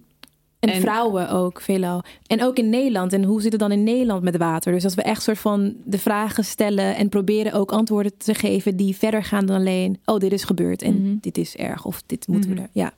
En, 0.60 0.68
En- 0.68 0.80
vrouwen 0.80 1.30
ook 1.30 1.60
veelal. 1.60 2.02
En 2.26 2.44
ook 2.44 2.56
in 2.58 2.68
Nederland. 2.70 3.12
En 3.12 3.24
hoe 3.24 3.42
zit 3.42 3.52
het 3.52 3.60
dan 3.60 3.72
in 3.72 3.82
Nederland 3.84 4.22
met 4.22 4.36
water? 4.36 4.72
Dus 4.72 4.84
als 4.84 4.94
we 4.94 5.02
echt 5.02 5.22
soort 5.22 5.38
van 5.38 5.74
de 5.84 5.98
vragen 5.98 6.44
stellen 6.44 6.96
en 6.96 7.08
proberen 7.08 7.52
ook 7.52 7.72
antwoorden 7.72 8.12
te 8.18 8.34
geven 8.34 8.76
die 8.76 8.96
verder 8.96 9.24
gaan 9.24 9.46
dan 9.46 9.56
alleen, 9.56 9.98
oh, 10.04 10.18
dit 10.18 10.32
is 10.32 10.44
gebeurd 10.44 10.82
en 10.82 11.02
Mhm. 11.02 11.14
dit 11.20 11.38
is 11.38 11.56
erg 11.56 11.84
of 11.84 12.02
dit 12.06 12.28
moeten 12.28 12.48
we 12.50 12.54
Mhm. 12.56 12.64
er. 12.64 12.70
Ja. 12.72 12.92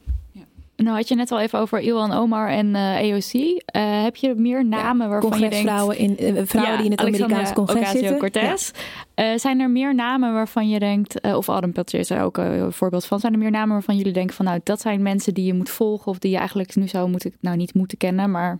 Nou 0.82 0.96
had 0.96 1.08
je 1.08 1.14
net 1.14 1.30
al 1.30 1.40
even 1.40 1.58
over 1.58 1.80
Ilhan 1.80 2.12
Omar 2.12 2.48
en 2.48 2.74
eh 2.74 2.82
AOC. 2.82 3.62
Eh, 3.64 4.02
heb 4.02 4.16
je 4.16 4.34
meer 4.34 4.64
namen 4.66 5.08
waarvan 5.08 5.30
je 5.30 5.38
denkt... 5.38 5.54
Congresvrouwen 5.54 5.98
in, 5.98 6.18
eh, 6.18 6.42
vrouwen 6.44 6.72
Ja, 6.72 6.76
die 6.76 6.84
in 6.84 6.90
het 6.90 7.00
Alexandria 7.00 7.38
Amerikaans 7.38 7.52
congres 7.52 7.90
zitten. 7.90 8.16
Ocasio-Cortez. 8.16 8.70
Eh, 9.14 9.38
zijn 9.38 9.60
er 9.60 9.70
meer 9.70 9.94
namen 9.94 10.32
waarvan 10.32 10.68
je 10.68 10.78
denkt, 10.78 11.20
eh, 11.20 11.36
of 11.36 11.48
Adam 11.48 11.72
Peltier 11.72 12.00
is 12.00 12.10
er 12.10 12.22
ook 12.22 12.38
eh, 12.38 12.56
een 12.56 12.72
voorbeeld 12.72 13.04
van. 13.04 13.20
Zijn 13.20 13.32
er 13.32 13.38
meer 13.38 13.50
namen 13.50 13.72
waarvan 13.72 13.96
jullie 13.96 14.12
denken 14.12 14.36
van, 14.36 14.44
nou, 14.44 14.60
dat 14.62 14.80
zijn 14.80 15.02
mensen 15.02 15.34
die 15.34 15.44
je 15.44 15.54
moet 15.54 15.70
volgen 15.70 16.12
of 16.12 16.18
die 16.18 16.30
je 16.30 16.36
eigenlijk 16.36 16.76
nu 16.76 16.88
zou 16.88 17.10
moeten, 17.10 17.32
nou 17.40 17.56
niet 17.56 17.74
moeten 17.74 17.98
kennen, 17.98 18.30
maar 18.30 18.58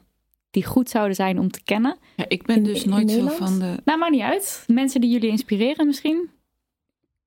die 0.51 0.65
goed 0.65 0.91
zouden 0.91 1.17
zijn 1.17 1.39
om 1.39 1.51
te 1.51 1.63
kennen? 1.65 1.97
ja, 2.17 2.25
ik 2.29 2.47
ben 2.47 2.57
In- 2.57 2.65
dus 2.65 2.85
nooit 2.85 3.11
zo 3.11 3.29
van 3.29 3.59
de 3.59 3.75
Nou, 3.85 3.99
maakt 3.99 4.13
niet 4.13 4.21
uit. 4.21 4.65
Mensen 4.67 5.01
die 5.01 5.11
jullie 5.11 5.31
inspireren 5.31 5.87
misschien. 5.87 6.31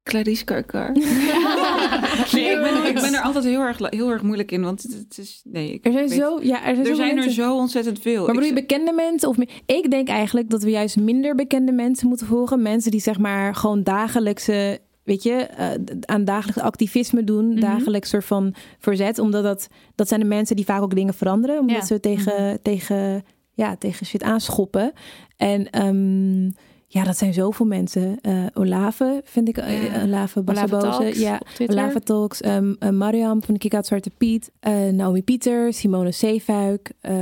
Clarice 0.10 0.44
Karkar. 0.44 0.92
nee, 2.34 2.50
ik 2.52 2.62
ben, 2.62 2.86
ik 2.86 2.94
ben 2.94 3.14
er 3.14 3.22
altijd 3.22 3.44
heel 3.44 3.60
erg, 3.62 3.78
heel 3.90 4.12
erg 4.12 4.22
moeilijk 4.22 4.52
in, 4.52 4.62
want 4.64 4.82
het, 4.84 5.18
is... 5.18 5.42
Nee, 5.44 5.74
ik 5.74 5.86
Er 5.86 5.92
zijn 5.92 6.08
weet- 6.10 6.18
zo, 6.20 6.40
ja, 6.42 6.64
er 6.66 6.76
zijn, 6.76 6.78
er 6.80 6.86
zo 6.86 6.94
zijn 6.96 7.10
er 7.10 7.16
mensen. 7.16 7.34
zo 7.34 7.56
ontzettend 7.56 8.00
veel. 8.00 8.26
Maar 8.26 8.34
bedoel 8.34 8.48
je 8.50 8.54
bekende 8.54 8.92
mensen? 8.92 9.30
Of, 9.30 9.38
ik 9.66 9.92
denk 9.92 10.08
eigenlijk 10.08 10.50
dat 10.50 10.64
we 10.64 10.70
juist 10.70 10.98
minder 11.00 11.36
bekende 11.36 11.72
mensen 11.72 12.08
moeten 12.08 12.28
volgen. 12.28 12.62
Mensen 12.62 12.92
die 12.92 13.00
zeg 13.02 13.18
maar 13.20 13.56
gewoon 13.56 13.84
dagelijkse, 13.84 14.80
weet 15.04 15.24
je, 15.24 15.34
eh, 15.34 15.70
aan 16.02 16.26
dagelijks 16.26 16.62
activisme 16.62 17.24
doen. 17.24 17.48
Mhm. 17.50 17.60
Dagelijks 17.60 18.10
soort 18.10 18.26
van 18.26 18.54
verzet. 18.80 19.20
Omdat 19.20 19.44
dat, 19.44 19.68
dat 19.96 20.08
zijn 20.08 20.20
de 20.20 20.26
mensen 20.26 20.56
die 20.56 20.66
vaak 20.66 20.82
ook 20.82 20.96
dingen 20.96 21.14
veranderen. 21.14 21.60
Omdat 21.60 21.76
Ja. 21.76 21.86
ze 21.86 22.00
tegen, 22.00 22.60
tegen, 22.62 23.24
ja, 23.54 23.76
tegen 23.76 24.06
shit 24.06 24.24
aanschoppen. 24.24 24.92
En 25.38 25.70
ehm, 25.70 26.50
ja, 26.88 27.04
dat 27.04 27.18
zijn 27.18 27.34
zoveel 27.34 27.66
mensen. 27.66 28.18
Eh 28.22 28.34
Olave 28.54 29.22
vind 29.26 29.48
ik, 29.48 29.58
eh, 29.58 29.84
Ja. 29.84 29.88
Olave 29.90 30.04
Olave 30.08 30.44
Bassaboze. 30.44 30.88
Talks 30.90 31.20
Ja. 31.20 31.40
Lava 31.58 32.00
Talks, 32.00 32.42
eh, 32.42 32.58
Mariam 32.92 33.44
van 33.44 33.54
de 33.54 33.60
Kick 33.60 33.74
Out 33.74 33.86
Zwarte 33.86 34.12
Piet, 34.18 34.52
eh, 34.60 34.74
Naomi 34.92 35.24
Pieter, 35.24 35.74
Simone 35.74 36.12
Zeefuik. 36.12 36.92
eh, 37.02 37.14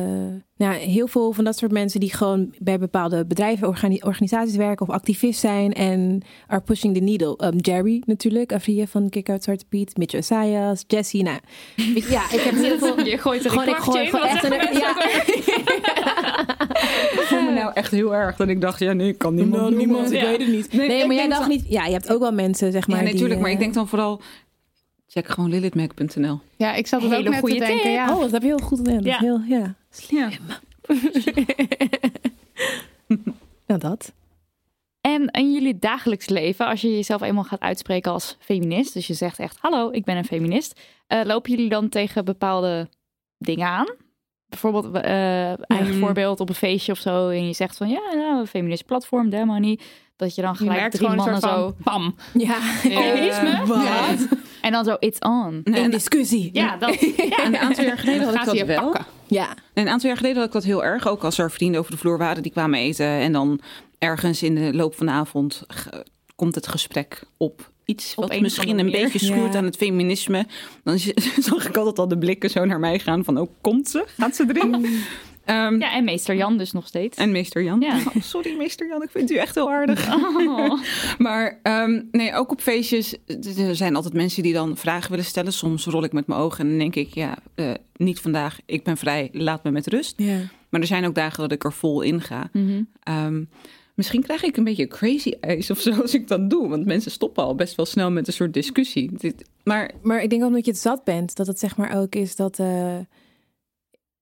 nou, 0.57 0.75
heel 0.75 1.07
veel 1.07 1.31
van 1.31 1.43
dat 1.43 1.57
soort 1.57 1.71
mensen 1.71 1.99
die 1.99 2.13
gewoon 2.13 2.53
bij 2.59 2.79
bepaalde 2.79 3.25
bedrijven, 3.25 3.67
organi- 3.67 4.01
organisaties 4.05 4.55
werken 4.55 4.87
of 4.87 4.93
activist 4.93 5.39
zijn 5.39 5.73
en 5.73 6.21
are 6.47 6.61
pushing 6.61 6.93
the 6.95 6.99
needle. 6.99 7.37
Ehm, 7.37 7.57
Jerry 7.57 8.01
natuurlijk, 8.05 8.53
Avria 8.53 8.85
van 8.85 9.09
Kick 9.09 9.29
Out 9.29 9.43
Zwarte 9.43 9.65
Piet, 9.69 9.97
Mitch 9.97 10.13
Isaias, 10.15 10.83
Jessie. 10.87 11.23
Nou, 11.23 11.37
ja, 12.09 12.23
ik 12.31 12.39
heb 12.39 12.53
heel 12.65 12.77
veel... 12.77 12.99
Je 13.05 13.17
gooit 13.17 13.43
er 13.45 13.51
Gewoon, 13.51 13.75
gooi 14.07 14.23
echt 14.23 14.43
een... 14.43 14.51
Ja. 14.79 14.95
Ik 17.11 17.23
voel 17.27 17.41
me 17.41 17.51
nou 17.51 17.71
echt 17.73 17.91
heel 17.91 18.15
erg 18.15 18.35
dat 18.35 18.47
ik 18.47 18.61
dacht, 18.61 18.79
ja, 18.79 18.93
nee, 18.93 19.07
ik 19.07 19.17
kan 19.17 19.33
niemand 19.35 19.61
Nou, 19.61 19.75
niemand, 19.75 20.11
ik 20.11 20.21
Ja. 20.21 20.27
weet 20.27 20.39
het 20.39 20.47
niet. 20.47 20.73
Nee, 20.73 21.05
maar 21.07 21.15
jij 21.15 21.27
dacht 21.27 21.39
dan- 21.39 21.49
niet... 21.49 21.65
Ja, 21.67 21.85
je 21.85 21.91
hebt 21.93 22.13
ook 22.13 22.19
wel 22.19 22.31
mensen, 22.33 22.71
zeg 22.71 22.87
maar, 22.87 22.97
Ja, 22.97 23.03
die, 23.03 23.13
natuurlijk, 23.13 23.39
maar 23.39 23.49
eh, 23.49 23.55
ik 23.55 23.59
denk 23.61 23.73
dan 23.73 23.87
vooral, 23.87 24.21
check 25.07 25.27
gewoon 25.27 25.49
lilithmac.nl. 25.49 26.39
Ja, 26.55 26.73
ik 26.73 26.87
zat 26.87 27.03
er 27.03 27.17
ook 27.17 27.23
net 27.23 27.43
te 27.45 27.55
denken. 27.57 27.91
Ja. 27.91 28.13
Oh, 28.15 28.19
dat 28.21 28.31
heb 28.31 28.41
je 28.41 28.47
heel 28.47 28.57
goed 28.57 28.77
gedaan. 28.77 28.95
Dat 28.95 29.05
is 29.05 29.11
Ja. 29.11 29.19
Heel, 29.19 29.41
ja. 29.47 29.75
Ja. 30.09 30.29
nou, 33.67 33.79
dat. 33.79 34.13
En 35.01 35.27
in 35.27 35.53
jullie 35.53 35.79
dagelijks 35.79 36.29
leven, 36.29 36.67
als 36.67 36.81
je 36.81 36.91
jezelf 36.91 37.21
eenmaal 37.21 37.43
gaat 37.43 37.59
uitspreken 37.59 38.11
als 38.11 38.37
feminist, 38.39 38.93
dus 38.93 39.07
je 39.07 39.13
zegt 39.13 39.39
echt, 39.39 39.57
hallo, 39.61 39.89
ik 39.91 40.03
ben 40.03 40.17
een 40.17 40.25
feminist, 40.25 40.79
uh, 41.07 41.21
lopen 41.23 41.51
jullie 41.51 41.69
dan 41.69 41.89
tegen 41.89 42.25
bepaalde 42.25 42.89
dingen 43.37 43.67
aan? 43.67 43.87
Bijvoorbeeld, 44.53 45.05
uh, 45.05 45.69
eigen 45.69 45.99
voorbeeld 45.99 46.39
op 46.39 46.49
een 46.49 46.55
feestje 46.55 46.91
of 46.91 46.97
zo, 46.97 47.29
en 47.29 47.47
je 47.47 47.53
zegt 47.53 47.77
van, 47.77 47.89
ja, 47.89 48.01
nou, 48.13 48.39
een 48.39 48.47
feminist 48.47 48.85
platform, 48.85 49.29
demo 49.29 49.57
niet. 49.57 49.83
Dat 50.15 50.35
je 50.35 50.41
dan 50.41 50.55
gelijk 50.55 50.91
je 50.91 50.97
drie 50.97 51.07
mannen 51.07 51.39
van, 51.39 51.49
zo... 51.49 51.75
Pam. 51.83 52.15
Ja. 52.33 52.61
Feminisme? 52.81 53.65
Wat? 53.65 54.27
En 54.61 54.71
dan 54.71 54.85
zo, 54.85 54.95
it's 54.99 55.19
on. 55.19 55.61
Een 55.63 55.91
discussie. 55.91 56.49
Ja, 56.53 56.77
dat, 56.77 56.99
ja. 57.29 57.43
En 57.43 57.53
een 57.53 57.57
aantal 57.57 57.85
jaar 57.85 57.97
geleden 57.97 58.23
had 58.23 58.35
ik 58.35 58.45
dat 58.45 58.57
je 58.57 58.65
wel. 58.65 58.81
pakken. 58.81 59.05
Ja. 59.27 59.49
En 59.49 59.85
een 59.85 59.89
aantal 59.89 60.07
jaar 60.07 60.17
geleden 60.17 60.37
had 60.37 60.47
ik 60.47 60.53
dat 60.53 60.63
heel 60.63 60.83
erg. 60.83 61.07
Ook 61.07 61.23
als 61.23 61.37
er 61.37 61.51
vrienden 61.51 61.79
over 61.79 61.91
de 61.91 61.97
vloer 61.97 62.17
waren 62.17 62.43
die 62.43 62.51
kwamen 62.51 62.79
eten. 62.79 63.05
En 63.05 63.31
dan 63.31 63.59
ergens 63.97 64.43
in 64.43 64.55
de 64.55 64.73
loop 64.73 64.95
van 64.95 65.05
de 65.05 65.11
avond 65.11 65.63
komt 66.35 66.55
het 66.55 66.67
gesprek 66.67 67.23
op 67.37 67.71
iets 67.93 68.15
wat 68.15 68.39
misschien 68.39 68.79
een 68.79 68.91
beetje 68.91 69.19
schuurt 69.19 69.53
Ja. 69.53 69.59
aan 69.59 69.65
het 69.65 69.75
feminisme. 69.75 70.45
Dan 70.83 70.97
zag 71.39 71.67
ik 71.67 71.77
altijd 71.77 71.99
al 71.99 72.07
de 72.07 72.17
blikken 72.17 72.49
zo 72.49 72.65
naar 72.65 72.79
mij 72.79 72.99
gaan 72.99 73.23
van, 73.23 73.37
oh, 73.37 73.49
komt 73.61 73.89
ze? 73.89 74.05
Gaat 74.17 74.35
ze 74.35 74.45
erin? 74.47 74.85
Ehm, 75.45 75.79
ja, 75.79 75.93
en 75.93 76.03
meester 76.03 76.35
Jan 76.35 76.57
dus 76.57 76.71
nog 76.71 76.87
steeds. 76.87 77.17
En 77.17 77.31
meester 77.31 77.63
Jan. 77.63 77.79
Ja. 77.81 77.97
Oh, 77.97 78.21
sorry, 78.21 78.55
meester 78.57 78.87
Jan, 78.87 79.03
ik 79.03 79.09
vind 79.11 79.31
u 79.31 79.35
echt 79.35 79.55
heel 79.55 79.71
aardig. 79.71 80.13
Oh. 80.13 80.81
Maar 81.17 81.59
ehm, 81.63 82.01
nee, 82.11 82.33
ook 82.35 82.51
op 82.51 82.61
feestjes. 82.61 83.15
Er 83.67 83.75
zijn 83.75 83.95
altijd 83.95 84.13
mensen 84.13 84.43
die 84.43 84.53
dan 84.53 84.77
vragen 84.77 85.09
willen 85.09 85.25
stellen. 85.25 85.53
Soms 85.53 85.85
rol 85.85 86.03
ik 86.03 86.11
met 86.13 86.27
mijn 86.27 86.39
ogen 86.39 86.59
en 86.63 86.69
dan 86.69 86.77
denk 86.77 86.95
ik, 86.95 87.13
ja, 87.13 87.37
eh, 87.55 87.71
niet 87.95 88.19
vandaag. 88.19 88.59
Ik 88.65 88.83
ben 88.83 88.97
vrij, 88.97 89.29
laat 89.31 89.63
me 89.63 89.71
met 89.71 89.87
rust. 89.87 90.19
Maar 90.69 90.81
er 90.81 90.87
zijn 90.87 91.05
ook 91.05 91.15
dagen 91.15 91.39
dat 91.41 91.51
ik 91.51 91.63
er 91.63 91.73
vol 91.73 92.01
in 92.01 92.21
ga. 92.21 92.49
Mhm. 92.53 92.81
Ehm, 93.03 93.43
misschien 93.93 94.21
krijg 94.23 94.43
ik 94.43 94.57
een 94.57 94.63
beetje 94.63 94.87
crazy 94.87 95.33
eyes 95.39 95.69
of 95.71 95.79
zo 95.79 95.91
als 96.01 96.13
ik 96.13 96.27
dat 96.27 96.49
doe. 96.49 96.69
Want 96.69 96.85
mensen 96.85 97.11
stoppen 97.11 97.43
al 97.43 97.55
best 97.55 97.75
wel 97.75 97.85
snel 97.85 98.11
met 98.11 98.27
een 98.27 98.33
soort 98.33 98.53
discussie. 98.53 99.11
Dit, 99.17 99.45
maar 99.63 99.91
Maar 100.01 100.23
ik 100.23 100.29
denk 100.29 100.41
ook 100.41 100.47
omdat 100.47 100.65
je 100.65 100.71
het 100.71 100.79
zat 100.79 101.03
bent, 101.03 101.35
dat 101.35 101.47
het 101.47 101.59
zeg 101.59 101.77
maar 101.77 101.97
ook 101.97 102.15
is 102.15 102.35
dat. 102.35 102.59
eh, 102.59 102.97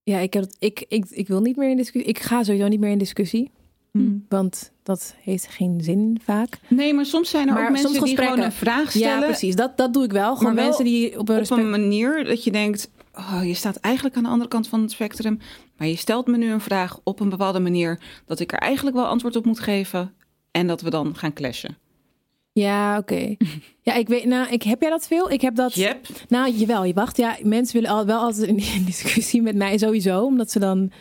ja, 0.04 0.20
ik, 0.20 0.34
heb, 0.34 0.46
ik, 0.60 0.86
ik, 0.88 1.06
ik 1.10 1.28
wil 1.28 1.42
niet 1.42 1.56
meer 1.56 1.70
in 1.70 1.78
discussie. 1.78 2.10
Ik 2.10 2.20
ga 2.20 2.44
sowieso 2.44 2.68
niet 2.68 2.80
meer 2.80 2.92
in 2.92 2.98
discussie. 2.98 3.52
Hmm. 3.92 4.26
Want 4.30 4.72
dat 4.84 5.16
heeft 5.22 5.48
geen 5.48 5.82
zin 5.82 6.20
vaak. 6.24 6.60
nee, 6.68 6.94
maar 6.94 7.06
soms 7.06 7.30
zijn 7.30 7.48
er 7.48 7.54
Maar 7.54 7.64
ook 7.64 7.72
mensen 7.72 8.04
die 8.04 8.18
gewoon 8.18 8.40
een 8.40 8.52
vraag 8.52 8.90
stellen. 8.90 9.20
Ja, 9.20 9.26
precies. 9.26 9.56
Dat, 9.56 9.78
dat 9.78 9.94
doe 9.94 10.04
ik 10.04 10.12
wel. 10.12 10.36
Gewoon 10.36 10.56
wel 10.56 10.66
mensen 10.66 10.86
die 10.86 11.08
op 11.08 11.14
een 11.14 11.36
op 11.36 11.40
respect... 11.40 11.62
een 11.62 11.70
manier 11.70 12.24
dat 12.24 12.44
je 12.44 12.52
denkt, 12.52 12.90
oh, 13.22 13.46
je 13.46 13.54
staat 13.54 13.76
eigenlijk 13.76 14.16
aan 14.16 14.24
de 14.24 14.30
andere 14.30 14.50
kant 14.50 14.68
van 14.68 14.82
het 14.82 14.92
spectrum, 14.92 15.40
maar 15.78 15.88
je 15.88 15.96
stelt 15.96 16.28
me 16.28 16.38
nu 16.38 16.52
een 16.52 16.62
vraag 16.62 17.00
op 17.04 17.20
een 17.20 17.30
bepaalde 17.30 17.60
manier 17.60 18.00
dat 18.26 18.40
ik 18.40 18.52
er 18.52 18.60
eigenlijk 18.60 18.96
wel 18.96 19.06
antwoord 19.06 19.36
op 19.36 19.46
moet 19.46 19.60
geven 19.60 20.14
en 20.52 20.68
dat 20.68 20.82
we 20.82 20.90
dan 20.90 21.16
gaan 21.16 21.34
clashen. 21.34 21.78
Ja, 22.54 22.98
oké. 22.98 23.36
Ja, 23.84 23.94
ik 23.94 24.08
weet. 24.08 24.26
Nou, 24.26 24.50
ik, 24.50 24.64
heb 24.64 24.82
jij 24.82 24.90
dat 24.90 25.08
veel? 25.08 25.32
Ik 25.32 25.42
heb 25.42 25.56
dat. 25.56 25.74
Yep. 25.74 26.08
Nou, 26.28 26.52
jawel. 26.52 26.84
Je 26.84 26.94
wacht. 26.94 27.18
Ja, 27.18 27.38
mensen 27.44 27.82
willen 27.82 27.98
al, 27.98 28.06
wel 28.06 28.20
altijd 28.20 28.48
in 28.48 28.86
discussie 28.86 29.42
met 29.42 29.56
mij 29.56 29.78
sowieso. 29.78 30.26
Omdat 30.26 30.52
ze 30.52 30.60
dan... 30.60 30.92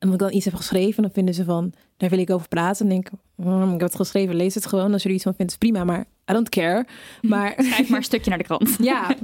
Omdat 0.00 0.20
ik 0.20 0.26
dan 0.26 0.32
iets 0.36 0.44
heb 0.44 0.54
geschreven, 0.54 1.02
dan 1.02 1.12
vinden 1.12 1.34
ze 1.34 1.44
van... 1.44 1.72
Daar 1.98 2.10
wil 2.10 2.18
ik 2.18 2.30
over 2.30 2.48
praten. 2.48 2.86
Dan 2.88 2.94
denk 2.94 3.08
ik, 3.08 3.18
"Hmm, 3.34 3.62
ik 3.62 3.70
heb 3.70 3.88
het 3.88 3.94
geschreven, 3.94 4.34
lees 4.36 4.54
het 4.54 4.66
gewoon. 4.66 4.92
Als 4.92 5.04
er 5.04 5.10
iets 5.10 5.22
van 5.22 5.34
vindt, 5.34 5.52
is 5.52 5.58
prima. 5.58 5.84
Maar 5.84 6.00
I 6.00 6.32
don't 6.32 6.48
care. 6.48 6.86
Maar 7.22 7.54
Schrijf 7.58 7.88
maar 7.88 7.98
een 7.98 8.04
stukje 8.04 8.28
naar 8.30 8.38
de 8.38 8.44
krant. 8.44 8.76
ja, 8.90 9.16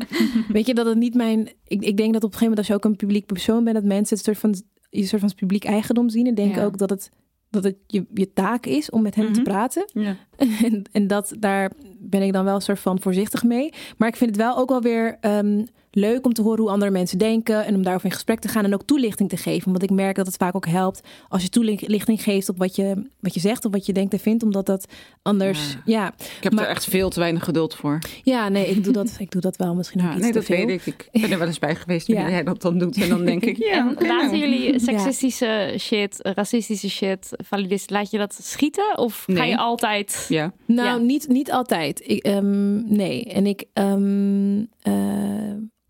weet 0.48 0.66
je 0.66 0.74
dat 0.74 0.86
het 0.86 0.96
niet 0.98 1.14
mijn... 1.14 1.40
Ik, 1.66 1.82
ik 1.82 1.96
denk 1.96 2.12
dat 2.12 2.24
op 2.24 2.32
een 2.32 2.38
gegeven 2.38 2.40
moment 2.40 2.58
als 2.58 2.66
je 2.66 2.74
ook 2.74 2.84
een 2.84 2.96
publiek 2.96 3.26
persoon 3.26 3.64
bent... 3.64 3.76
dat 3.76 3.84
mensen 3.84 4.16
het 4.16 4.24
soort 4.24 4.38
van, 4.38 4.54
je 4.90 5.06
soort 5.06 5.20
van 5.20 5.34
publiek 5.34 5.64
eigendom 5.64 6.08
zien. 6.08 6.26
En 6.26 6.34
denk 6.34 6.54
Ja. 6.54 6.64
ook 6.64 6.78
dat 6.78 6.90
het, 6.90 7.10
dat 7.50 7.64
het 7.64 7.76
je, 7.86 8.06
je 8.14 8.32
taak 8.32 8.66
is 8.66 8.90
om 8.90 9.02
met 9.02 9.14
hen 9.14 9.32
te 9.32 9.40
Mhm. 9.40 9.48
praten. 9.50 9.84
Ja. 9.92 10.16
En, 10.64 10.82
en 10.92 11.06
dat, 11.06 11.34
daar 11.38 11.70
ben 11.98 12.22
ik 12.22 12.32
dan 12.32 12.44
wel 12.44 12.54
een 12.54 12.60
soort 12.60 12.78
van 12.80 13.00
voorzichtig 13.00 13.42
mee. 13.44 13.72
Maar 13.96 14.08
ik 14.08 14.16
vind 14.16 14.30
het 14.30 14.38
wel 14.38 14.56
ook 14.56 14.68
wel 14.68 14.80
weer 14.82 15.16
ehm, 15.20 15.64
leuk 15.94 16.24
om 16.26 16.32
te 16.32 16.42
horen 16.42 16.60
hoe 16.60 16.70
andere 16.70 16.90
mensen 16.90 17.18
denken. 17.18 17.64
En 17.64 17.74
om 17.74 17.82
daarover 17.82 18.06
in 18.06 18.12
gesprek 18.14 18.40
te 18.40 18.48
gaan 18.48 18.64
en 18.64 18.74
ook 18.74 18.82
toelichting 18.84 19.28
te 19.28 19.36
geven. 19.36 19.70
Want 19.70 19.82
ik 19.82 19.90
merk 19.90 20.16
dat 20.16 20.26
het 20.26 20.36
vaak 20.36 20.54
ook 20.54 20.66
helpt 20.66 21.00
als 21.28 21.42
je 21.42 21.48
toelichting 21.48 22.22
geeft 22.22 22.48
op 22.48 22.58
wat 22.58 22.76
je, 22.76 23.10
wat 23.20 23.34
je 23.34 23.40
zegt 23.40 23.64
of 23.64 23.72
wat 23.72 23.86
je 23.86 23.92
denkt 23.92 24.12
en 24.12 24.18
vindt. 24.18 24.42
Omdat 24.42 24.66
dat 24.66 24.86
anders. 25.22 25.72
Ja. 25.72 25.92
Ja, 25.94 26.12
Ik 26.36 26.42
heb 26.42 26.52
Maar- 26.52 26.64
er 26.64 26.70
echt 26.70 26.84
veel 26.84 27.10
te 27.10 27.20
weinig 27.20 27.44
geduld 27.44 27.74
voor. 27.74 27.98
ja 28.22 28.48
nee, 28.48 28.66
ik 28.66 28.84
doe 28.84 28.92
dat, 28.92 29.16
ik 29.18 29.30
doe 29.30 29.40
dat 29.40 29.56
wel 29.56 29.74
misschien 29.74 30.00
ook 30.00 30.06
Ja, 30.06 30.12
iets 30.12 30.22
nee, 30.22 30.32
te 30.32 30.38
dat 30.38 30.46
veel. 30.46 30.66
weet 30.66 30.86
ik. 30.86 31.08
Ik 31.12 31.20
ben 31.20 31.30
er 31.30 31.38
wel 31.38 31.46
eens 31.46 31.58
bij 31.58 31.74
geweest 31.74 32.06
Ja. 32.06 32.14
wanneer 32.14 32.32
jij 32.32 32.42
dat 32.42 32.62
dan 32.62 32.78
doet. 32.78 32.96
En 33.02 33.08
dan 33.08 33.24
denk 33.24 33.44
ik, 33.44 33.56
ja, 33.72 33.84
laten 33.84 34.06
nou. 34.08 34.36
jullie 34.36 34.78
seksistische 34.80 35.74
shit, 35.78 36.18
racistische 36.20 36.90
shit, 36.90 37.28
validist, 37.44 37.90
laat 37.90 38.10
je 38.10 38.18
dat 38.18 38.38
schieten? 38.42 38.98
Of 38.98 39.24
ga 39.26 39.44
je 39.44 39.56
altijd... 39.56 40.26
Ja. 40.28 40.52
Nou, 40.66 40.88
Ja. 40.88 40.96
niet, 40.96 41.28
niet 41.28 41.52
altijd. 41.52 42.02
Ik, 42.08 42.24
ehm, 42.24 42.94
nee. 42.94 43.24
En 43.24 43.46
ik, 43.46 43.64
ehm, 43.72 44.62
eh, 44.82 44.92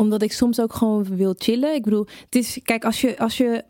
omdat 0.05 0.23
ik 0.23 0.33
soms 0.33 0.61
ook 0.61 0.75
gewoon 0.75 1.17
wil 1.17 1.35
chillen. 1.39 1.75
Ik 1.75 1.83
bedoel, 1.83 2.07
het 2.25 2.35
is, 2.35 2.61
kijk, 2.63 2.85
als 2.85 3.01
je, 3.01 3.19
als 3.19 3.37
je 3.37 3.65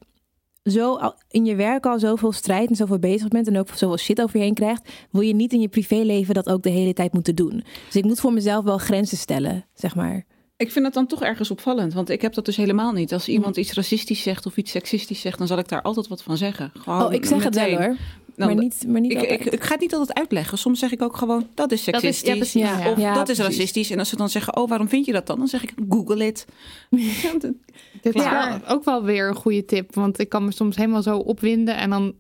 zo 0.64 0.98
in 1.28 1.44
je 1.44 1.54
werk 1.54 1.86
al 1.86 1.98
zoveel 1.98 2.32
strijd 2.32 2.68
en 2.68 2.76
zoveel 2.76 2.98
bezig 2.98 3.28
bent 3.28 3.46
en 3.46 3.58
ook 3.58 3.68
zoveel 3.68 3.98
shit 3.98 4.22
over 4.22 4.38
je 4.38 4.44
heen 4.44 4.54
krijgt, 4.54 4.88
wil 5.10 5.20
je 5.20 5.34
niet 5.34 5.52
in 5.52 5.60
je 5.60 5.68
privéleven 5.68 6.34
dat 6.34 6.48
ook 6.48 6.62
de 6.62 6.70
hele 6.70 6.92
tijd 6.92 7.12
moeten 7.12 7.34
doen. 7.34 7.64
Dus 7.86 7.96
ik 7.96 8.04
moet 8.04 8.20
voor 8.20 8.32
mezelf 8.32 8.64
wel 8.64 8.78
grenzen 8.78 9.16
stellen, 9.16 9.64
zeg 9.74 9.94
maar. 9.94 10.24
Ik 10.56 10.72
vind 10.72 10.84
dat 10.84 10.94
dan 10.94 11.06
toch 11.06 11.22
ergens 11.22 11.50
opvallend, 11.50 11.94
want 11.94 12.10
ik 12.10 12.22
heb 12.22 12.34
dat 12.34 12.44
dus 12.44 12.56
helemaal 12.56 12.92
niet. 12.92 13.12
Als 13.12 13.28
iemand 13.28 13.56
iets 13.56 13.72
racistisch 13.72 14.22
zegt 14.22 14.46
of 14.46 14.56
iets 14.56 14.70
seksistisch 14.70 15.20
zegt, 15.20 15.38
dan 15.38 15.46
zal 15.46 15.58
ik 15.58 15.68
daar 15.68 15.82
altijd 15.82 16.08
wat 16.08 16.22
van 16.22 16.36
zeggen. 16.36 16.70
Gewoon 16.74 17.02
oh, 17.02 17.12
ik 17.12 17.24
zeg 17.24 17.44
het 17.44 17.54
wel 17.54 17.70
hoor. 17.70 17.96
Dan- 18.36 18.46
maar 18.54 18.56
niet, 18.56 18.84
maar 18.88 19.00
niet 19.00 19.12
Ik, 19.12 19.22
ik, 19.22 19.44
ik 19.44 19.62
ga 19.62 19.72
het 19.72 19.80
niet 19.80 19.94
altijd 19.94 20.18
uitleggen. 20.18 20.58
Soms 20.58 20.78
zeg 20.78 20.92
ik 20.92 21.02
ook 21.02 21.16
gewoon, 21.16 21.46
dat 21.54 21.72
is 21.72 21.84
Dat 21.84 21.94
is- 21.94 22.18
seksistisch. 22.18 22.52
ja, 22.52 22.60
precies. 22.68 22.84
Ja, 22.84 22.90
Of 22.90 22.98
ja, 22.98 23.14
dat 23.14 23.28
is 23.28 23.38
racistisch. 23.38 23.90
En 23.90 23.98
als 23.98 24.08
ze 24.08 24.16
dan 24.16 24.28
zeggen, 24.28 24.56
oh, 24.56 24.68
waarom 24.68 24.88
vind 24.88 25.06
je 25.06 25.12
dat 25.12 25.26
dan? 25.26 25.38
Dan 25.38 25.48
zeg 25.48 25.62
ik, 25.62 25.72
google 25.88 26.26
it. 26.26 26.44
Ja, 26.90 27.32
dat- 27.38 27.52
Dit 28.02 28.14
is 28.14 28.22
wel 28.24 28.58
ook 28.68 28.84
wel 28.84 29.02
weer 29.04 29.28
een 29.28 29.34
goede 29.34 29.64
tip. 29.64 29.94
Want 29.94 30.18
ik 30.18 30.28
kan 30.28 30.44
me 30.44 30.52
soms 30.52 30.76
helemaal 30.76 31.02
zo 31.02 31.16
opwinden. 31.18 31.76
En 31.76 31.90
dan. 31.90 32.14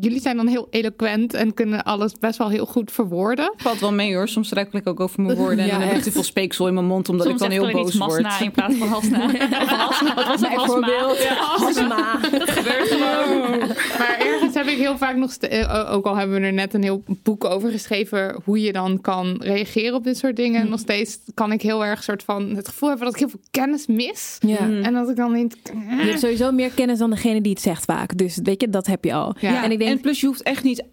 Jullie 0.00 0.20
zijn 0.20 0.36
dan 0.36 0.46
heel 0.46 0.66
eloquent 0.70 1.34
en 1.34 1.54
kunnen 1.54 1.84
alles 1.84 2.12
best 2.20 2.38
wel 2.38 2.48
heel 2.48 2.66
goed 2.66 2.92
verwoorden. 2.92 3.52
valt 3.56 3.80
wel 3.80 3.92
mee 3.92 4.14
hoor. 4.14 4.28
Soms 4.28 4.46
struikel 4.46 4.78
ik 4.78 4.86
ook 4.86 5.00
over 5.00 5.22
mijn 5.22 5.36
woorden. 5.38 5.58
En 5.58 5.66
Ja, 5.70 5.78
dan 5.78 5.88
heb 5.88 5.96
ik 5.96 6.02
te 6.02 6.12
veel 6.12 6.22
speeksel 6.22 6.68
in 6.68 6.74
mijn 6.74 6.86
mond, 6.86 7.08
omdat 7.08 7.26
Soms 7.26 7.42
ik 7.42 7.48
dan 7.48 7.58
heel 7.58 7.72
boos 7.82 7.96
word. 7.96 8.22
Masna 8.22 8.40
in 8.44 8.50
plaats 8.50 8.74
van 8.74 8.88
Hasna. 8.88 9.24
Of 9.62 9.68
Hasna, 9.68 10.14
wat 10.14 10.26
was 10.26 10.40
het? 10.40 10.48
Hasma. 10.54 10.88
Hasma. 11.36 12.18
Dat 12.38 12.50
gebeurt 12.50 12.88
gewoon. 12.88 13.58
Maar 13.98 14.16
ergens 14.18 14.54
heb 14.54 14.66
ik 14.66 14.76
heel 14.76 14.98
vaak 14.98 15.16
nog, 15.16 15.30
ste- 15.32 15.46
eh, 15.46 15.92
ook 15.94 16.06
al 16.06 16.16
hebben 16.16 16.40
we 16.40 16.46
er 16.46 16.52
net 16.52 16.74
een 16.74 16.82
heel 16.82 17.02
boek 17.22 17.44
over 17.44 17.70
geschreven, 17.70 18.40
hoe 18.44 18.60
je 18.60 18.72
dan 18.72 19.00
kan 19.00 19.36
reageren 19.42 19.94
op 19.94 20.04
dit 20.04 20.16
soort 20.18 20.36
dingen. 20.36 20.60
En 20.60 20.68
nog 20.68 20.80
steeds 20.80 21.18
kan 21.34 21.52
ik 21.52 21.62
heel 21.62 21.84
erg 21.84 22.02
soort 22.02 22.22
van 22.22 22.56
het 22.56 22.68
gevoel 22.68 22.88
hebben 22.88 23.06
dat 23.06 23.14
ik 23.14 23.20
heel 23.20 23.30
veel 23.30 23.40
kennis 23.50 23.86
mis. 23.86 24.36
Ja. 24.40 24.58
En 24.82 24.92
dat 24.92 25.08
ik 25.10 25.16
dan 25.16 25.32
denk, 25.32 25.52
Je 25.64 25.72
hebt 26.06 26.20
sowieso 26.20 26.52
meer 26.52 26.70
kennis 26.70 26.98
dan 26.98 27.10
degene 27.10 27.40
die 27.40 27.52
het 27.52 27.60
zegt 27.60 27.84
vaak. 27.84 28.16
Dus 28.18 28.38
weet 28.42 28.60
je, 28.60 28.68
dat 28.70 28.86
heb 28.86 29.04
je 29.04 29.14
al. 29.14 29.34
Ja. 29.40 29.64
En 29.64 29.70
ik 29.70 29.78
denk, 29.78 29.85
en 29.90 30.00
plus 30.00 30.20
je 30.20 30.26
hoeft 30.26 30.42
echt 30.42 30.62
niet 30.64 30.84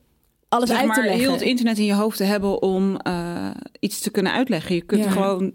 alles 0.49 0.69
zeg 0.69 0.77
uit 0.77 0.87
maar, 0.87 0.95
te 0.95 1.01
leggen. 1.01 1.21
heel 1.21 1.31
het 1.31 1.41
internet 1.41 1.77
in 1.77 1.85
je 1.85 1.93
hoofd 1.93 2.17
te 2.17 2.23
hebben 2.23 2.61
om 2.61 2.97
eh, 2.97 3.49
iets 3.79 3.99
te 3.99 4.11
kunnen 4.11 4.31
uitleggen. 4.31 4.75
Je 4.75 4.81
kunt 4.81 5.03
Ja. 5.03 5.09
gewoon 5.09 5.53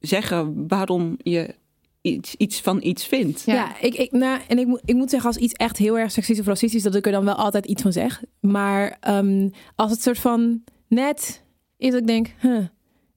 zeggen 0.00 0.68
waarom 0.68 1.14
je 1.18 1.54
iets, 2.02 2.34
iets 2.34 2.60
van 2.60 2.82
iets 2.82 3.06
vindt. 3.06 3.42
Ja. 3.46 3.54
Ja, 3.54 3.80
ik, 3.80 3.94
ik, 3.94 4.12
nou, 4.12 4.40
en 4.48 4.58
ik, 4.58 4.66
moet- 4.66 4.82
ik 4.84 4.94
moet 4.94 5.10
zeggen, 5.10 5.28
als 5.28 5.38
iets 5.38 5.52
echt 5.52 5.76
heel 5.76 5.98
erg 5.98 6.10
seksistisch 6.10 6.40
of 6.46 6.52
racistisch, 6.52 6.82
dat 6.82 6.94
ik 6.94 7.06
er 7.06 7.12
dan 7.12 7.24
wel 7.24 7.34
altijd 7.34 7.66
iets 7.66 7.82
van 7.82 7.92
zeg. 7.92 8.22
Maar 8.40 8.96
ehm, 9.00 9.48
als 9.76 9.90
het 9.90 10.02
soort 10.02 10.18
van 10.18 10.62
net 10.88 11.42
is, 11.76 11.90
dat 11.90 12.00
ik 12.00 12.06
denk, 12.06 12.34
huh, 12.40 12.64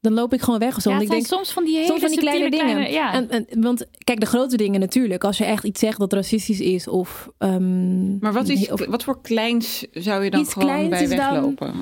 dan 0.04 0.14
loop 0.14 0.34
ik 0.34 0.42
gewoon 0.42 0.60
weg 0.60 0.76
of 0.76 0.82
zo. 0.82 0.90
Ja, 0.90 0.96
Want 0.96 1.08
ik 1.10 1.14
zijn 1.14 1.24
denk, 1.30 1.42
soms 1.42 1.54
van 1.54 1.64
die 1.64 1.74
hele 1.76 1.88
soms 1.88 2.00
van 2.00 2.10
die 2.10 2.20
kleine 2.20 2.50
dingen. 2.50 2.92
ja. 2.92 3.14
En, 3.14 3.30
en, 3.30 3.46
want 3.62 3.86
kijk, 4.04 4.20
de 4.20 4.26
grote 4.26 4.58
dingen 4.58 4.80
natuurlijk. 4.80 5.24
Als 5.24 5.38
je 5.38 5.46
echt 5.46 5.64
iets 5.64 5.80
zegt 5.80 6.00
dat 6.00 6.14
racistisch 6.14 6.60
is 6.60 6.88
of... 6.88 7.30
ehm, 7.38 8.18
Maar 8.20 8.34
wat, 8.34 8.50
is, 8.50 8.72
of 8.72 8.86
wat 8.86 9.04
voor 9.04 9.22
kleins 9.22 9.86
zou 9.92 10.24
je 10.24 10.30
dan 10.30 10.40
Iets 10.42 10.54
gewoon 10.54 10.68
kleins 10.68 10.90
bij 10.90 11.18
weglopen? 11.18 11.74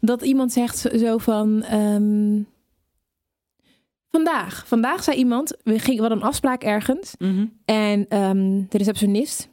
dat 0.00 0.22
iemand 0.22 0.52
zegt 0.52 0.78
zo- 0.78 1.18
van... 1.18 1.62
ehm, 1.62 2.38
vandaag, 4.10 4.64
vandaag 4.66 5.02
zei 5.02 5.16
iemand, 5.16 5.56
we, 5.62 5.78
gingen, 5.78 5.94
we 5.96 6.00
hadden 6.00 6.18
een 6.18 6.28
afspraak 6.28 6.62
ergens. 6.62 7.14
Mhm. 7.18 7.46
En 7.64 8.06
ehm, 8.08 8.62
de 8.68 8.78
receptionist 8.78 9.48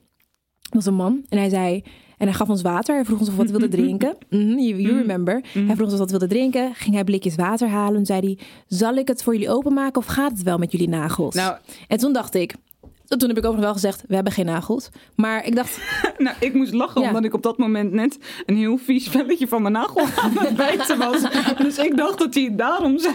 was 0.70 0.86
een 0.86 0.94
man. 0.95 1.26
En 1.30 1.38
hij 1.38 1.49
zei... 1.49 1.84
En 2.18 2.27
hij 2.27 2.34
gaf 2.35 2.49
ons 2.49 2.61
water. 2.61 2.95
Hij 2.95 3.06
vroeg 3.06 3.19
ons 3.19 3.27
of 3.27 3.35
we 3.35 3.41
wat 3.41 3.49
wilden 3.52 3.69
drinken. 3.69 4.15
Mhm, 4.30 4.57
you, 4.60 4.81
you 4.81 4.98
remember. 4.98 5.41
Hij 5.53 5.76
vroeg 5.76 5.80
ons 5.80 5.85
of 5.85 5.91
we 5.91 5.98
wat 5.98 6.10
wilden 6.10 6.30
drinken. 6.30 6.76
Ging 6.76 6.95
hij 6.95 7.03
blikjes 7.03 7.35
water 7.35 7.68
halen. 7.68 7.99
En 7.99 8.06
zei 8.06 8.19
hij... 8.19 8.38
Zal 8.68 8.95
ik 8.95 9.07
het 9.07 9.23
voor 9.23 9.34
jullie 9.34 9.49
openmaken 9.49 10.02
of 10.02 10.06
gaat 10.07 10.31
het 10.31 10.44
wel 10.44 10.57
met 10.57 10.72
jullie 10.72 10.89
nagels? 10.89 11.35
Nou, 11.35 11.57
En 11.88 11.98
toen 11.98 12.14
dacht 12.14 12.35
ik... 12.35 12.56
Toen 13.07 13.27
heb 13.30 13.38
ik 13.38 13.45
ook 13.45 13.53
nog 13.53 13.61
wel 13.64 13.73
gezegd... 13.73 14.03
We 14.07 14.15
hebben 14.15 14.34
geen 14.34 14.45
nagels. 14.45 14.89
Maar 15.15 15.45
ik 15.45 15.56
dacht... 15.56 15.80
nou, 16.18 16.35
ik 16.39 16.53
moest 16.53 16.73
lachen 16.73 17.02
Ja. 17.02 17.07
omdat 17.07 17.23
ik 17.23 17.34
op 17.34 17.44
dat 17.44 17.57
moment 17.57 17.91
net 17.91 18.18
een 18.45 18.57
heel 18.57 18.77
vies 18.77 19.07
velletje 19.07 19.48
van 19.48 19.61
mijn 19.61 19.73
nagel 19.73 20.02
aan 20.15 20.31
het 20.38 20.56
bijten 20.65 20.98
was. 20.98 21.22
Dus 21.57 21.77
ik 21.77 21.98
dacht 21.98 22.18
dat 22.19 22.34
hij 22.34 22.44
het 22.44 22.57
daarom 22.57 22.99
zei. 22.99 23.14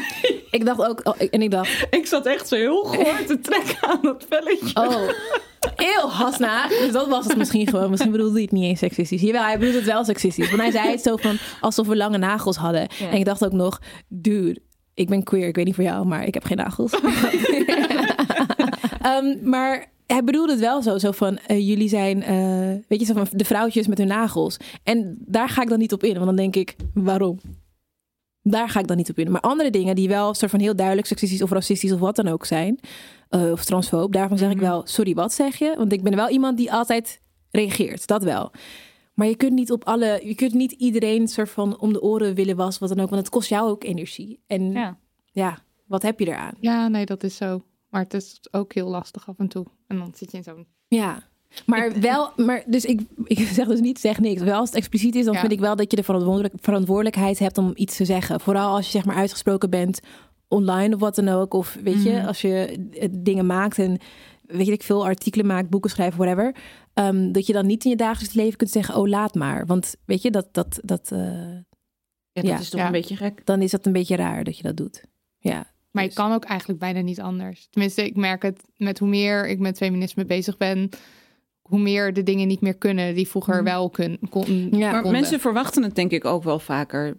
Ik 0.51 0.65
dacht 0.65 0.81
ook... 0.89 1.01
oh, 1.05 1.15
en 1.31 1.43
ik 1.43 1.51
dacht... 1.51 1.87
Ik 1.91 2.07
zat 2.07 2.27
echt 2.27 2.49
zo 2.49 2.57
heel 2.57 2.85
goor 2.85 3.24
te 3.27 3.41
trekken 3.41 3.89
aan 3.89 3.99
dat 4.03 4.24
velletje. 4.29 4.81
Oh. 4.89 5.09
Eeuw, 5.77 6.09
Hasna. 6.09 6.69
Dus 6.69 6.93
dat 6.93 7.09
was 7.09 7.27
het 7.27 7.36
misschien 7.36 7.66
gewoon. 7.66 7.90
Misschien 7.90 8.12
bedoelde 8.12 8.32
hij 8.32 8.43
het 8.43 8.53
niet 8.53 8.65
eens 8.65 8.78
seksistisch. 8.78 9.20
Jawel, 9.20 9.43
hij 9.43 9.59
bedoelde 9.59 9.78
het 9.78 9.86
wel 9.86 10.05
seksistisch. 10.05 10.49
Want 10.51 10.62
hij 10.62 10.70
zei 10.70 10.90
het 10.90 11.03
zo 11.03 11.16
van 11.16 11.36
alsof 11.61 11.86
we 11.86 11.97
lange 11.97 12.19
nagels 12.19 12.57
hadden. 12.57 12.89
Ja. 12.99 13.09
En 13.11 13.16
ik 13.16 13.24
dacht 13.24 13.44
ook 13.44 13.53
nog, 13.53 13.81
dude, 14.09 14.61
ik 14.94 15.09
ben 15.09 15.23
queer. 15.23 15.47
Ik 15.47 15.57
weet 15.57 15.65
niet 15.65 15.74
voor 15.74 15.85
jou, 15.85 16.07
maar 16.07 16.27
ik 16.27 16.35
heb 16.35 16.44
geen 16.44 16.57
nagels. 16.57 16.93
Ehm, 19.03 19.49
maar 19.49 19.93
hij 20.07 20.24
bedoelde 20.24 20.53
het 20.53 20.61
wel 20.61 20.82
zo, 20.82 20.99
zo 20.99 21.11
van 21.11 21.39
eh, 21.39 21.69
jullie 21.69 21.89
zijn, 21.89 22.23
eh, 22.23 22.36
weet 22.89 23.01
je, 23.01 23.05
zo 23.05 23.12
van 23.12 23.27
de 23.31 23.44
vrouwtjes 23.44 23.86
met 23.86 23.99
hun 23.99 24.07
nagels. 24.07 24.57
En 24.82 25.16
daar 25.27 25.49
ga 25.49 25.62
ik 25.62 25.69
dan 25.69 25.78
niet 25.78 25.93
op 25.93 26.05
in, 26.05 26.15
want 26.15 26.27
dan 26.27 26.36
denk 26.36 26.57
ik, 26.57 26.77
waarom? 26.94 27.39
Daar 28.43 28.69
ga 28.69 28.81
ik 28.81 28.86
dan 28.86 28.97
niet 28.97 29.10
op 29.10 29.19
in. 29.19 29.31
Maar 29.31 29.40
andere 29.40 29.70
dingen 29.70 29.94
die 29.94 30.09
wel 30.09 30.35
soort 30.35 30.51
van 30.51 30.60
heel 30.60 30.77
duidelijk 30.77 31.06
seksistisch 31.06 31.43
of 31.43 31.51
racistisch 31.51 31.93
of 31.93 32.01
wat 32.01 32.16
dan 32.16 32.28
ook 32.28 32.44
zijn, 32.44 32.78
eh, 33.28 33.51
of 33.51 33.64
transfoob, 33.64 34.12
daarvan 34.12 34.39
zeg 34.39 34.51
ik 34.51 34.59
wel, 34.59 34.86
sorry, 34.86 35.14
wat 35.14 35.32
zeg 35.32 35.56
je? 35.56 35.74
Want 35.77 35.93
ik 35.93 36.02
ben 36.02 36.14
wel 36.16 36.28
iemand 36.28 36.56
die 36.56 36.73
altijd 36.73 37.20
reageert, 37.51 38.06
dat 38.06 38.23
wel. 38.23 38.52
Maar 39.14 39.27
je 39.27 39.36
kunt 39.36 39.52
niet 39.52 39.73
op 39.73 39.85
alle, 39.85 40.20
je 40.24 40.35
kunt 40.35 40.52
niet 40.55 40.73
iedereen 40.73 41.28
soort 41.28 41.51
van 41.51 41.78
om 41.81 41.93
de 41.93 42.02
oren 42.02 42.35
willen 42.35 42.56
was, 42.56 42.78
wat 42.78 42.89
dan 42.89 43.01
ook, 43.01 43.10
want 43.10 43.23
het 43.23 43.31
kost 43.31 43.48
jou 43.48 43.70
ook 43.70 43.85
energie. 43.85 44.43
En 44.47 44.73
ja, 44.73 44.98
Ja. 45.32 45.59
wat 45.86 46.02
heb 46.02 46.19
je 46.20 46.27
eraan? 46.27 46.55
Ja, 46.60 46.89
nee, 46.89 47.06
dat 47.06 47.23
is 47.23 47.36
zo. 47.36 47.62
Maar 47.90 48.02
het 48.02 48.14
is 48.14 48.40
ook 48.51 48.73
heel 48.73 48.89
lastig 48.89 49.28
af 49.28 49.39
en 49.39 49.48
toe. 49.48 49.66
En 49.86 49.98
dan 49.98 50.12
zit 50.14 50.31
je 50.31 50.36
in 50.36 50.43
zo'n... 50.43 50.66
Ja. 50.89 51.23
Maar 51.66 52.01
wel, 52.01 52.33
maar 52.37 52.62
dus 52.66 52.85
ik, 52.85 53.01
ik 53.24 53.39
zeg 53.59 53.66
dus 53.66 53.81
niet, 53.81 53.99
zeg 54.01 54.19
niks. 54.20 54.43
Wel 54.43 54.59
als 54.59 54.69
het 54.69 54.79
expliciet 54.79 55.15
is, 55.15 55.24
dan 55.24 55.35
Ja. 55.35 55.41
vind 55.41 55.53
ik 55.53 55.61
wel 55.61 55.77
dat 55.77 55.91
je 55.91 55.97
de 55.97 56.03
verantwoordelijk, 56.03 56.55
verantwoordelijkheid 56.61 57.39
hebt 57.39 57.59
om 57.59 57.73
iets 57.74 57.97
te 57.97 58.05
zeggen. 58.05 58.41
Vooral 58.41 58.74
als 58.74 58.85
je 58.85 58.91
zeg 58.93 59.05
maar 59.05 59.16
uitgesproken 59.16 59.70
bent 59.70 60.01
online 60.49 60.95
of 60.95 61.01
wat 61.01 61.15
dan 61.15 61.29
ook. 61.29 61.55
Of 61.55 61.79
weet 61.83 62.03
je, 62.03 62.11
Mhm. 62.12 62.27
als 62.27 62.41
je 62.41 62.79
eh, 62.93 63.09
dingen 63.11 63.47
maakt 63.47 63.79
en 63.79 63.99
weet 64.43 64.66
je, 64.66 64.73
ik 64.73 64.83
veel 64.83 65.05
artikelen 65.05 65.47
maakt, 65.47 65.70
boeken 65.70 65.91
schrijft, 65.91 66.16
whatever. 66.16 66.55
ehm, 66.95 67.33
dat 67.33 67.47
je 67.47 67.53
dan 67.53 67.66
niet 67.66 67.85
in 67.85 67.91
je 67.91 67.97
dagelijks 67.97 68.35
leven 68.35 68.57
kunt 68.57 68.70
zeggen, 68.70 68.95
oh 68.97 69.09
laat 69.09 69.35
maar. 69.35 69.66
Want 69.66 69.95
weet 70.05 70.23
je, 70.23 70.31
dat, 70.31 70.49
dat, 70.53 70.79
dat, 70.83 71.11
eh, 71.12 71.19
Ja, 72.35 72.43
dat 72.43 72.51
Ja. 72.51 72.59
is 72.59 72.69
toch 72.69 72.81
Ja. 72.81 72.87
een 72.87 72.93
beetje 72.93 73.16
gek. 73.16 73.47
dan 73.47 73.62
is 73.62 73.70
dat 73.70 73.87
een 73.87 73.93
beetje 73.93 74.16
raar 74.16 74.45
dat 74.45 74.57
je 74.57 74.62
dat 74.62 74.77
doet. 74.77 75.05
Ja. 75.39 75.66
Maar 75.91 76.03
je 76.03 76.09
Dus- 76.09 76.19
kan 76.19 76.33
ook 76.33 76.45
eigenlijk 76.45 76.79
bijna 76.81 77.01
niet 77.01 77.20
anders. 77.20 77.66
Tenminste, 77.70 78.05
ik 78.07 78.16
merk 78.16 78.43
het 78.43 78.62
met 78.77 78.99
hoe 78.99 79.09
meer 79.09 79.49
ik 79.49 79.59
met 79.59 79.77
feminisme 79.77 80.24
bezig 80.24 80.57
ben... 80.57 80.89
hoe 81.63 81.79
meer 81.81 82.13
de 82.13 82.23
dingen 82.23 82.49
niet 82.49 82.61
meer 82.61 82.75
kunnen 82.77 83.15
die 83.15 83.29
vroeger 83.29 83.55
Mhm. 83.55 83.65
wel 83.65 83.91
kun, 83.91 84.19
kon, 84.31 84.69
Ja. 84.71 84.79
Maar 84.79 84.93
konden. 84.93 85.13
mensen 85.21 85.41
verwachten 85.41 85.83
het 85.83 85.95
denk 85.95 86.11
ik 86.11 86.25
ook 86.25 86.43
wel 86.43 86.59
vaker. 86.59 87.15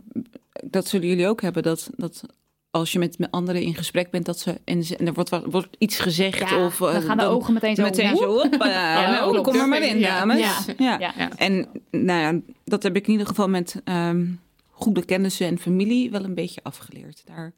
Dat 0.66 0.88
zullen 0.88 1.08
jullie 1.08 1.28
ook 1.28 1.42
hebben. 1.42 1.64
Dat, 1.64 1.90
dat 1.96 2.24
als 2.72 2.92
je 2.92 3.00
met, 3.00 3.20
met 3.20 3.32
anderen 3.32 3.62
in 3.62 3.76
gesprek 3.76 4.10
bent, 4.12 4.26
dat 4.26 4.40
ze 4.40 4.60
en, 4.66 4.84
er 5.06 5.14
wordt, 5.14 5.30
wordt 5.46 5.76
iets 5.78 6.00
gezegd. 6.00 6.50
Ja, 6.50 6.66
of, 6.66 6.82
eh, 6.82 6.92
dan 6.94 7.02
gaan 7.02 7.18
de 7.18 7.24
dan 7.24 7.32
ogen 7.34 7.54
meteen 7.54 7.76
zo. 7.76 7.84
meteen 7.84 8.16
zo. 8.18 8.26
Hoppa, 8.42 8.70
Ja, 8.70 9.12
nou, 9.12 9.32
klopt. 9.32 9.48
kom 9.50 9.60
er 9.60 9.68
maar 9.68 9.82
in, 9.84 10.02
dames. 10.02 10.66
Ja. 10.78 10.98
Ja. 11.00 11.36
En 11.38 11.68
nou 11.92 12.20
ja, 12.36 12.42
dat 12.64 12.84
heb 12.84 12.96
ik 12.96 13.06
in 13.06 13.12
ieder 13.12 13.28
geval 13.28 13.50
met 13.50 13.82
ehm, 13.84 14.26
goede 14.70 15.06
kennissen 15.06 15.48
en 15.48 15.58
familie 15.60 16.12
wel 16.12 16.24
een 16.24 16.34
beetje 16.36 16.64
afgeleerd. 16.64 17.22
Daar 17.26 17.54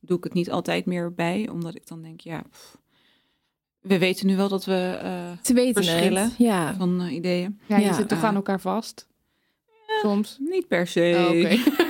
doe 0.00 0.16
ik 0.16 0.24
het 0.24 0.32
niet 0.34 0.50
altijd 0.50 0.86
meer 0.86 1.14
bij, 1.14 1.48
omdat 1.52 1.74
ik 1.74 1.86
dan 1.88 2.02
denk, 2.02 2.20
ja, 2.20 2.42
pff, 2.50 2.76
we 3.80 3.98
weten 3.98 4.26
nu 4.26 4.36
wel 4.36 4.48
dat 4.48 4.64
we 4.64 4.98
eh, 5.02 5.10
Te 5.42 5.54
weten 5.54 5.84
Verschillen. 5.84 6.22
het. 6.22 6.34
Ja. 6.38 6.74
van 6.78 7.02
eh, 7.02 7.12
ideeën. 7.14 7.60
Ja, 7.66 7.76
je 7.76 7.84
Ja. 7.84 7.92
zit 7.92 8.08
toch 8.08 8.22
aan 8.22 8.34
elkaar 8.34 8.60
vast? 8.60 9.08
Soms. 10.02 10.36
Niet 10.40 10.68
per 10.68 10.86
se. 10.86 11.14
Oh, 11.16 11.38
oké. 11.38 11.88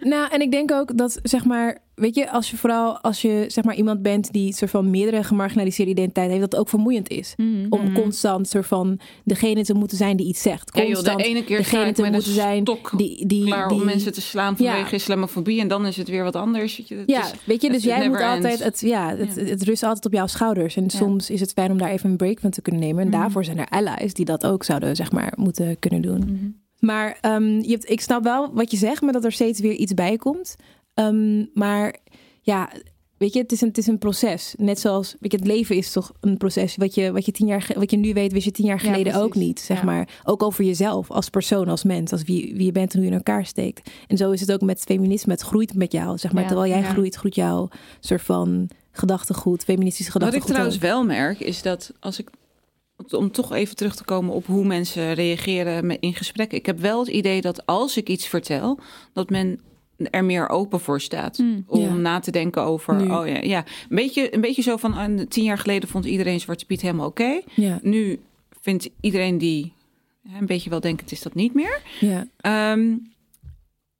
Nou, 0.00 0.28
en 0.32 0.40
ik 0.40 0.50
denk 0.50 0.72
ook 0.72 0.98
dat, 0.98 1.18
zeg 1.22 1.44
maar, 1.44 1.78
weet 1.94 2.14
je, 2.14 2.30
als 2.30 2.50
je 2.50 2.56
vooral 2.56 3.00
als 3.00 3.22
je 3.22 3.44
zeg 3.48 3.64
maar 3.64 3.74
iemand 3.74 4.02
bent 4.02 4.32
die 4.32 4.54
soort 4.54 4.70
van 4.70 4.90
meerdere 4.90 5.24
gemarginaliseerde 5.24 5.90
identiteiten 5.90 6.36
heeft, 6.36 6.50
dat 6.50 6.52
het 6.52 6.60
ook 6.60 6.68
vermoeiend 6.74 7.08
is. 7.08 7.34
Mhm. 7.36 7.66
Om 7.68 7.84
Mhm. 7.84 7.92
constant 7.94 8.48
soort 8.48 8.66
van 8.66 8.98
degene 9.24 9.64
te 9.64 9.74
moeten 9.74 9.96
zijn 9.96 10.16
die 10.16 10.26
iets 10.26 10.42
zegt. 10.42 10.70
Ja, 10.74 10.82
joh, 10.82 10.92
Constant 10.92 11.18
de 11.18 11.24
ene 11.24 11.44
keer 11.44 11.56
degene 11.56 11.92
te 11.92 12.02
met 12.02 12.12
moeten 12.12 12.30
een 12.30 12.36
zijn 12.36 12.60
stok 12.62 12.92
die, 12.96 13.26
die, 13.26 13.44
klaar 13.44 13.68
die 13.68 13.78
om 13.78 13.84
mensen 13.84 14.12
te 14.12 14.20
slaan 14.20 14.54
Ja. 14.58 14.72
vanwege 14.72 14.94
islamofobie. 14.94 15.60
En 15.60 15.68
dan 15.68 15.86
is 15.86 15.96
het 15.96 16.08
weer 16.08 16.24
wat 16.24 16.36
anders. 16.36 16.76
Weet 16.76 16.88
je, 16.88 16.94
het 16.94 17.10
ja, 17.10 17.24
is- 17.24 17.32
weet 17.44 17.62
je, 17.62 17.70
dus 17.70 17.82
jij 17.84 18.08
moet 18.08 18.20
altijd, 18.22 18.44
ends. 18.60 18.62
het, 18.62 18.80
ja, 18.80 19.16
het, 19.16 19.34
Ja. 19.34 19.42
het 19.44 19.62
rust 19.62 19.82
altijd 19.82 20.06
op 20.06 20.12
jouw 20.12 20.26
schouders. 20.26 20.76
En 20.76 20.90
soms 20.90 21.30
is 21.30 21.40
het 21.40 21.52
fijn 21.52 21.70
om 21.70 21.78
daar 21.78 21.90
even 21.90 22.10
een 22.10 22.16
break 22.16 22.40
van 22.40 22.50
te 22.50 22.62
kunnen 22.62 22.80
nemen. 22.82 23.02
En 23.02 23.08
Mhm. 23.08 23.18
daarvoor 23.18 23.44
zijn 23.44 23.58
er 23.58 23.68
allies 23.68 24.14
die 24.14 24.24
dat 24.24 24.46
ook 24.46 24.64
zouden, 24.64 24.96
zeg 24.96 25.12
maar, 25.12 25.32
moeten 25.36 25.78
kunnen 25.78 26.02
doen. 26.02 26.56
Maar 26.80 27.18
ehm, 27.20 27.58
je 27.60 27.70
hebt, 27.70 27.90
ik 27.90 28.00
snap 28.00 28.22
wel 28.22 28.52
wat 28.54 28.70
je 28.70 28.76
zegt, 28.76 29.02
maar 29.02 29.12
dat 29.12 29.24
er 29.24 29.32
steeds 29.32 29.60
weer 29.60 29.72
iets 29.72 29.94
bij 29.94 30.16
komt. 30.16 30.54
Ehm, 30.94 31.44
maar 31.54 31.96
ja, 32.42 32.70
weet 33.18 33.32
je, 33.32 33.38
het 33.40 33.52
is, 33.52 33.60
een, 33.60 33.68
het 33.68 33.78
is 33.78 33.86
een 33.86 33.98
proces. 33.98 34.54
Net 34.58 34.80
zoals, 34.80 35.16
weet 35.20 35.32
je, 35.32 35.38
het 35.38 35.46
leven 35.46 35.76
is 35.76 35.92
toch 35.92 36.12
een 36.20 36.36
proces. 36.36 36.76
Wat 36.76 36.94
je, 36.94 37.12
wat 37.12 37.26
je, 37.26 37.32
tien 37.32 37.46
jaar, 37.46 37.70
wat 37.74 37.90
je 37.90 37.96
nu 37.96 38.12
weet, 38.12 38.32
wist 38.32 38.44
je 38.44 38.50
tien 38.50 38.66
jaar 38.66 38.84
Ja, 38.84 38.90
geleden 38.92 39.14
ook 39.14 39.34
niet. 39.34 39.60
Zeg 39.60 39.78
Ja. 39.78 39.84
maar. 39.84 40.08
Ook 40.24 40.42
over 40.42 40.64
jezelf, 40.64 41.10
als 41.10 41.28
persoon, 41.30 41.68
als 41.68 41.84
mens, 41.84 42.12
als 42.12 42.22
wie, 42.22 42.54
wie 42.54 42.64
je 42.64 42.72
bent 42.72 42.90
en 42.92 42.96
hoe 42.98 43.06
je 43.06 43.12
in 43.12 43.16
elkaar 43.18 43.46
steekt. 43.46 43.90
En 44.06 44.16
zo 44.16 44.30
is 44.30 44.40
het 44.40 44.52
ook 44.52 44.60
met 44.60 44.80
feminisme. 44.80 45.32
Het 45.32 45.42
groeit 45.42 45.74
met 45.74 45.92
jou. 45.92 46.18
Zeg 46.18 46.32
maar. 46.32 46.42
Ja, 46.42 46.48
Terwijl 46.48 46.70
jij 46.70 46.80
ja. 46.80 46.88
groeit, 46.92 47.14
groeit 47.14 47.34
jouw 47.34 47.68
soort 48.00 48.22
van 48.22 48.68
gedachtegoed, 48.92 49.64
feministisch 49.64 50.06
Wat 50.06 50.14
ik 50.16 50.22
gedachtegoed. 50.22 50.48
trouwens 50.50 50.76
ook. 50.76 50.82
wel 50.82 51.04
merk, 51.04 51.40
is 51.40 51.62
dat 51.62 51.92
als 52.00 52.18
ik. 52.18 52.30
Om 53.10 53.30
toch 53.30 53.52
even 53.52 53.76
terug 53.76 53.96
te 53.96 54.04
komen 54.04 54.34
op 54.34 54.46
hoe 54.46 54.64
mensen 54.64 55.14
reageren 55.14 56.00
in 56.00 56.14
gesprekken. 56.14 56.58
Ik 56.58 56.66
heb 56.66 56.78
wel 56.78 56.98
het 56.98 57.08
idee 57.08 57.40
dat 57.40 57.66
als 57.66 57.96
ik 57.96 58.08
iets 58.08 58.26
vertel, 58.28 58.78
dat 59.12 59.30
men 59.30 59.60
er 59.96 60.24
meer 60.24 60.48
open 60.48 60.80
voor 60.80 61.00
staat. 61.00 61.38
Mm. 61.38 61.64
Om 61.66 61.80
Ja. 61.80 61.94
na 61.94 62.18
te 62.18 62.30
denken 62.30 62.62
over. 62.62 62.94
Nu. 62.96 63.10
Oh 63.10 63.26
ja, 63.28 63.40
ja. 63.42 63.64
Een, 63.88 63.96
beetje, 63.96 64.34
een 64.34 64.40
beetje 64.40 64.62
zo 64.62 64.76
van. 64.76 64.92
ah, 64.94 65.20
tien 65.28 65.44
jaar 65.44 65.58
geleden 65.58 65.88
vond 65.88 66.04
iedereen 66.04 66.40
Zwarte 66.40 66.66
Piet 66.66 66.80
helemaal 66.80 67.06
oké. 67.06 67.40
Ja, 67.54 67.78
Nu 67.82 68.20
vindt 68.60 68.88
iedereen 69.00 69.38
die 69.38 69.72
een 70.38 70.46
beetje 70.46 70.70
wel 70.70 70.80
denkend 70.80 71.12
is 71.12 71.22
dat 71.22 71.34
niet 71.34 71.54
meer. 71.54 71.82
ja. 72.00 72.26
Ehm, 72.40 72.94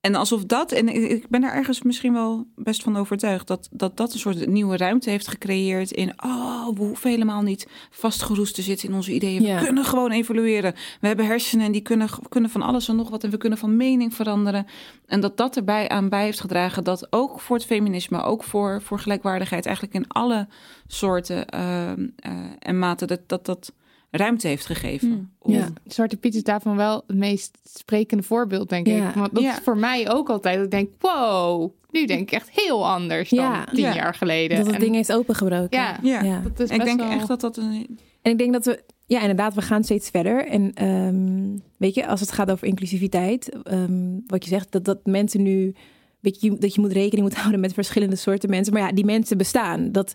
en 0.07 0.15
alsof 0.15 0.45
dat, 0.45 0.73
en 0.73 0.89
ik- 0.89 1.29
ben 1.29 1.45
er 1.45 1.53
ergens 1.53 1.83
misschien 1.83 2.13
wel 2.13 2.47
best 2.57 2.83
van 2.83 2.97
overtuigd, 2.97 3.47
dat 3.47 3.69
dat, 3.71 3.97
dat 3.97 4.13
een 4.13 4.19
soort 4.19 4.47
nieuwe 4.47 4.77
ruimte 4.77 5.11
heeft 5.11 5.29
gecreëerd 5.29 5.91
in, 5.91 6.13
oh, 6.25 6.69
we 6.69 6.83
hoeven 6.83 7.11
helemaal 7.11 7.43
niet 7.43 7.67
vastgeroest 7.91 8.55
te 8.55 8.63
zitten 8.63 8.89
in 8.89 8.95
onze 8.95 9.13
ideeën. 9.13 9.43
Ja. 9.43 9.59
We 9.59 9.65
kunnen 9.65 9.85
gewoon 9.85 10.11
evolueren. 10.11 10.75
We 11.01 11.07
hebben 11.07 11.27
hersenen 11.27 11.67
en 11.67 11.73
die 11.73 11.81
kunnen, 11.81 12.09
kunnen 12.29 12.51
van 12.51 12.63
alles 12.63 12.89
en 12.89 12.97
nog 12.97 13.11
wat 13.11 13.25
en 13.25 13.31
we 13.31 13.37
kunnen 13.37 13.59
van 13.59 13.77
mening 13.77 14.15
veranderen. 14.15 14.67
En 15.07 15.21
dat 15.21 15.37
dat 15.37 15.57
erbij 15.57 15.89
aan 15.89 16.09
bij 16.09 16.25
heeft 16.25 16.41
gedragen 16.41 16.85
dat 16.85 17.07
ook 17.11 17.41
voor 17.41 17.57
het 17.57 17.67
feminisme, 17.67 18.23
ook 18.23 18.45
voor, 18.45 18.83
voor 18.83 18.99
gelijkwaardigheid, 18.99 19.67
eigenlijk 19.67 19.95
in 19.97 20.09
alle 20.09 20.49
soorten 20.87 21.47
ehm, 21.49 22.07
eh, 22.17 22.33
en 22.59 22.79
maten, 22.79 23.07
dat 23.07 23.21
dat, 23.27 23.47
dat 23.47 23.73
ruimte 24.11 24.49
heeft 24.49 24.67
gegeven. 24.67 25.09
Hmm. 25.09 25.31
om- 25.39 25.53
Ja. 25.53 25.69
Zwarte 25.87 26.17
Piet 26.17 26.35
is 26.35 26.43
daarvan 26.43 26.77
wel 26.77 27.05
het 27.07 27.17
meest 27.17 27.59
sprekende 27.65 28.23
voorbeeld, 28.23 28.69
denk 28.69 28.87
Ja. 28.87 29.09
ik. 29.09 29.15
Want 29.15 29.35
dat 29.35 29.43
Ja. 29.43 29.53
is 29.57 29.63
voor 29.65 29.77
mij 29.77 30.11
ook 30.11 30.29
altijd. 30.31 30.55
dat 30.57 30.65
Ik 30.65 30.71
denk, 30.71 30.91
wow, 30.99 31.71
nu 31.91 32.07
denk 32.07 32.21
ik 32.21 32.31
echt 32.33 32.51
heel 32.51 32.89
anders 32.89 33.31
dan 33.31 33.65
tien 33.73 33.81
Ja. 33.85 33.95
jaar 33.95 34.15
geleden. 34.15 34.57
Dat 34.57 34.67
het 34.67 34.75
En- 34.75 34.81
ding 34.81 34.95
heeft 34.95 35.13
opengebroken. 35.13 35.79
Ja, 35.79 35.99
Ja. 36.03 36.23
ja. 36.23 36.41
dat 36.41 36.61
is 36.61 36.71
ik 36.71 36.85
denk 36.85 37.01
wel- 37.01 37.11
echt 37.11 37.29
dat 37.29 37.41
dat 37.41 37.57
een, 37.57 37.99
En 38.23 38.33
ik 38.33 38.39
denk 38.39 38.53
dat 38.53 38.65
we, 38.65 38.83
ja, 39.07 39.21
inderdaad, 39.21 39.55
we 39.55 39.63
gaan 39.63 39.85
steeds 39.85 40.11
verder. 40.11 40.47
En 40.47 40.73
ehm, 40.75 41.59
weet 41.79 41.95
je, 41.95 42.07
als 42.07 42.21
het 42.21 42.33
gaat 42.33 42.51
over 42.51 42.67
inclusiviteit, 42.67 43.49
ehm, 43.63 44.19
wat 44.27 44.45
je 44.45 44.51
zegt, 44.51 44.73
dat, 44.73 44.85
dat 44.85 44.99
mensen 45.07 45.43
nu, 45.43 45.75
weet 46.21 46.41
je, 46.41 46.57
dat 46.59 46.75
je 46.75 46.81
moet 46.81 46.93
rekening 46.93 47.29
moet 47.29 47.37
houden 47.39 47.61
met 47.61 47.73
verschillende 47.75 48.17
soorten 48.17 48.51
mensen. 48.51 48.73
Maar 48.73 48.83
ja, 48.83 48.93
die 48.93 49.05
mensen 49.05 49.39
bestaan. 49.39 49.93
Dat, 49.93 50.15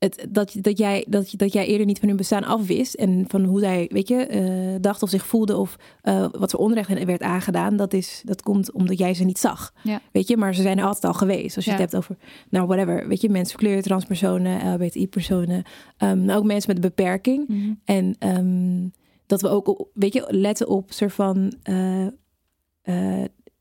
het, 0.00 0.26
dat, 0.28 0.54
dat, 0.60 0.78
jij, 0.78 1.04
dat, 1.08 1.32
dat 1.36 1.52
jij 1.52 1.66
eerder 1.66 1.86
niet 1.86 1.98
van 1.98 2.08
hun 2.08 2.16
bestaan 2.16 2.44
afwist 2.44 2.94
en 2.94 3.24
van 3.28 3.44
hoe 3.44 3.60
zij, 3.60 3.88
weet 3.92 4.08
je, 4.08 4.14
eh, 4.26 4.74
dacht 4.80 5.02
of 5.02 5.10
zich 5.10 5.26
voelde 5.26 5.56
of 5.56 5.76
eh, 6.02 6.26
wat 6.38 6.50
voor 6.50 6.60
onrecht 6.60 6.88
hen 6.88 7.06
werd 7.06 7.22
aangedaan, 7.22 7.76
dat, 7.76 7.92
is, 7.92 8.22
dat 8.24 8.42
komt 8.42 8.72
omdat 8.72 8.98
jij 8.98 9.14
ze 9.14 9.24
niet 9.24 9.38
zag. 9.38 9.72
Ja. 9.82 10.00
Weet 10.12 10.28
je, 10.28 10.36
maar 10.36 10.54
ze 10.54 10.62
zijn 10.62 10.78
er 10.78 10.84
altijd 10.84 11.04
al 11.04 11.14
geweest. 11.14 11.56
Als 11.56 11.64
je 11.64 11.70
Ja. 11.70 11.76
het 11.76 11.90
hebt 11.92 12.02
over, 12.04 12.16
nou, 12.50 12.66
whatever, 12.66 13.08
weet 13.08 13.20
je, 13.20 13.28
mensen 13.28 13.58
van 13.58 13.68
kleur, 13.68 13.82
transpersonen, 13.82 14.72
LBTI-personen, 14.74 15.62
ehm, 15.96 16.30
ook 16.30 16.44
mensen 16.44 16.74
met 16.74 16.84
een 16.84 16.90
beperking. 16.94 17.48
Mhm. 17.48 17.72
En 17.84 18.14
ehm, 18.18 18.88
dat 19.26 19.40
we 19.40 19.48
ook, 19.48 19.68
op- 19.68 19.88
weet 19.94 20.12
je, 20.12 20.24
letten 20.28 20.68
op 20.68 20.92
soort 20.92 21.12
van 21.12 21.52
eh, 21.62 22.06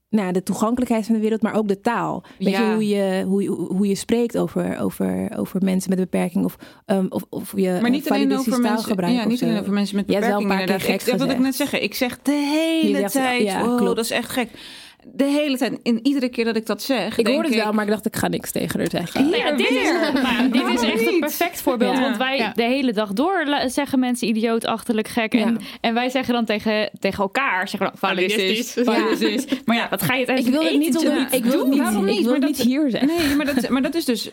nou, 0.10 0.32
de 0.32 0.44
toegankelijkheid 0.44 1.06
van 1.06 1.16
de 1.16 1.22
wereld, 1.22 1.42
maar 1.42 1.54
ook 1.56 1.68
de 1.68 1.82
taal. 1.82 2.24
Weet 2.40 2.50
Ja. 2.50 2.68
je, 2.70 2.74
hoe 2.74 2.88
je, 2.88 3.24
hoe, 3.28 3.44
je, 3.44 3.50
hoe 3.50 3.88
je 3.88 3.96
spreekt 3.96 4.38
over, 4.38 4.80
over, 4.80 5.38
over 5.38 5.64
mensen 5.64 5.90
met 5.90 6.00
een 6.00 6.08
beperking 6.12 6.46
of, 6.46 6.56
ehm, 6.86 7.06
of, 7.10 7.24
of 7.30 7.54
je 7.56 7.78
Maar 7.82 7.90
niet 7.90 8.06
eh, 8.06 8.12
alleen 8.12 8.38
over 8.38 8.50
mensen, 8.50 8.64
taalgebruik 8.76 9.14
ja, 9.14 9.26
niet 9.28 9.40
zo. 9.40 9.46
alleen 9.46 9.60
over 9.60 9.74
mensen 9.74 9.96
met 9.96 10.06
gek 10.82 11.02
ik, 11.02 11.06
dat 11.06 11.20
wil 11.20 11.30
ik 11.30 11.40
net 11.40 11.56
zeggen. 11.56 11.84
Ik 11.84 11.94
zeg 11.96 12.20
de 12.22 12.32
hele 12.32 13.10
tijd. 13.10 13.44
ja, 13.44 13.62
oh, 13.68 13.78
klopt. 13.78 13.96
dat 13.96 14.06
is 14.06 14.12
echt 14.12 14.30
gek. 14.30 14.50
De 15.14 15.24
hele 15.24 15.58
tijd. 15.58 15.82
En 15.84 16.00
iedere 16.04 16.30
keer 16.30 16.46
dat 16.46 16.56
ik 16.56 16.66
dat 16.66 16.82
zeg. 16.82 17.18
Ik 17.18 17.26
denk 17.26 17.38
hoor 17.38 17.46
het 17.46 17.56
wel, 17.64 17.72
maar 17.74 17.84
ik 17.86 17.90
dacht, 17.92 18.06
ik 18.06 18.16
ga 18.16 18.28
niks 18.28 18.52
tegen 18.52 18.80
haar 18.80 18.90
zeggen. 18.92 19.30
Nou 19.30 19.36
ja, 19.38 19.52
dit, 19.52 19.70
is, 19.70 19.74
weer? 19.74 19.84
ja, 20.24 20.48
dit 20.52 20.68
is 20.68 20.82
echt 20.90 21.00
een 21.02 21.12
niet? 21.12 21.20
perfect 21.20 21.62
voorbeeld. 21.62 21.96
Ja. 21.96 22.02
Want 22.02 22.18
wij 22.18 22.38
Ja. 22.38 22.52
de 22.56 22.64
hele 22.64 22.94
dag 22.94 23.14
door 23.14 23.46
zeggen 23.68 24.00
mensen 24.00 24.28
idioot, 24.28 24.66
achterlijk, 24.66 25.08
gek. 25.08 25.34
En, 25.34 25.40
Ja. 25.40 25.56
en 25.82 25.94
wij 25.94 26.10
zeggen 26.10 26.34
dan 26.34 26.46
tegen, 26.46 26.90
tegen 27.00 27.24
elkaar, 27.24 27.68
zeggen 27.68 27.90
dan, 27.90 28.00
validistisch, 28.00 28.74
Validistisch. 28.74 28.86
validistisch. 29.20 29.60
Maar 29.66 29.76
ja, 29.76 29.88
wat 29.90 30.02
ga 30.02 30.14
je 30.16 30.26
het 30.26 30.40
Ik 30.40 30.46
wil 30.52 30.64
het 30.64 30.78
niet, 30.78 30.98
onder, 30.98 31.28
ik 31.32 31.44
wil 31.46 31.60
het 31.60 31.68
niet, 31.70 31.80
waarom 31.80 32.08
ik 32.08 32.14
niet? 32.16 32.22
wil 32.24 32.32
Maar 32.40 32.48
niet 32.48 32.58
dat- 32.58 32.66
hier 32.66 32.90
zeggen. 32.90 33.08
Nee, 33.08 33.36
maar 33.36 33.46
dat, 33.56 33.70
maar 33.70 33.82
dat 33.82 33.96
is 33.96 34.06
dus 34.06 34.30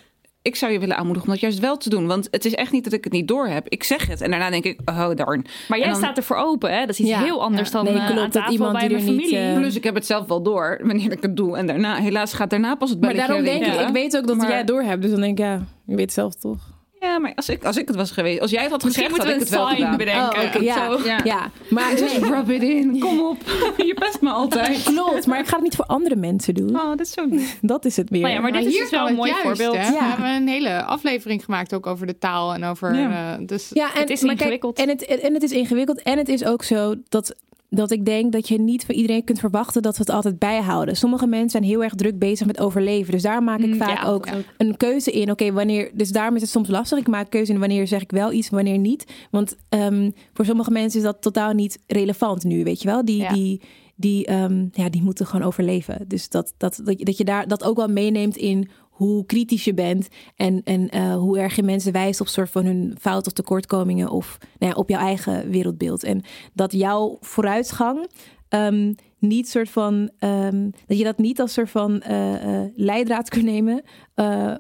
ik 0.47 0.57
zou 0.57 0.73
je 0.73 0.79
willen 0.79 0.97
aanmoedigen 0.97 1.29
om 1.29 1.35
dat 1.35 1.43
juist 1.43 1.59
wel 1.59 1.77
te 1.77 1.89
doen. 1.89 2.07
Want 2.07 2.29
het 2.31 2.45
is 2.45 2.55
echt 2.55 2.73
niet 2.73 2.85
dat 2.85 2.93
ik 2.93 3.05
het 3.05 3.13
niet 3.13 3.29
door 3.29 3.47
heb. 3.47 3.69
Ik 3.69 3.83
zeg 3.85 4.07
het 4.07 4.21
en 4.21 4.31
daarna 4.31 4.51
denk 4.51 4.65
ik, 4.65 4.81
oh 4.85 5.11
darn. 5.15 5.45
Maar 5.69 5.79
jij 5.79 5.87
dan- 5.89 5.97
staat 5.97 6.17
ervoor 6.17 6.37
open, 6.37 6.73
hè? 6.73 6.81
Dat 6.81 6.89
is 6.89 7.01
iets 7.01 7.09
Ja, 7.09 7.19
heel 7.23 7.43
anders 7.43 7.71
ja. 7.71 7.75
dan 7.83 7.85
Nee, 7.85 7.95
eh, 7.95 8.05
klopt, 8.07 8.19
aan 8.19 8.25
dat 8.25 8.33
tafel 8.33 8.53
iemand 8.53 8.73
bij 8.73 8.89
die 8.89 8.97
mijn 8.97 9.11
niet, 9.11 9.21
familie. 9.21 9.39
eh, 9.39 9.55
Plus 9.57 9.77
ik 9.77 9.85
heb 9.85 9.95
het 9.95 10.07
zelf 10.07 10.27
wel 10.27 10.43
door 10.43 10.81
wanneer 10.83 11.13
ik 11.13 11.23
het 11.23 11.37
doe. 11.37 11.57
En 11.57 11.67
daarna, 11.67 11.97
helaas 11.97 12.33
gaat 12.33 12.51
daarna 12.51 12.75
pas 12.75 12.91
het 12.91 13.01
Maar 13.01 13.09
belletje 13.11 13.29
daarom 13.29 13.47
denk 13.61 13.67
ik, 13.81 13.81
ik 13.89 13.93
weet 13.95 14.17
ook 14.17 14.27
dat 14.27 14.37
Maar- 14.37 14.49
jij 14.49 14.59
het 14.59 14.67
door 14.67 14.83
hebt. 14.83 15.03
Dus 15.03 15.11
dan 15.11 15.21
denk 15.21 15.39
ik, 15.39 15.45
ja, 15.45 15.63
je 15.87 15.95
weet 15.97 16.05
het 16.05 16.13
zelf 16.13 16.35
toch. 16.35 16.75
Ja, 17.07 17.19
maar 17.19 17.33
als 17.35 17.49
ik, 17.49 17.65
als 17.65 17.77
ik 17.77 17.87
het 17.89 17.97
was 17.97 18.11
geweest, 18.11 18.41
als 18.41 18.51
jij 18.51 18.63
het 18.63 18.71
had 18.71 18.83
gezegd, 18.83 19.09
moeten 19.09 19.27
had 19.27 19.35
ik 19.37 19.41
het 19.41 19.51
wel 19.51 19.67
gedaan. 19.67 19.97
bedenken. 19.97 20.57
Oh, 20.57 20.63
ja. 20.63 20.91
Zo. 20.99 21.05
Ja. 21.07 21.21
Ja, 21.25 21.51
maar 21.71 21.99
Just 21.99 22.21
nee, 22.21 22.31
rub 22.31 22.51
it 22.51 22.63
in, 22.63 22.99
kom 23.05 23.21
op. 23.21 23.37
je 23.77 23.95
pest 23.95 24.21
me 24.21 24.31
altijd. 24.31 24.83
klopt. 24.95 25.27
Maar 25.27 25.39
ik 25.39 25.47
ga 25.47 25.55
het 25.55 25.65
niet 25.65 25.75
voor 25.77 25.85
andere 25.85 26.17
mensen 26.17 26.55
doen. 26.55 26.77
Oh, 26.81 26.89
dat 26.89 27.01
is 27.01 27.13
zo. 27.13 27.29
Dat 27.61 27.85
is 27.85 27.97
het 27.97 28.11
meer. 28.11 28.21
Maar 28.21 28.31
ja, 28.31 28.41
maar 28.41 28.53
dit 28.53 28.65
is 28.65 28.73
hier 28.73 28.81
dus 28.83 28.91
wel 28.91 29.09
een 29.09 29.15
mooi 29.15 29.31
juist, 29.31 29.43
voorbeeld. 29.47 29.77
hè? 29.77 29.83
Ja. 29.87 29.99
We 29.99 30.05
hebben 30.05 30.27
een 30.35 30.49
hele 30.49 30.83
aflevering 30.85 31.45
gemaakt 31.45 31.75
ook 31.75 31.87
over 31.87 32.07
de 32.07 32.19
taal 32.19 32.55
en 32.55 32.65
over... 32.65 32.95
Ja. 32.95 33.33
eh, 33.39 33.47
dus 33.47 33.71
Ja, 33.73 33.95
en, 33.95 34.01
Het 34.01 34.11
is 34.11 34.21
kijk, 34.21 34.39
ingewikkeld. 34.41 34.79
en, 34.79 34.89
het, 34.89 35.05
en 35.05 35.35
het 35.35 35.43
is 35.43 35.51
ingewikkeld. 35.53 36.03
En 36.03 36.19
het 36.19 36.29
is 36.29 36.45
ook 36.45 36.63
zo 36.65 36.95
dat, 37.09 37.35
dat 37.71 37.91
ik 37.91 38.05
denk 38.05 38.33
dat 38.33 38.49
je 38.49 38.59
niet 38.61 38.85
van 38.87 38.95
iedereen 38.95 39.25
kunt 39.25 39.39
verwachten 39.39 39.83
dat 39.83 39.97
we 39.97 40.01
het 40.03 40.11
altijd 40.15 40.39
bijhouden. 40.39 40.97
Sommige 40.97 41.27
mensen 41.27 41.51
zijn 41.51 41.63
heel 41.63 41.83
erg 41.83 41.95
druk 41.95 42.19
bezig 42.19 42.47
met 42.47 42.61
overleven. 42.61 43.13
Dus 43.13 43.23
daar 43.23 43.43
maak 43.43 43.59
ik 43.59 43.67
Mm, 43.67 43.75
vaak 43.77 44.03
ja, 44.03 44.09
ook 44.09 44.29
een 44.57 44.77
keuze 44.77 45.11
in. 45.11 45.31
Oké, 45.31 45.53
wanneer. 45.53 45.91
Dus 45.95 46.11
daarom 46.11 46.35
is 46.35 46.41
het 46.41 46.51
soms 46.51 46.69
lastig. 46.69 46.99
Ik 46.99 47.07
maak 47.09 47.31
keuze 47.31 47.53
in 47.53 47.59
wanneer 47.59 47.87
zeg 47.87 48.03
ik 48.03 48.11
wel 48.11 48.33
iets, 48.33 48.49
wanneer 48.51 48.79
niet. 48.79 49.05
Want 49.31 49.57
ehm, 49.69 50.11
voor 50.33 50.45
sommige 50.45 50.71
mensen 50.71 50.99
is 50.99 51.05
dat 51.05 51.23
totaal 51.23 51.53
niet 51.53 51.79
relevant 51.87 52.45
nu, 52.45 52.65
weet 52.65 52.83
je 52.83 52.89
wel? 52.89 53.05
Die, 53.05 53.17
Ja. 53.21 53.33
die, 53.33 53.61
die, 53.97 54.27
ehm, 54.27 54.67
ja, 54.73 54.89
die 54.89 55.03
moeten 55.03 55.27
gewoon 55.27 55.47
overleven. 55.47 56.05
Dus 56.09 56.29
dat, 56.29 56.55
dat, 56.57 56.81
dat, 56.85 56.99
je- 56.99 57.05
dat 57.05 57.17
je 57.17 57.25
daar 57.25 57.49
dat 57.49 57.65
ook 57.65 57.77
wel 57.77 57.89
meeneemt 57.89 58.37
in 58.37 58.69
hoe 58.97 59.27
kritisch 59.27 59.65
je 59.65 59.75
bent 59.75 60.09
en, 60.37 60.61
en 60.65 60.89
eh, 60.89 61.15
hoe 61.15 61.39
erg 61.39 61.57
je 61.57 61.63
mensen 61.63 61.93
wijst 61.93 62.21
op 62.21 62.29
soort 62.29 62.51
van 62.51 62.65
hun 62.65 62.97
fout 63.01 63.27
of 63.27 63.33
tekortkomingen 63.33 64.11
of 64.11 64.39
nou 64.59 64.73
ja, 64.73 64.79
op 64.79 64.89
jouw 64.89 65.01
eigen 65.01 65.51
wereldbeeld. 65.51 66.05
En 66.05 66.23
dat 66.55 66.73
jouw 66.73 67.17
vooruitgang 67.21 68.09
ehm, 68.49 68.93
niet 69.19 69.49
soort 69.49 69.69
van 69.69 70.11
ehm, 70.19 70.71
dat 70.87 70.99
je 70.99 71.05
dat 71.05 71.19
niet 71.19 71.41
als 71.41 71.53
soort 71.53 71.71
van 71.71 72.01
eh, 72.01 72.63
eh, 72.63 72.71
leidraad 72.75 73.29
kunt 73.29 73.45
nemen, 73.45 73.83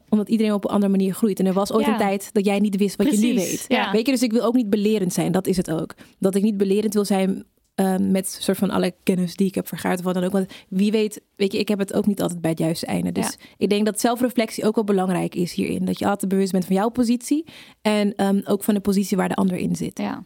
omdat 0.08 0.28
iedereen 0.28 0.52
op 0.52 0.64
een 0.64 0.70
andere 0.70 0.90
manier 0.92 1.14
groeit. 1.14 1.38
En 1.40 1.46
er 1.46 1.52
was 1.52 1.72
ooit 1.72 1.86
Ja. 1.86 1.92
een 1.92 1.98
tijd 1.98 2.32
dat 2.32 2.44
jij 2.44 2.58
niet 2.58 2.76
wist 2.76 2.96
wat 2.96 3.10
je 3.10 3.26
nu 3.26 3.34
weet. 3.34 3.64
ja. 3.68 3.90
Weet 3.92 4.06
je, 4.06 4.12
dus 4.12 4.22
ik 4.22 4.32
wil 4.32 4.42
ook 4.42 4.54
niet 4.54 4.70
belerend 4.70 5.12
zijn. 5.12 5.32
Dat 5.32 5.46
is 5.46 5.56
het 5.56 5.70
ook. 5.70 5.94
Dat 6.18 6.34
ik 6.34 6.42
niet 6.42 6.56
belerend 6.56 6.94
wil 6.94 7.04
zijn 7.04 7.44
ehm, 7.76 8.10
met 8.10 8.28
soort 8.40 8.58
van 8.58 8.70
alle 8.70 8.94
kennis 9.02 9.36
die 9.36 9.46
ik 9.46 9.54
heb 9.54 9.68
vergaard 9.68 9.98
of 9.98 10.04
wat 10.04 10.14
dan 10.14 10.24
ook. 10.24 10.32
Want 10.32 10.52
wie 10.68 10.90
weet, 10.90 11.20
weet 11.36 11.52
je, 11.52 11.58
ik 11.58 11.68
heb 11.68 11.78
het 11.78 11.92
ook 11.92 12.06
niet 12.06 12.22
altijd 12.22 12.40
bij 12.40 12.50
het 12.50 12.58
juiste 12.58 12.86
einde. 12.86 13.12
Dus 13.12 13.26
Ja. 13.26 13.46
ik 13.56 13.68
denk 13.68 13.84
dat 13.84 14.00
zelfreflectie 14.00 14.64
ook 14.64 14.74
wel 14.74 14.84
belangrijk 14.84 15.34
is 15.34 15.52
hierin. 15.52 15.84
Dat 15.84 15.98
je 15.98 16.06
altijd 16.06 16.30
bewust 16.30 16.52
bent 16.52 16.64
van 16.64 16.76
jouw 16.76 16.88
positie 16.88 17.44
en 17.82 18.14
ehm, 18.14 18.40
ook 18.44 18.64
van 18.64 18.74
de 18.74 18.80
positie 18.80 19.16
waar 19.16 19.28
de 19.28 19.34
ander 19.34 19.56
in 19.56 19.76
zit. 19.76 19.98
Ja. 19.98 20.24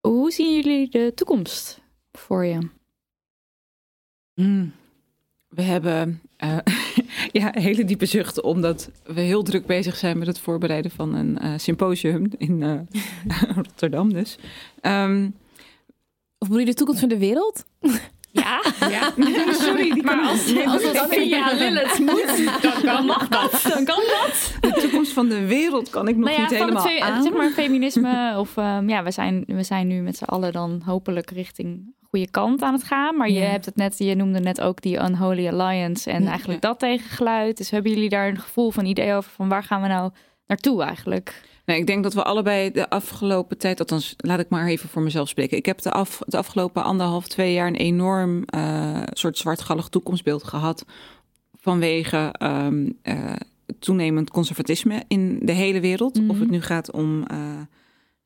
Hoe 0.00 0.30
zien 0.30 0.54
jullie 0.54 0.90
de 0.90 1.12
toekomst 1.14 1.80
voor 2.12 2.44
je? 2.44 2.58
Mm. 4.34 4.72
We 5.48 5.62
hebben 5.62 6.20
eh, 6.36 6.58
ja, 7.32 7.56
een 7.56 7.62
hele 7.62 7.84
diepe 7.84 8.06
zucht, 8.06 8.40
omdat 8.40 8.90
we 9.04 9.20
heel 9.20 9.42
druk 9.42 9.66
bezig 9.66 9.96
zijn 9.96 10.18
met 10.18 10.26
het 10.26 10.38
voorbereiden 10.38 10.90
van 10.90 11.14
een 11.14 11.38
eh, 11.38 11.52
symposium 11.56 12.30
in 12.36 12.62
eh, 12.62 12.80
Rotterdam. 13.56 14.12
Dus. 14.12 14.38
Ehm, 14.80 15.30
Of 16.38 16.48
bedoel 16.48 16.58
je 16.58 16.64
de 16.64 16.74
toekomst 16.74 17.00
van 17.00 17.08
de 17.08 17.18
wereld? 17.18 17.64
Ja, 18.30 18.62
ja. 18.90 19.12
sorry, 19.52 19.90
die 19.92 20.02
maar 20.02 20.16
kan- 20.16 20.28
als, 20.28 20.52
Nee, 20.52 20.68
als 20.68 20.82
het 20.82 21.16
Lilith 21.58 21.98
moet, 21.98 22.62
dan, 22.62 22.82
dan 22.94 23.04
mag 23.06 23.28
dat. 23.28 23.62
Dan 23.68 23.84
kan 23.84 23.96
dat. 24.20 24.54
de 24.60 24.80
toekomst 24.80 25.12
van 25.12 25.28
de 25.28 25.46
wereld 25.46 25.90
kan 25.90 26.08
ik 26.08 26.16
nog 26.16 26.24
Nou 26.28 26.40
ja, 26.40 26.48
niet 26.48 26.58
helemaal 26.58 26.82
het 26.88 27.00
aan. 27.00 27.22
zeg 27.22 27.32
maar 27.32 27.50
feminisme. 27.50 28.34
Of 28.38 28.56
ehm, 28.56 28.88
ja, 28.88 29.02
we 29.02 29.10
zijn, 29.10 29.44
we 29.46 29.62
zijn 29.62 29.86
nu 29.86 30.00
met 30.02 30.16
z'n 30.16 30.24
allen 30.24 30.52
dan 30.52 30.82
hopelijk 30.84 31.30
richting 31.30 31.94
goede 32.10 32.30
kant 32.30 32.62
aan 32.62 32.72
het 32.72 32.82
gaan. 32.84 33.16
Maar 33.16 33.30
je 33.30 33.40
hebt 33.40 33.64
het 33.64 33.76
net, 33.76 33.98
je 33.98 34.14
noemde 34.14 34.40
net 34.40 34.60
ook 34.60 34.82
die 34.82 34.96
Unholy 34.98 35.48
Alliance 35.48 36.10
en 36.10 36.22
Ja. 36.22 36.28
eigenlijk 36.28 36.60
dat 36.60 36.78
tegengeluid. 36.78 37.56
Dus 37.56 37.70
hebben 37.70 37.92
jullie 37.92 38.08
daar 38.08 38.28
een 38.28 38.40
gevoel 38.40 38.70
van 38.70 38.84
idee 38.86 39.14
over 39.14 39.30
van 39.30 39.48
waar 39.48 39.62
gaan 39.64 39.82
we 39.82 39.88
nou 39.88 40.10
naartoe 40.46 40.82
eigenlijk? 40.82 41.42
Nee, 41.68 41.78
ik 41.78 41.86
denk 41.86 42.02
dat 42.02 42.14
we 42.14 42.22
allebei 42.24 42.70
de 42.70 42.90
afgelopen 42.90 43.58
tijd, 43.58 43.78
althans 43.78 44.14
laat 44.16 44.38
ik 44.40 44.48
maar 44.48 44.66
even 44.66 44.88
voor 44.88 45.02
mezelf 45.02 45.28
spreken. 45.28 45.56
Ik 45.56 45.66
heb 45.66 45.80
de, 45.80 45.90
af, 45.90 46.20
de 46.26 46.36
afgelopen 46.36 46.84
anderhalf, 46.84 47.28
twee 47.28 47.52
jaar 47.52 47.66
een 47.66 47.74
enorm 47.76 48.42
eh, 48.44 49.02
soort 49.10 49.38
zwartgallig 49.38 49.88
toekomstbeeld 49.88 50.44
gehad. 50.44 50.84
Vanwege 51.56 52.34
eh, 52.38 53.32
toenemend 53.78 54.30
conservatisme 54.30 55.04
in 55.08 55.38
de 55.42 55.52
hele 55.52 55.80
wereld. 55.80 56.20
Mhm. 56.20 56.30
Of 56.30 56.38
het 56.38 56.50
nu 56.50 56.60
gaat 56.60 56.92
om 56.92 57.22
eh, 57.26 57.38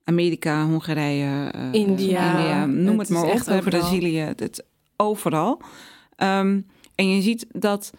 Amerika, 0.05 0.67
Hongarije, 0.67 1.53
India. 1.73 2.67
noem 2.67 2.99
Het 2.99 3.09
het 3.09 3.17
maar 3.19 3.57
op. 3.57 3.65
Brazilië, 3.65 4.19
het, 4.19 4.41
het- 4.41 4.65
overal. 4.97 5.61
Ehm, 6.17 6.61
en 6.95 7.09
je 7.09 7.23
ziet 7.23 7.47
dat 7.53 7.91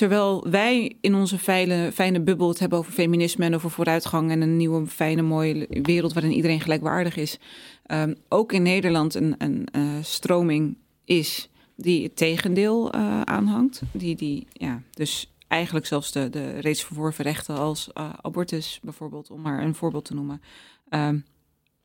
terwijl 0.00 0.46
wij 0.50 0.96
in 1.00 1.14
onze 1.14 1.38
fijne, 1.38 1.92
fijne 1.92 2.20
bubbel 2.20 2.48
het 2.48 2.58
hebben 2.58 2.78
over 2.78 2.92
feminisme 2.92 3.44
en 3.44 3.54
over 3.54 3.70
vooruitgang 3.70 4.30
en 4.30 4.40
een 4.40 4.56
nieuwe, 4.56 4.86
fijne, 4.86 5.22
mooie 5.22 5.66
wereld 5.68 6.12
waarin 6.12 6.32
iedereen 6.32 6.60
gelijkwaardig 6.60 7.16
is, 7.16 7.38
ehm, 7.86 8.14
ook 8.28 8.52
in 8.52 8.62
Nederland 8.62 9.14
een, 9.14 9.34
een 9.38 9.66
eh, 9.72 9.82
stroming 10.02 10.76
is 11.04 11.48
die 11.76 12.02
het 12.02 12.16
tegendeel 12.16 12.92
eh, 12.92 13.20
aanhangt. 13.20 13.82
Die, 13.92 14.16
die 14.16 14.46
ja, 14.52 14.82
dus 14.90 15.32
eigenlijk 15.48 15.86
zelfs 15.86 16.12
de, 16.12 16.30
de 16.30 16.58
reeds 16.58 16.84
verworven 16.84 17.24
rechten 17.24 17.56
als 17.56 17.92
eh, 17.92 18.10
abortus 18.20 18.80
bijvoorbeeld, 18.82 19.30
om 19.30 19.40
maar 19.40 19.62
een 19.62 19.74
voorbeeld 19.74 20.04
te 20.04 20.14
noemen, 20.14 20.42
ehm, 20.88 21.18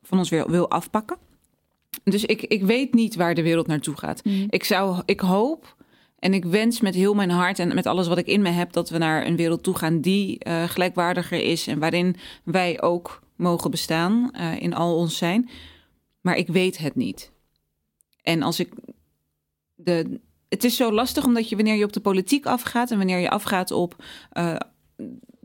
van 0.02 0.18
ons 0.18 0.28
weer 0.28 0.50
wil 0.50 0.70
afpakken. 0.70 1.16
Dus 2.04 2.24
ik, 2.24 2.42
ik 2.42 2.62
weet 2.62 2.94
niet 2.94 3.14
waar 3.14 3.34
de 3.34 3.42
wereld 3.42 3.66
naartoe 3.66 3.96
gaat. 3.96 4.22
Ik, 4.48 4.64
zou, 4.64 5.02
ik 5.04 5.20
hoop 5.20 5.75
en 6.26 6.34
ik 6.34 6.44
wens 6.44 6.80
met 6.80 6.94
heel 6.94 7.14
mijn 7.14 7.30
hart 7.30 7.58
en 7.58 7.74
met 7.74 7.86
alles 7.86 8.08
wat 8.08 8.18
ik 8.18 8.26
in 8.26 8.42
me 8.42 8.48
heb... 8.48 8.72
dat 8.72 8.90
we 8.90 8.98
naar 8.98 9.26
een 9.26 9.36
wereld 9.36 9.62
toe 9.62 9.74
gaan 9.76 10.00
die 10.00 10.38
eh, 10.38 10.62
gelijkwaardiger 10.62 11.38
is... 11.40 11.66
en 11.66 11.78
waarin 11.78 12.16
wij 12.44 12.82
ook 12.82 13.22
mogen 13.36 13.70
bestaan 13.70 14.30
eh, 14.32 14.62
in 14.62 14.74
al 14.74 14.96
ons 14.96 15.16
zijn. 15.16 15.50
Maar 16.20 16.36
ik 16.36 16.48
weet 16.48 16.78
het 16.78 16.94
niet. 16.94 17.32
En 18.22 18.42
als 18.42 18.60
ik... 18.60 18.72
De, 19.74 20.20
het 20.48 20.64
is 20.64 20.76
zo 20.76 20.92
lastig 20.92 21.24
omdat 21.24 21.48
je 21.48 21.56
wanneer 21.56 21.74
je 21.74 21.84
op 21.84 21.92
de 21.92 22.00
politiek 22.00 22.46
afgaat... 22.46 22.90
en 22.90 22.96
wanneer 22.96 23.18
je 23.18 23.30
afgaat 23.30 23.70
op... 23.70 24.04
eh, 24.30 24.56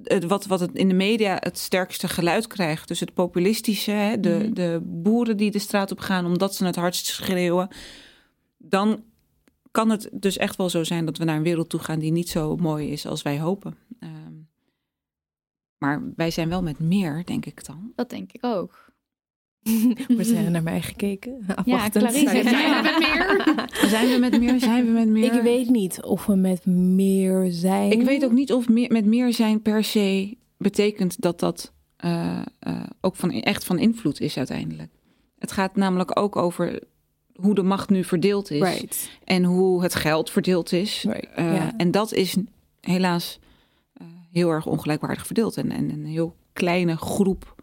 het, 0.04 0.24
wat, 0.24 0.46
wat 0.46 0.60
het 0.60 0.74
in 0.74 0.88
de 0.88 0.94
media 0.94 1.38
het 1.40 1.58
sterkste 1.58 2.08
geluid 2.08 2.48
krijgt. 2.48 2.88
Dus 2.88 3.00
het 3.00 3.14
populistische, 3.14 3.92
hè, 3.92 4.20
de, 4.20 4.40
Mhm. 4.44 4.54
de 4.54 4.80
boeren 4.84 5.38
die 5.38 5.52
de 5.52 5.60
straat 5.60 5.92
op 5.92 6.00
gaan 6.00 6.26
omdat 6.26 6.56
ze 6.56 6.66
het 6.66 6.76
hardst 6.76 7.06
schreeuwen. 7.06 7.68
Dan 8.58 9.04
kan 9.72 9.90
het 9.90 10.10
dus 10.12 10.38
echt 10.38 10.56
wel 10.56 10.70
zo 10.70 10.84
zijn 10.84 11.06
dat 11.06 11.18
we 11.18 11.24
naar 11.24 11.36
een 11.36 11.44
wereld 11.44 11.70
toe 11.70 11.80
gaan 11.80 12.00
die 12.00 12.12
niet 12.12 12.30
zo 12.30 12.56
mooi 12.56 12.92
is 12.92 13.06
als 13.06 13.22
wij 13.22 13.40
hopen. 13.40 13.78
Ehm, 14.00 14.34
maar 15.78 16.14
wij 16.16 16.32
zijn 16.32 16.50
wel 16.50 16.64
met 16.64 16.80
meer, 16.80 17.26
denk 17.26 17.46
ik 17.46 17.66
dan. 17.66 17.92
Dat 17.96 18.10
denk 18.10 18.32
ik 18.32 18.46
ook. 18.46 18.90
We 20.18 20.24
zijn 20.24 20.52
naar 20.52 20.64
mij 20.64 20.82
gekeken. 20.82 21.44
Afwachtend. 21.56 22.06
Clarice, 22.06 22.30
Zijn 22.30 22.50
we 22.70 22.80
met 22.82 23.00
meer? 23.00 23.50
Zijn 23.90 24.10
we 24.10 24.18
met 24.20 24.40
meer? 24.40 24.60
Zijn 24.60 24.86
we 24.86 24.92
met 24.92 25.08
meer? 25.08 25.34
Ik 25.34 25.42
weet 25.42 25.70
niet 25.70 26.02
of 26.04 26.26
we 26.26 26.36
met 26.36 26.66
meer 26.66 27.52
zijn. 27.52 27.92
Ik 27.92 28.02
weet 28.02 28.26
ook 28.26 28.32
niet 28.32 28.54
of 28.54 28.70
meer, 28.70 28.92
met 28.92 29.06
meer 29.06 29.34
zijn 29.34 29.62
per 29.62 29.84
se 29.84 30.38
betekent 30.58 31.22
dat 31.22 31.40
dat 31.40 31.74
eh, 31.96 32.42
eh, 32.60 32.84
ook 33.02 33.16
van, 33.16 33.32
echt 33.32 33.64
van 33.64 33.80
invloed 33.80 34.20
is 34.20 34.38
uiteindelijk. 34.38 34.92
Het 35.40 35.52
gaat 35.52 35.76
namelijk 35.76 36.20
ook 36.20 36.36
over 36.36 36.84
hoe 37.42 37.56
de 37.56 37.64
macht 37.64 37.90
nu 37.90 38.04
verdeeld 38.04 38.52
is. 38.52 38.60
Right. 38.62 39.10
En 39.24 39.44
hoe 39.44 39.82
het 39.84 39.96
geld 39.96 40.30
verdeeld 40.30 40.72
is. 40.72 41.04
Right, 41.04 41.28
Eh. 41.36 41.68
En 41.78 41.92
dat 41.92 42.14
is 42.14 42.36
helaas 42.82 43.40
eh, 43.94 44.06
heel 44.32 44.50
erg 44.50 44.66
ongelijkwaardig 44.66 45.26
verdeeld. 45.26 45.58
En, 45.58 45.72
en 45.72 45.90
een 45.90 46.06
heel 46.06 46.36
kleine 46.54 46.98
groep 46.98 47.56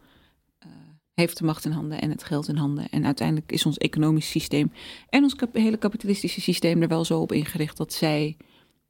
eh, 0.58 0.68
heeft 1.14 1.38
de 1.38 1.44
macht 1.44 1.64
in 1.64 1.70
handen 1.70 2.00
en 2.00 2.10
het 2.10 2.24
geld 2.24 2.48
in 2.48 2.56
handen. 2.56 2.88
En 2.90 3.04
uiteindelijk 3.04 3.52
is 3.52 3.66
ons 3.66 3.78
economisch 3.78 4.30
systeem 4.30 4.72
en 5.08 5.22
ons 5.22 5.34
kap- 5.34 5.54
hele 5.54 5.76
kapitalistische 5.76 6.40
systeem 6.40 6.82
er 6.82 6.88
wel 6.88 7.04
zo 7.04 7.20
op 7.20 7.32
ingericht 7.32 7.76
dat 7.76 7.92
zij. 7.92 8.36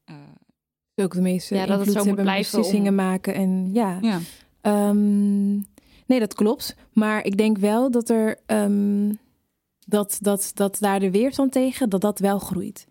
eh, 0.05 0.15
Ook 0.95 1.13
de 1.15 1.21
meeste 1.21 1.55
Ja, 1.55 1.61
dat 1.67 1.69
het 1.69 1.79
invloed 1.79 1.93
zo 1.95 1.99
moet 1.99 2.07
hebben, 2.07 2.25
blijven 2.25 2.59
beslissingen 2.59 2.89
om- 2.91 2.95
maken. 2.95 3.35
En 3.35 3.71
ja, 3.73 3.99
ja. 4.01 4.21
Ehm, 4.61 5.53
nee, 6.07 6.19
dat 6.19 6.35
klopt. 6.35 6.77
Maar 6.93 7.25
ik 7.25 7.37
denk 7.37 7.59
wel 7.59 7.91
dat 7.91 8.09
er 8.09 8.39
ehm, 8.47 9.13
dat, 9.89 10.19
dat, 10.21 10.51
dat 10.55 10.77
daar 10.81 11.01
de 11.01 11.11
weerstand 11.11 11.53
tegen, 11.53 11.89
dat 11.89 12.01
dat 12.01 12.19
wel 12.19 12.39
groeit. 12.39 12.87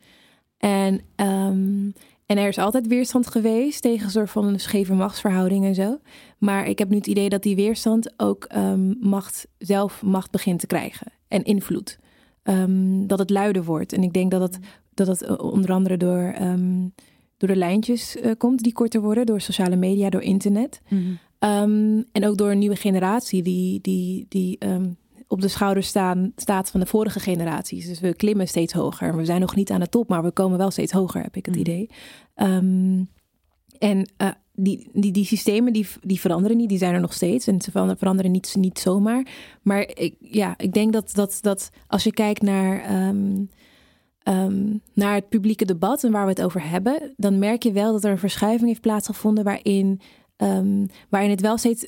En, 0.58 1.02
ehm, 1.16 1.90
en 2.26 2.38
er 2.38 2.48
is 2.48 2.58
altijd 2.58 2.88
weerstand 2.88 3.28
geweest 3.28 3.82
tegen 3.82 4.06
een 4.06 4.12
soort 4.12 4.30
van 4.30 4.46
een 4.46 4.60
scheve 4.60 4.94
machtsverhouding 4.94 5.66
en 5.66 5.76
zo. 5.76 5.98
Maar 6.38 6.68
ik 6.68 6.80
heb 6.80 6.90
nu 6.90 6.96
het 6.96 7.08
idee 7.08 7.30
dat 7.30 7.44
die 7.44 7.56
weerstand 7.56 8.14
ook 8.20 8.44
ehm, 8.44 8.94
macht, 9.00 9.48
zelf 9.58 10.02
macht 10.02 10.32
begint 10.32 10.60
te 10.60 10.68
krijgen. 10.68 11.12
En 11.28 11.44
invloed. 11.44 12.00
Ehm, 12.44 13.08
dat 13.08 13.20
het 13.20 13.30
luider 13.30 13.64
wordt. 13.64 13.94
En 13.94 14.04
ik 14.04 14.14
denk 14.14 14.32
dat 14.32 14.42
het, 14.42 14.60
dat 14.94 15.08
het 15.08 15.22
eh, 15.22 15.40
onder 15.40 15.72
andere 15.72 15.98
door, 15.98 16.36
door 17.38 17.50
de 17.50 17.56
lijntjes 17.56 18.16
eh, 18.16 18.32
komt 18.38 18.64
die 18.64 18.74
korter 18.74 19.02
worden, 19.02 19.26
door 19.26 19.42
sociale 19.42 19.76
media, 19.76 20.10
door 20.10 20.22
internet. 20.22 20.82
Mhm. 20.90 21.14
En 22.12 22.26
ook 22.26 22.38
door 22.38 22.52
een 22.52 22.60
nieuwe 22.60 22.76
generatie 22.76 23.44
die, 23.44 23.82
die, 23.82 24.26
die 24.30 24.58
op 25.28 25.42
de 25.42 25.48
schouders 25.48 25.88
staan, 25.88 26.32
staat 26.36 26.70
van 26.72 26.80
de 26.80 26.86
vorige 26.86 27.20
generaties. 27.20 27.88
Dus 27.88 28.00
we 28.00 28.14
klimmen 28.16 28.48
steeds 28.48 28.74
hoger. 28.74 29.16
We 29.18 29.26
zijn 29.26 29.42
nog 29.42 29.56
niet 29.56 29.72
aan 29.72 29.80
de 29.80 29.90
top, 29.90 30.10
maar 30.10 30.24
we 30.24 30.32
komen 30.32 30.58
wel 30.58 30.72
steeds 30.72 30.92
hoger, 30.92 31.22
heb 31.22 31.36
ik 31.36 31.46
het 31.46 31.56
Mhm. 31.56 31.64
idee. 31.64 31.90
Ehm, 32.36 33.04
en 33.80 34.10
eh, 34.18 34.30
die, 34.54 34.90
die, 34.94 35.12
die 35.12 35.26
systemen 35.26 35.74
die, 35.74 35.88
die 36.02 36.20
veranderen 36.20 36.58
niet, 36.58 36.70
die 36.70 36.78
zijn 36.78 36.94
er 36.94 37.00
nog 37.00 37.14
steeds. 37.14 37.48
En 37.48 37.62
ze 37.62 37.72
verander- 37.72 37.98
veranderen 37.98 38.32
niet, 38.32 38.56
niet 38.58 38.80
zomaar. 38.80 39.28
Maar 39.62 39.82
ik, 39.94 40.16
ja, 40.20 40.54
ik 40.58 40.74
denk 40.74 40.94
dat, 40.94 41.14
dat, 41.14 41.38
dat 41.42 41.70
als 41.88 42.04
je 42.04 42.12
kijkt 42.14 42.42
naar, 42.42 42.82
ehm, 42.82 43.44
ehm, 44.20 44.78
naar 44.94 45.14
het 45.16 45.30
publieke 45.30 45.66
debat 45.66 46.04
en 46.04 46.12
waar 46.12 46.24
we 46.24 46.30
het 46.30 46.42
over 46.44 46.70
hebben, 46.70 47.14
dan 47.18 47.40
merk 47.40 47.64
je 47.64 47.72
wel 47.72 47.92
dat 47.92 48.04
er 48.04 48.12
een 48.12 48.18
verschuiving 48.18 48.68
heeft 48.68 48.82
plaatsgevonden 48.82 49.44
waarin, 49.44 50.02
waarin 51.10 51.30
het 51.30 51.42
wel 51.42 51.58
steeds 51.58 51.86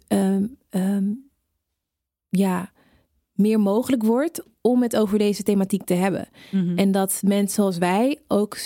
ja, 2.30 2.72
meer 3.40 3.60
mogelijk 3.60 4.04
wordt 4.04 4.44
om 4.62 4.82
het 4.82 4.96
over 4.96 5.18
deze 5.18 5.44
thematiek 5.44 5.84
te 5.84 5.94
hebben. 5.94 6.28
Mhm. 6.52 6.78
En 6.78 6.92
dat 6.92 7.22
mensen 7.26 7.56
zoals 7.56 7.78
wij 7.78 8.20
ook 8.28 8.58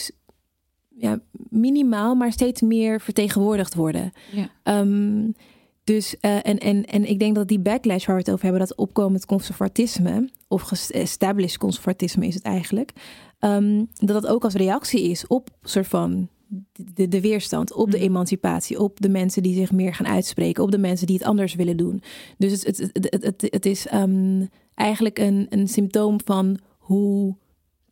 ja, 0.97 1.19
minimaal, 1.49 2.15
maar 2.15 2.31
steeds 2.31 2.61
meer 2.61 3.01
vertegenwoordigd 3.01 3.73
worden. 3.75 4.11
Ja. 4.31 4.49
Ehm, 4.63 5.31
dus, 5.83 6.19
eh, 6.19 6.35
en, 6.35 6.57
en, 6.57 6.85
en 6.85 7.09
ik 7.09 7.19
denk 7.19 7.35
dat 7.35 7.47
die 7.47 7.59
backlash 7.59 8.05
waar 8.05 8.15
we 8.15 8.21
het 8.21 8.31
over 8.31 8.43
hebben, 8.43 8.67
dat 8.67 8.77
opkomend 8.77 9.25
conservatisme, 9.25 10.29
of 10.47 10.71
established 10.91 11.57
conservatisme 11.57 12.27
is 12.27 12.33
het 12.33 12.43
eigenlijk, 12.43 12.91
ehm, 13.39 13.83
dat 13.93 14.21
dat 14.21 14.27
ook 14.27 14.43
als 14.43 14.53
reactie 14.53 15.09
is 15.09 15.27
op 15.27 15.49
soort 15.61 15.87
van 15.87 16.29
de, 16.93 17.07
de 17.07 17.21
weerstand, 17.21 17.73
op 17.73 17.91
de 17.91 17.97
Mhm. 17.97 18.05
emancipatie, 18.05 18.79
op 18.79 19.01
de 19.01 19.09
mensen 19.09 19.43
die 19.43 19.55
zich 19.55 19.71
meer 19.71 19.93
gaan 19.93 20.07
uitspreken, 20.07 20.63
op 20.63 20.71
de 20.71 20.77
mensen 20.77 21.07
die 21.07 21.17
het 21.17 21.25
anders 21.25 21.55
willen 21.55 21.77
doen. 21.77 22.01
Dus 22.37 22.51
het, 22.51 22.77
het, 22.77 22.79
het, 22.93 23.07
het, 23.09 23.23
het, 23.23 23.47
het 23.49 23.65
is 23.65 23.87
ehm, 23.87 24.45
eigenlijk 24.75 25.19
een, 25.19 25.45
een 25.49 25.67
symptoom 25.67 26.19
van 26.25 26.59
hoe 26.77 27.35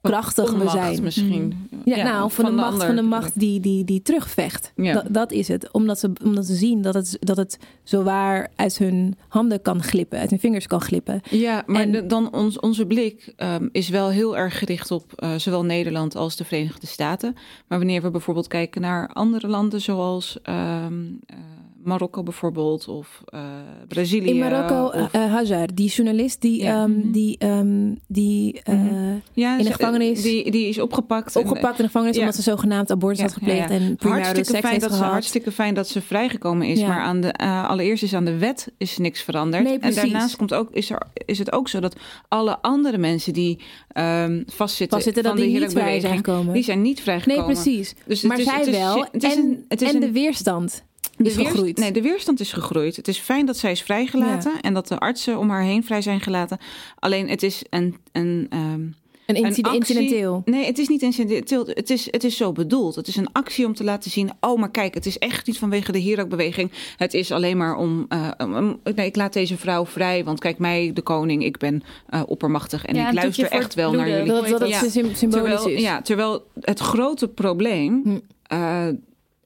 krachtig 0.01 0.51
we 0.53 0.69
zijn. 0.69 1.03
misschien. 1.03 1.67
Ja, 1.85 2.03
nou, 2.03 2.31
van, 2.31 2.45
de 2.45 2.51
macht, 2.51 2.71
ander. 2.71 2.87
van 2.87 2.95
de 2.95 3.01
macht 3.01 3.39
die, 3.39 3.59
die, 3.59 3.83
die 3.83 4.01
terugvecht. 4.01 4.71
Ja. 4.75 4.93
Dat, 4.93 5.05
dat 5.09 5.31
is 5.31 5.47
het. 5.47 5.71
Omdat 5.71 5.99
ze, 5.99 6.11
omdat 6.23 6.45
ze 6.45 6.55
zien 6.55 6.81
dat 6.81 6.93
het, 6.93 7.17
dat 7.19 7.37
het 7.37 7.57
zowaar 7.83 8.51
uit 8.55 8.77
hun 8.77 9.15
handen 9.27 9.61
kan 9.61 9.83
glippen, 9.83 10.19
uit 10.19 10.29
hun 10.29 10.39
vingers 10.39 10.67
kan 10.67 10.81
glippen. 10.81 11.21
Ja, 11.29 11.63
maar 11.65 11.81
En- 11.81 11.91
de- 11.91 12.05
dan 12.05 12.33
ons, 12.33 12.59
onze 12.59 12.85
blik 12.85 13.33
ehm, 13.35 13.67
is 13.71 13.89
wel 13.89 14.09
heel 14.09 14.37
erg 14.37 14.57
gericht 14.59 14.91
op 14.91 15.13
eh, 15.15 15.35
zowel 15.35 15.63
Nederland 15.65 16.15
als 16.15 16.35
de 16.35 16.43
Verenigde 16.45 16.87
Staten. 16.87 17.33
Maar 17.67 17.77
wanneer 17.77 18.01
we 18.01 18.11
bijvoorbeeld 18.11 18.47
kijken 18.47 18.81
naar 18.81 19.09
andere 19.13 19.47
landen 19.47 19.81
zoals 19.81 20.39
ehm, 20.41 21.03
eh, 21.25 21.37
Marokko 21.83 22.23
bijvoorbeeld 22.23 22.87
of 22.87 23.21
eh, 23.25 23.39
Brazilië. 23.87 24.29
In 24.29 24.37
Marokko, 24.37 24.85
of- 24.99 25.11
eh, 25.11 25.31
Hajar, 25.33 25.67
die 25.73 25.89
journalist 25.89 26.41
die, 26.41 26.61
Ja. 26.63 26.81
ehm, 26.83 26.91
Mhm. 26.97 27.11
die, 27.11 27.35
ehm, 27.37 27.93
die 28.07 28.61
eh, 28.63 28.73
Mhm. 28.75 29.15
ja, 29.33 29.51
in 29.51 29.57
de 29.57 29.63
ze- 29.63 29.71
gevangenis- 29.73 30.21
Die, 30.21 30.51
die 30.51 30.67
is 30.67 30.79
opgepakt. 30.79 31.35
en- 31.35 31.41
opgepakt 31.41 31.71
in 31.77 31.81
de 31.83 31.83
gevangenis 31.83 32.15
Ja. 32.15 32.21
omdat 32.21 32.35
ze 32.35 32.41
zogenaamd 32.41 32.91
abortus 32.91 33.21
had 33.21 33.33
gepleegd 33.33 33.69
en 33.69 33.95
Hartstikke 33.99 34.43
seks 34.43 34.59
fijn, 34.59 34.65
heeft 34.67 34.81
dat 34.81 34.91
ze, 34.91 34.97
gehad. 34.97 35.11
hartstikke 35.11 35.51
fijn 35.51 35.73
dat 35.73 35.87
ze 35.87 36.01
vrijgekomen 36.01 36.67
is. 36.67 36.81
Maar 36.81 36.99
aan 37.01 37.21
de, 37.21 37.27
eh, 37.31 37.69
allereerst 37.69 38.03
is 38.03 38.13
aan 38.13 38.25
de 38.25 38.37
wet 38.37 38.71
is 38.77 38.97
niks 38.97 39.21
veranderd. 39.21 39.63
Nee, 39.63 39.79
en 39.79 39.93
daarnaast 39.93 40.35
komt 40.35 40.53
ook, 40.53 40.71
is, 40.71 40.89
er, 40.89 41.01
is 41.25 41.39
het 41.39 41.51
ook 41.51 41.67
zo 41.69 41.79
dat 41.79 41.95
alle 42.27 42.61
andere 42.61 42.97
mensen 42.97 43.33
die 43.33 43.59
ehm 43.87 44.43
vastzitten, 44.47 44.89
Vastzitten 44.97 45.23
dat 45.23 45.31
van 45.31 45.41
de 45.41 45.47
die 45.47 45.59
niet 45.59 45.71
vrij 45.71 45.99
zijn 45.99 46.15
gekomen. 46.15 46.53
die 46.53 46.63
zijn 46.63 46.81
niet 46.81 46.95
Nee, 46.95 47.03
vrijgekomen. 47.03 47.45
precies. 47.45 47.95
Dus 48.05 48.21
maar 48.21 48.39
is- 48.39 48.45
zij 48.45 48.71
wel. 48.71 49.05
het 49.11 49.23
is 49.23 49.35
en 49.35 49.39
een- 49.43 49.65
en 49.67 49.93
een- 49.95 49.99
de 49.99 50.11
weerstand 50.11 50.83
De 51.17 51.29
is 51.29 51.35
gegroeid. 51.35 51.77
Nee, 51.77 51.91
de 51.91 52.01
weerstand 52.01 52.39
is 52.39 52.53
gegroeid. 52.53 52.95
Het 52.95 53.07
is 53.07 53.17
fijn 53.19 53.45
dat 53.45 53.57
zij 53.57 53.71
is 53.71 53.81
vrijgelaten 53.81 54.61
en 54.61 54.73
dat 54.73 54.87
de 54.87 54.97
artsen 54.97 55.37
om 55.37 55.49
haar 55.49 55.63
heen 55.63 55.83
vrij 55.83 56.01
zijn 56.01 56.21
gelaten. 56.21 56.57
Alleen 56.99 57.29
het 57.29 57.43
is 57.43 57.63
een, 57.69 57.95
een, 58.11 58.47
ehm, 58.49 58.61
een 58.63 58.95
een 59.25 59.35
incident, 59.35 59.75
actie- 59.75 59.95
incidenteel. 59.95 60.41
Nee, 60.45 60.65
het 60.65 60.77
is 60.77 60.87
niet 60.87 61.01
incidenteel. 61.01 61.65
Het 61.67 61.89
is, 61.89 62.07
het 62.11 62.23
is 62.23 62.37
zo 62.37 62.51
bedoeld. 62.51 62.95
Het 62.95 63.07
is 63.07 63.15
een 63.15 63.31
actie 63.31 63.65
om 63.65 63.73
te 63.73 63.83
laten 63.83 64.11
zien. 64.11 64.29
Oh, 64.39 64.59
maar 64.59 64.71
kijk, 64.71 64.93
het 64.93 65.05
is 65.05 65.17
echt 65.17 65.47
niet 65.47 65.57
vanwege 65.57 65.91
de 65.91 65.99
Hero-beweging. 65.99 66.71
Het 66.97 67.13
is 67.13 67.31
alleen 67.31 67.57
maar 67.57 67.75
om. 67.75 68.05
eh, 68.09 68.29
om- 68.37 68.79
nee, 68.95 69.05
ik 69.05 69.15
laat 69.15 69.33
deze 69.33 69.57
vrouw 69.57 69.85
vrij. 69.85 70.23
Want 70.23 70.39
kijk, 70.39 70.57
mij, 70.57 70.91
de 70.93 71.01
koning, 71.01 71.43
ik 71.43 71.57
ben 71.57 71.83
eh, 72.09 72.21
oppermachtig. 72.25 72.85
En 72.85 72.95
Ja, 72.95 73.07
ik 73.07 73.13
luister 73.13 73.47
echt 73.51 73.73
wel 73.73 73.91
naar 73.91 74.09
jullie. 74.09 74.25
Dat, 74.31 74.47
dat 74.47 74.59
het 74.59 74.69
Ja. 74.69 74.79
sym- 74.89 75.15
symbolisch 75.15 75.29
Terwijl, 75.55 75.67
is. 75.77 75.81
ja, 75.81 76.01
terwijl 76.01 76.45
het 76.59 76.79
grote 76.79 77.27
probleem. 77.27 78.01
Hm. 78.03 78.17
eh, 78.43 78.87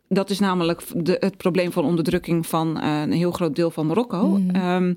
dat 0.07 0.29
is 0.29 0.39
namelijk 0.39 0.81
de, 1.05 1.17
het 1.19 1.37
probleem 1.37 1.71
van 1.71 1.85
onderdrukking 1.85 2.47
van 2.47 2.79
eh, 2.79 3.01
een 3.01 3.11
heel 3.11 3.31
groot 3.31 3.55
deel 3.55 3.71
van 3.71 3.85
Marokko. 3.87 4.27
Mhm. 4.27 4.55
Ehm, 4.55 4.93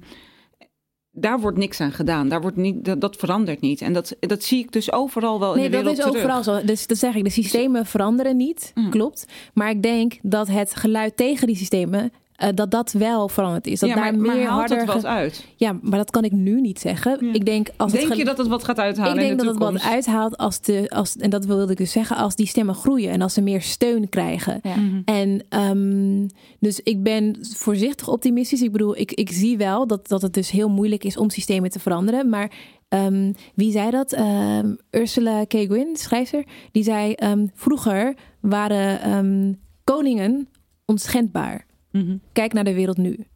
daar 1.10 1.40
wordt 1.40 1.59
niks 1.59 1.80
aan 1.80 1.93
gedaan. 1.93 2.28
Daar 2.28 2.40
wordt 2.40 2.56
niet, 2.56 2.85
dat, 2.85 3.01
dat 3.01 3.16
verandert 3.16 3.60
niet. 3.60 3.80
En 3.80 3.93
dat, 3.93 4.16
dat 4.20 4.43
zie 4.43 4.59
ik 4.59 4.72
dus 4.72 4.93
overal 4.93 5.40
wel 5.40 5.55
in 5.55 5.59
Nee, 5.60 5.68
de 5.70 5.76
dat 5.76 5.80
wereld 5.85 5.98
is 5.98 6.05
terug. 6.05 6.22
overal 6.22 6.43
zo. 6.60 6.66
Dus 6.66 6.86
dat 6.86 6.97
zeg 6.98 7.14
ik, 7.14 7.24
de 7.24 7.30
systemen 7.30 7.86
veranderen 7.86 8.36
niet, 8.36 8.72
Mm. 8.74 8.90
klopt. 8.90 9.24
Maar 9.55 9.70
ik 9.70 9.82
denk 9.82 10.18
dat 10.22 10.48
het 10.48 10.74
geluid 10.74 11.16
tegen 11.16 11.47
die 11.47 11.56
systemen, 11.56 12.12
eh, 12.39 12.48
dat 12.55 12.70
dat 12.70 12.93
wel 12.93 13.28
veranderd 13.28 13.66
is. 13.66 13.81
Dat 13.81 13.89
ja, 13.89 13.94
daar 13.94 14.05
maar, 14.05 14.20
maar 14.20 14.36
meer 14.36 14.47
haalt 14.47 14.59
harder... 14.59 14.78
het 14.78 14.86
wat 14.86 15.05
uit? 15.05 15.47
Ja, 15.56 15.78
maar 15.82 15.98
dat 15.98 16.10
kan 16.10 16.24
ik 16.24 16.32
nu 16.32 16.60
niet 16.60 16.81
zeggen. 16.81 17.27
Ja. 17.27 17.32
Ik 17.32 17.44
denk 17.44 17.69
als 17.77 17.93
Denk 17.93 18.09
het 18.09 18.19
je 18.19 18.24
dat 18.24 18.39
het 18.39 18.47
wat 18.47 18.65
gaat 18.65 18.78
uithalen 18.78 19.12
ik 19.12 19.19
denk 19.19 19.31
in 19.31 19.36
de 19.36 19.44
dat 19.44 19.55
het 19.55 19.62
wat 19.62 19.82
uithaalt 19.82 20.36
als 20.36 20.60
de, 20.60 20.86
als, 20.89 21.16
en 21.16 21.31
dat 21.31 21.44
wilde 21.44 21.73
ik 21.73 21.78
dus 21.78 21.93
zeggen, 21.93 22.16
als 22.16 22.36
die 22.36 22.47
stemmen 22.47 22.74
groeien 22.74 23.10
en 23.10 23.23
als 23.23 23.35
ze 23.35 23.40
meer 23.40 23.62
steun 23.62 24.09
krijgen. 24.09 24.60
Ja. 24.62 24.77
Mhm. 24.77 25.01
En 25.05 25.44
ehm, 25.48 26.27
dus 26.60 26.81
ik 26.81 27.02
ben 27.02 27.36
voorzichtig 27.40 28.09
optimistisch. 28.09 28.62
Ik 28.62 28.73
bedoel, 28.73 28.97
ik, 28.97 29.12
ik 29.12 29.31
zie 29.31 29.56
wel 29.56 29.86
dat, 29.86 30.09
dat 30.09 30.23
het 30.23 30.35
dus 30.35 30.51
heel 30.51 30.69
moeilijk 30.69 31.05
is 31.05 31.16
om 31.16 31.31
systemen 31.31 31.70
te 31.70 31.81
veranderen. 31.81 32.28
Maar 32.28 32.52
ehm, 32.89 33.32
wie 33.55 33.73
zei 33.73 33.90
dat? 33.90 34.12
Ehm, 34.12 34.74
Ursula 34.90 35.44
K. 35.44 35.52
Guin, 35.52 35.97
schrijfster, 35.97 36.44
die 36.73 36.82
zei: 36.82 37.12
ehm, 37.12 37.47
vroeger 37.55 38.15
waren 38.40 39.01
ehm, 39.01 39.52
koningen 39.85 40.48
onschendbaar. 40.85 41.66
Mhm. 41.90 42.16
Kijk 42.32 42.52
naar 42.52 42.65
de 42.65 42.74
wereld 42.74 42.97
nu. 42.97 43.27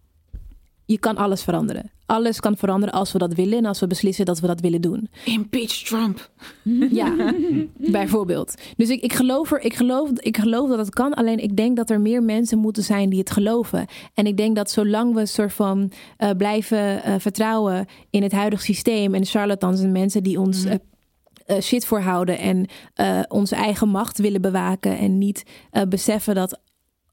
Je 0.85 0.99
kan 0.99 1.16
alles 1.16 1.43
veranderen. 1.43 1.91
Alles 2.07 2.41
kan 2.41 2.57
veranderen 2.57 2.95
als 2.95 3.12
we 3.12 3.19
dat 3.19 3.35
willen 3.35 3.59
en 3.59 3.65
als 3.65 3.81
we 3.81 3.87
beslissen 3.87 4.24
dat 4.24 4.41
we 4.41 4.47
dat 4.47 4.61
willen 4.61 4.81
doen. 4.81 5.09
Impeach 5.24 5.73
Trump. 5.73 6.31
Ja, 6.91 7.35
bijvoorbeeld. 7.77 8.55
Dus 8.77 8.89
ik, 8.89 9.01
ik, 9.03 9.12
geloof 9.12 9.53
er, 9.53 9.61
ik, 9.61 9.74
geloof, 9.74 10.11
ik 10.11 10.37
geloof 10.37 10.69
dat 10.69 10.79
het 10.79 10.91
kan. 10.91 11.15
Alleen 11.15 11.39
ik 11.39 11.57
denk 11.57 11.77
dat 11.77 11.91
er 11.91 12.01
meer 12.01 12.23
mensen 12.23 12.59
moeten 12.59 12.83
zijn 12.83 13.11
die 13.11 13.19
het 13.19 13.31
geloven. 13.31 13.87
En 14.15 14.27
ik 14.27 14.37
denk 14.37 14.57
dat 14.57 14.70
zolang 14.70 15.15
we 15.15 15.20
een 15.20 15.29
soort 15.29 15.53
van 15.53 15.93
eh, 16.16 16.31
blijven 16.37 17.03
eh, 17.03 17.15
vertrouwen 17.19 17.87
in 18.11 18.23
het 18.23 18.33
huidige 18.33 18.62
systeem 18.65 19.15
en 19.15 19.24
charlatans 19.24 19.81
en 19.81 19.93
mensen 19.93 20.23
die 20.23 20.41
ons. 20.41 20.65
eh, 20.65 21.61
shit 21.61 21.87
voorhouden 21.87 22.39
en 22.39 22.66
eh, 22.95 23.20
onze 23.29 23.55
eigen 23.57 23.89
macht 23.89 24.19
willen 24.19 24.41
bewaken 24.41 24.99
en 24.99 25.19
niet 25.19 25.43
eh, 25.70 25.83
beseffen 25.89 26.35
dat 26.35 26.61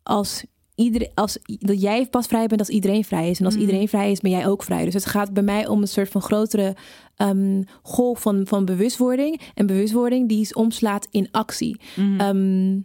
als 0.03 0.43
iedereen, 0.79 1.11
als 1.15 1.37
dat 1.43 1.81
jij 1.81 2.05
pas 2.05 2.27
vrij 2.27 2.47
bent 2.47 2.59
als 2.59 2.69
iedereen 2.69 3.03
vrij 3.03 3.29
is 3.29 3.39
en 3.39 3.45
als 3.45 3.53
Mhm. 3.53 3.63
iedereen 3.63 3.87
vrij 3.87 4.11
is 4.11 4.19
ben 4.19 4.31
jij 4.31 4.47
ook 4.47 4.63
vrij. 4.63 4.85
Dus 4.85 4.93
het 4.93 5.05
gaat 5.05 5.33
bij 5.33 5.43
mij 5.43 5.67
om 5.67 5.81
een 5.81 5.87
soort 5.87 6.09
van 6.09 6.21
grotere 6.21 6.75
ehm, 7.15 7.61
golf 7.83 8.21
van, 8.21 8.41
van 8.47 8.65
bewustwording 8.65 9.41
en 9.53 9.65
bewustwording 9.67 10.29
die 10.29 10.41
is 10.41 10.53
omslaat 10.53 11.07
in 11.11 11.27
actie. 11.31 11.79
Mhm. 11.95 12.19
Ehm, 12.19 12.79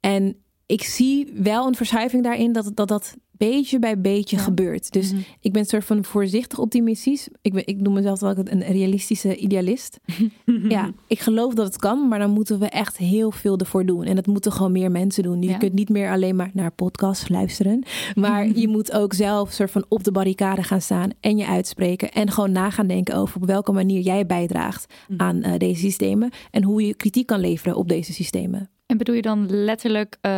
en 0.00 0.36
ik 0.66 0.82
zie 0.82 1.32
wel 1.34 1.66
een 1.66 1.74
verschuiving 1.74 2.22
daarin 2.22 2.52
dat 2.52 2.70
dat, 2.74 2.88
dat 2.88 3.16
beetje 3.48 3.78
bij 3.78 4.00
beetje 4.00 4.36
Ja. 4.36 4.42
gebeurt. 4.42 4.92
Dus 4.92 5.12
Mhm. 5.12 5.20
ik 5.40 5.52
ben 5.52 5.60
een 5.62 5.68
soort 5.68 5.84
van 5.84 6.04
voorzichtig 6.04 6.58
optimistisch. 6.58 7.28
Ik, 7.42 7.52
ben, 7.52 7.66
ik 7.66 7.80
noem 7.80 7.92
mezelf 7.92 8.20
wel 8.20 8.34
een 8.36 8.62
realistische 8.62 9.36
idealist. 9.36 9.98
Ja, 10.68 10.90
ik 11.06 11.18
geloof 11.20 11.54
dat 11.54 11.66
het 11.66 11.76
kan, 11.76 12.08
maar 12.08 12.18
dan 12.18 12.30
moeten 12.30 12.58
we 12.58 12.66
echt 12.66 12.96
heel 12.96 13.30
veel 13.30 13.58
ervoor 13.58 13.86
doen. 13.86 14.04
En 14.04 14.14
dat 14.16 14.26
moeten 14.26 14.52
gewoon 14.52 14.72
meer 14.72 14.90
mensen 14.90 15.22
doen. 15.22 15.42
Je 15.42 15.48
Ja. 15.48 15.56
kunt 15.56 15.72
niet 15.72 15.88
meer 15.88 16.10
alleen 16.10 16.36
maar 16.36 16.50
naar 16.54 16.72
podcasts 16.72 17.28
luisteren. 17.28 17.82
Maar 18.14 18.48
je 18.60 18.68
moet 18.68 18.92
ook 18.92 19.12
zelf 19.12 19.52
soort 19.52 19.70
van 19.70 19.84
op 19.88 20.04
de 20.04 20.12
barricade 20.12 20.62
gaan 20.62 20.80
staan 20.80 21.10
en 21.20 21.36
je 21.36 21.46
uitspreken. 21.46 22.12
En 22.12 22.30
gewoon 22.30 22.52
na 22.52 22.70
gaan 22.70 22.86
denken 22.86 23.14
over 23.16 23.36
op 23.40 23.46
welke 23.46 23.72
manier 23.72 24.00
jij 24.00 24.26
bijdraagt 24.26 24.94
aan 25.16 25.42
eh, 25.42 25.58
deze 25.58 25.80
systemen. 25.80 26.30
En 26.50 26.62
hoe 26.64 26.86
je 26.86 26.94
kritiek 26.94 27.26
kan 27.26 27.40
leveren 27.40 27.76
op 27.76 27.88
deze 27.88 28.12
systemen. 28.12 28.70
En 28.90 28.96
bedoel 28.96 29.14
je 29.14 29.22
dan 29.22 29.46
letterlijk 29.64 30.16
eh, 30.20 30.30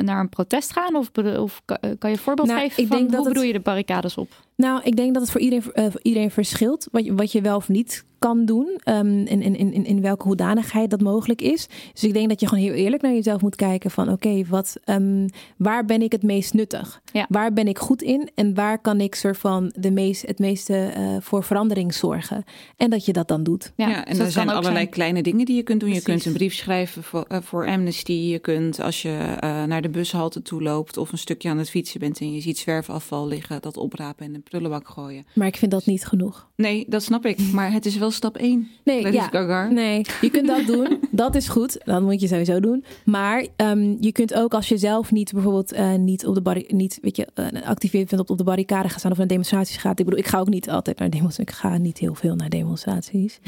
naar 0.00 0.20
een 0.20 0.28
protest 0.28 0.72
gaan? 0.72 0.96
Of, 0.96 1.10
of 1.38 1.62
ka- 1.64 1.78
kan 1.98 2.10
je 2.10 2.16
een 2.16 2.22
voorbeeld 2.22 2.48
Nou, 2.48 2.60
geven 2.60 2.82
ik 2.82 2.88
van 2.88 2.96
denk 2.96 3.08
hoe 3.08 3.16
dat 3.16 3.24
het- 3.24 3.34
bedoel 3.34 3.48
je 3.48 3.52
de 3.54 3.60
barricades 3.60 4.16
op? 4.16 4.28
Nou, 4.56 4.80
ik 4.82 4.96
denk 4.96 5.12
dat 5.12 5.22
het 5.22 5.30
voor 5.30 5.40
iedereen, 5.40 5.70
uh, 5.74 5.84
voor 5.90 6.00
iedereen 6.02 6.30
verschilt. 6.30 6.88
Wat 6.90 7.04
je, 7.04 7.14
wat 7.14 7.32
je 7.32 7.40
wel 7.40 7.56
of 7.56 7.68
niet 7.68 8.04
kan 8.18 8.44
doen. 8.44 8.80
Um, 8.88 9.26
in, 9.26 9.42
in, 9.42 9.56
in, 9.56 9.84
in 9.84 10.00
welke 10.00 10.26
hoedanigheid 10.26 10.90
dat 10.90 11.00
mogelijk 11.00 11.40
is. 11.40 11.68
Dus 11.92 12.04
ik 12.04 12.12
denk 12.12 12.28
dat 12.28 12.40
je 12.40 12.48
gewoon 12.48 12.64
heel 12.64 12.72
eerlijk 12.72 13.02
naar 13.02 13.12
jezelf 13.12 13.40
moet 13.40 13.56
kijken. 13.56 13.90
Van 13.90 14.08
oké, 14.08 14.44
wat 14.48 14.76
um, 14.84 15.26
waar 15.56 15.84
ben 15.84 16.02
ik 16.02 16.12
het 16.12 16.22
meest 16.22 16.54
nuttig? 16.54 17.00
Ja. 17.12 17.26
Waar 17.28 17.52
ben 17.52 17.68
ik 17.68 17.78
goed 17.78 18.02
in? 18.02 18.30
En 18.34 18.54
waar 18.54 18.78
kan 18.78 19.00
ik 19.00 19.14
soort 19.14 19.38
van 19.38 19.72
de 19.78 19.90
meest, 19.90 20.26
het 20.26 20.38
meeste 20.38 20.92
uh, 20.96 21.16
voor 21.20 21.44
verandering 21.44 21.94
zorgen? 21.94 22.44
En 22.76 22.90
dat 22.90 23.04
je 23.04 23.12
dat 23.12 23.28
dan 23.28 23.42
doet. 23.42 23.72
Ja, 23.76 23.88
ja 23.88 24.04
en 24.04 24.16
dus 24.16 24.24
er 24.24 24.32
zijn 24.32 24.48
allerlei 24.48 24.74
zijn... 24.74 24.88
kleine 24.88 25.22
dingen 25.22 25.46
die 25.46 25.56
je 25.56 25.62
kunt 25.62 25.80
doen. 25.80 25.88
Precies. 25.88 26.06
Je 26.06 26.12
kunt 26.12 26.26
een 26.26 26.32
brief 26.32 26.54
schrijven 26.54 27.02
voor, 27.02 27.24
uh, 27.28 27.38
voor 27.40 27.66
Amnesty. 27.66 28.12
Je 28.12 28.38
kunt 28.38 28.80
als 28.80 29.02
je 29.02 29.36
uh, 29.44 29.64
naar 29.64 29.82
de 29.82 29.90
bushalte 29.90 30.42
toe 30.42 30.62
loopt 30.62 30.96
of 30.96 31.12
een 31.12 31.18
stukje 31.18 31.48
aan 31.48 31.58
het 31.58 31.70
fietsen 31.70 32.00
bent 32.00 32.20
en 32.20 32.32
je 32.32 32.40
ziet 32.40 32.58
zwerfafval 32.58 33.26
liggen, 33.26 33.62
dat 33.62 33.76
oprapen 33.76 34.26
en 34.26 34.32
prullenbak 34.52 34.88
gooien. 34.88 35.26
Maar 35.34 35.46
ik 35.46 35.56
vind 35.56 35.70
dat 35.70 35.86
niet 35.86 36.04
genoeg. 36.04 36.48
Nee, 36.56 36.84
dat 36.88 37.02
snap 37.02 37.26
ik. 37.26 37.38
Maar 37.52 37.72
het 37.72 37.86
is 37.86 37.96
wel 37.96 38.10
stap 38.10 38.36
1. 38.36 38.68
Nee, 38.84 39.12
ja, 39.12 39.68
nee, 39.70 40.06
je 40.20 40.30
kunt 40.30 40.46
dat 40.46 40.66
doen. 40.66 41.00
Dat 41.10 41.34
is 41.34 41.48
goed. 41.48 41.78
Dat 41.84 42.02
moet 42.02 42.20
je 42.20 42.26
sowieso 42.26 42.60
doen. 42.60 42.84
Maar 43.04 43.46
um, 43.56 43.96
je 44.00 44.12
kunt 44.12 44.34
ook 44.34 44.54
als 44.54 44.68
je 44.68 44.76
zelf 44.76 45.10
niet 45.10 45.32
bijvoorbeeld 45.32 45.72
uh, 45.72 45.94
niet 45.94 46.26
op 46.26 46.44
de 46.44 46.64
niet 46.68 46.98
weet 47.02 47.16
je, 47.16 47.28
uh, 47.34 47.62
actief 47.62 47.90
bent 47.90 48.18
op, 48.18 48.30
op 48.30 48.38
de 48.38 48.44
barricade 48.44 48.88
gaan 48.88 48.98
staan 48.98 49.10
of 49.10 49.16
naar 49.16 49.26
demonstraties 49.26 49.76
gaat. 49.76 49.98
Ik 49.98 50.04
bedoel, 50.04 50.20
ik 50.20 50.26
ga 50.26 50.38
ook 50.38 50.48
niet 50.48 50.70
altijd 50.70 50.98
naar 50.98 51.10
demonstraties. 51.10 51.54
Ik 51.54 51.60
ga 51.60 51.76
niet 51.76 51.98
heel 51.98 52.14
veel 52.14 52.34
naar 52.34 52.48
demonstraties. 52.48 53.40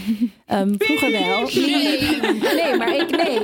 Um, 0.52 0.74
vroeger 0.78 1.10
wel. 1.12 1.48
Nee, 1.54 1.98
nee 2.54 2.76
maar 2.76 2.96
ik 2.96 3.10
nee. 3.10 3.38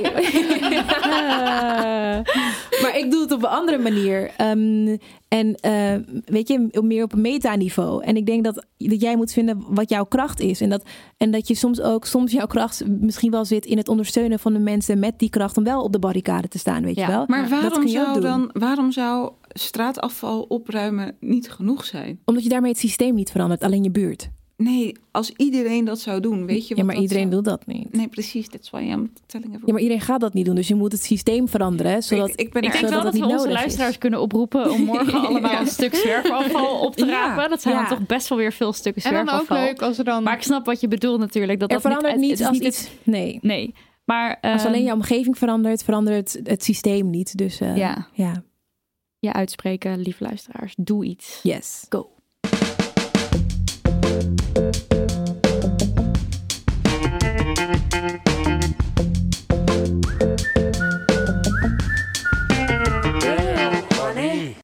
Maar 2.81 2.97
ik 2.97 3.11
doe 3.11 3.21
het 3.21 3.31
op 3.31 3.43
een 3.43 3.49
andere 3.49 3.77
manier. 3.77 4.31
Um, 4.41 4.97
en 5.27 5.57
uh, 5.65 6.19
weet 6.25 6.47
je, 6.47 6.81
meer 6.81 7.03
op 7.03 7.13
een 7.13 7.21
metaniveau. 7.21 8.03
En 8.03 8.15
ik 8.15 8.25
denk 8.25 8.43
dat, 8.43 8.65
dat 8.77 9.01
jij 9.01 9.15
moet 9.15 9.31
vinden 9.31 9.63
wat 9.67 9.89
jouw 9.89 10.05
kracht 10.05 10.39
is. 10.39 10.61
En 10.61 10.69
dat, 10.69 10.83
en 11.17 11.31
dat 11.31 11.47
je 11.47 11.55
soms 11.55 11.81
ook, 11.81 12.05
soms 12.05 12.31
jouw 12.31 12.47
kracht 12.47 12.83
misschien 12.87 13.31
wel 13.31 13.45
zit 13.45 13.65
in 13.65 13.77
het 13.77 13.87
ondersteunen 13.87 14.39
van 14.39 14.53
de 14.53 14.59
mensen 14.59 14.99
met 14.99 15.19
die 15.19 15.29
kracht 15.29 15.57
om 15.57 15.63
wel 15.63 15.83
op 15.83 15.91
de 15.91 15.99
barricade 15.99 16.47
te 16.47 16.57
staan, 16.57 16.83
weet 16.83 16.95
ja, 16.95 17.05
je 17.05 17.11
wel. 17.11 17.23
Maar 17.27 17.49
waarom 17.49 17.87
zou 17.87 18.21
dan, 18.21 18.49
waarom 18.53 18.91
zou 18.91 19.31
straatafval 19.49 20.41
opruimen 20.41 21.15
niet 21.19 21.51
genoeg 21.51 21.85
zijn? 21.85 22.19
Omdat 22.25 22.43
je 22.43 22.49
daarmee 22.49 22.71
het 22.71 22.79
systeem 22.79 23.15
niet 23.15 23.31
verandert, 23.31 23.63
alleen 23.63 23.83
je 23.83 23.91
buurt. 23.91 24.29
Nee, 24.63 24.95
als 25.11 25.31
iedereen 25.37 25.85
dat 25.85 25.99
zou 25.99 26.19
doen, 26.19 26.45
weet 26.45 26.67
je 26.67 26.75
Ja, 26.75 26.83
maar 26.83 26.95
iedereen 26.95 27.29
zou... 27.31 27.41
wil 27.41 27.43
dat 27.43 27.65
niet. 27.65 27.93
Nee, 27.93 28.07
precies. 28.07 28.49
That's 28.49 28.69
why 28.69 28.79
I'm 28.81 29.11
telling 29.25 29.51
Ja, 29.65 29.73
maar 29.73 29.81
iedereen 29.81 30.01
gaat 30.03 30.19
dat 30.21 30.33
niet 30.33 30.45
doen. 30.45 30.55
Dus 30.55 30.67
je 30.67 30.75
moet 30.75 30.91
het 30.91 31.03
systeem 31.03 31.47
veranderen, 31.47 32.03
zodat 32.03 32.29
ik, 32.29 32.35
ik, 32.39 32.51
ben 32.53 32.61
ik 32.61 32.71
denk 32.71 32.87
wel 32.89 33.03
dat 33.03 33.13
we 33.13 33.25
onze 33.25 33.49
luisteraars 33.51 33.91
is. 33.91 33.97
kunnen 33.97 34.21
oproepen 34.21 34.71
om 34.71 34.81
morgen 34.83 35.19
allemaal 35.27 35.59
een 35.59 35.67
stuk 35.67 35.95
zwerfafval 35.95 36.79
op 36.79 36.95
te 36.95 37.05
Ja. 37.05 37.11
rapen. 37.11 37.49
Dat 37.49 37.61
zijn 37.61 37.75
Ja. 37.75 37.87
dan 37.87 37.97
toch 37.97 38.07
best 38.07 38.27
wel 38.27 38.37
weer 38.37 38.53
veel 38.53 38.73
stukken 38.73 39.03
En 39.03 39.11
dan 39.13 39.21
ook 39.21 39.27
zwerfafval. 39.29 39.65
leuk 39.65 39.81
als 39.81 39.97
er 39.97 40.03
dan... 40.03 40.23
Maar 40.23 40.35
ik 40.35 40.43
snap 40.43 40.65
wat 40.65 40.79
je 40.81 40.87
bedoelt 40.87 41.19
natuurlijk. 41.19 41.59
Dat 41.59 41.69
Er 41.69 41.75
dat 41.81 41.85
verandert 41.85 42.15
niet, 42.15 42.31
als 42.31 42.39
is 42.39 42.49
niet 42.49 42.63
iets... 42.63 42.89
Nee. 43.03 43.39
nee, 43.41 43.73
maar 44.05 44.37
Als 44.41 44.59
ehm, 44.61 44.67
alleen 44.67 44.83
je 44.83 44.91
omgeving 44.93 45.37
verandert, 45.37 45.83
verandert 45.83 46.33
het, 46.33 46.47
het 46.47 46.63
systeem 46.63 47.09
niet. 47.09 47.37
Dus 47.37 47.59
eh, 47.59 47.77
Ja. 47.77 48.07
ja. 48.13 48.43
je 49.19 49.33
uitspreken, 49.33 49.99
lieve 49.99 50.23
luisteraars, 50.23 50.73
doe 50.77 51.05
iets. 51.05 51.39
Yes. 51.43 51.85
Go. 51.89 52.09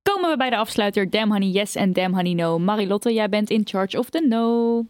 Komen 0.04 0.30
we 0.30 0.36
bij 0.38 0.50
de 0.50 0.58
afsluiter 0.58 1.10
Damn 1.10 1.32
Honey 1.32 1.50
Yes 1.50 1.76
en 1.76 1.94
Damn 1.94 2.16
Honey 2.16 2.34
No. 2.34 2.60
Marilotte, 2.60 3.14
jij 3.14 3.30
bent 3.30 3.50
in 3.50 3.62
charge 3.66 4.00
of 4.00 4.10
the 4.10 4.26
no. 4.30 4.86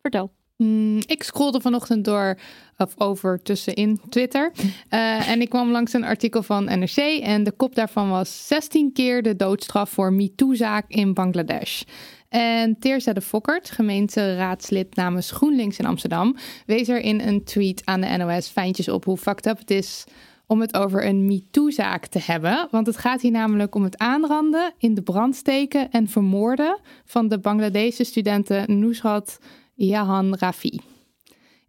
Vertel. 0.00 0.32
Mm, 0.60 0.98
ik 1.06 1.22
scrolde 1.22 1.60
vanochtend 1.60 2.04
door 2.04 2.38
of 2.76 2.94
over 2.98 3.42
tussenin 3.42 4.00
Twitter. 4.08 4.52
Eh, 4.88 5.28
en 5.28 5.40
ik 5.40 5.48
kwam 5.48 5.70
langs 5.70 5.92
een 5.92 6.04
artikel 6.04 6.42
van 6.42 6.64
NRC. 6.64 6.96
En 7.22 7.44
de 7.44 7.52
kop 7.52 7.74
daarvan 7.74 8.10
was 8.10 8.46
16 8.46 8.92
keer 8.92 9.22
de 9.22 9.36
doodstraf 9.36 9.90
voor 9.90 10.12
MeToo-zaak 10.12 10.84
in 10.88 11.14
Bangladesh. 11.14 11.82
En 12.30 12.78
Teerza 12.78 13.12
de 13.12 13.20
Fokkert, 13.20 13.70
gemeenteraadslid 13.70 14.96
namens 14.96 15.30
GroenLinks 15.30 15.78
in 15.78 15.86
Amsterdam, 15.86 16.36
wees 16.66 16.88
er 16.88 17.00
in 17.00 17.20
een 17.20 17.44
tweet 17.44 17.82
aan 17.84 18.00
de 18.00 18.16
NOS 18.16 18.48
fijntjes 18.48 18.88
op 18.88 19.04
hoe 19.04 19.16
fucked 19.16 19.46
up 19.46 19.58
het 19.58 19.70
is 19.70 20.04
om 20.46 20.60
het 20.60 20.74
over 20.74 21.06
een 21.06 21.26
MeToo-zaak 21.26 22.06
te 22.06 22.18
hebben. 22.22 22.68
Want 22.70 22.86
het 22.86 22.96
gaat 22.96 23.20
hier 23.20 23.30
namelijk 23.30 23.74
om 23.74 23.82
het 23.82 23.98
aanranden, 23.98 24.72
in 24.78 24.94
de 24.94 25.02
brand 25.02 25.36
steken 25.36 25.90
en 25.90 26.08
vermoorden 26.08 26.80
van 27.04 27.28
de 27.28 27.38
Bangladese 27.38 28.04
studenten 28.04 28.78
Nusrat 28.78 29.38
Jahan 29.74 30.36
Rafi. 30.38 30.80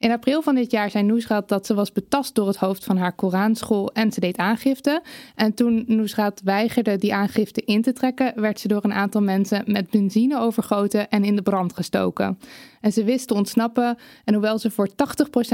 In 0.01 0.11
april 0.11 0.41
van 0.41 0.55
dit 0.55 0.71
jaar 0.71 0.89
zei 0.89 1.03
Nusrat 1.03 1.49
dat 1.49 1.65
ze 1.65 1.73
was 1.73 1.91
betast 1.91 2.35
door 2.35 2.47
het 2.47 2.57
hoofd 2.57 2.83
van 2.83 2.97
haar 2.97 3.13
Koranschool 3.13 3.91
en 3.93 4.11
ze 4.11 4.19
deed 4.19 4.37
aangifte. 4.37 5.01
En 5.35 5.53
toen 5.53 5.83
Nusrat 5.87 6.41
weigerde 6.43 6.97
die 6.97 7.13
aangifte 7.13 7.61
in 7.61 7.81
te 7.81 7.93
trekken, 7.93 8.41
werd 8.41 8.59
ze 8.59 8.67
door 8.67 8.83
een 8.83 8.93
aantal 8.93 9.21
mensen 9.21 9.63
met 9.65 9.89
benzine 9.89 10.39
overgoten 10.39 11.09
en 11.09 11.23
in 11.23 11.35
de 11.35 11.41
brand 11.41 11.73
gestoken. 11.73 12.39
En 12.81 12.91
ze 12.93 13.03
wist 13.03 13.27
te 13.27 13.33
ontsnappen 13.33 13.97
en 14.25 14.33
hoewel 14.33 14.59
ze 14.59 14.71
voor 14.71 14.89
80% 14.89 14.93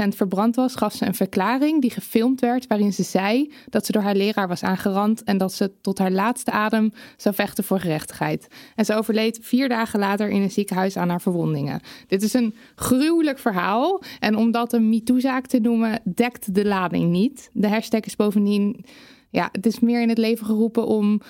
verbrand 0.08 0.56
was, 0.56 0.74
gaf 0.74 0.94
ze 0.94 1.06
een 1.06 1.14
verklaring 1.14 1.80
die 1.80 1.90
gefilmd 1.90 2.40
werd 2.40 2.66
waarin 2.66 2.92
ze 2.92 3.02
zei 3.02 3.52
dat 3.70 3.86
ze 3.86 3.92
door 3.92 4.02
haar 4.02 4.14
leraar 4.14 4.48
was 4.48 4.62
aangerand 4.62 5.22
en 5.22 5.38
dat 5.38 5.52
ze 5.52 5.72
tot 5.80 5.98
haar 5.98 6.10
laatste 6.10 6.50
adem 6.50 6.92
zou 7.16 7.34
vechten 7.34 7.64
voor 7.64 7.80
gerechtigheid. 7.80 8.48
En 8.74 8.84
ze 8.84 8.94
overleed 8.94 9.38
vier 9.42 9.68
dagen 9.68 9.98
later 9.98 10.28
in 10.28 10.42
een 10.42 10.50
ziekenhuis 10.50 10.96
aan 10.96 11.08
haar 11.08 11.20
verwondingen. 11.20 11.80
Dit 12.06 12.22
is 12.22 12.32
een 12.32 12.54
gruwelijk 12.74 13.38
verhaal 13.38 14.02
en 14.18 14.36
om 14.36 14.50
dat 14.50 14.72
een 14.72 14.88
MeToo-zaak 14.88 15.46
te 15.46 15.58
noemen, 15.58 16.00
dekt 16.04 16.54
de 16.54 16.64
lading 16.64 17.10
niet. 17.10 17.50
De 17.52 17.68
hashtag 17.68 18.00
is 18.00 18.16
bovendien, 18.16 18.84
ja, 19.30 19.48
het 19.52 19.66
is 19.66 19.80
meer 19.80 20.02
in 20.02 20.08
het 20.08 20.18
leven 20.18 20.46
geroepen 20.46 20.86
om 20.86 21.20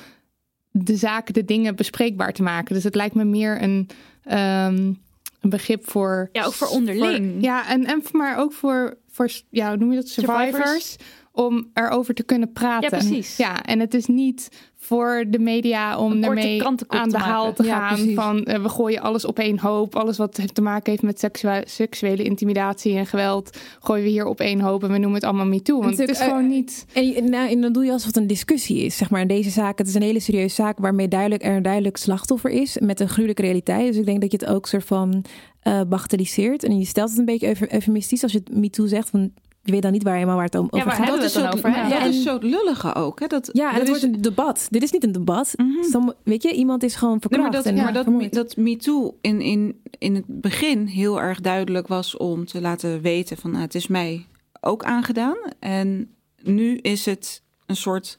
de 0.71 0.97
zaken, 0.97 1.35
de 1.35 1.45
dingen 1.45 1.77
bespreekbaar 1.77 2.33
te 2.33 2.43
maken. 2.43 2.75
Dus 2.75 2.85
het 2.85 2.95
lijkt 2.95 3.15
me 3.15 3.25
meer 3.25 3.63
een, 3.63 3.89
um, 4.33 4.99
een 5.41 5.51
begrip 5.51 5.91
voor... 5.91 6.29
Ja, 6.33 6.45
ook 6.45 6.53
voor 6.53 6.69
onderling. 6.69 7.33
voor- 7.33 7.43
ja, 7.43 7.69
en, 7.69 7.85
en 7.85 8.03
maar 8.13 8.39
ook 8.39 8.53
voor, 8.53 8.99
voor 9.11 9.31
ja, 9.51 9.69
hoe 9.69 9.77
noem 9.77 9.91
je 9.91 9.97
dat, 9.97 10.09
survivors, 10.09 10.51
Survivors. 10.51 10.97
Om 11.39 11.71
erover 11.75 12.15
te 12.15 12.23
kunnen 12.23 12.53
praten. 12.53 12.91
Ja, 12.91 12.97
precies. 12.99 13.37
Ja, 13.37 13.63
en 13.63 13.81
het 13.81 13.95
is 13.95 14.07
niet 14.07 14.49
voor 14.77 15.25
de 15.29 15.39
media 15.39 15.99
om 15.99 16.21
daarmee 16.21 16.65
aan 16.87 17.09
de 17.09 17.19
haal 17.19 17.53
te 17.53 17.65
gaan. 17.65 18.11
van 18.15 18.45
eh, 18.45 18.63
we 18.63 18.69
gooien 18.69 19.01
alles 19.01 19.25
op 19.25 19.39
één 19.39 19.59
hoop. 19.59 19.97
Alles 19.97 20.17
wat 20.17 20.55
te 20.55 20.63
maken 20.63 20.91
heeft 20.91 21.03
met 21.03 21.19
seksuele, 21.19 21.65
seksuele 21.67 22.23
intimidatie 22.23 22.97
en 22.97 23.07
geweld, 23.07 23.59
gooien 23.81 24.05
we 24.05 24.11
hier 24.11 24.27
op 24.27 24.41
één 24.41 24.61
hoop 24.61 24.83
en 24.83 24.91
we 24.91 24.99
noemen 24.99 25.15
het 25.15 25.25
allemaal 25.25 25.47
MeToo. 25.47 25.81
Want 25.81 25.99
het 25.99 26.09
is 26.11 26.21
gewoon 26.21 26.43
eh, 26.43 26.49
niet. 26.49 26.87
En, 26.93 27.31
nou, 27.31 27.51
en 27.51 27.61
dan 27.61 27.73
doe 27.73 27.85
je 27.85 27.93
alsof 27.93 28.07
het 28.07 28.17
een 28.17 28.27
discussie 28.27 28.85
is, 28.85 28.97
zeg 28.97 29.11
maar. 29.11 29.21
In 29.21 29.29
deze 29.29 29.51
zaak, 29.51 29.79
het 29.79 29.89
is 29.89 29.95
een 29.95 30.03
hele 30.03 30.21
serieuze 30.21 30.55
zaak 30.55 30.79
waarmee 30.79 31.09
duidelijk, 31.09 31.45
er 31.45 31.57
een 31.57 31.63
duidelijk 31.63 31.97
slachtoffer 31.97 32.51
is 32.51 32.79
met 32.81 33.01
een 33.01 33.09
gruwelijke 33.09 33.43
realiteit. 33.43 33.87
Dus 33.87 33.97
ik 33.97 34.07
denk 34.07 34.21
dat 34.21 34.31
je 34.33 34.39
het 34.41 34.49
ook 34.55 34.67
soort 34.67 34.85
van 34.85 35.25
eh 35.63 35.81
bagatelliseert. 35.89 36.65
En 36.65 36.79
je 36.79 36.85
stelt 36.85 37.11
het 37.11 37.19
een 37.19 37.25
beetje 37.25 37.47
euf- 37.47 37.73
eufemistisch 37.73 38.23
als 38.23 38.33
je 38.33 38.41
het 38.45 38.57
MeToo 38.57 38.87
zegt. 38.87 39.09
Van, 39.11 39.33
je 39.63 39.73
weet 39.73 39.83
dan 39.83 39.93
niet 39.93 40.03
waar 40.03 40.15
helemaal 40.15 40.35
waar 40.37 40.45
het 40.45 40.55
om 40.55 40.67
over 40.71 40.91
gaat. 40.91 41.07
dat 41.07 41.23
is 41.23 41.33
dan 41.33 41.43
zo, 41.43 41.49
over? 41.57 41.71
maar 41.71 41.89
Ja. 41.89 41.99
dat 41.99 42.09
is 42.09 42.23
zo 42.23 42.33
het 42.35 42.43
lullige 42.43 42.95
ook. 42.95 43.21
Hè? 43.21 43.27
Dat, 43.27 43.49
Ja, 43.53 43.69
en 43.69 43.75
het 43.75 43.83
is- 43.83 43.89
wordt 43.89 44.03
een 44.03 44.23
debat. 44.23 44.67
Dit 44.71 44.83
is 44.83 44.91
niet 44.91 45.05
een 45.05 45.13
debat. 45.13 45.53
Mhm. 45.57 45.83
Som- 45.91 46.13
weet 46.25 46.43
je, 46.43 46.53
iemand 46.53 46.83
is 46.83 46.95
gewoon 46.95 47.11
Nee, 47.13 47.21
verkracht. 47.21 47.43
maar 47.53 47.63
dat, 47.63 47.73
en 47.73 47.83
maar 47.83 47.93
dat, 48.21 48.33
dat 48.33 48.57
MeToo 48.57 49.17
in, 49.21 49.41
in, 49.41 49.81
in 49.99 50.15
het 50.15 50.25
begin 50.27 50.87
heel 50.87 51.21
erg 51.21 51.41
duidelijk 51.41 51.89
was 51.89 52.17
om 52.17 52.47
te 52.47 52.61
laten 52.61 53.01
weten 53.01 53.37
van 53.37 53.51
nou, 53.51 53.63
het 53.63 53.75
is 53.75 53.87
mij 53.87 54.27
ook 54.61 54.85
aangedaan. 54.85 55.37
En 55.59 56.11
nu 56.43 56.77
is 56.77 57.05
het 57.05 57.43
een 57.67 57.77
soort 57.77 58.19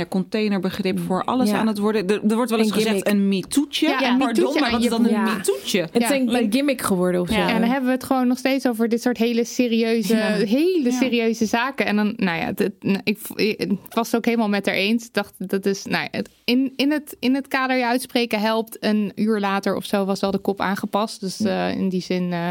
ja, 0.00 0.06
containerbegrip 0.08 0.98
voor 1.00 1.24
alles 1.24 1.50
Ja. 1.50 1.58
aan 1.58 1.66
het 1.66 1.78
worden. 1.78 2.06
Er, 2.08 2.20
er 2.28 2.34
wordt 2.34 2.50
wel 2.50 2.58
eens 2.58 2.68
Een 2.68 2.74
gezegd 2.74 3.08
een 3.08 3.28
MeToo'tje. 3.28 3.88
Ja, 3.88 4.00
Ja, 4.00 4.16
Pardon, 4.16 4.60
maar 4.60 4.70
wat 4.70 4.82
is 4.82 4.88
dan 4.90 5.06
een. 5.06 5.22
MeToo'tje? 5.22 5.80
het 5.80 6.02
is 6.02 6.08
Ja, 6.08 6.14
een, 6.14 6.52
gimmick 6.52 6.80
geworden 6.82 7.20
of 7.20 7.28
zo. 7.28 7.34
Ja, 7.34 7.48
En 7.48 7.60
dan 7.60 7.68
hebben 7.70 7.86
we 7.86 7.94
het 7.94 8.04
gewoon 8.04 8.26
nog 8.26 8.38
steeds 8.38 8.66
over 8.68 8.88
dit 8.88 9.02
soort 9.02 9.18
hele 9.18 9.44
serieuze, 9.44 10.16
Ja. 10.16 10.26
hele 10.32 10.90
Ja. 10.90 10.98
serieuze 10.98 11.46
zaken. 11.46 11.86
En 11.86 11.96
dan, 11.96 12.12
nou 12.16 12.38
ja, 12.38 12.52
nou, 12.80 13.00
ik, 13.04 13.18
ik 13.34 13.70
was 13.88 14.06
het 14.06 14.16
ook 14.16 14.24
helemaal 14.24 14.48
met 14.48 14.66
haar 14.66 14.74
eens. 14.74 15.04
Ik 15.06 15.14
dacht, 15.14 15.32
dat 15.38 15.66
is, 15.66 15.84
nou 15.84 16.02
ja, 16.02 16.08
het, 16.10 16.28
in, 16.44 16.72
in, 16.76 16.90
het, 16.92 17.16
in 17.18 17.34
het 17.34 17.48
kader 17.48 17.76
je 17.76 17.86
uitspreken 17.86 18.40
helpt. 18.40 18.76
Een 18.80 19.12
uur 19.14 19.40
later 19.40 19.76
of 19.76 19.84
zo 19.84 20.04
was 20.04 20.22
al 20.22 20.30
de 20.30 20.38
kop 20.38 20.60
aangepast. 20.60 21.20
Dus 21.20 21.40
eh, 21.40 21.74
in 21.76 21.88
die 21.88 22.02
zin, 22.02 22.32
eh, 22.32 22.50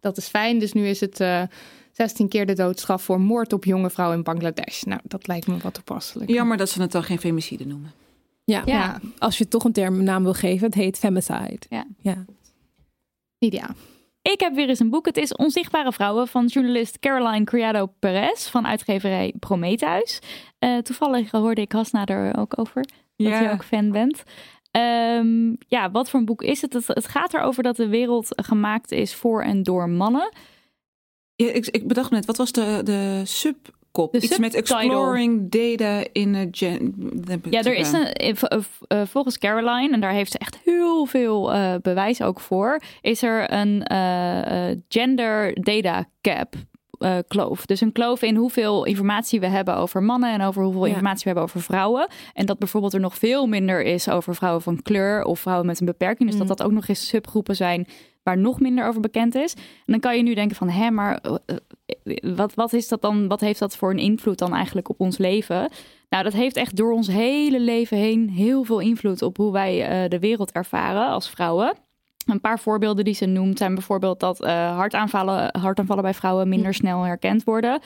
dat 0.00 0.16
is 0.16 0.26
fijn. 0.28 0.58
Dus 0.58 0.72
nu 0.72 0.86
is 0.86 1.00
het 1.00 1.20
eh 1.20 1.42
16 1.96 2.28
keer 2.28 2.46
de 2.46 2.52
doodstraf 2.52 3.02
voor 3.02 3.20
moord 3.20 3.52
op 3.52 3.64
jonge 3.64 3.90
vrouw 3.90 4.12
in 4.12 4.22
Bangladesh. 4.22 4.82
Nou, 4.82 5.00
dat 5.04 5.26
lijkt 5.26 5.46
me 5.46 5.56
wat 5.58 5.74
toepasselijk. 5.74 6.30
Jammer 6.30 6.56
dat 6.56 6.68
ze 6.68 6.80
het 6.80 6.92
dan 6.92 7.02
geen 7.02 7.18
femicide 7.18 7.66
noemen. 7.66 7.92
Ja. 8.44 8.62
Ja. 8.64 9.00
Als 9.18 9.38
je 9.38 9.48
toch 9.48 9.64
een 9.64 9.72
term 9.72 9.98
een 9.98 10.04
naam 10.04 10.22
wil 10.22 10.34
geven, 10.34 10.66
het 10.66 10.74
heet 10.74 10.98
femicide. 10.98 11.60
Ja. 11.68 11.86
ja. 12.00 12.24
Idea. 13.38 13.74
Ik 14.22 14.40
heb 14.40 14.54
weer 14.54 14.68
eens 14.68 14.80
een 14.80 14.90
boek. 14.90 15.06
Het 15.06 15.16
is 15.16 15.32
Onzichtbare 15.32 15.92
Vrouwen 15.92 16.28
van 16.28 16.46
journalist 16.46 16.98
Caroline 16.98 17.44
Criado 17.44 17.86
Perez 17.98 18.48
van 18.48 18.66
uitgeverij 18.66 19.34
Prometheus. 19.38 20.18
Eh, 20.58 20.78
toevallig 20.78 21.30
hoorde 21.30 21.60
ik 21.60 21.72
Hasna 21.72 22.04
er 22.04 22.36
ook 22.38 22.58
over. 22.58 22.84
Dat 23.16 23.38
je 23.38 23.50
ook 23.52 23.64
fan 23.64 23.90
bent. 23.90 24.22
Ehm, 24.70 25.54
ja, 25.68 25.90
wat 25.90 26.10
voor 26.10 26.20
een 26.20 26.26
boek 26.26 26.42
is 26.42 26.60
het? 26.62 26.72
het? 26.72 26.86
Het 26.86 27.08
gaat 27.08 27.34
erover 27.34 27.62
dat 27.62 27.76
de 27.76 27.88
wereld 27.88 28.28
gemaakt 28.36 28.90
is 28.90 29.14
voor 29.14 29.42
en 29.42 29.62
door 29.62 29.88
mannen. 29.88 30.32
Ja, 31.36 31.52
ik, 31.52 31.66
ik 31.66 31.86
bedacht 31.86 32.10
net, 32.10 32.24
wat 32.24 32.36
was 32.36 32.52
de, 32.52 32.80
de 32.84 33.20
subkop? 33.24 34.12
De 34.12 34.20
Iets 34.20 34.38
met 34.38 34.54
exploring 34.54 35.50
data 35.50 36.04
in 36.12 36.34
a 36.34 36.46
gen... 36.50 36.94
Ja, 37.50 37.62
er 37.62 37.74
is 37.74 37.92
een, 37.92 38.12
eh, 38.12 38.32
eh, 38.86 39.06
volgens 39.06 39.38
Caroline, 39.38 39.92
en 39.92 40.00
daar 40.00 40.12
heeft 40.12 40.32
ze 40.32 40.38
echt 40.38 40.58
heel 40.64 41.06
veel 41.06 41.52
eh, 41.52 41.74
bewijs 41.82 42.22
ook 42.22 42.40
voor, 42.40 42.82
is 43.00 43.22
er 43.22 43.52
een 43.52 43.82
gender 44.88 45.62
data 45.62 46.08
cap. 46.20 46.54
Eh, 46.98 47.16
kloof. 47.28 47.66
Dus 47.66 47.80
een 47.80 47.92
kloof 47.92 48.22
in 48.22 48.36
hoeveel 48.36 48.84
informatie 48.84 49.40
we 49.40 49.46
hebben 49.46 49.76
over 49.76 50.02
mannen 50.02 50.32
en 50.32 50.40
over 50.42 50.62
hoeveel 50.62 50.82
Ja. 50.84 50.88
informatie 50.88 51.18
we 51.22 51.26
hebben 51.28 51.42
over 51.44 51.60
vrouwen. 51.60 52.08
En 52.34 52.46
dat 52.46 52.58
bijvoorbeeld 52.58 52.92
er 52.94 53.00
nog 53.00 53.14
veel 53.16 53.46
minder 53.46 53.82
is 53.82 54.08
over 54.08 54.34
vrouwen 54.34 54.62
van 54.62 54.82
kleur 54.82 55.24
of 55.24 55.40
vrouwen 55.40 55.66
met 55.66 55.80
een 55.80 55.86
beperking. 55.86 56.30
Dus 56.30 56.38
Mm. 56.40 56.46
dat 56.46 56.56
dat 56.58 56.66
ook 56.66 56.72
nog 56.72 56.88
eens 56.88 57.06
subgroepen 57.08 57.56
zijn 57.56 57.86
waar 58.22 58.38
nog 58.38 58.60
minder 58.60 58.86
over 58.88 59.00
bekend 59.00 59.34
is. 59.34 59.52
En 59.54 59.60
dan 59.84 60.00
kan 60.00 60.16
je 60.16 60.22
nu 60.22 60.34
denken 60.34 60.56
van, 60.56 60.68
hè, 60.68 60.90
maar 60.90 61.18
eh, 61.46 61.56
wat, 62.36 62.54
wat 62.54 62.72
is 62.72 62.88
dat 62.88 63.02
dan? 63.02 63.28
Wat 63.28 63.40
heeft 63.40 63.58
dat 63.58 63.76
voor 63.76 63.90
een 63.90 63.98
invloed 63.98 64.38
dan 64.38 64.54
eigenlijk 64.54 64.88
op 64.88 65.00
ons 65.00 65.18
leven? 65.18 65.70
Nou, 66.08 66.24
dat 66.24 66.32
heeft 66.32 66.56
echt 66.56 66.76
door 66.76 66.92
ons 66.92 67.06
hele 67.06 67.60
leven 67.60 67.96
heen 67.96 68.28
heel 68.30 68.64
veel 68.64 68.78
invloed 68.80 69.22
op 69.22 69.36
hoe 69.36 69.52
wij 69.52 69.86
eh, 69.88 70.08
de 70.10 70.18
wereld 70.18 70.52
ervaren 70.52 71.08
als 71.08 71.30
vrouwen. 71.30 71.74
Een 72.26 72.40
paar 72.40 72.58
voorbeelden 72.58 73.04
die 73.04 73.14
ze 73.14 73.26
noemt 73.26 73.58
zijn 73.58 73.74
bijvoorbeeld 73.74 74.20
dat 74.20 74.42
eh, 74.42 74.76
hartaanvallen, 74.76 75.58
hartaanvallen 75.58 76.02
bij 76.02 76.14
vrouwen 76.14 76.48
minder 76.48 76.74
snel 76.74 77.02
herkend 77.02 77.44
worden. 77.44 77.80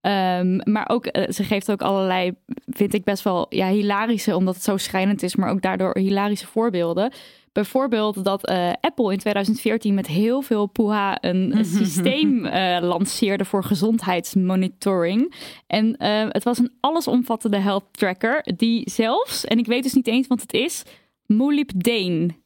Ehm, 0.00 0.60
maar 0.72 0.88
ook, 0.88 1.06
eh, 1.06 1.30
ze 1.30 1.44
geeft 1.44 1.70
ook 1.70 1.82
allerlei, 1.82 2.32
vind 2.66 2.94
ik 2.94 3.04
best 3.04 3.24
wel 3.24 3.46
ja, 3.48 3.68
hilarische, 3.68 4.36
omdat 4.36 4.54
het 4.54 4.64
zo 4.64 4.76
schrijnend 4.76 5.22
is, 5.22 5.36
maar 5.36 5.50
ook 5.50 5.62
daardoor 5.62 5.98
hilarische 5.98 6.46
voorbeelden. 6.46 7.12
Bijvoorbeeld 7.52 8.24
dat 8.24 8.46
eh, 8.46 8.70
Apple 8.80 9.12
in 9.12 9.18
2014 9.18 9.94
met 9.94 10.06
heel 10.06 10.42
veel 10.42 10.66
poeha 10.66 11.18
een 11.20 11.64
systeem 11.78 12.46
lanceerde 12.80 13.44
voor 13.44 13.64
gezondheidsmonitoring. 13.64 15.34
En 15.66 15.94
het 16.28 16.44
was 16.44 16.58
een 16.58 16.72
allesomvattende 16.80 17.58
health 17.58 17.84
tracker 17.90 18.44
die 18.56 18.90
zelfs, 18.90 19.44
en 19.44 19.58
ik 19.58 19.66
weet 19.66 19.82
dus 19.82 19.94
niet 19.94 20.06
eens 20.06 20.26
wat 20.26 20.40
het 20.40 20.52
is, 20.52 20.82
molybdeen 21.26 22.41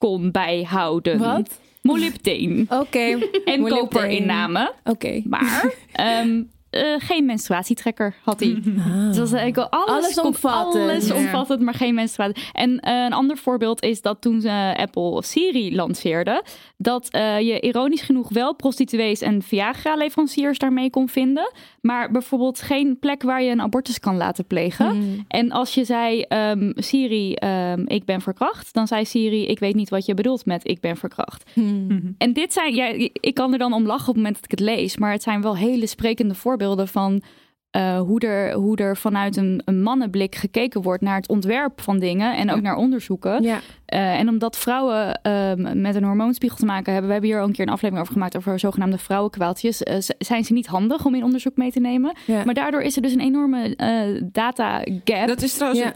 kon 0.00 0.30
bijhouden. 0.30 1.18
Wat? 1.18 1.60
Molybdeen. 1.82 2.66
Oké. 2.70 3.18
En 3.44 3.68
koperinname. 3.68 4.74
Oké. 4.84 5.22
Maar 5.24 5.74
ehm, 5.92 6.42
eh, 6.70 6.94
geen 6.98 7.24
menstruatietrekker 7.24 8.14
had 8.22 8.40
hij. 8.40 8.58
Dus 9.10 9.16
dat 9.16 9.32
eigenlijk 9.32 9.56
wel 9.56 9.80
alles, 9.80 10.04
Allesomvattend. 10.04 10.90
Alles 10.90 11.10
omvattend, 11.10 11.60
maar 11.60 11.74
geen 11.74 11.94
menstruatie. 11.94 12.44
En 12.52 12.80
eh, 12.80 13.04
een 13.04 13.12
ander 13.12 13.36
voorbeeld 13.36 13.82
is 13.82 14.02
dat 14.02 14.20
toen 14.20 14.40
ze 14.40 14.74
Apple 14.76 15.22
Siri 15.22 15.74
lanceerde, 15.74 16.44
dat 16.76 17.08
eh, 17.08 17.40
je 17.40 17.60
ironisch 17.60 18.02
genoeg 18.02 18.28
wel 18.28 18.54
prostituees 18.54 19.20
en 19.20 19.42
Viagra-leveranciers 19.42 20.58
daarmee 20.58 20.90
kon 20.90 21.08
vinden, 21.08 21.52
maar 21.80 22.10
bijvoorbeeld 22.10 22.60
geen 22.60 22.98
plek 22.98 23.22
waar 23.22 23.42
je 23.42 23.50
een 23.50 23.60
abortus 23.60 24.00
kan 24.00 24.16
laten 24.16 24.46
plegen. 24.46 24.90
Hmm. 24.90 25.24
En 25.28 25.50
als 25.50 25.74
je 25.74 25.84
zei, 25.84 26.22
ehm, 26.22 26.72
Siri, 26.74 27.34
ehm, 27.34 27.82
ik 27.86 28.04
ben 28.04 28.20
verkracht, 28.20 28.74
dan 28.74 28.86
zei 28.86 29.04
Siri, 29.04 29.46
ik 29.46 29.58
weet 29.58 29.74
niet 29.74 29.90
wat 29.90 30.06
je 30.06 30.14
bedoelt 30.14 30.46
met 30.46 30.68
ik 30.68 30.80
ben 30.80 30.96
verkracht. 30.96 31.50
Hmm. 31.52 32.14
En 32.18 32.32
dit 32.32 32.52
zijn, 32.52 32.74
ja, 32.74 32.86
ik 33.12 33.34
kan 33.34 33.52
er 33.52 33.58
dan 33.58 33.72
om 33.72 33.86
lachen 33.86 34.08
op 34.08 34.14
het 34.14 34.16
moment 34.16 34.34
dat 34.34 34.44
ik 34.44 34.50
het 34.50 34.60
lees, 34.60 34.96
maar 34.96 35.12
het 35.12 35.22
zijn 35.22 35.42
wel 35.42 35.56
hele 35.56 35.86
sprekende 35.86 36.34
voorbeelden 36.34 36.58
van 36.88 37.22
eh, 37.70 38.00
hoe, 38.00 38.20
er, 38.20 38.52
hoe 38.52 38.76
er 38.76 38.96
vanuit 38.96 39.36
een, 39.36 39.62
een 39.64 39.82
mannenblik 39.82 40.34
gekeken 40.34 40.82
wordt 40.82 41.02
naar 41.02 41.16
het 41.16 41.28
ontwerp 41.28 41.80
van 41.80 41.98
dingen 41.98 42.36
en 42.36 42.50
ook 42.50 42.60
naar 42.60 42.76
onderzoeken. 42.76 43.42
Ja. 43.42 43.60
Eh, 43.90 44.18
en 44.18 44.28
omdat 44.28 44.56
vrouwen 44.56 45.20
ehm, 45.22 45.80
met 45.80 45.94
een 45.94 46.04
hormoonspiegel 46.04 46.58
te 46.58 46.64
maken 46.64 46.84
hebben, 46.92 47.06
we 47.06 47.12
hebben 47.12 47.30
hier 47.30 47.40
al 47.40 47.46
een 47.46 47.52
keer 47.52 47.66
een 47.66 47.72
aflevering 47.72 48.00
over 48.02 48.12
gemaakt 48.12 48.36
over 48.36 48.58
zogenaamde 48.58 48.98
vrouwenkwaaltjes, 48.98 49.82
eh, 49.82 49.96
zijn 50.18 50.44
ze 50.44 50.52
niet 50.52 50.66
handig 50.66 51.04
om 51.04 51.14
in 51.14 51.24
onderzoek 51.24 51.56
mee 51.56 51.72
te 51.72 51.80
nemen. 51.80 52.12
Ja. 52.26 52.44
Maar 52.44 52.54
daardoor 52.54 52.80
is 52.82 52.96
er 52.96 53.02
dus 53.02 53.12
een 53.12 53.20
enorme 53.20 53.76
eh, 53.76 54.22
data 54.32 54.82
gap. 55.04 55.26
Dat 55.28 55.42
is 55.42 55.54
trouwens, 55.54 55.82
Ja. 55.82 55.92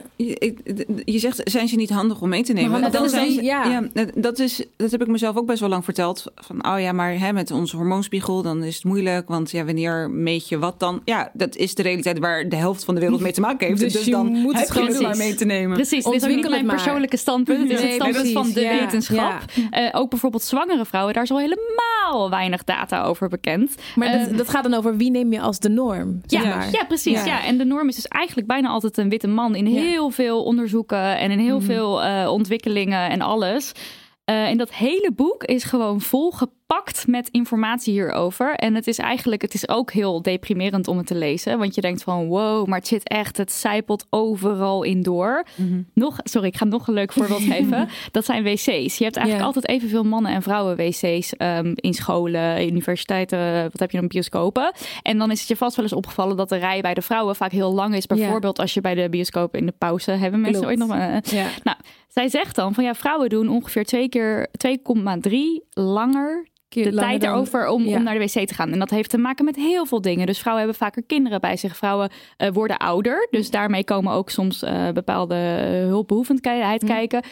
je, 1.04 1.18
zegt, 1.18 1.40
zijn 1.44 1.68
ze 1.68 1.76
niet 1.76 1.90
handig 1.90 2.20
om 2.20 2.28
mee 2.28 2.42
te 2.42 2.52
nemen? 2.52 2.70
Maar 2.70 2.80
dat 2.80 2.92
Dan 2.92 3.04
is 3.04 3.10
zijn 3.10 3.32
ze- 3.32 3.42
ja. 3.42 3.82
dat, 4.14 4.38
is, 4.38 4.64
dat 4.76 4.90
heb 4.90 5.00
ik 5.02 5.08
mezelf 5.08 5.36
ook 5.36 5.46
best 5.46 5.60
wel 5.60 5.68
lang 5.68 5.84
verteld. 5.84 6.24
Van, 6.34 6.66
oh 6.66 6.80
ja, 6.80 6.92
maar 6.92 7.18
hè, 7.18 7.32
met 7.32 7.50
onze 7.50 7.76
hormoonspiegel, 7.76 8.42
dan 8.42 8.62
is 8.62 8.74
het 8.74 8.84
moeilijk. 8.84 9.28
Want 9.28 9.50
ja, 9.50 9.64
wanneer 9.64 10.10
meet 10.10 10.48
je 10.48 10.58
wat 10.58 10.80
dan? 10.80 11.00
Ja, 11.04 11.30
dat 11.32 11.56
is 11.56 11.74
de 11.74 11.82
realiteit 11.82 12.18
waar 12.18 12.48
de 12.48 12.56
helft 12.56 12.84
van 12.84 12.94
de 12.94 13.00
wereld 13.00 13.20
mee 13.20 13.32
te 13.32 13.40
maken 13.40 13.66
heeft. 13.66 13.80
Dus 13.80 13.92
Dus, 13.92 14.04
je 14.04 14.10
dan 14.10 14.26
moet 14.32 14.58
het 14.58 14.68
heb 14.68 14.76
je 14.84 14.92
gewoon 14.92 15.02
maar 15.02 15.16
mee 15.16 15.34
te 15.34 15.44
nemen. 15.44 15.76
Precies, 15.76 16.04
dit 16.04 16.14
is 16.14 16.22
ook 16.22 16.28
niet 16.28 16.50
maar. 16.50 16.74
persoonlijke 16.74 17.16
standpunt. 17.16 17.68
Nee, 17.84 17.98
precies, 17.98 18.32
van 18.32 18.50
de 18.52 18.60
ja. 18.60 18.78
wetenschap. 18.78 19.32
Eh, 19.70 19.88
ook 19.92 20.10
bijvoorbeeld 20.10 20.42
zwangere 20.42 20.84
vrouwen, 20.84 21.14
daar 21.14 21.22
is 21.22 21.30
al 21.30 21.38
helemaal 21.38 22.30
weinig 22.30 22.64
data 22.64 23.02
over 23.02 23.28
bekend. 23.28 23.74
Maar 23.94 24.08
Eh, 24.08 24.24
dat, 24.24 24.36
dat 24.36 24.48
gaat 24.48 24.62
dan 24.62 24.74
over 24.74 24.96
wie 24.96 25.10
neem 25.10 25.32
je 25.32 25.40
als 25.40 25.58
de 25.58 25.68
norm, 25.68 26.20
zeg 26.26 26.42
ja, 26.42 26.48
maar. 26.48 26.68
ja, 26.72 26.84
precies. 26.84 27.24
Ja. 27.24 27.44
En 27.44 27.58
de 27.58 27.64
norm 27.64 27.88
is 27.88 27.94
dus 27.94 28.06
eigenlijk 28.08 28.46
bijna 28.48 28.68
altijd 28.68 28.96
een 28.98 29.08
witte 29.08 29.28
man 29.28 29.54
in 29.54 29.66
heel 29.66 30.10
veel 30.10 30.44
onderzoeken 30.44 31.18
en 31.18 31.30
in 31.30 31.38
heel 31.38 31.56
Mhm. 31.58 31.66
veel 31.66 32.02
eh, 32.02 32.30
ontwikkelingen 32.32 33.10
en 33.10 33.20
alles. 33.20 33.72
Eh, 34.24 34.48
en 34.48 34.56
dat 34.58 34.72
hele 34.74 35.10
boek 35.16 35.44
is 35.44 35.64
gewoon 35.64 36.00
volgepakt 36.00 37.06
met 37.06 37.28
informatie 37.28 37.92
hierover. 37.92 38.54
En 38.54 38.74
het 38.74 38.86
is 38.86 38.98
eigenlijk, 38.98 39.42
het 39.42 39.54
is 39.54 39.68
ook 39.68 39.92
heel 39.92 40.22
deprimerend 40.22 40.88
om 40.88 40.96
het 40.96 41.06
te 41.06 41.14
lezen. 41.14 41.58
Want 41.58 41.74
je 41.74 41.80
denkt 41.80 42.02
van 42.02 42.26
wow, 42.26 42.66
maar 42.66 42.78
het 42.78 42.86
zit 42.88 43.08
echt, 43.08 43.36
het 43.36 43.52
zijpelt 43.52 44.06
overal 44.10 44.82
in 44.82 45.02
door. 45.02 45.46
Nog, 45.94 46.16
sorry, 46.22 46.46
ik 46.48 46.56
ga 46.56 46.64
nog 46.64 46.88
een 46.88 46.94
leuk 46.94 47.12
voorbeeld 47.12 47.42
geven. 47.52 47.88
Dat 48.10 48.24
zijn 48.24 48.42
wc's. 48.42 48.66
Je 48.98 49.04
hebt 49.04 49.16
eigenlijk 49.16 49.38
Ja. 49.38 49.44
altijd 49.44 49.68
evenveel 49.68 50.04
mannen 50.04 50.32
en 50.32 50.42
vrouwen 50.42 50.76
wc's 50.76 51.32
ehm, 51.36 51.72
in 51.74 51.94
scholen, 51.94 52.66
universiteiten, 52.66 53.62
wat 53.62 53.80
heb 53.80 53.90
je 53.90 53.98
dan, 53.98 54.08
bioscopen. 54.08 54.72
En 55.02 55.18
dan 55.18 55.30
is 55.30 55.38
het 55.38 55.48
je 55.48 55.56
vast 55.56 55.76
wel 55.76 55.84
eens 55.84 55.94
opgevallen 55.94 56.36
dat 56.36 56.48
de 56.48 56.56
rij 56.56 56.80
bij 56.80 56.94
de 56.94 57.02
vrouwen 57.02 57.36
vaak 57.36 57.52
heel 57.52 57.74
lang 57.74 57.94
is. 57.94 58.06
Bijvoorbeeld 58.06 58.58
als 58.58 58.74
je 58.74 58.80
bij 58.80 58.94
de 58.94 59.08
bioscoop 59.08 59.56
in 59.56 59.66
de 59.66 59.74
pauze 59.78 60.10
hebben 60.10 60.40
mensen 60.40 60.62
Klopt. 60.62 60.80
ooit 60.80 60.88
nog... 60.90 61.30
Ja. 61.30 61.46
nou, 61.62 61.76
zij 62.14 62.28
zegt 62.28 62.54
dan 62.54 62.74
van 62.74 62.84
ja, 62.84 62.94
vrouwen 62.94 63.28
doen 63.28 63.48
ongeveer 63.48 63.84
twee 63.84 64.08
keer 64.08 64.48
2,3 64.66 65.34
langer 65.70 66.48
de 66.82 66.94
tijd 66.94 67.22
erover 67.22 67.68
om, 67.68 67.84
ja. 67.86 67.96
om 67.96 68.02
naar 68.02 68.18
de 68.18 68.20
wc 68.20 68.46
te 68.46 68.54
gaan. 68.54 68.72
En 68.72 68.78
dat 68.78 68.90
heeft 68.90 69.10
te 69.10 69.18
maken 69.18 69.44
met 69.44 69.56
heel 69.56 69.86
veel 69.86 70.00
dingen. 70.00 70.26
Dus 70.26 70.38
vrouwen 70.38 70.64
hebben 70.64 70.82
vaker 70.84 71.02
kinderen 71.02 71.40
bij 71.40 71.56
zich. 71.56 71.76
Vrouwen 71.76 72.10
eh, 72.36 72.50
worden 72.52 72.76
ouder. 72.76 73.28
Dus 73.30 73.50
daarmee 73.50 73.84
komen 73.84 74.12
ook 74.12 74.30
soms 74.30 74.62
eh, 74.62 74.88
bepaalde 74.88 75.34
eh, 75.34 75.86
hulpbehoevendheid 75.86 76.80
Hm. 76.80 76.86
kijken. 76.86 77.22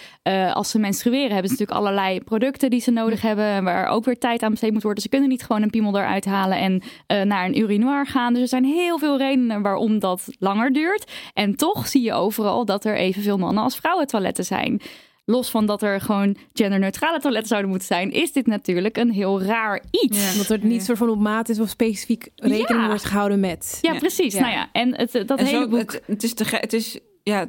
Als 0.52 0.70
ze 0.70 0.78
menstrueren 0.78 1.32
hebben 1.32 1.51
ze 1.51 1.52
natuurlijk 1.52 1.78
allerlei 1.78 2.20
producten 2.20 2.70
die 2.70 2.81
ze 2.81 2.90
nodig 2.90 3.23
hebben. 3.23 3.44
en 3.44 3.64
Waar 3.64 3.86
ook 3.86 4.05
weer 4.05 4.19
tijd 4.19 4.43
aan 4.43 4.51
besteed 4.51 4.73
moet 4.73 4.82
worden. 4.82 5.02
Ze 5.02 5.09
kunnen 5.09 5.28
niet 5.28 5.43
gewoon 5.43 5.62
een 5.62 5.70
piemel 5.70 5.97
eruit 5.97 6.24
halen 6.24 6.59
en 6.59 6.82
naar 7.28 7.44
een 7.44 7.59
urinoir 7.59 8.06
gaan. 8.06 8.32
Dus 8.32 8.43
er 8.43 8.48
zijn 8.48 8.64
heel 8.64 8.98
veel 8.98 9.19
redenen 9.19 9.62
waarom 9.62 9.98
dat 9.98 10.27
langer 10.39 10.73
duurt. 10.73 11.12
En 11.32 11.56
toch 11.56 11.86
zie 11.86 12.02
je 12.02 12.12
overal 12.12 12.64
dat 12.64 12.85
er 12.85 12.97
evenveel 12.97 13.39
mannen 13.39 13.62
als 13.62 13.77
vrouwen 13.77 14.06
toiletten 14.06 14.44
zijn. 14.44 14.81
Los 15.24 15.50
van 15.50 15.66
dat 15.66 15.82
er 15.82 16.00
gewoon 16.00 16.36
genderneutrale 16.52 17.18
toiletten 17.20 17.48
zouden 17.48 17.70
moeten 17.70 17.88
zijn, 17.88 18.10
is 18.12 18.32
dit 18.32 18.46
natuurlijk 18.46 18.96
een 18.96 19.10
heel 19.10 19.42
raar 19.42 19.82
iets. 19.90 20.36
Dat 20.36 20.48
er 20.50 20.64
niet 20.64 20.84
soort 20.84 20.98
van 20.98 21.08
op 21.08 21.18
maat 21.18 21.48
is 21.48 21.60
of 21.60 21.68
specifiek 21.68 22.28
rekening 22.36 22.80
Ja. 22.82 22.86
wordt 22.86 23.04
gehouden 23.04 23.40
met. 23.40 23.78
Ja, 23.82 23.92
Ja. 23.92 23.98
precies. 23.98 24.34
Ja. 24.34 24.40
Nou 24.40 24.52
ja, 24.52 24.68
en 24.72 24.96
het, 24.96 25.12
dat 25.12 25.38
En 25.38 25.44
hele 25.44 25.58
zo, 25.62 25.68
boek. 25.68 25.92
het, 25.92 26.02
het 26.06 26.22
is 26.22 26.34
te 26.34 26.44
het 26.50 26.72
is 26.72 26.98
ja 27.22 27.46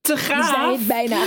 te 0.00 0.16
zei 0.18 0.42
gaaf. 0.42 0.78
het 0.78 0.86
bijna. 0.86 1.16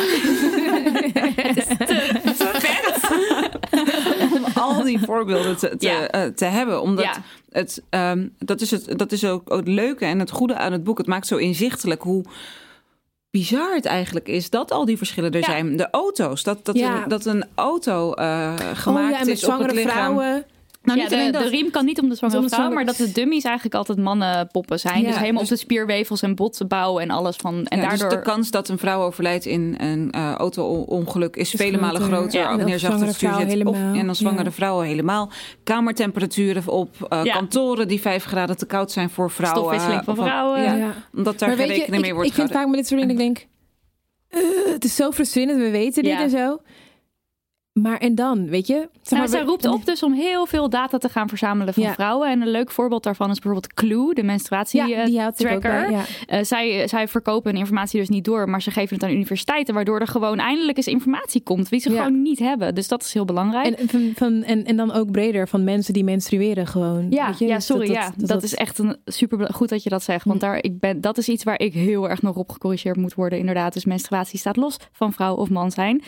om 4.36 4.46
al 4.54 4.84
die 4.84 5.00
voorbeelden 5.00 5.58
te, 5.58 5.78
te, 5.78 5.88
Ja. 5.88 6.08
eh, 6.08 6.24
te 6.26 6.46
hebben. 6.46 6.82
Omdat 6.82 7.06
Ja. 7.06 7.24
het, 7.50 7.82
ehm, 7.90 8.28
dat 8.38 8.62
is, 8.62 8.72
het, 8.72 8.98
dat 8.98 9.12
is 9.12 9.26
ook, 9.26 9.52
ook 9.52 9.60
het 9.60 9.68
leuke 9.68 10.06
en 10.06 10.20
het 10.20 10.32
goede 10.32 10.56
aan 10.56 10.72
het 10.72 10.84
boek. 10.84 10.98
Het 10.98 11.08
maakt 11.08 11.28
zo 11.28 11.36
inzichtelijk 11.38 12.02
hoe 12.02 12.24
bizar 13.38 13.74
het 13.76 13.86
eigenlijk 13.86 14.28
is 14.28 14.50
dat 14.50 14.72
al 14.72 14.86
die 14.86 14.98
verschillen 14.98 15.32
er 15.32 15.40
Ja. 15.40 15.46
zijn. 15.46 15.76
De 15.78 15.90
auto's, 15.92 16.44
dat, 16.44 16.66
dat, 16.66 16.78
Ja. 16.78 17.04
een, 17.04 17.10
dat 17.10 17.26
een 17.26 17.46
auto 17.56 18.14
eh, 18.14 18.54
Oh 18.62 18.70
gemaakt 18.74 19.12
ja, 19.14 19.20
en 19.20 19.26
met 19.26 19.36
is 19.36 19.44
op 19.44 19.50
het 19.50 19.60
zwangere 19.60 19.74
lichaam. 19.74 19.92
vrouwen. 19.92 20.46
Nou, 20.86 21.00
ja, 21.00 21.08
de, 21.08 21.30
dat. 21.32 21.44
de 21.44 21.50
riem 21.50 21.70
kan 21.72 21.86
niet 21.86 22.00
om 22.02 22.10
de 22.10 22.16
zwangere 22.16 22.40
vrouw, 22.40 22.50
zwangere- 22.50 22.76
maar 22.76 22.86
dat 22.86 22.96
de 22.96 23.12
dummies 23.12 23.44
eigenlijk 23.44 23.76
altijd 23.76 23.98
mannenpoppen 23.98 24.80
zijn. 24.80 25.02
Ja, 25.02 25.08
dus 25.08 25.18
helemaal 25.18 25.42
dus- 25.42 25.52
op 25.52 25.58
de 25.58 25.64
spierwevels 25.64 26.22
en 26.22 26.36
botbouw 26.36 27.00
en 27.00 27.10
alles 27.10 27.36
van. 27.36 27.66
En 27.66 27.80
Ja, 27.80 27.88
daardoor. 27.88 28.10
Dus 28.10 28.18
de 28.18 28.24
kans 28.24 28.52
dat 28.52 28.70
een 28.70 28.78
vrouw 28.78 29.02
overlijdt 29.02 29.46
in 29.46 29.76
een 29.78 30.12
eh, 30.12 30.32
auto-ongeluk 30.34 31.36
is, 31.36 31.54
Is 31.54 31.60
vele 31.60 31.78
malen 31.80 32.02
groter. 32.02 32.40
Ja. 32.40 32.52
ook 32.52 32.58
wanneer 32.58 32.78
ze 32.78 32.88
achter 32.88 33.06
het 33.08 33.16
stuur 33.16 33.30
zwangere 33.30 33.50
zit. 33.58 33.66
Of, 33.66 33.76
en 33.76 34.06
dan 34.06 34.16
zwangere 34.16 34.38
helemaal. 34.38 34.52
vrouwen 34.52 34.86
helemaal. 34.88 35.32
Kamertemperaturen 35.64 36.68
op 36.68 36.90
eh, 37.10 37.24
Ja. 37.24 37.34
kantoren 37.34 37.88
die 37.88 38.02
vijf 38.02 38.24
graden 38.24 38.58
te 38.58 38.66
koud 38.66 38.92
zijn 38.92 39.10
voor 39.10 39.32
vrouwen. 39.32 39.60
Stofwisseling 39.62 40.04
van 40.04 40.16
vrouwen. 40.16 40.62
Ja, 40.62 40.74
Ja. 40.76 40.94
Omdat 41.16 41.40
daar 41.40 41.50
geen 41.50 41.58
rekening 41.68 41.94
ik, 41.96 42.02
mee 42.02 42.14
wordt 42.14 42.30
ik 42.30 42.34
vind 42.36 42.48
gehouden. 42.52 42.58
vaak 42.58 42.68
met 42.68 42.76
dit 42.76 42.88
soort 42.88 43.02
dingen, 43.02 43.16
ik 43.16 43.36
denk, 43.36 43.48
eh, 44.30 44.74
het 44.74 44.84
is 44.84 44.96
zo 44.96 45.12
frustrerend, 45.12 45.58
we 45.60 45.70
weten 45.70 46.04
dit 46.04 46.12
Ja. 46.12 46.22
en 46.22 46.30
zo. 46.30 46.60
Maar 47.82 47.98
en 47.98 48.16
dan, 48.16 48.48
weet 48.50 48.68
je? 48.68 48.90
Zeg 49.02 49.20
Nou, 49.20 49.32
zij 49.32 49.42
roept 49.44 49.66
op 49.66 49.86
dus 49.86 50.04
om 50.04 50.14
heel 50.14 50.46
veel 50.46 50.70
data 50.70 50.98
te 50.98 51.10
gaan 51.10 51.30
verzamelen 51.30 51.74
van 51.74 51.84
Ja. 51.84 51.94
vrouwen. 51.94 52.30
En 52.30 52.42
een 52.42 52.48
leuk 52.52 52.72
voorbeeld 52.72 53.04
daarvan 53.04 53.30
is 53.30 53.40
bijvoorbeeld 53.40 53.74
Clue, 53.74 54.14
de 54.14 54.24
menstruatie 54.24 54.88
Ja, 54.88 55.04
eh, 55.06 55.28
tracker. 55.28 55.60
bij, 55.60 55.92
ja. 55.92 56.02
Eh, 56.28 56.44
zij, 56.44 56.88
zij 56.88 57.08
verkopen 57.08 57.52
hun 57.52 57.60
informatie 57.60 58.00
dus 58.00 58.10
niet 58.10 58.24
door, 58.26 58.50
maar 58.50 58.62
ze 58.62 58.72
geven 58.72 58.96
het 58.96 59.06
aan 59.06 59.12
universiteiten, 59.12 59.74
waardoor 59.74 60.00
er 60.00 60.08
gewoon 60.08 60.40
eindelijk 60.40 60.78
eens 60.78 60.88
informatie 60.88 61.42
komt 61.44 61.70
die 61.70 61.80
ze 61.80 61.90
Ja. 61.92 61.98
gewoon 62.04 62.22
niet 62.22 62.40
hebben. 62.40 62.76
Dus 62.76 62.88
dat 62.88 63.04
is 63.04 63.14
heel 63.14 63.26
belangrijk. 63.26 63.76
En, 63.76 63.90
van, 63.90 64.12
van, 64.16 64.44
en, 64.44 64.66
en 64.66 64.76
dan 64.76 64.92
ook 64.92 65.12
breder 65.12 65.48
van 65.48 65.64
mensen 65.64 65.94
die 65.94 66.04
menstrueren 66.04 66.68
gewoon. 66.68 67.08
ja, 67.10 67.28
weet 67.28 67.40
je? 67.40 67.46
ja, 67.46 67.56
Dus 67.56 67.66
sorry. 67.66 67.92
ja, 67.92 68.12
dat, 68.18 68.44
is 68.44 68.56
echt 68.56 68.78
een 68.80 68.98
super 69.06 69.54
goed 69.54 69.70
dat 69.70 69.84
je 69.84 69.90
dat 69.90 70.04
zegt. 70.04 70.26
Want 70.26 70.40
daar, 70.40 70.58
ik 70.64 70.80
ben, 70.80 71.02
dat 71.02 71.18
is 71.18 71.30
iets 71.30 71.44
waar 71.44 71.60
ik 71.60 71.74
heel 71.74 72.10
erg 72.10 72.22
nog 72.22 72.36
op 72.36 72.50
gecorrigeerd 72.52 72.98
moet 72.98 73.14
worden. 73.14 73.40
Inderdaad, 73.40 73.74
dus 73.74 73.86
menstruatie 73.86 74.40
staat 74.40 74.56
los 74.56 74.78
van 74.92 75.14
vrouw 75.14 75.36
of 75.36 75.50
man 75.50 75.72
zijn. 75.72 76.04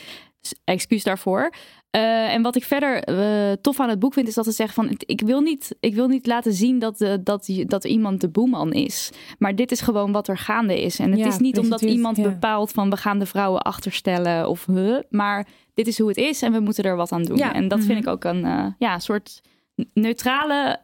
Excuus 0.63 1.03
daarvoor. 1.03 1.53
Eh, 1.89 2.33
en 2.33 2.41
wat 2.41 2.55
ik 2.55 2.63
verder 2.63 3.03
eh, 3.03 3.51
tof 3.61 3.79
aan 3.79 3.89
het 3.89 3.99
boek 3.99 4.13
vind, 4.13 4.27
is 4.27 4.33
dat 4.33 4.45
ze 4.45 4.51
zegt 4.51 4.73
van... 4.73 4.89
ik 4.97 5.21
wil 5.21 5.41
niet, 5.41 5.75
ik 5.79 5.95
wil 5.95 6.07
niet 6.07 6.25
laten 6.27 6.53
zien 6.53 6.79
dat, 6.79 6.97
de, 6.97 7.23
dat, 7.23 7.49
dat 7.65 7.83
iemand 7.85 8.21
de 8.21 8.29
boeman 8.29 8.73
is. 8.73 9.09
Maar 9.39 9.55
dit 9.55 9.71
is 9.71 9.81
gewoon 9.81 10.11
wat 10.11 10.27
er 10.27 10.37
gaande 10.37 10.81
is. 10.81 10.99
En 10.99 11.09
het 11.11 11.19
Ja, 11.19 11.27
is 11.27 11.37
niet 11.37 11.57
omdat 11.57 11.81
iemand 11.81 12.17
ja. 12.17 12.23
bepaalt 12.23 12.71
van... 12.71 12.89
we 12.89 12.97
gaan 12.97 13.19
de 13.19 13.25
vrouwen 13.25 13.61
achterstellen 13.61 14.49
of... 14.49 14.65
huh, 14.65 14.99
maar 15.09 15.47
dit 15.73 15.87
is 15.87 15.99
hoe 15.99 16.07
het 16.07 16.17
is 16.17 16.41
en 16.41 16.51
we 16.51 16.59
moeten 16.59 16.83
er 16.83 16.95
wat 16.95 17.11
aan 17.11 17.23
doen. 17.23 17.37
Ja. 17.37 17.53
En 17.53 17.67
dat 17.67 17.79
vind 17.79 17.91
Mhm. 17.91 17.97
ik 18.01 18.07
ook 18.07 18.23
een 18.23 18.45
eh, 18.45 18.65
ja, 18.77 18.99
soort 18.99 19.41
neutrale 19.93 20.79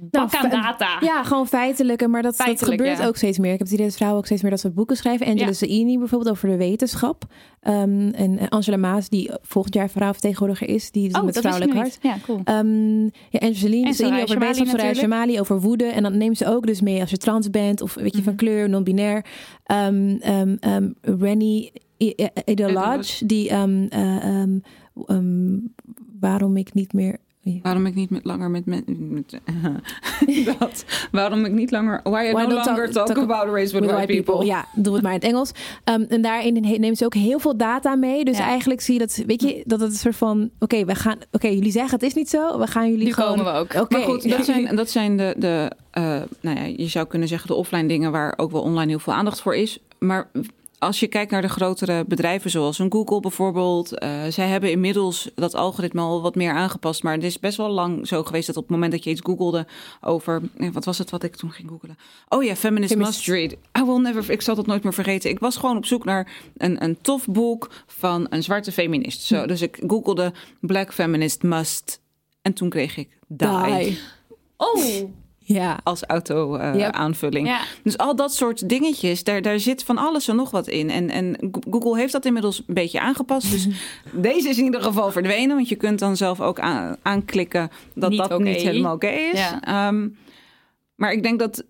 bak 0.00 0.34
aan 0.34 0.42
fe- 0.42 0.48
data. 0.48 0.96
Ja, 1.00 1.22
gewoon 1.24 1.46
feitelijke, 1.46 2.08
maar 2.08 2.22
dat, 2.22 2.42
gebeurt 2.56 2.98
ja. 2.98 3.06
ook 3.06 3.16
steeds 3.16 3.38
meer. 3.38 3.52
Ik 3.52 3.58
heb 3.58 3.66
het 3.66 3.76
idee 3.76 3.86
dat 3.86 3.96
vrouwen 3.96 4.18
ook 4.18 4.26
steeds 4.26 4.42
meer 4.42 4.50
dat 4.50 4.60
soort 4.60 4.74
boeken 4.74 4.96
schrijven. 4.96 5.26
Angela 5.26 5.46
Ja. 5.46 5.52
Zaini 5.52 5.98
bijvoorbeeld 5.98 6.30
over 6.30 6.48
de 6.48 6.56
wetenschap. 6.56 7.24
Ehm, 7.60 8.08
en 8.08 8.48
Angela 8.48 8.76
Maas, 8.76 9.08
die 9.08 9.30
volgend 9.42 9.74
jaar 9.74 9.88
vrouwenvertegenwoordiger 9.90 10.68
is, 10.68 10.90
die 10.90 11.14
Oh, 11.14 11.22
met 11.24 11.34
dat 11.34 11.42
vrouwelijk 11.42 11.74
hart. 11.78 11.98
Ja, 12.02 12.16
cool. 12.24 12.40
Ehm 12.44 13.02
ja, 13.04 13.38
Angelina 13.38 13.86
En 13.86 13.94
Zaini 13.94 14.22
over 14.22 14.38
wetenschap. 14.38 14.94
Shamali 14.94 15.40
over 15.40 15.60
woede. 15.60 15.84
En 15.84 16.02
dan 16.02 16.16
neemt 16.18 16.36
ze 16.38 16.46
ook 16.46 16.66
dus 16.66 16.80
mee 16.80 17.00
als 17.00 17.10
je 17.10 17.16
trans 17.16 17.50
bent 17.50 17.80
of 17.80 17.94
weet 17.94 18.16
je, 18.16 18.22
van 18.22 18.32
Mhm. 18.32 18.42
kleur, 18.44 18.68
non-binair. 18.68 19.24
Ehm 19.64 20.16
um, 20.28 20.58
um, 20.60 20.94
Rennie 21.00 21.72
Edolage, 22.44 23.26
die 23.26 23.48
eh, 23.48 23.62
waarom 26.20 26.56
ik 26.56 26.74
niet 26.74 26.92
meer... 26.92 27.18
Waarom 27.62 27.86
ik 27.86 27.94
niet 27.94 28.10
met 28.10 28.24
langer 28.24 28.50
met 28.50 28.66
mensen. 28.66 29.40
dat. 30.58 30.84
Waarom 31.12 31.44
ik 31.44 31.52
niet 31.52 31.70
langer. 31.70 32.00
Why 32.02 32.24
I 32.28 32.32
Why 32.32 32.42
no 32.42 32.54
longer 32.64 32.90
talk- 32.90 33.16
about 33.18 33.54
race 33.54 33.80
with, 33.80 33.90
white 33.90 34.22
people. 34.22 34.44
Ja, 34.46 34.64
doe 34.74 34.94
het 34.94 35.02
maar 35.02 35.12
in 35.12 35.18
het 35.18 35.28
Engels. 35.28 35.52
Ehm, 35.84 36.02
en 36.08 36.22
daarin 36.22 36.60
neemt 36.80 36.98
ze 36.98 37.04
ook 37.04 37.14
heel 37.14 37.38
veel 37.38 37.56
data 37.56 37.94
mee. 37.94 38.24
Dus 38.24 38.38
Ja. 38.38 38.44
eigenlijk 38.44 38.80
zie 38.80 38.92
je 38.94 39.00
dat, 39.00 39.22
weet 39.26 39.42
je, 39.42 39.62
dat 39.66 39.80
het 39.80 39.90
een 39.90 39.96
soort 39.96 40.16
van, 40.16 40.50
oké, 40.58 40.84
we 40.84 40.94
gaan, 40.94 41.18
oké, 41.32 41.48
jullie 41.48 41.72
zeggen 41.72 41.92
het 41.92 42.02
is 42.02 42.14
niet 42.14 42.28
zo, 42.30 42.58
we 42.58 42.66
gaan 42.66 42.90
jullie 42.90 43.04
Nu 43.04 43.12
gewoon. 43.12 43.36
komen 43.36 43.52
we 43.52 43.58
ook. 43.58 43.74
Oké, 43.74 43.96
Maar 43.96 44.06
goed, 44.06 44.22
ja. 44.22 44.36
dat 44.36 44.44
zijn, 44.46 44.76
dat 44.76 44.90
zijn 44.90 45.16
de, 45.16 45.34
de 45.38 45.72
eh, 45.90 46.02
nou 46.40 46.56
ja, 46.58 46.64
je 46.76 46.86
zou 46.88 47.06
kunnen 47.06 47.28
zeggen 47.28 47.48
de 47.48 47.54
offline 47.54 47.88
dingen 47.88 48.12
waar 48.12 48.34
ook 48.36 48.50
wel 48.50 48.62
online 48.62 48.88
heel 48.90 48.98
veel 48.98 49.12
aandacht 49.12 49.40
voor 49.40 49.54
is. 49.54 49.78
Maar 49.98 50.30
als 50.78 51.00
je 51.00 51.06
kijkt 51.06 51.30
naar 51.30 51.42
de 51.42 51.48
grotere 51.48 52.04
bedrijven 52.04 52.50
zoals 52.50 52.78
een 52.78 52.92
Google 52.92 53.20
bijvoorbeeld, 53.20 53.98
eh, 53.98 54.10
zij 54.28 54.48
hebben 54.48 54.70
inmiddels 54.70 55.30
dat 55.34 55.54
algoritme 55.54 56.00
al 56.00 56.22
wat 56.22 56.34
meer 56.34 56.52
aangepast. 56.52 57.02
Maar 57.02 57.14
het 57.14 57.24
is 57.24 57.38
best 57.38 57.56
wel 57.56 57.70
lang 57.70 58.06
zo 58.06 58.24
geweest 58.24 58.46
dat 58.46 58.56
op 58.56 58.62
het 58.62 58.70
moment 58.70 58.92
dat 58.92 59.04
je 59.04 59.10
iets 59.10 59.20
googelde 59.24 59.66
over, 60.00 60.42
eh, 60.56 60.70
wat 60.72 60.84
was 60.84 60.98
het 60.98 61.10
wat 61.10 61.22
ik 61.22 61.36
toen 61.36 61.52
ging 61.52 61.68
googelen? 61.68 61.98
Oh 62.28 62.44
ja, 62.44 62.56
Feminist 62.56 62.92
Feminist. 62.92 63.26
Must 63.26 63.28
Read. 63.28 63.52
I 63.52 63.84
will 63.84 64.00
never, 64.00 64.30
ik 64.30 64.42
zal 64.42 64.54
dat 64.54 64.66
nooit 64.66 64.82
meer 64.82 64.94
vergeten. 64.94 65.30
Ik 65.30 65.38
was 65.38 65.56
gewoon 65.56 65.76
op 65.76 65.86
zoek 65.86 66.04
naar 66.04 66.32
een, 66.56 66.84
een 66.84 67.00
tof 67.00 67.26
boek 67.26 67.70
van 67.86 68.26
een 68.30 68.42
zwarte 68.42 68.72
feminist. 68.72 69.22
Zo, 69.22 69.46
dus 69.46 69.62
ik 69.62 69.82
googelde 69.86 70.32
Black 70.60 70.92
Feminist 70.92 71.42
Must 71.42 72.00
en 72.42 72.52
toen 72.52 72.68
kreeg 72.68 72.96
ik 72.96 73.18
Die 73.26 73.48
Die. 73.48 73.98
Oh, 74.56 75.10
Ja. 75.54 75.78
als 75.84 76.00
Yep. 76.00 76.10
auto-aanvulling. 76.10 77.46
ja. 77.46 77.60
Dus 77.82 77.98
al 77.98 78.16
dat 78.16 78.34
soort 78.34 78.68
dingetjes, 78.68 79.24
daar, 79.24 79.42
daar 79.42 79.58
zit 79.60 79.84
van 79.84 79.98
alles 79.98 80.28
en 80.28 80.36
nog 80.36 80.50
wat 80.50 80.66
in. 80.68 80.90
En, 80.90 81.10
en 81.10 81.36
Go- 81.52 81.60
Google 81.70 81.98
heeft 82.00 82.12
dat 82.12 82.24
inmiddels 82.24 82.62
een 82.66 82.74
beetje 82.74 83.00
aangepast. 83.00 83.50
Dus 83.50 83.68
deze 84.12 84.48
is 84.48 84.58
in 84.58 84.64
ieder 84.64 84.82
geval 84.82 85.10
verdwenen. 85.12 85.56
Want 85.56 85.68
je 85.68 85.76
kunt 85.76 85.98
dan 85.98 86.16
zelf 86.16 86.40
ook 86.40 86.60
aan, 86.60 86.96
aanklikken 87.02 87.70
dat 87.94 88.10
Niet 88.10 88.28
dat 88.28 88.38
niet 88.38 88.56
helemaal 88.62 88.94
oké 88.94 89.06
is. 89.08 89.38
Ja. 89.38 89.60
Ehm, 89.62 90.08
maar 90.94 91.12
ik 91.12 91.22
denk 91.22 91.38
dat, 91.38 91.64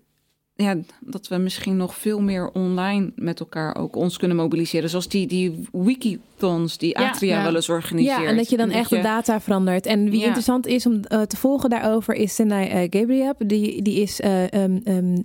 ja, 0.63 0.75
dat 0.99 1.27
we 1.27 1.37
misschien 1.37 1.77
nog 1.77 1.95
veel 1.95 2.21
meer 2.21 2.51
online 2.51 3.11
met 3.15 3.39
elkaar 3.39 3.75
ook 3.75 3.95
ons 3.95 4.17
kunnen 4.17 4.37
mobiliseren. 4.37 4.89
Zoals 4.89 5.07
die, 5.07 5.27
die 5.27 5.67
wikithons 5.71 6.77
die 6.77 6.97
Atria 6.97 7.37
ja. 7.37 7.43
wel 7.43 7.55
eens 7.55 7.69
organiseert. 7.69 8.21
Ja, 8.21 8.27
en 8.27 8.35
dat 8.35 8.49
je 8.49 8.57
dan 8.57 8.69
echt 8.69 8.89
de 8.89 9.01
data 9.01 9.41
verandert. 9.41 9.85
En 9.85 10.09
wie 10.09 10.19
Ja. 10.19 10.25
interessant 10.25 10.67
is 10.67 10.85
om 10.85 11.03
eh, 11.03 11.21
te 11.21 11.37
volgen 11.37 11.69
daarover 11.69 12.13
is 12.13 12.35
Senai 12.35 12.67
eh, 12.67 12.87
Gabriel. 12.89 13.33
Die, 13.37 13.81
die 13.81 14.01
is 14.01 14.19
eh 14.19 14.43
um, 14.51 14.81
um, 14.85 15.23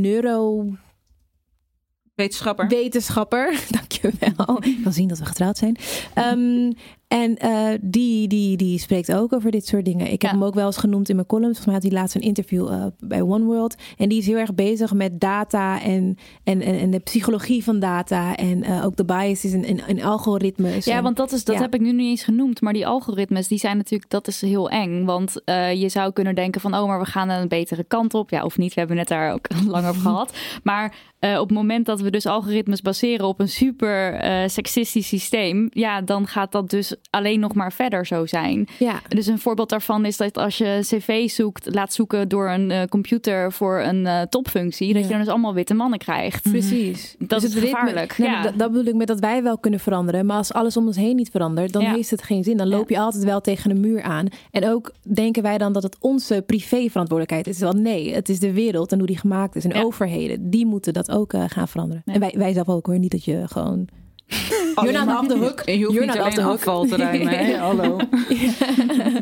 neurowetenschapper. 0.00 2.68
Wetenschapper. 2.68 3.60
Dankjewel. 3.78 4.62
Ik 4.64 4.78
kan 4.82 4.92
zien 4.92 5.08
dat 5.08 5.18
we 5.18 5.24
getrouwd 5.24 5.58
zijn. 5.58 5.76
Ehm, 6.14 6.72
en 7.12 7.36
eh, 7.36 7.78
die, 7.80 8.28
die, 8.28 8.56
die 8.56 8.78
spreekt 8.78 9.12
ook 9.14 9.32
over 9.32 9.50
dit 9.50 9.66
soort 9.66 9.84
dingen. 9.84 10.04
Ik 10.06 10.22
heb 10.22 10.30
Ja. 10.30 10.38
hem 10.38 10.44
ook 10.44 10.54
wel 10.54 10.66
eens 10.66 10.76
genoemd 10.76 11.08
in 11.08 11.14
mijn 11.14 11.26
column. 11.26 11.44
Volgens 11.54 11.66
mij 11.66 11.74
had 11.74 11.82
hij 11.84 11.92
laatst 11.92 12.14
een 12.14 12.20
interview 12.20 12.68
eh, 12.68 12.86
bij 12.98 13.22
One 13.22 13.44
World. 13.44 13.74
En 13.96 14.08
die 14.08 14.18
is 14.18 14.26
heel 14.26 14.36
erg 14.36 14.54
bezig 14.54 14.92
met 14.92 15.20
data 15.20 15.82
en, 15.82 16.16
en, 16.44 16.60
en, 16.60 16.78
en 16.78 16.90
de 16.90 16.98
psychologie 16.98 17.64
van 17.64 17.80
data. 17.80 18.36
En 18.36 18.62
eh, 18.62 18.84
ook 18.84 18.96
de 18.96 19.04
biases 19.04 19.52
en, 19.52 19.64
en, 19.64 19.80
en 19.86 20.00
algoritmes. 20.02 20.84
Ja, 20.84 20.96
En- 20.96 21.02
want 21.02 21.16
dat, 21.16 21.32
is, 21.32 21.44
dat 21.44 21.54
ja. 21.56 21.60
heb 21.62 21.74
ik 21.74 21.80
nu 21.80 21.92
niet 21.92 22.08
eens 22.10 22.22
genoemd. 22.24 22.60
Maar 22.60 22.72
die 22.72 22.86
algoritmes, 22.86 23.48
die 23.48 23.58
zijn 23.58 23.76
natuurlijk, 23.76 24.10
dat 24.10 24.28
is 24.28 24.40
heel 24.40 24.70
eng. 24.70 25.04
Want 25.04 25.34
je 25.74 25.88
zou 25.88 26.12
kunnen 26.12 26.34
denken 26.34 26.60
van, 26.60 26.74
oh, 26.74 26.86
maar 26.86 26.98
we 27.00 27.06
gaan 27.06 27.28
een 27.28 27.48
betere 27.48 27.84
kant 27.84 28.14
op. 28.14 28.30
Ja, 28.30 28.44
of 28.44 28.58
niet, 28.58 28.74
we 28.74 28.80
hebben 28.80 28.98
het 28.98 29.08
net 29.08 29.18
daar 29.18 29.32
ook 29.32 29.46
lang 29.74 29.86
over 29.86 30.00
gehad. 30.00 30.36
Maar 30.62 30.94
op 31.20 31.48
het 31.48 31.50
moment 31.50 31.86
dat 31.86 32.00
we 32.00 32.10
dus 32.10 32.26
algoritmes 32.26 32.80
baseren 32.82 33.26
op 33.26 33.40
een 33.40 33.48
super 33.48 34.14
eh, 34.14 34.48
seksistisch 34.48 35.08
systeem... 35.08 35.68
ja, 35.70 36.00
dan 36.00 36.26
gaat 36.26 36.52
dat 36.52 36.70
dus 36.70 36.94
alleen 37.10 37.40
nog 37.40 37.54
maar 37.54 37.72
verder 37.72 38.06
zo 38.06 38.26
zijn. 38.26 38.68
ja. 38.78 39.00
Dus 39.08 39.26
een 39.26 39.38
voorbeeld 39.38 39.68
daarvan 39.68 40.04
is 40.04 40.16
dat 40.16 40.36
als 40.38 40.58
je 40.58 40.66
een 40.66 40.82
cv 40.82 41.30
zoekt, 41.30 41.74
laat 41.74 41.92
zoeken 41.92 42.28
door 42.28 42.50
een 42.50 42.70
eh, 42.70 42.82
computer 42.88 43.52
voor 43.52 43.80
een 43.80 44.06
eh, 44.06 44.20
topfunctie, 44.22 44.92
dat 44.94 45.02
je 45.02 45.08
dan 45.08 45.18
dus 45.18 45.28
allemaal 45.28 45.54
witte 45.54 45.74
mannen 45.74 45.98
krijgt. 45.98 46.42
Precies. 46.50 47.14
Dat 47.18 47.28
Dus 47.28 47.44
is 47.48 47.54
het 47.54 47.62
ritme- 47.62 47.78
gevaarlijk. 47.78 48.18
Nee, 48.18 48.28
ja. 48.28 48.42
dat, 48.42 48.58
dat 48.58 48.72
bedoel 48.72 48.86
ik 48.86 48.94
met 48.94 49.06
dat 49.06 49.20
wij 49.20 49.42
wel 49.42 49.58
kunnen 49.58 49.80
veranderen. 49.80 50.26
Maar 50.26 50.36
als 50.36 50.52
alles 50.52 50.76
om 50.76 50.86
ons 50.86 50.96
heen 50.96 51.16
niet 51.16 51.30
verandert, 51.30 51.72
dan 51.72 51.82
Ja. 51.82 51.94
heeft 51.94 52.10
het 52.10 52.22
geen 52.22 52.44
zin. 52.44 52.56
Dan 52.56 52.68
loop 52.68 52.88
je 52.90 52.98
altijd 52.98 53.24
wel 53.24 53.40
tegen 53.40 53.70
een 53.70 53.80
muur 53.80 54.02
aan. 54.02 54.26
En 54.50 54.68
ook 54.68 54.92
denken 55.14 55.42
wij 55.42 55.58
dan 55.58 55.72
dat 55.72 55.82
het 55.82 55.96
onze 56.00 56.42
privé 56.46 56.88
verantwoordelijkheid 56.90 57.46
is. 57.46 57.58
Wel 57.58 57.72
nee, 57.72 58.14
het 58.14 58.28
is 58.28 58.38
de 58.38 58.52
wereld 58.52 58.92
en 58.92 58.98
hoe 58.98 59.06
die 59.06 59.18
gemaakt 59.18 59.56
is. 59.56 59.64
En 59.64 59.76
Ja. 59.76 59.82
overheden, 59.82 60.50
die 60.50 60.66
moeten 60.66 60.92
dat 60.92 61.10
ook 61.10 61.32
eh, 61.32 61.44
gaan 61.46 61.68
veranderen. 61.68 62.02
Ja. 62.06 62.12
En 62.12 62.20
wij, 62.20 62.34
wij 62.36 62.52
zelf 62.52 62.68
ook 62.68 62.86
hoor. 62.86 62.98
Niet 62.98 63.10
dat 63.10 63.24
je 63.24 63.42
gewoon... 63.48 63.88
You're 64.26 64.92
not 65.04 65.18
off 65.18 65.26
the 65.28 65.36
hook. 65.36 65.60
En 65.60 65.78
je 65.78 65.84
hoeft 65.84 65.98
You're 65.98 66.12
niet 66.12 66.16
not 66.16 66.16
off 66.16 66.22
alleen 66.24 66.34
the 66.34 66.42
hook. 66.42 66.54
afval 66.58 66.84
te 66.86 66.96
ruimen. 66.96 67.58
Hallo. 67.68 67.96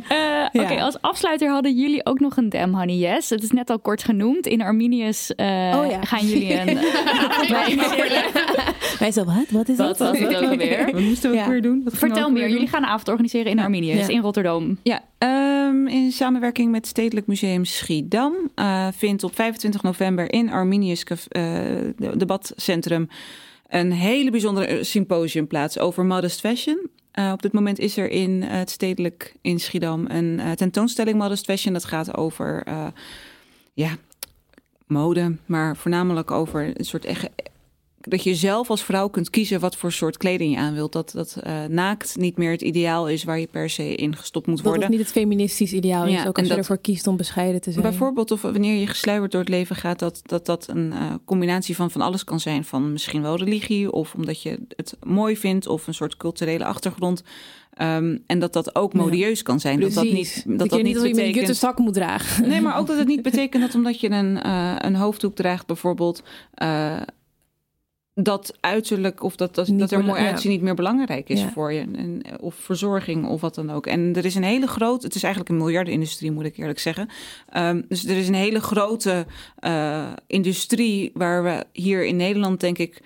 Eh, 0.08 0.62
Oké, 0.62 0.80
als 0.82 1.00
afsluiter 1.00 1.50
hadden 1.50 1.74
jullie 1.76 2.06
ook 2.06 2.20
nog 2.20 2.36
een 2.36 2.48
Damn 2.48 2.74
Honey 2.74 2.96
Yes. 2.96 3.30
Het 3.30 3.42
is 3.42 3.50
net 3.50 3.70
al 3.70 3.78
kort 3.78 4.02
genoemd. 4.04 4.46
In 4.46 4.62
Arminius 4.62 5.34
eh, 5.34 5.46
Oh 5.76 5.90
ja. 5.90 6.02
gaan 6.02 6.26
jullie 6.26 6.60
een 6.60 6.68
organiseren. 7.40 8.22
Wij 8.98 9.12
zo, 9.12 9.24
wat? 9.24 9.44
Wat 9.50 9.68
is 9.68 9.76
Wat 9.76 9.98
dat? 9.98 10.08
was 10.08 10.18
het 10.18 10.36
ook 10.36 10.42
alweer? 10.50 10.84
Wat 10.92 11.00
moesten 11.00 11.30
we 11.30 11.36
Ja. 11.36 11.42
ook 11.44 11.48
weer 11.50 11.62
doen? 11.62 11.80
Wat 11.84 11.92
Vertel 11.96 12.22
weer 12.24 12.32
meer. 12.32 12.42
doen? 12.42 12.52
Jullie 12.52 12.68
gaan 12.68 12.82
een 12.82 12.88
avond 12.88 13.08
organiseren 13.08 13.50
in 13.52 13.58
Arminius 13.58 14.06
Ja. 14.06 14.12
in 14.12 14.20
Rotterdam. 14.20 14.78
Ja, 14.82 15.02
ehm, 15.18 15.86
in 15.86 16.12
samenwerking 16.12 16.70
met 16.70 16.86
Stedelijk 16.86 17.26
Museum 17.26 17.64
Schiedam 17.64 18.34
eh, 18.54 18.86
vindt 18.96 19.24
op 19.24 19.34
25 19.34 19.82
november 19.82 20.32
in 20.32 20.50
Arminius 20.50 21.04
eh, 21.28 21.42
debatcentrum 22.16 23.08
een 23.70 23.92
hele 23.92 24.30
bijzondere 24.30 24.66
eh, 24.66 24.82
symposium 24.82 25.46
plaats 25.46 25.78
over 25.78 26.04
modest 26.04 26.40
fashion. 26.40 26.90
Eh, 27.10 27.30
op 27.32 27.42
dit 27.42 27.52
moment 27.52 27.78
is 27.78 27.96
er 27.96 28.10
in 28.10 28.42
eh, 28.42 28.58
het 28.58 28.70
Stedelijk 28.70 29.34
in 29.40 29.60
Schiedam 29.60 30.04
een 30.08 30.40
tentoonstelling 30.54 31.18
modest 31.18 31.44
fashion. 31.44 31.72
Dat 31.72 31.84
gaat 31.84 32.16
over 32.16 32.64
ja, 33.74 33.96
mode, 34.86 35.36
maar 35.46 35.76
voornamelijk 35.76 36.30
over 36.30 36.72
een 36.78 36.84
soort 36.84 37.04
echt 37.04 37.28
dat 38.00 38.22
je 38.24 38.34
zelf 38.34 38.70
als 38.70 38.84
vrouw 38.84 39.08
kunt 39.08 39.30
kiezen 39.30 39.60
wat 39.60 39.76
voor 39.76 39.92
soort 39.92 40.16
kleding 40.16 40.52
je 40.54 40.58
aan 40.60 40.74
wilt. 40.74 40.92
Dat, 40.92 41.10
dat 41.14 41.36
eh, 41.42 41.64
naakt 41.68 42.16
niet 42.16 42.36
meer 42.36 42.50
het 42.50 42.62
ideaal 42.62 43.08
is 43.08 43.24
waar 43.24 43.38
je 43.40 43.46
per 43.46 43.70
se 43.70 43.94
in 43.94 44.16
gestopt 44.16 44.46
moet 44.46 44.56
Dat 44.56 44.64
worden. 44.64 44.82
het 44.82 44.90
niet 44.90 45.00
het 45.00 45.10
feministisch 45.10 45.72
ideaal 45.72 46.06
is. 46.06 46.12
Ja, 46.12 46.18
ook 46.18 46.24
en 46.24 46.32
als 46.32 46.42
je 46.42 46.48
dat- 46.48 46.58
ervoor 46.58 46.78
kiest 46.78 47.06
om 47.06 47.16
bescheiden 47.16 47.60
te 47.60 47.70
zijn. 47.70 47.82
Bijvoorbeeld 47.82 48.30
of 48.30 48.42
wanneer 48.42 48.80
je 48.80 48.86
gesluierd 48.86 49.30
door 49.30 49.40
het 49.40 49.48
leven 49.50 49.76
gaat, 49.76 49.98
dat 49.98 50.20
dat, 50.22 50.46
dat 50.46 50.68
een 50.68 50.92
eh, 50.92 51.14
combinatie 51.24 51.76
van 51.76 51.90
van 51.90 52.00
alles 52.00 52.24
kan 52.24 52.40
zijn. 52.40 52.64
Van 52.64 52.92
misschien 52.92 53.22
wel 53.22 53.36
religie 53.36 53.92
of 53.92 54.14
omdat 54.14 54.42
je 54.42 54.58
het 54.76 54.96
mooi 55.06 55.36
vindt 55.36 55.66
of 55.66 55.86
een 55.86 55.94
soort 55.94 56.16
culturele 56.16 56.64
achtergrond. 56.64 57.22
Ehm, 57.74 58.16
en 58.26 58.38
dat 58.38 58.52
dat 58.52 58.74
ook 58.74 58.92
Ja. 58.92 58.98
modieus 59.00 59.42
kan 59.42 59.60
zijn. 59.60 59.80
Dat 59.80 59.92
dat 59.92 60.04
niet, 60.04 60.34
dat 60.46 60.58
dat, 60.58 60.68
dat 60.68 60.78
je 60.78 60.84
niet 60.84 60.96
als 60.98 61.06
je 61.08 61.22
een 61.22 61.32
jutte 61.32 61.54
zak 61.54 61.78
moet 61.78 61.94
dragen. 61.94 62.48
Nee, 62.48 62.60
maar 62.60 62.78
ook 62.78 62.86
dat 62.86 62.98
het 62.98 63.06
niet 63.08 63.22
betekent 63.22 63.62
dat 63.62 63.74
omdat 63.74 64.00
je 64.00 64.10
een, 64.10 64.42
eh, 64.42 64.74
een 64.78 64.94
hoofddoek 64.96 65.34
draagt 65.34 65.66
bijvoorbeeld... 65.66 66.22
dat 68.22 68.56
uiterlijk 68.60 69.22
of 69.22 69.36
dat, 69.36 69.54
dat, 69.54 69.68
Niet 69.68 69.78
dat 69.78 69.92
er 69.92 70.04
mooi 70.04 70.22
ja. 70.22 70.28
uitzien 70.28 70.50
niet 70.50 70.62
meer 70.62 70.74
belangrijk 70.74 71.28
is 71.28 71.40
Ja. 71.40 71.50
voor 71.50 71.72
je. 71.72 71.80
En, 71.80 72.22
of 72.40 72.54
verzorging 72.54 73.26
of 73.26 73.40
wat 73.40 73.54
dan 73.54 73.70
ook. 73.70 73.86
En 73.86 74.16
er 74.16 74.24
is 74.24 74.34
een 74.34 74.42
hele 74.42 74.66
grote, 74.66 75.06
het 75.06 75.14
is 75.14 75.22
eigenlijk 75.22 75.52
een 75.52 75.58
miljardenindustrie 75.58 76.30
moet 76.30 76.44
ik 76.44 76.56
eerlijk 76.56 76.78
zeggen. 76.78 77.08
Ehm, 77.48 77.82
dus 77.88 78.04
er 78.04 78.16
is 78.16 78.28
een 78.28 78.34
hele 78.34 78.60
grote 78.60 79.26
eh, 79.58 80.12
industrie 80.26 81.10
waar 81.14 81.42
we 81.42 81.64
hier 81.72 82.04
in 82.06 82.16
Nederland 82.16 82.60
denk 82.60 82.78
ik 82.78 83.02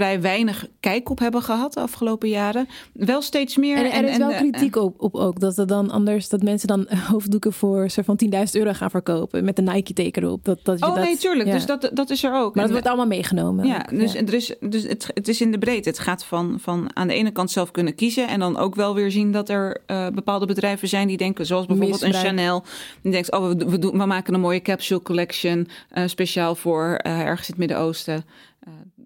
vrij 0.00 0.20
weinig 0.20 0.66
kijk 0.80 1.10
op 1.10 1.18
hebben 1.18 1.42
gehad 1.42 1.72
de 1.72 1.80
afgelopen 1.80 2.28
jaren. 2.28 2.68
Wel 2.92 3.22
steeds 3.22 3.56
meer. 3.56 3.76
En 3.76 4.04
er 4.04 4.10
is 4.10 4.16
wel 4.16 4.30
eh, 4.30 4.38
kritiek 4.38 4.76
op, 4.76 4.94
op 5.02 5.14
ook. 5.14 5.40
Dat 5.40 5.58
er 5.58 5.66
dan 5.66 5.90
anders, 5.90 6.28
dat 6.28 6.42
mensen 6.42 6.68
dan 6.68 6.86
hoofddoeken 7.10 7.52
voor 7.52 7.90
soort 7.90 8.06
van 8.06 8.20
10.000 8.24 8.30
euro 8.52 8.72
gaan 8.72 8.90
verkopen. 8.90 9.44
Met 9.44 9.58
een 9.58 9.64
Nike-teken 9.64 10.22
erop. 10.22 10.44
Dat, 10.44 10.58
dat 10.62 10.78
je 10.78 10.86
Oh 10.86 10.94
dat, 10.94 11.04
nee, 11.04 11.16
tuurlijk. 11.16 11.48
ja. 11.48 11.54
Dus 11.54 11.66
dat, 11.66 11.90
dat 11.92 12.10
is 12.10 12.24
er 12.24 12.34
ook. 12.34 12.54
Maar 12.54 12.54
dat 12.54 12.64
En- 12.64 12.70
wordt 12.70 12.86
allemaal 12.86 13.06
meegenomen. 13.06 13.66
Ja, 13.66 13.76
ook, 13.76 13.98
dus, 13.98 14.14
Er 14.14 14.34
is, 14.34 14.54
dus 14.60 14.82
het, 14.82 15.10
het 15.14 15.28
is 15.28 15.40
in 15.40 15.50
de 15.50 15.58
breedte. 15.58 15.88
Het 15.88 15.98
gaat 15.98 16.24
van, 16.24 16.58
van 16.60 16.90
aan 16.96 17.08
de 17.08 17.14
ene 17.14 17.30
kant 17.30 17.50
zelf 17.50 17.70
kunnen 17.70 17.94
kiezen. 17.94 18.28
En 18.28 18.38
dan 18.40 18.56
ook 18.56 18.74
wel 18.74 18.94
weer 18.94 19.10
zien 19.10 19.32
dat 19.32 19.48
er 19.48 19.82
eh, 19.86 20.06
bepaalde 20.08 20.46
bedrijven 20.46 20.88
zijn 20.88 21.08
die 21.08 21.16
denken, 21.16 21.46
zoals 21.46 21.66
bijvoorbeeld 21.66 22.02
een. 22.02 22.14
Chanel. 22.14 22.64
Die 23.02 23.12
denkt, 23.12 23.32
oh, 23.32 23.48
we, 23.48 23.64
we, 23.70 23.78
doen, 23.78 23.98
we 23.98 24.06
maken 24.06 24.34
een 24.34 24.40
mooie 24.40 24.62
capsule 24.62 25.02
collection. 25.02 25.68
eh, 25.90 26.02
speciaal 26.06 26.54
voor 26.54 26.94
eh, 26.94 27.20
ergens 27.20 27.48
in 27.48 27.54
het 27.54 27.58
Midden-Oosten. 27.58 28.24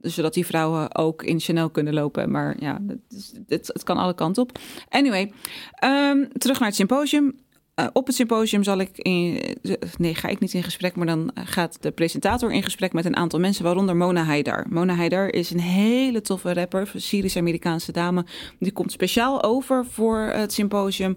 Eh, 0.05 0.11
zodat 0.11 0.35
die 0.35 0.47
vrouwen 0.47 0.95
ook 0.95 1.23
in 1.23 1.41
Chanel 1.41 1.71
kunnen 1.71 1.95
lopen. 1.95 2.31
Maar 2.31 2.57
ja, 2.59 2.81
het, 3.49 3.71
het, 3.73 3.83
kan 3.83 3.97
alle 3.97 4.15
kanten 4.15 4.43
op. 4.43 4.59
Anyway, 4.89 5.33
ehm, 5.73 6.25
terug 6.33 6.59
naar 6.59 6.69
het 6.69 6.77
symposium. 6.77 7.43
Eh, 7.75 7.87
op 7.93 8.07
het 8.07 8.17
symposium 8.17 8.63
zal 8.63 8.79
ik 8.79 8.99
in, 8.99 9.41
nee, 9.97 10.15
ga 10.15 10.29
ik 10.29 10.41
niet 10.41 10.55
in 10.55 10.63
gesprek, 10.63 10.97
maar 10.97 11.07
dan 11.07 11.31
gaat 11.35 11.83
de 11.83 11.91
presentator 11.91 12.53
in 12.53 12.63
gesprek 12.63 12.93
met 12.93 13.05
een 13.05 13.17
aantal 13.17 13.41
mensen, 13.41 13.65
waaronder 13.65 13.97
Mona 13.97 14.23
Haidar. 14.23 14.67
Mona 14.69 14.95
Haidar 14.95 15.29
is 15.29 15.51
een 15.51 15.61
hele 15.61 16.21
toffe 16.21 16.55
rapper, 16.55 16.91
Syrisch-Amerikaanse 16.97 17.93
dame. 17.93 18.25
Die 18.59 18.73
komt 18.73 18.93
speciaal 18.93 19.43
over 19.43 19.87
voor 19.87 20.19
het 20.19 20.53
symposium. 20.53 21.17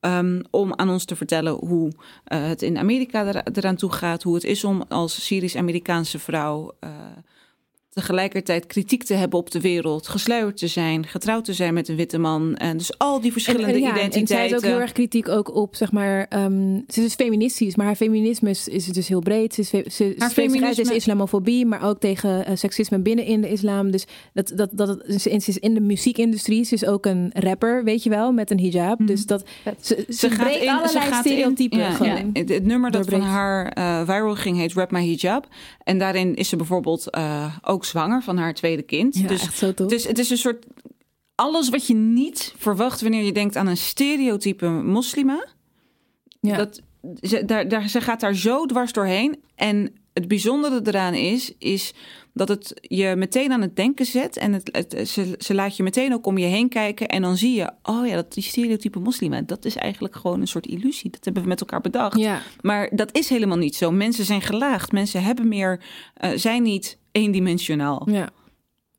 ehm, 0.00 0.42
om 0.50 0.74
aan 0.74 0.90
ons 0.90 1.04
te 1.04 1.16
vertellen 1.16 1.52
hoe 1.52 1.92
eh, 2.24 2.46
het 2.46 2.62
in 2.62 2.78
Amerika 2.78 3.26
er, 3.26 3.56
eraan 3.56 3.76
toe 3.76 3.92
gaat. 3.92 4.22
Hoe 4.22 4.34
het 4.34 4.44
is 4.44 4.64
om 4.64 4.82
als 4.88 5.24
Syrisch-Amerikaanse 5.24 6.18
vrouw 6.18 6.72
eh, 6.80 6.90
tegelijkertijd 7.94 8.66
kritiek 8.66 9.02
te 9.04 9.14
hebben 9.14 9.38
op 9.38 9.50
de 9.50 9.60
wereld. 9.60 10.08
Gesluierd 10.08 10.56
te 10.56 10.66
zijn, 10.66 11.06
getrouwd 11.06 11.44
te 11.44 11.52
zijn 11.52 11.74
met 11.74 11.88
een 11.88 11.96
witte 11.96 12.18
man. 12.18 12.56
En 12.56 12.76
dus 12.76 12.98
al 12.98 13.20
die 13.20 13.32
verschillende 13.32 13.66
en, 13.66 13.74
en 13.74 13.80
ja, 13.80 13.88
identiteiten. 13.88 14.20
En 14.20 14.26
zij 14.26 14.46
is 14.46 14.54
ook 14.54 14.62
heel 14.70 14.80
erg 14.80 14.92
kritiek 14.92 15.28
ook 15.28 15.54
op, 15.54 15.74
zeg 15.74 15.92
maar, 15.92 16.26
ehm, 16.28 16.80
ze 16.88 17.02
is 17.04 17.14
feministisch, 17.14 17.74
maar 17.76 17.86
haar 17.86 17.94
feminisme 17.94 18.50
is, 18.50 18.68
is 18.68 18.86
dus 18.86 19.08
heel 19.08 19.20
breed. 19.20 19.54
Ze, 19.54 19.60
is, 19.60 19.68
fe- 19.68 19.84
ze 19.90 20.14
Haar 20.18 20.30
feminisme- 20.30 20.74
tegen 20.74 20.94
islamofobie, 20.94 21.66
maar 21.66 21.82
ook 21.84 21.98
tegen 22.00 22.46
eh, 22.46 22.56
seksisme 22.56 22.98
binnen 22.98 23.24
in 23.24 23.40
de 23.40 23.48
islam. 23.48 23.90
Dus 23.90 24.04
dat, 24.32 24.52
dat, 24.54 24.70
dat, 24.72 24.98
ze, 25.20 25.30
is 25.30 25.58
in 25.58 25.74
de 25.74 25.80
muziekindustrie, 25.80 26.64
ze 26.64 26.74
is 26.74 26.84
ook 26.86 27.06
een 27.06 27.30
rapper, 27.34 27.84
weet 27.84 28.02
je 28.02 28.10
wel, 28.10 28.32
met 28.32 28.50
een 28.50 28.60
hijab. 28.60 29.06
Dus 29.06 29.26
dat, 29.26 29.44
ze, 29.80 30.04
ze, 30.08 30.30
gaat 30.30 30.54
in- 30.54 30.68
allerlei 30.68 30.88
ze 30.88 31.00
gaat 31.00 31.24
in- 31.26 31.32
stereotypen 31.32 31.78
ja, 31.78 31.90
gewoon. 31.90 32.30
ja. 32.32 32.42
Het, 32.44 32.64
nummer 32.64 32.90
dat 32.90 33.08
van 33.08 33.20
haar 33.20 33.68
eh, 33.68 34.00
viral 34.04 34.34
ging 34.34 34.56
heet 34.56 34.72
Rap 34.72 34.90
My 34.90 35.06
Hijab. 35.06 35.46
En 35.84 35.98
daarin 35.98 36.34
is 36.34 36.48
ze 36.48 36.56
bijvoorbeeld 36.56 37.10
eh, 37.10 37.56
ook 37.62 37.83
zwanger 37.84 38.22
van 38.22 38.36
haar 38.36 38.54
tweede 38.54 38.82
kind. 38.82 39.16
Ja, 39.16 39.26
dus 39.26 39.42
echt 39.42 39.56
zo 39.56 39.74
tof. 39.74 39.90
het 39.90 39.98
is, 40.00 40.06
het 40.06 40.18
is 40.18 40.30
een 40.30 40.38
soort... 40.38 40.66
Alles 41.34 41.68
wat 41.68 41.86
je 41.86 41.94
niet 41.94 42.54
verwacht 42.56 43.00
wanneer 43.00 43.22
je 43.22 43.32
denkt 43.32 43.56
aan 43.56 43.66
een 43.66 43.76
stereotype 43.76 44.68
moslima. 44.68 45.46
Ja. 46.40 46.56
Dat, 46.56 46.80
ze, 47.20 47.44
daar, 47.44 47.68
daar, 47.68 47.88
ze 47.88 48.00
gaat 48.00 48.20
daar 48.20 48.34
zo 48.34 48.66
dwars 48.66 48.92
doorheen. 48.92 49.42
En 49.54 49.94
het 50.12 50.28
bijzondere 50.28 50.80
eraan 50.84 51.14
is, 51.14 51.54
is 51.58 51.92
dat 52.34 52.48
het 52.48 52.74
je 52.80 53.14
meteen 53.16 53.52
aan 53.52 53.60
het 53.60 53.76
denken 53.76 54.06
zet. 54.06 54.36
En 54.36 54.52
het, 54.52 54.68
het, 54.72 55.08
ze, 55.08 55.34
ze 55.38 55.54
laat 55.54 55.76
je 55.76 55.82
meteen 55.82 56.12
ook 56.12 56.26
om 56.26 56.38
je 56.38 56.46
heen 56.46 56.68
kijken. 56.68 57.08
En 57.08 57.22
dan 57.22 57.36
zie 57.36 57.54
je, 57.54 57.70
oh 57.82 58.06
ja, 58.06 58.14
dat 58.14 58.32
die 58.32 58.42
stereotype 58.42 58.98
moslima, 58.98 59.42
dat 59.42 59.64
is 59.64 59.76
eigenlijk 59.76 60.16
gewoon 60.16 60.40
een 60.40 60.46
soort 60.48 60.66
illusie. 60.66 61.10
Dat 61.10 61.24
hebben 61.24 61.42
we 61.42 61.48
met 61.48 61.60
elkaar 61.60 61.80
bedacht. 61.80 62.18
Ja. 62.18 62.42
Maar 62.60 62.90
dat 62.94 63.16
is 63.16 63.28
helemaal 63.28 63.58
niet 63.58 63.76
zo. 63.76 63.90
Mensen 63.90 64.24
zijn 64.24 64.42
gelaagd. 64.42 64.92
Mensen 64.92 65.22
hebben 65.22 65.48
meer, 65.48 65.80
eh, 66.14 66.30
zijn 66.34 66.62
niet 66.62 66.98
eendimensionaal. 67.12 68.08
ja. 68.10 68.28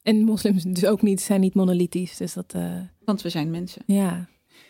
En 0.04 0.24
moslims 0.24 0.64
dus 0.64 0.86
ook 0.86 1.02
niet, 1.02 1.22
zijn 1.22 1.42
niet 1.42 1.54
monolithisch. 1.54 2.18
Dus 2.18 2.34
dat, 2.34 2.54
eh, 2.54 2.76
Want 3.06 3.22
we 3.22 3.30
zijn 3.30 3.50
mensen. 3.50 3.82
ja. 3.86 4.28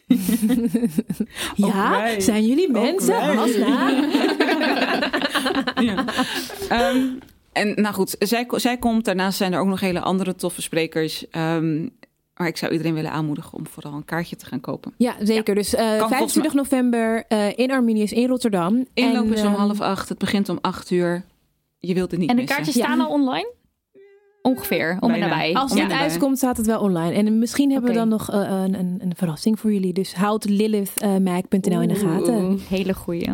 ja, 1.55 2.19
zijn 2.19 2.45
jullie 2.45 2.71
mensen? 2.71 3.35
Hasna? 3.35 3.89
Ja. 5.81 6.05
Ehm, 6.69 7.07
en 7.55 7.81
nou 7.81 7.93
goed, 7.93 8.15
zij, 8.19 8.45
zij 8.49 8.77
komt. 8.77 9.05
Daarnaast 9.05 9.37
zijn 9.37 9.53
er 9.53 9.59
ook 9.59 9.67
nog 9.67 9.79
hele 9.79 9.99
andere 10.01 10.35
toffe 10.35 10.61
sprekers. 10.61 11.29
Ehm, 11.29 11.81
maar 12.35 12.47
ik 12.47 12.57
zou 12.57 12.71
iedereen 12.71 12.93
willen 12.93 13.11
aanmoedigen 13.11 13.57
om 13.57 13.67
vooral 13.67 13.93
een 13.93 14.05
kaartje 14.05 14.35
te 14.35 14.45
gaan 14.45 14.59
kopen. 14.61 14.93
Ja, 14.97 15.15
zeker. 15.19 15.55
Dus 15.55 15.75
eh, 15.75 15.87
volgens 15.89 16.09
25 16.11 16.53
november 16.53 17.25
eh, 17.27 17.57
in 17.57 17.71
Arminius 17.71 18.11
in 18.11 18.27
Rotterdam. 18.27 18.85
Inloop 18.93 19.25
En, 19.25 19.33
is 19.33 19.41
om 19.41 19.47
ehm, 19.47 19.55
half 19.55 19.81
acht. 19.81 20.09
Het 20.09 20.17
begint 20.17 20.49
om 20.49 20.57
acht 20.61 20.91
uur. 20.91 21.23
Je 21.79 21.93
wilt 21.93 22.11
het 22.11 22.19
niet 22.19 22.29
En 22.29 22.35
de 22.35 22.41
missen. 22.41 22.63
kaartjes 22.63 22.83
staan 22.83 22.99
al 22.99 23.09
online? 23.09 23.53
Ongeveer, 24.41 24.97
om 24.99 25.11
en 25.11 25.19
nabij. 25.19 25.53
Als 25.53 25.71
het 25.71 25.79
Ja. 25.79 25.85
niet 25.87 25.95
uitkomt, 25.95 26.37
staat 26.37 26.57
het 26.57 26.65
wel 26.65 26.79
online. 26.79 27.13
En 27.13 27.39
misschien 27.39 27.71
hebben 27.71 27.89
we 27.89 27.95
dan 27.97 28.07
nog 28.09 28.31
eh, 28.31 28.39
een, 28.39 28.79
een, 28.79 28.97
een 29.01 29.13
verrassing 29.15 29.59
voor 29.59 29.73
jullie. 29.73 29.93
Dus 29.93 30.13
houd 30.15 30.49
lilithmac.nl 30.49 31.81
in 31.81 31.87
de 31.87 31.95
gaten. 31.95 32.33
Oeh, 32.43 32.61
Hele 32.69 32.93
goeie. 32.93 33.29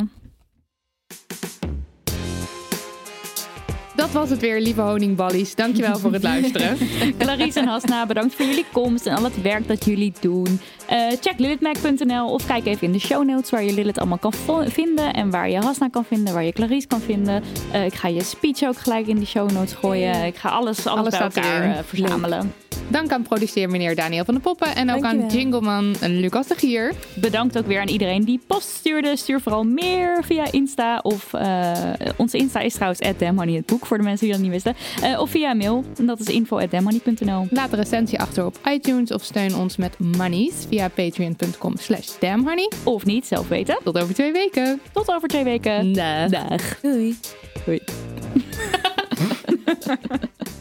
Dat 4.01 4.11
was 4.11 4.29
het 4.29 4.39
weer, 4.39 4.61
lieve 4.61 4.81
honingballies. 4.81 5.55
Dankjewel 5.55 5.97
voor 5.97 6.13
het 6.13 6.23
luisteren. 6.23 6.77
Clarice 7.17 7.59
en 7.59 7.67
Hasna, 7.67 8.05
bedankt 8.05 8.35
voor 8.35 8.45
jullie 8.45 8.65
komst 8.71 9.05
en 9.05 9.15
al 9.15 9.23
het 9.23 9.41
werk 9.41 9.67
dat 9.67 9.85
jullie 9.85 10.13
doen. 10.19 10.59
Eh, 10.87 11.07
check 11.19 11.33
lilithmac.nl 11.37 12.33
of 12.33 12.45
kijk 12.45 12.65
even 12.65 12.87
in 12.87 12.91
de 12.91 12.99
show 12.99 13.25
notes 13.25 13.49
waar 13.49 13.63
je 13.63 13.73
Lilith 13.73 13.97
allemaal 13.97 14.17
kan 14.17 14.33
vinden. 14.65 15.13
En 15.13 15.29
waar 15.29 15.49
je 15.49 15.57
Hasna 15.57 15.87
kan 15.89 16.05
vinden, 16.05 16.33
waar 16.33 16.43
je 16.43 16.51
Clarice 16.53 16.87
kan 16.87 17.01
vinden. 17.01 17.43
Eh, 17.71 17.85
ik 17.85 17.93
ga 17.93 18.07
je 18.07 18.23
speech 18.23 18.63
ook 18.63 18.77
gelijk 18.77 19.07
in 19.07 19.19
de 19.19 19.25
show 19.25 19.51
notes 19.51 19.73
gooien. 19.73 20.25
Ik 20.25 20.35
ga 20.35 20.49
alles, 20.49 20.87
alles, 20.87 20.99
Alles 20.99 21.17
bij 21.17 21.21
elkaar 21.21 21.63
eh, 21.63 21.83
verzamelen. 21.85 22.53
Dank 22.91 23.11
aan 23.11 23.21
produceer 23.21 23.69
meneer 23.69 23.95
Daniel 23.95 24.25
van 24.25 24.33
de 24.33 24.39
Poppen. 24.39 24.75
En 24.75 24.91
ook 24.91 25.03
aan 25.03 25.27
jingleman 25.27 25.95
Lucas 26.01 26.47
de 26.47 26.55
Gier. 26.55 26.93
Bedankt 27.15 27.57
ook 27.57 27.65
weer 27.65 27.79
aan 27.79 27.87
iedereen 27.87 28.23
die 28.23 28.39
post 28.47 28.69
stuurde. 28.69 29.17
Stuur 29.17 29.41
vooral 29.41 29.63
meer 29.63 30.23
via 30.23 30.51
Insta. 30.51 30.99
Of 31.03 31.33
eh, 31.33 31.71
onze 32.17 32.37
Insta 32.37 32.59
is 32.59 32.73
trouwens 32.73 33.01
@damhoney 33.17 33.55
het 33.55 33.65
boek 33.65 33.85
voor 33.85 33.97
de 33.97 34.03
mensen 34.03 34.25
die 34.25 34.35
dat 34.35 34.43
niet 34.43 34.51
wisten. 34.51 34.75
Eh, 35.01 35.19
of 35.19 35.29
via 35.29 35.53
mail. 35.53 35.83
En 35.97 36.05
dat 36.05 36.19
is 36.19 36.27
info@damhoney.nl. 36.27 37.47
Laat 37.49 37.71
een 37.71 37.79
recensie 37.79 38.19
achter 38.19 38.45
op 38.45 38.59
iTunes 38.69 39.11
of 39.11 39.23
steun 39.23 39.55
ons 39.55 39.77
met 39.77 39.99
monies 39.99 40.53
via 40.69 40.87
patreon.com 40.87 41.77
slash. 41.77 42.07
Of 42.83 43.05
niet, 43.05 43.25
zelf 43.25 43.47
weten. 43.47 43.77
Tot 43.83 43.99
over 44.01 44.13
twee 44.13 44.31
weken. 44.31 44.81
Tot 44.93 45.11
over 45.11 45.27
twee 45.27 45.43
weken. 45.43 45.93
Dag. 45.93 46.29
Dag. 46.29 46.79
Doei. 46.81 47.81